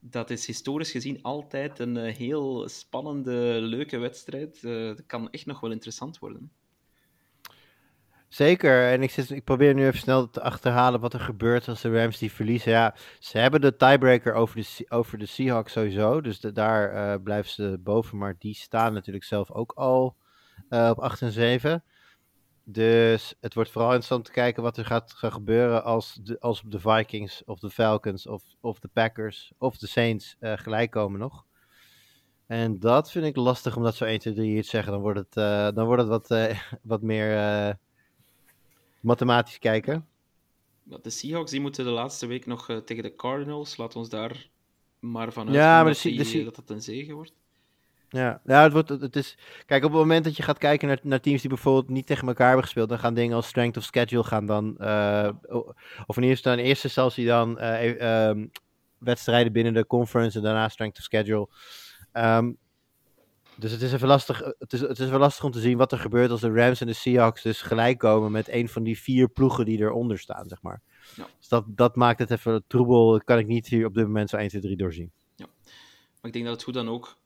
Dat 0.00 0.30
is 0.30 0.46
historisch 0.46 0.90
gezien 0.90 1.22
altijd 1.22 1.78
een 1.78 1.96
heel 1.96 2.68
spannende, 2.68 3.58
leuke 3.60 3.98
wedstrijd. 3.98 4.62
Dat 4.62 5.06
kan 5.06 5.30
echt 5.30 5.46
nog 5.46 5.60
wel 5.60 5.70
interessant 5.70 6.18
worden. 6.18 6.52
Zeker, 8.36 8.92
en 8.92 9.02
ik, 9.02 9.10
zit, 9.10 9.30
ik 9.30 9.44
probeer 9.44 9.74
nu 9.74 9.86
even 9.86 9.98
snel 9.98 10.30
te 10.30 10.42
achterhalen 10.42 11.00
wat 11.00 11.12
er 11.12 11.20
gebeurt 11.20 11.68
als 11.68 11.80
de 11.80 12.00
Rams 12.00 12.18
die 12.18 12.32
verliezen. 12.32 12.72
Ja, 12.72 12.94
ze 13.18 13.38
hebben 13.38 13.60
de 13.60 13.76
tiebreaker 13.76 14.34
over 14.34 14.56
de, 14.56 14.86
over 14.88 15.18
de 15.18 15.26
Seahawks 15.26 15.72
sowieso, 15.72 16.20
dus 16.20 16.40
daar 16.40 16.92
eh, 16.92 17.22
blijven 17.22 17.50
ze 17.50 17.78
boven. 17.80 18.18
Maar 18.18 18.36
die 18.38 18.54
staan 18.54 18.92
natuurlijk 18.92 19.24
zelf 19.24 19.50
ook 19.50 19.72
al 19.72 20.16
eh, 20.68 20.88
op 20.90 20.98
8 20.98 21.22
en 21.22 21.32
7. 21.32 21.84
Dus 22.64 23.34
het 23.40 23.54
wordt 23.54 23.70
vooral 23.70 23.90
interessant 23.90 24.24
te 24.24 24.32
kijken 24.32 24.62
wat 24.62 24.76
er 24.76 24.84
gaat, 24.84 25.12
gaat 25.12 25.32
gebeuren 25.32 25.84
als 25.84 26.18
de, 26.22 26.40
als 26.40 26.62
de 26.66 26.80
Vikings 26.80 27.44
of 27.44 27.58
de 27.58 27.70
Falcons 27.70 28.26
of, 28.26 28.42
of 28.60 28.78
de 28.78 28.88
Packers 28.92 29.52
of 29.58 29.76
de 29.76 29.86
Saints 29.86 30.36
eh, 30.38 30.52
gelijk 30.56 30.90
komen 30.90 31.20
nog. 31.20 31.44
En 32.46 32.78
dat 32.78 33.10
vind 33.10 33.24
ik 33.24 33.36
lastig 33.36 33.76
om 33.76 33.82
dat 33.82 33.94
zo 33.94 34.04
1, 34.04 34.18
2, 34.18 34.34
3 34.34 34.62
te 34.62 34.68
zeggen. 34.68 34.92
Dan 34.92 35.00
wordt 35.00 35.18
het, 35.18 35.32
dan 35.74 35.86
wordt 35.86 36.02
het 36.02 36.10
wat, 36.10 36.56
wat 36.82 37.02
meer 37.02 37.78
mathematisch 39.00 39.58
kijken. 39.58 40.06
De 40.82 41.10
Seahawks 41.10 41.50
die 41.50 41.60
moeten 41.60 41.84
de 41.84 41.90
laatste 41.90 42.26
week 42.26 42.46
nog 42.46 42.68
eh, 42.68 42.76
tegen 42.76 43.02
de 43.02 43.14
Cardinals. 43.14 43.76
Laat 43.76 43.96
ons 43.96 44.08
daar 44.08 44.48
maar 44.98 45.32
van 45.32 45.52
Ja, 45.52 45.82
maar 45.82 45.84
de 45.84 45.90
dat, 45.92 46.02
die, 46.02 46.32
de 46.32 46.38
eh, 46.38 46.44
dat 46.44 46.56
het 46.56 46.70
een 46.70 46.82
zege 46.82 47.12
wordt. 47.12 47.32
Ja, 48.08 48.40
ja 48.44 48.62
het, 48.62 48.72
wordt, 48.72 48.88
het 48.88 49.16
is. 49.16 49.38
Kijk, 49.66 49.84
op 49.84 49.90
het 49.90 50.00
moment 50.00 50.24
dat 50.24 50.36
je 50.36 50.42
gaat 50.42 50.58
kijken 50.58 50.88
naar, 50.88 50.98
naar 51.02 51.20
teams 51.20 51.40
die 51.40 51.50
bijvoorbeeld 51.50 51.88
niet 51.88 52.06
tegen 52.06 52.28
elkaar 52.28 52.46
hebben 52.46 52.64
gespeeld, 52.64 52.88
dan 52.88 52.98
gaan 52.98 53.14
dingen 53.14 53.36
als 53.36 53.46
strength 53.46 53.76
of 53.76 53.84
schedule 53.84 54.24
gaan 54.24 54.46
dan. 54.46 54.78
eh, 54.78 55.30
of 56.06 56.16
in 56.16 56.22
eerste, 56.22 56.50
in 56.50 56.58
eerste 56.58 56.86
instantie 56.86 57.26
dan 57.26 57.58
e- 57.60 57.90
ehm, 57.90 58.46
wedstrijden 58.98 59.52
binnen 59.52 59.74
de 59.74 59.86
conference 59.86 60.38
en 60.38 60.44
daarna 60.44 60.68
strength 60.68 60.98
of 60.98 61.04
schedule. 61.04 61.48
Ehm, 62.12 62.52
dus 63.56 63.70
het 63.72 63.82
is 63.82 63.92
even 63.92 64.08
lastig. 64.08 64.38
Het 64.58 64.72
is, 64.72 64.80
het 64.80 64.98
is 64.98 65.08
wel 65.08 65.18
lastig 65.18 65.44
om 65.44 65.50
te 65.50 65.60
zien 65.60 65.76
wat 65.76 65.92
er 65.92 65.98
gebeurt 65.98 66.30
als 66.30 66.40
de 66.40 66.52
Rams 66.52 66.80
en 66.80 66.86
de 66.86 66.92
Seahawks 66.92 67.42
dus 67.42 67.62
gelijk 67.62 67.98
komen 67.98 68.32
met 68.32 68.48
een 68.48 68.68
van 68.68 68.82
die 68.82 68.98
vier 68.98 69.28
ploegen 69.28 69.64
die 69.64 69.78
eronder 69.78 70.18
staan, 70.18 70.48
zeg 70.48 70.62
maar. 70.62 70.82
Ja. 71.16 71.26
Dus 71.38 71.48
dat, 71.48 71.64
dat 71.66 71.96
maakt 71.96 72.18
het 72.18 72.30
even 72.30 72.64
troebel. 72.66 73.10
Dat 73.12 73.24
kan 73.24 73.38
ik 73.38 73.46
niet 73.46 73.66
hier 73.66 73.86
op 73.86 73.94
dit 73.94 74.04
moment 74.06 74.30
zo 74.30 74.36
1, 74.36 74.48
2, 74.48 74.60
3 74.60 74.76
doorzien. 74.76 75.10
Maar 75.36 76.34
ik 76.34 76.42
denk 76.42 76.44
dat 76.44 76.54
het 76.54 76.64
goed 76.64 76.74
dan 76.74 76.88
ook 76.94 77.16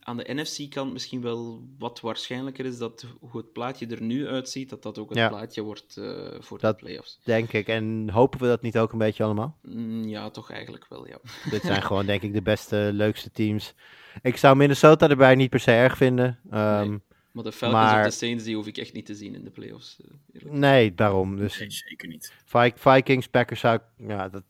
aan 0.00 0.16
de 0.16 0.34
NFC-kant 0.34 0.92
misschien 0.92 1.22
wel 1.22 1.62
wat 1.78 2.00
waarschijnlijker 2.00 2.64
is 2.64 2.78
dat 2.78 3.06
hoe 3.20 3.36
het 3.40 3.52
plaatje 3.52 3.86
er 3.86 4.02
nu 4.02 4.28
uitziet, 4.28 4.70
dat 4.70 4.82
dat 4.82 4.98
ook 4.98 5.08
het 5.08 5.18
Ja. 5.18 5.28
plaatje 5.28 5.62
wordt 5.62 5.96
eh, 5.96 6.34
voor 6.40 6.58
Dat- 6.58 6.78
de 6.78 6.84
playoffs. 6.84 7.20
Denk 7.24 7.52
ik. 7.52 7.66
En 7.68 8.10
hopen 8.10 8.40
we 8.40 8.46
dat 8.46 8.62
niet 8.62 8.78
ook 8.78 8.92
een 8.92 8.98
beetje 8.98 9.24
allemaal? 9.24 9.56
Mm, 9.62 10.04
ja, 10.08 10.30
toch 10.30 10.50
eigenlijk 10.50 10.86
wel, 10.88 11.06
ja. 11.06 11.18
Dit 11.50 11.62
zijn 11.62 11.82
gewoon, 11.88 12.06
denk 12.06 12.22
ik, 12.22 12.32
de 12.32 12.42
beste, 12.42 12.90
leukste 12.92 13.30
teams. 13.30 13.74
Ik 14.22 14.36
zou 14.36 14.56
Minnesota 14.56 15.08
erbij 15.08 15.34
niet 15.34 15.50
per 15.50 15.60
se 15.60 15.70
erg 15.72 15.96
vinden. 15.96 16.38
Ehm, 16.50 16.88
Nee. 16.88 17.00
Maar 17.32 17.44
de 17.44 17.52
Falcons 17.52 17.82
Maar- 17.82 17.98
of 17.98 18.04
de 18.10 18.16
Saints, 18.16 18.44
die 18.44 18.54
hoef 18.56 18.66
ik 18.66 18.76
echt 18.76 18.92
niet 18.92 19.06
te 19.06 19.14
zien 19.14 19.34
in 19.34 19.44
de 19.44 19.50
playoffs. 19.50 20.00
eh, 20.00 20.10
eerlijk. 20.32 20.54
nee, 20.54 20.94
daarom. 20.94 21.36
Dus 21.36 21.58
Nee, 21.58 21.70
zeker 21.70 22.08
niet. 22.08 22.34
Vi- 22.44 22.72
Vikings, 22.76 23.26
Packers 23.28 23.60
zou 23.60 23.74
ik- 23.76 24.08
ja, 24.08 24.28
dat 24.28 24.42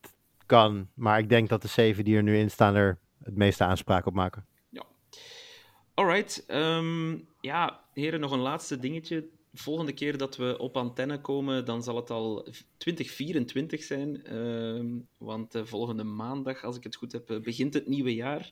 kan. 0.47 0.89
Maar 0.95 1.19
ik 1.19 1.29
denk 1.29 1.49
dat 1.49 1.63
de 1.63 1.69
zeven 1.69 2.05
die 2.05 2.17
er 2.17 2.23
nu 2.23 2.37
in 2.39 2.51
staan 2.51 2.75
er 2.75 2.99
het 3.25 3.37
meeste 3.37 3.65
aanspraak 3.65 4.07
op 4.07 4.15
maken. 4.15 4.45
Alright, 5.95 6.45
ehm, 6.47 7.17
ja, 7.41 7.81
heren, 7.93 8.21
nog 8.21 8.33
een 8.33 8.39
laatste 8.39 8.79
dingetje. 8.79 9.29
Volgende 9.53 9.93
keer 9.93 10.17
dat 10.19 10.37
we 10.37 10.59
op 10.59 10.77
antenne 10.77 11.21
komen, 11.21 11.65
dan 11.65 11.83
zal 11.83 11.97
het 11.97 12.11
al 12.11 12.49
2024 12.77 13.83
zijn. 13.83 14.25
ehm, 14.25 14.99
want 15.17 15.55
eh, 15.55 15.65
volgende 15.65 16.05
maandag, 16.05 16.65
als 16.65 16.77
ik 16.77 16.85
het 16.85 16.97
goed 16.97 17.13
heb, 17.13 17.31
eh, 17.31 17.41
begint 17.41 17.75
het 17.75 17.87
nieuwe 17.87 18.15
jaar. 18.15 18.51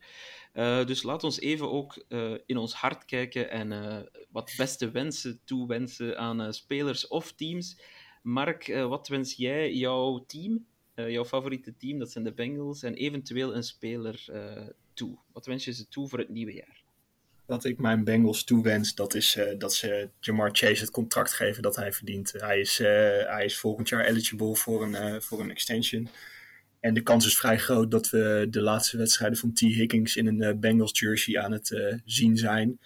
Eh, 0.52 0.86
dus 0.86 1.02
laat 1.02 1.24
ons 1.24 1.40
even 1.40 1.70
ook 1.70 2.04
in 2.46 2.56
ons 2.56 2.74
hart 2.74 3.04
kijken 3.04 3.50
en 3.50 4.08
wat 4.30 4.54
beste 4.56 4.90
wensen 4.90 5.40
toewensen 5.44 6.18
aan 6.18 6.52
spelers 6.54 7.08
of 7.08 7.32
teams. 7.32 7.80
Mark, 8.22 8.66
wat 8.66 9.08
wens 9.08 9.34
jij 9.34 9.74
jouw 9.74 10.24
team, 10.26 10.66
jouw 10.94 11.24
favoriete 11.24 11.76
team, 11.76 11.98
dat 11.98 12.10
zijn 12.10 12.24
de 12.24 12.32
Bengals, 12.32 12.82
en 12.82 12.94
eventueel 12.94 13.54
een 13.54 13.62
speler 13.62 14.24
toe? 14.94 15.18
Wat 15.32 15.46
wens 15.46 15.64
je 15.64 15.72
ze 15.72 15.88
toe 15.88 16.08
voor 16.08 16.18
het 16.18 16.28
nieuwe 16.28 16.52
jaar? 16.52 16.77
Wat 17.48 17.64
ik 17.64 17.78
mijn 17.78 18.04
Bengals 18.04 18.44
toewens, 18.44 18.94
dat 18.94 19.14
is 19.14 19.36
eh, 19.36 19.58
dat 19.58 19.74
ze 19.74 20.08
Jamar 20.20 20.48
Chase 20.52 20.80
het 20.80 20.90
contract 20.90 21.32
geven 21.32 21.62
dat 21.62 21.76
hij 21.76 21.92
verdient. 21.92 22.32
Hij 22.32 22.60
is, 22.60 22.80
eh, 22.80 22.86
hij 23.26 23.44
is 23.44 23.58
volgend 23.58 23.88
jaar 23.88 24.04
eligible 24.04 24.56
voor 24.56 24.82
een, 24.82 24.94
eh, 24.94 25.20
voor 25.20 25.40
een 25.40 25.50
extension. 25.50 26.08
En 26.80 26.94
de 26.94 27.02
kans 27.02 27.26
is 27.26 27.36
vrij 27.36 27.58
groot 27.58 27.90
dat 27.90 28.10
we 28.10 28.46
de 28.50 28.60
laatste 28.60 28.96
wedstrijden 28.96 29.38
van 29.38 29.52
T. 29.52 29.60
Higgins 29.60 30.16
in 30.16 30.26
een 30.26 30.60
Bengals 30.60 30.98
jersey 30.98 31.38
aan 31.40 31.52
het 31.52 31.98
zien 32.04 32.36
zijn. 32.36 32.80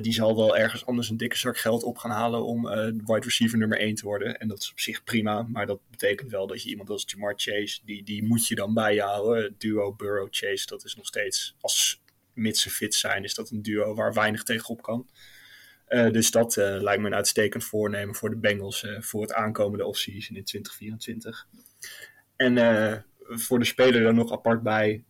Die 0.00 0.12
zal 0.12 0.36
wel 0.36 0.56
ergens 0.56 0.86
anders 0.86 1.10
een 1.10 1.16
dikke 1.16 1.36
zak 1.36 1.58
geld 1.58 1.82
op 1.82 1.98
gaan 1.98 2.10
halen 2.10 2.44
om 2.44 2.62
wide 3.06 3.20
receiver 3.20 3.58
nummer 3.58 3.80
1 3.80 3.94
te 3.94 4.04
worden. 4.04 4.38
En 4.38 4.48
dat 4.48 4.62
is 4.62 4.70
op 4.70 4.80
zich 4.80 5.04
prima, 5.04 5.42
maar 5.42 5.66
dat 5.66 5.80
betekent 5.90 6.30
wel 6.30 6.46
dat 6.46 6.62
je 6.62 6.68
iemand 6.68 6.90
als 6.90 7.04
Jamar 7.06 7.34
Chase, 7.36 7.80
die, 7.84 8.02
die 8.02 8.24
moet 8.24 8.46
je 8.46 8.54
dan 8.54 8.74
bij 8.74 8.94
je 8.94 9.02
houden. 9.02 9.54
Duo 9.58 9.92
Burrow-Chase, 9.92 10.66
dat 10.66 10.84
is 10.84 10.96
nog 10.96 11.06
steeds 11.06 11.56
als 11.60 12.01
mits 12.34 12.62
ze 12.62 12.70
fit 12.70 12.94
zijn, 12.94 13.24
is 13.24 13.34
dat 13.34 13.50
een 13.50 13.62
duo 13.62 13.94
waar 13.94 14.14
weinig 14.14 14.42
tegenop 14.42 14.82
kan. 14.82 15.08
Uh, 15.92 16.10
dus 16.10 16.30
dat 16.30 16.56
uh, 16.56 16.76
lijkt 16.80 17.00
me 17.00 17.06
een 17.06 17.14
uitstekend 17.14 17.64
voornemen 17.64 18.14
voor 18.14 18.30
de 18.30 18.36
Bengals 18.36 18.82
uh, 18.82 19.00
voor 19.00 19.22
het 19.22 19.32
aankomende 19.32 19.86
offseason 19.86 20.36
in 20.36 20.44
2024. 20.44 21.46
En 22.36 23.04
voor 23.18 23.58
de 23.58 23.64
speler 23.64 24.02
dan 24.02 24.14
nog 24.14 24.32
apart 24.32 24.62
bij 24.62 25.04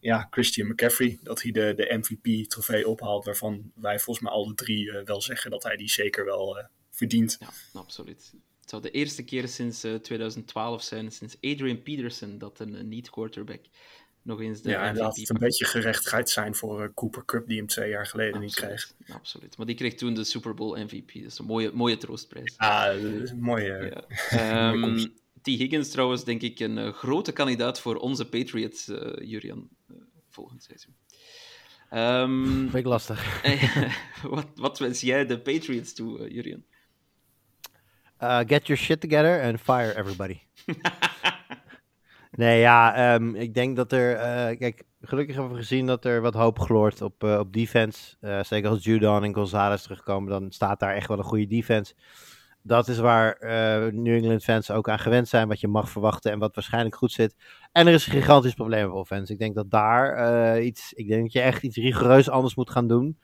ja, 0.00 0.26
Christian 0.30 0.68
McCaffrey, 0.68 1.18
dat 1.22 1.42
hij 1.42 1.50
de, 1.52 1.74
de 1.76 1.98
MVP-trofee 1.98 2.88
ophaalt, 2.88 3.24
waarvan 3.24 3.72
wij 3.74 3.98
volgens 3.98 4.24
mij 4.26 4.34
alle 4.34 4.54
drie 4.54 4.92
wel 5.04 5.22
zeggen 5.22 5.50
dat 5.50 5.62
hij 5.62 5.76
die 5.76 5.90
zeker 5.90 6.24
wel 6.24 6.68
verdient. 6.90 7.36
Ja, 7.40 7.80
absoluut. 7.80 8.32
Het 8.60 8.70
zou 8.70 8.82
de 8.82 8.90
eerste 8.90 9.24
keer 9.24 9.48
sinds 9.48 9.80
2012 9.80 10.82
zijn, 10.82 11.12
sinds 11.12 11.36
Adrian 11.40 11.82
Peterson, 11.82 12.38
dat 12.38 12.60
een 12.60 12.88
niet-quarterback 12.88 13.60
nog 14.26 14.40
eens 14.40 14.62
de 14.62 14.70
ja, 14.70 14.90
MVP 14.90 14.98
laat 14.98 15.16
het 15.16 15.30
een 15.30 15.38
beetje 15.38 15.64
gerechtigheid 15.64 16.30
zijn 16.30 16.54
voor 16.54 16.82
uh, 16.82 16.88
Cooper 16.94 17.24
Cup, 17.24 17.46
die 17.46 17.58
hem 17.58 17.66
twee 17.66 17.90
jaar 17.90 18.06
geleden 18.06 18.34
absoluut, 18.34 18.60
niet 18.60 18.64
kreeg. 18.64 19.16
Absoluut. 19.16 19.56
Maar 19.56 19.66
die 19.66 19.74
kreeg 19.74 19.94
toen 19.94 20.14
de 20.14 20.24
Super 20.24 20.54
Bowl 20.54 20.78
MVP. 20.78 21.12
Dat 21.12 21.32
is 21.32 21.38
een 21.38 21.44
mooie, 21.44 21.70
mooie 21.72 21.96
troostprijs. 21.96 22.54
Ja, 22.58 22.92
dat 22.92 23.34
mooie. 23.36 24.04
Ja. 24.30 24.70
um, 24.72 25.12
T. 25.42 25.46
Higgins 25.46 25.90
trouwens, 25.90 26.24
denk 26.24 26.42
ik, 26.42 26.60
een 26.60 26.76
uh, 26.76 26.92
grote 26.92 27.32
kandidaat 27.32 27.80
voor 27.80 27.96
onze 27.96 28.28
Patriots, 28.28 28.88
uh, 28.88 29.28
Jurian, 29.28 29.68
volgend 30.30 30.62
seizoen. 30.62 30.94
Um, 31.90 32.54
Vind 32.70 32.74
ik 32.74 32.86
lastig. 32.86 33.42
wat, 34.22 34.46
wat 34.54 34.78
wens 34.78 35.00
jij 35.00 35.26
de 35.26 35.40
Patriots 35.40 35.92
toe, 35.92 36.30
Jurian? 36.32 36.64
Uh, 38.20 38.38
get 38.38 38.66
your 38.66 38.82
shit 38.82 39.00
together 39.00 39.42
and 39.42 39.60
fire 39.60 39.96
everybody. 39.96 40.40
Nee, 42.36 42.60
ja, 42.60 43.14
um, 43.14 43.34
ik 43.34 43.54
denk 43.54 43.76
dat 43.76 43.92
er. 43.92 44.14
Uh, 44.14 44.58
kijk, 44.58 44.82
gelukkig 45.00 45.34
hebben 45.34 45.52
we 45.52 45.58
gezien 45.58 45.86
dat 45.86 46.04
er 46.04 46.20
wat 46.20 46.34
hoop 46.34 46.58
gloort 46.58 47.02
op, 47.02 47.24
uh, 47.24 47.38
op 47.38 47.52
defense. 47.52 48.16
Uh, 48.20 48.42
zeker 48.42 48.70
als 48.70 48.84
Judon 48.84 49.24
en 49.24 49.34
Gonzalez 49.34 49.82
terugkomen, 49.82 50.30
dan 50.30 50.50
staat 50.50 50.80
daar 50.80 50.94
echt 50.94 51.08
wel 51.08 51.18
een 51.18 51.24
goede 51.24 51.46
defense. 51.46 51.94
Dat 52.62 52.88
is 52.88 52.98
waar 52.98 53.36
New 53.94 54.14
England 54.14 54.44
fans 54.44 54.70
ook 54.70 54.88
aan 54.88 54.98
gewend 54.98 55.28
zijn, 55.28 55.48
wat 55.48 55.60
je 55.60 55.68
mag 55.68 55.88
verwachten 55.88 56.32
en 56.32 56.38
wat 56.38 56.54
waarschijnlijk 56.54 56.96
goed 56.96 57.12
zit. 57.12 57.34
En 57.72 57.86
er 57.86 57.92
is 57.92 58.06
een 58.06 58.12
gigantisch 58.12 58.54
probleem 58.54 58.90
op 58.90 58.92
offense. 58.92 59.32
Ik 59.32 59.38
denk 59.38 59.54
dat 59.54 59.70
daar 59.70 60.60
iets. 60.60 60.92
Ik 60.92 61.08
denk 61.08 61.22
dat 61.22 61.32
je 61.32 61.40
echt 61.40 61.62
iets 61.62 61.76
rigoureus 61.76 62.30
anders 62.30 62.54
moet 62.54 62.70
gaan 62.70 62.88
doen. 62.88 63.18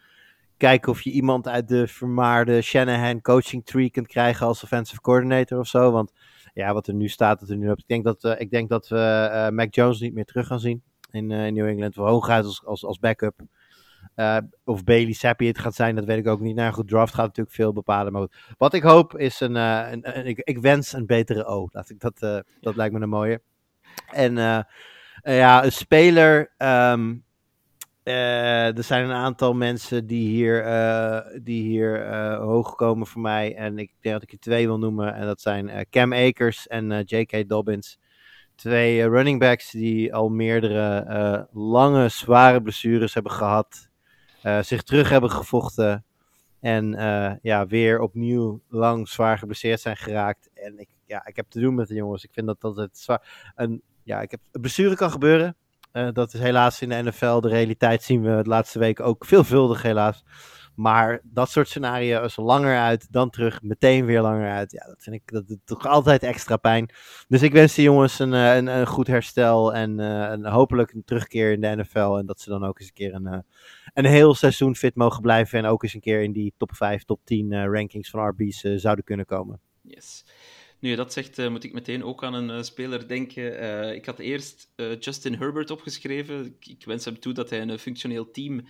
Kijken 0.56 0.92
of 0.92 1.00
je 1.00 1.10
iemand 1.10 1.48
uit 1.48 1.68
de 1.68 1.86
vermaarde 1.86 2.60
Shanahan 2.60 3.20
coaching 3.20 3.66
tree 3.66 3.90
kunt 3.90 4.06
krijgen 4.06 4.46
als 4.46 4.62
offensive 4.62 5.00
coordinator 5.00 5.58
of 5.58 5.66
zo. 5.66 5.90
Want 5.90 6.12
ja, 6.52 6.72
wat 6.72 6.86
er 6.86 6.94
nu 6.94 7.08
staat, 7.08 7.40
dat 7.40 7.48
er 7.48 7.56
nu 7.56 7.70
op. 7.70 7.78
Ik 7.78 7.88
denk 7.88 8.04
dat, 8.04 8.24
uh, 8.24 8.40
ik 8.40 8.50
denk 8.50 8.68
dat 8.68 8.88
we 8.88 9.28
uh, 9.32 9.48
Mac 9.48 9.74
Jones 9.74 10.00
niet 10.00 10.14
meer 10.14 10.24
terug 10.24 10.46
gaan 10.46 10.60
zien 10.60 10.82
in, 11.10 11.30
uh, 11.30 11.46
in 11.46 11.54
New 11.54 11.66
England. 11.66 11.94
We 11.94 12.02
hooguit 12.02 12.44
als, 12.44 12.64
als, 12.64 12.84
als 12.84 12.98
backup. 12.98 13.40
of 14.64 14.84
Bailey 14.84 15.12
Zappi 15.12 15.46
het 15.46 15.58
gaat 15.58 15.74
zijn, 15.74 15.94
dat 15.94 16.04
weet 16.04 16.18
ik 16.18 16.26
ook 16.26 16.40
niet. 16.40 16.56
Nou 16.56 16.72
goed, 16.72 16.88
draft 16.88 17.14
gaat 17.14 17.26
natuurlijk 17.26 17.56
veel 17.56 17.72
bepalen. 17.72 18.12
Maar 18.12 18.54
wat 18.58 18.74
ik 18.74 18.82
hoop 18.82 19.18
is 19.18 19.40
een, 19.40 19.54
een, 19.54 20.18
een 20.18 20.26
ik, 20.26 20.38
ik, 20.38 20.58
wens 20.58 20.92
een 20.92 21.06
betere 21.06 21.44
O. 21.44 21.68
Laat 21.72 21.90
ik 21.90 22.00
dat, 22.00 22.44
dat 22.60 22.76
lijkt 22.76 22.94
me 22.94 23.00
een 23.00 23.08
mooie. 23.08 23.42
En 24.06 24.34
ja, 25.22 25.64
een 25.64 25.72
speler. 25.72 26.54
Um, 26.58 27.24
uh, 28.04 28.76
er 28.76 28.84
zijn 28.84 29.04
een 29.04 29.16
aantal 29.16 29.54
mensen 29.54 30.06
die 30.06 30.28
hier, 30.28 30.66
uh, 30.66 31.18
die 31.42 31.62
hier 31.62 32.06
uh, 32.06 32.38
hoog 32.38 32.74
komen 32.74 33.06
voor 33.06 33.20
mij. 33.20 33.56
En 33.56 33.78
ik 33.78 33.92
denk 34.00 34.14
dat 34.14 34.22
ik 34.22 34.32
er 34.32 34.38
twee 34.38 34.66
wil 34.66 34.78
noemen. 34.78 35.14
En 35.14 35.26
dat 35.26 35.40
zijn 35.40 35.86
Cam 35.90 36.12
Akers 36.12 36.66
en 36.66 37.02
J.K. 37.04 37.48
Dobbins. 37.48 37.98
Twee 38.54 39.08
running 39.08 39.38
backs 39.38 39.70
die 39.70 40.14
al 40.14 40.28
meerdere 40.28 41.48
lange, 41.52 42.08
zware 42.08 42.62
blessures 42.62 43.14
hebben 43.14 43.32
gehad. 43.32 43.88
zich 44.60 44.82
terug 44.82 45.08
hebben 45.08 45.30
gevochten. 45.30 46.04
En 46.60 46.90
ja, 47.42 47.66
weer 47.66 48.00
opnieuw 48.00 48.60
lang 48.68 49.08
zwaar 49.08 49.38
geblesseerd 49.38 49.80
zijn 49.80 49.96
geraakt. 49.96 50.50
En 50.54 50.78
ik, 50.78 50.88
ja, 51.06 51.26
ik 51.26 51.36
heb 51.36 51.46
te 51.48 51.60
doen 51.60 51.74
met 51.74 51.88
de 51.88 51.94
jongens. 51.94 52.24
Ik 52.24 52.32
vind 52.32 52.46
dat 52.46 52.60
dat 52.60 52.76
het 52.76 52.98
zwaar. 52.98 53.52
Een, 53.54 53.82
ja, 54.02 54.20
ik 54.20 54.30
heb, 54.30 54.40
blessure 54.50 54.96
kan 54.96 55.10
gebeuren. 55.10 55.56
Uh, 55.92 56.08
dat 56.12 56.34
is 56.34 56.40
helaas 56.40 56.82
in 56.82 56.88
de 56.88 57.02
NFL. 57.02 57.40
De 57.40 57.48
realiteit 57.48 58.02
zien 58.02 58.22
we 58.22 58.42
de 58.42 58.48
laatste 58.48 58.78
weken 58.78 59.04
ook 59.04 59.24
veelvuldig 59.24 59.82
helaas. 59.82 60.24
Maar 60.74 61.20
dat 61.22 61.50
soort 61.50 61.68
scenario's 61.68 62.36
langer 62.36 62.78
uit, 62.78 63.12
dan 63.12 63.30
terug, 63.30 63.62
meteen 63.62 64.04
weer 64.04 64.20
langer 64.20 64.50
uit. 64.50 64.72
Ja, 64.72 64.86
dat 64.86 65.02
vind 65.02 65.16
ik 65.16 65.22
dat, 65.32 65.48
dat 65.48 65.58
toch 65.64 65.86
altijd 65.86 66.22
extra 66.22 66.56
pijn. 66.56 66.90
Dus 67.28 67.42
ik 67.42 67.52
wens 67.52 67.74
de 67.74 67.82
jongens 67.82 68.18
een, 68.18 68.32
een, 68.32 68.66
een 68.66 68.86
goed 68.86 69.06
herstel 69.06 69.74
en 69.74 69.98
een, 69.98 70.46
hopelijk 70.46 70.92
een 70.92 71.04
terugkeer 71.04 71.52
in 71.52 71.60
de 71.60 71.76
NFL. 71.76 72.16
En 72.16 72.26
dat 72.26 72.40
ze 72.40 72.50
dan 72.50 72.64
ook 72.64 72.78
eens 72.78 72.88
een 72.88 72.94
keer 72.94 73.14
een, 73.14 73.44
een 73.94 74.04
heel 74.04 74.34
seizoen 74.34 74.76
fit 74.76 74.94
mogen 74.94 75.22
blijven. 75.22 75.58
En 75.58 75.64
ook 75.64 75.82
eens 75.82 75.94
een 75.94 76.00
keer 76.00 76.22
in 76.22 76.32
die 76.32 76.54
top 76.56 76.74
5, 76.74 77.04
top 77.04 77.20
10 77.24 77.50
uh, 77.52 77.64
rankings 77.64 78.10
van 78.10 78.28
RB's 78.28 78.60
zouden 78.60 79.04
kunnen 79.04 79.26
komen. 79.26 79.60
Yes. 79.82 80.24
Nu 80.82 80.90
je 80.90 80.96
dat 80.96 81.12
zegt, 81.12 81.38
uh, 81.38 81.48
moet 81.48 81.64
ik 81.64 81.72
meteen 81.72 82.04
ook 82.04 82.24
aan 82.24 82.34
een 82.34 82.48
uh, 82.48 82.62
speler 82.62 83.08
denken. 83.08 83.62
Uh, 83.62 83.92
ik 83.92 84.06
had 84.06 84.18
eerst 84.18 84.72
Justin 85.00 85.34
Herbert 85.34 85.70
opgeschreven. 85.70 86.44
Ik, 86.44 86.66
ik, 86.66 86.84
wens 86.84 87.04
hem 87.04 87.20
toe 87.20 87.32
dat 87.32 87.50
hij 87.50 87.60
een 87.60 87.78
functioneel 87.78 88.30
team 88.30 88.68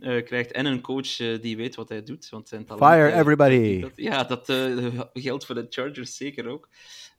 krijgt 0.00 0.52
en 0.52 0.66
een 0.66 0.80
coach 0.80 1.16
die 1.16 1.56
weet 1.56 1.74
wat 1.74 1.88
hij 1.88 2.02
doet. 2.02 2.28
Want 2.28 2.48
zijn 2.48 2.64
talent, 2.64 2.92
Fire 2.92 3.12
everybody! 3.12 3.80
Dat, 3.80 3.92
ja, 3.94 4.24
dat 4.24 4.46
geldt 5.12 5.46
voor 5.46 5.54
de 5.54 5.66
Chargers 5.68 6.16
zeker 6.16 6.46
ook. 6.48 6.68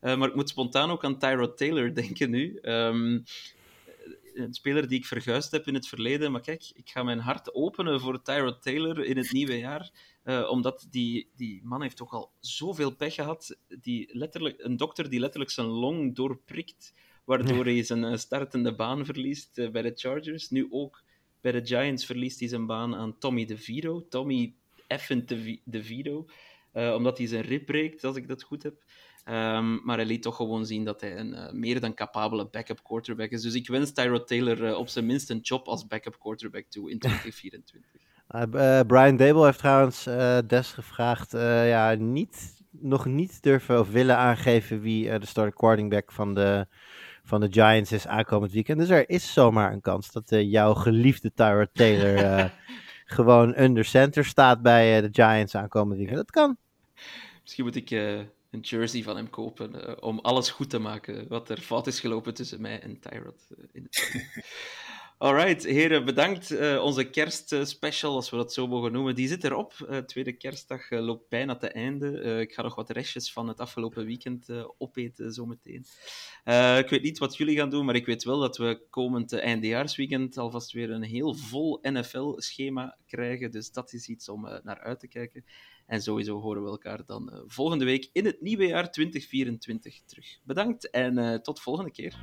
maar 0.00 0.28
ik 0.28 0.34
moet 0.34 0.48
spontaan 0.48 0.90
ook 0.90 1.04
aan 1.04 1.18
Tyrod 1.18 1.56
Taylor 1.56 1.94
denken 2.02 2.30
nu. 2.30 2.58
Um, 2.62 3.24
een 4.34 4.54
speler 4.54 4.88
die 4.88 4.98
ik 4.98 5.06
verguisd 5.06 5.50
heb 5.50 5.66
in 5.66 5.74
het 5.74 5.88
verleden. 5.88 6.32
Maar 6.32 6.40
kijk, 6.40 6.70
ik 6.74 6.90
ga 6.90 7.02
mijn 7.02 7.18
hart 7.18 7.54
openen 7.54 8.00
voor 8.00 8.22
Tyrod 8.22 8.62
Taylor 8.62 9.04
in 9.04 9.16
het 9.16 9.32
nieuwe 9.32 9.58
jaar. 9.58 9.90
Uh, 10.24 10.50
omdat 10.50 10.86
die, 10.90 11.30
die 11.36 11.60
man 11.64 11.82
heeft 11.82 11.96
toch 11.96 12.12
al 12.12 12.32
zoveel 12.40 12.94
pech 12.94 13.14
gehad. 13.14 13.56
Die 13.80 14.08
letterlijk, 14.12 14.54
een 14.58 14.76
dokter 14.76 15.10
die 15.10 15.20
letterlijk 15.20 15.50
zijn 15.50 15.66
long 15.66 16.14
doorprikt, 16.14 16.94
waardoor 17.24 17.64
hij 17.74 17.82
zijn 17.82 18.02
uh, 18.02 18.16
startende 18.16 18.74
baan 18.74 19.04
verliest 19.04 19.58
uh, 19.58 19.70
bij 19.70 19.82
de 19.82 19.92
Chargers. 19.94 20.50
Nu 20.50 20.66
ook 20.70 21.02
bij 21.40 21.52
de 21.52 21.66
Giants 21.66 22.06
verliest 22.06 22.40
hij 22.40 22.48
zijn 22.48 22.66
baan 22.66 22.94
aan 22.94 23.18
Tommy 23.18 23.44
DeVito. 23.44 24.08
Tommy 24.08 24.54
Effin 24.86 25.24
DeVito. 25.64 26.26
omdat 26.72 27.18
hij 27.18 27.26
zijn 27.26 27.42
rib 27.42 27.66
breekt, 27.66 28.04
als 28.04 28.16
ik 28.16 28.28
dat 28.28 28.42
goed 28.42 28.62
heb. 28.62 28.82
Um, 29.28 29.80
maar 29.84 29.96
hij 29.96 30.06
liet 30.06 30.22
toch 30.22 30.36
gewoon 30.36 30.66
zien 30.66 30.84
dat 30.84 31.00
hij 31.00 31.16
een 31.16 31.32
uh, 31.32 31.52
meer 31.52 31.80
dan 31.80 31.94
capabele 31.94 32.46
backup 32.46 32.82
quarterback 32.82 33.30
is. 33.30 33.42
Dus 33.42 33.54
ik 33.54 33.66
wens 33.66 33.92
Tyrod 33.92 34.26
Taylor 34.26 34.62
uh, 34.62 34.78
op 34.78 34.88
zijn 34.88 35.06
minst 35.06 35.30
een 35.30 35.40
job 35.40 35.66
als 35.66 35.86
backup 35.86 36.18
quarterback 36.18 36.64
toe 36.68 36.90
in 36.90 36.98
2024. 37.08 37.90
Uh, 38.30 38.80
Brian 38.86 39.16
Dable 39.16 39.44
heeft 39.44 39.58
trouwens 39.58 40.04
Des 40.46 40.72
gevraagd, 40.72 41.32
ja, 41.66 41.94
niet, 41.94 42.62
nog 42.70 43.06
niet 43.06 43.42
durven 43.42 43.80
of 43.80 43.90
willen 43.90 44.16
aangeven 44.16 44.80
wie 44.80 45.18
de 45.18 45.26
starting 45.26 45.56
quarterback 45.56 46.12
van 46.12 46.34
de, 46.34 46.66
van 47.24 47.40
de 47.40 47.48
Giants 47.50 47.92
is 47.92 48.06
aankomend 48.06 48.52
weekend. 48.52 48.78
Dus 48.78 48.88
er 48.88 49.08
is 49.08 49.32
zomaar 49.32 49.72
een 49.72 49.80
kans 49.80 50.12
dat 50.12 50.24
jouw 50.28 50.74
geliefde 50.74 51.32
Tyrod 51.34 51.68
Taylor 51.72 52.52
gewoon 53.16 53.60
under 53.60 53.84
center 53.84 54.24
staat 54.24 54.62
bij 54.62 55.00
de 55.00 55.08
Giants 55.12 55.54
aankomend 55.54 55.98
weekend. 55.98 56.16
Dat 56.16 56.30
kan. 56.30 56.56
Misschien 57.42 57.64
moet 57.64 57.76
ik 57.76 57.90
een 58.54 58.60
jersey 58.60 59.02
van 59.02 59.16
hem 59.16 59.30
kopen 59.30 59.74
uh, 59.74 59.92
om 60.00 60.18
alles 60.18 60.50
goed 60.50 60.70
te 60.70 60.78
maken 60.78 61.28
wat 61.28 61.48
er 61.48 61.60
fout 61.60 61.86
is 61.86 62.00
gelopen 62.00 62.34
tussen 62.34 62.60
mij 62.60 62.80
en 62.80 63.00
Tyrod 63.00 63.46
uh, 63.58 63.64
in 63.72 63.88
Alright, 65.18 65.64
heren, 65.64 66.04
bedankt. 66.04 66.50
Uh, 66.50 66.82
onze 66.82 67.10
kerstspecial, 67.10 68.14
als 68.14 68.30
we 68.30 68.36
dat 68.36 68.52
zo 68.52 68.66
mogen 68.66 68.92
noemen, 68.92 69.14
die 69.14 69.28
zit 69.28 69.44
erop. 69.44 69.72
tweede 70.06 70.32
kerstdag 70.32 70.90
loopt 70.90 71.28
bijna 71.28 71.56
te 71.56 71.68
einde. 71.68 72.20
ik 72.40 72.52
ga 72.52 72.62
nog 72.62 72.74
wat 72.74 72.90
restjes 72.90 73.32
van 73.32 73.48
het 73.48 73.60
afgelopen 73.60 74.04
weekend 74.06 74.48
opeten 74.78 75.32
zometeen. 75.32 75.86
ik 76.78 76.88
weet 76.88 77.02
niet 77.02 77.18
wat 77.18 77.36
jullie 77.36 77.56
gaan 77.56 77.70
doen, 77.70 77.84
maar 77.84 77.94
ik 77.94 78.06
weet 78.06 78.24
wel 78.24 78.38
dat 78.38 78.56
we 78.56 78.86
komend 78.90 79.32
eindejaarsweekend 79.32 80.38
alvast 80.38 80.72
weer 80.72 80.90
een 80.90 81.02
heel 81.02 81.34
vol 81.34 81.78
NFL-schema 81.82 82.96
krijgen. 83.06 83.50
Dus 83.50 83.72
dat 83.72 83.92
is 83.92 84.08
iets 84.08 84.28
om 84.28 84.42
naar 84.62 84.80
uit 84.80 85.00
te 85.00 85.08
kijken. 85.08 85.44
En 85.86 86.02
sowieso 86.02 86.40
horen 86.40 86.62
we 86.62 86.68
elkaar 86.68 87.04
dan 87.06 87.44
volgende 87.46 87.84
week 87.84 88.08
in 88.12 88.24
het 88.24 88.40
nieuwe 88.40 88.66
jaar 88.66 88.90
2024 88.90 90.02
terug. 90.06 90.38
Bedankt 90.42 90.90
en 90.90 91.42
tot 91.42 91.60
volgende 91.60 91.90
keer. 91.90 92.14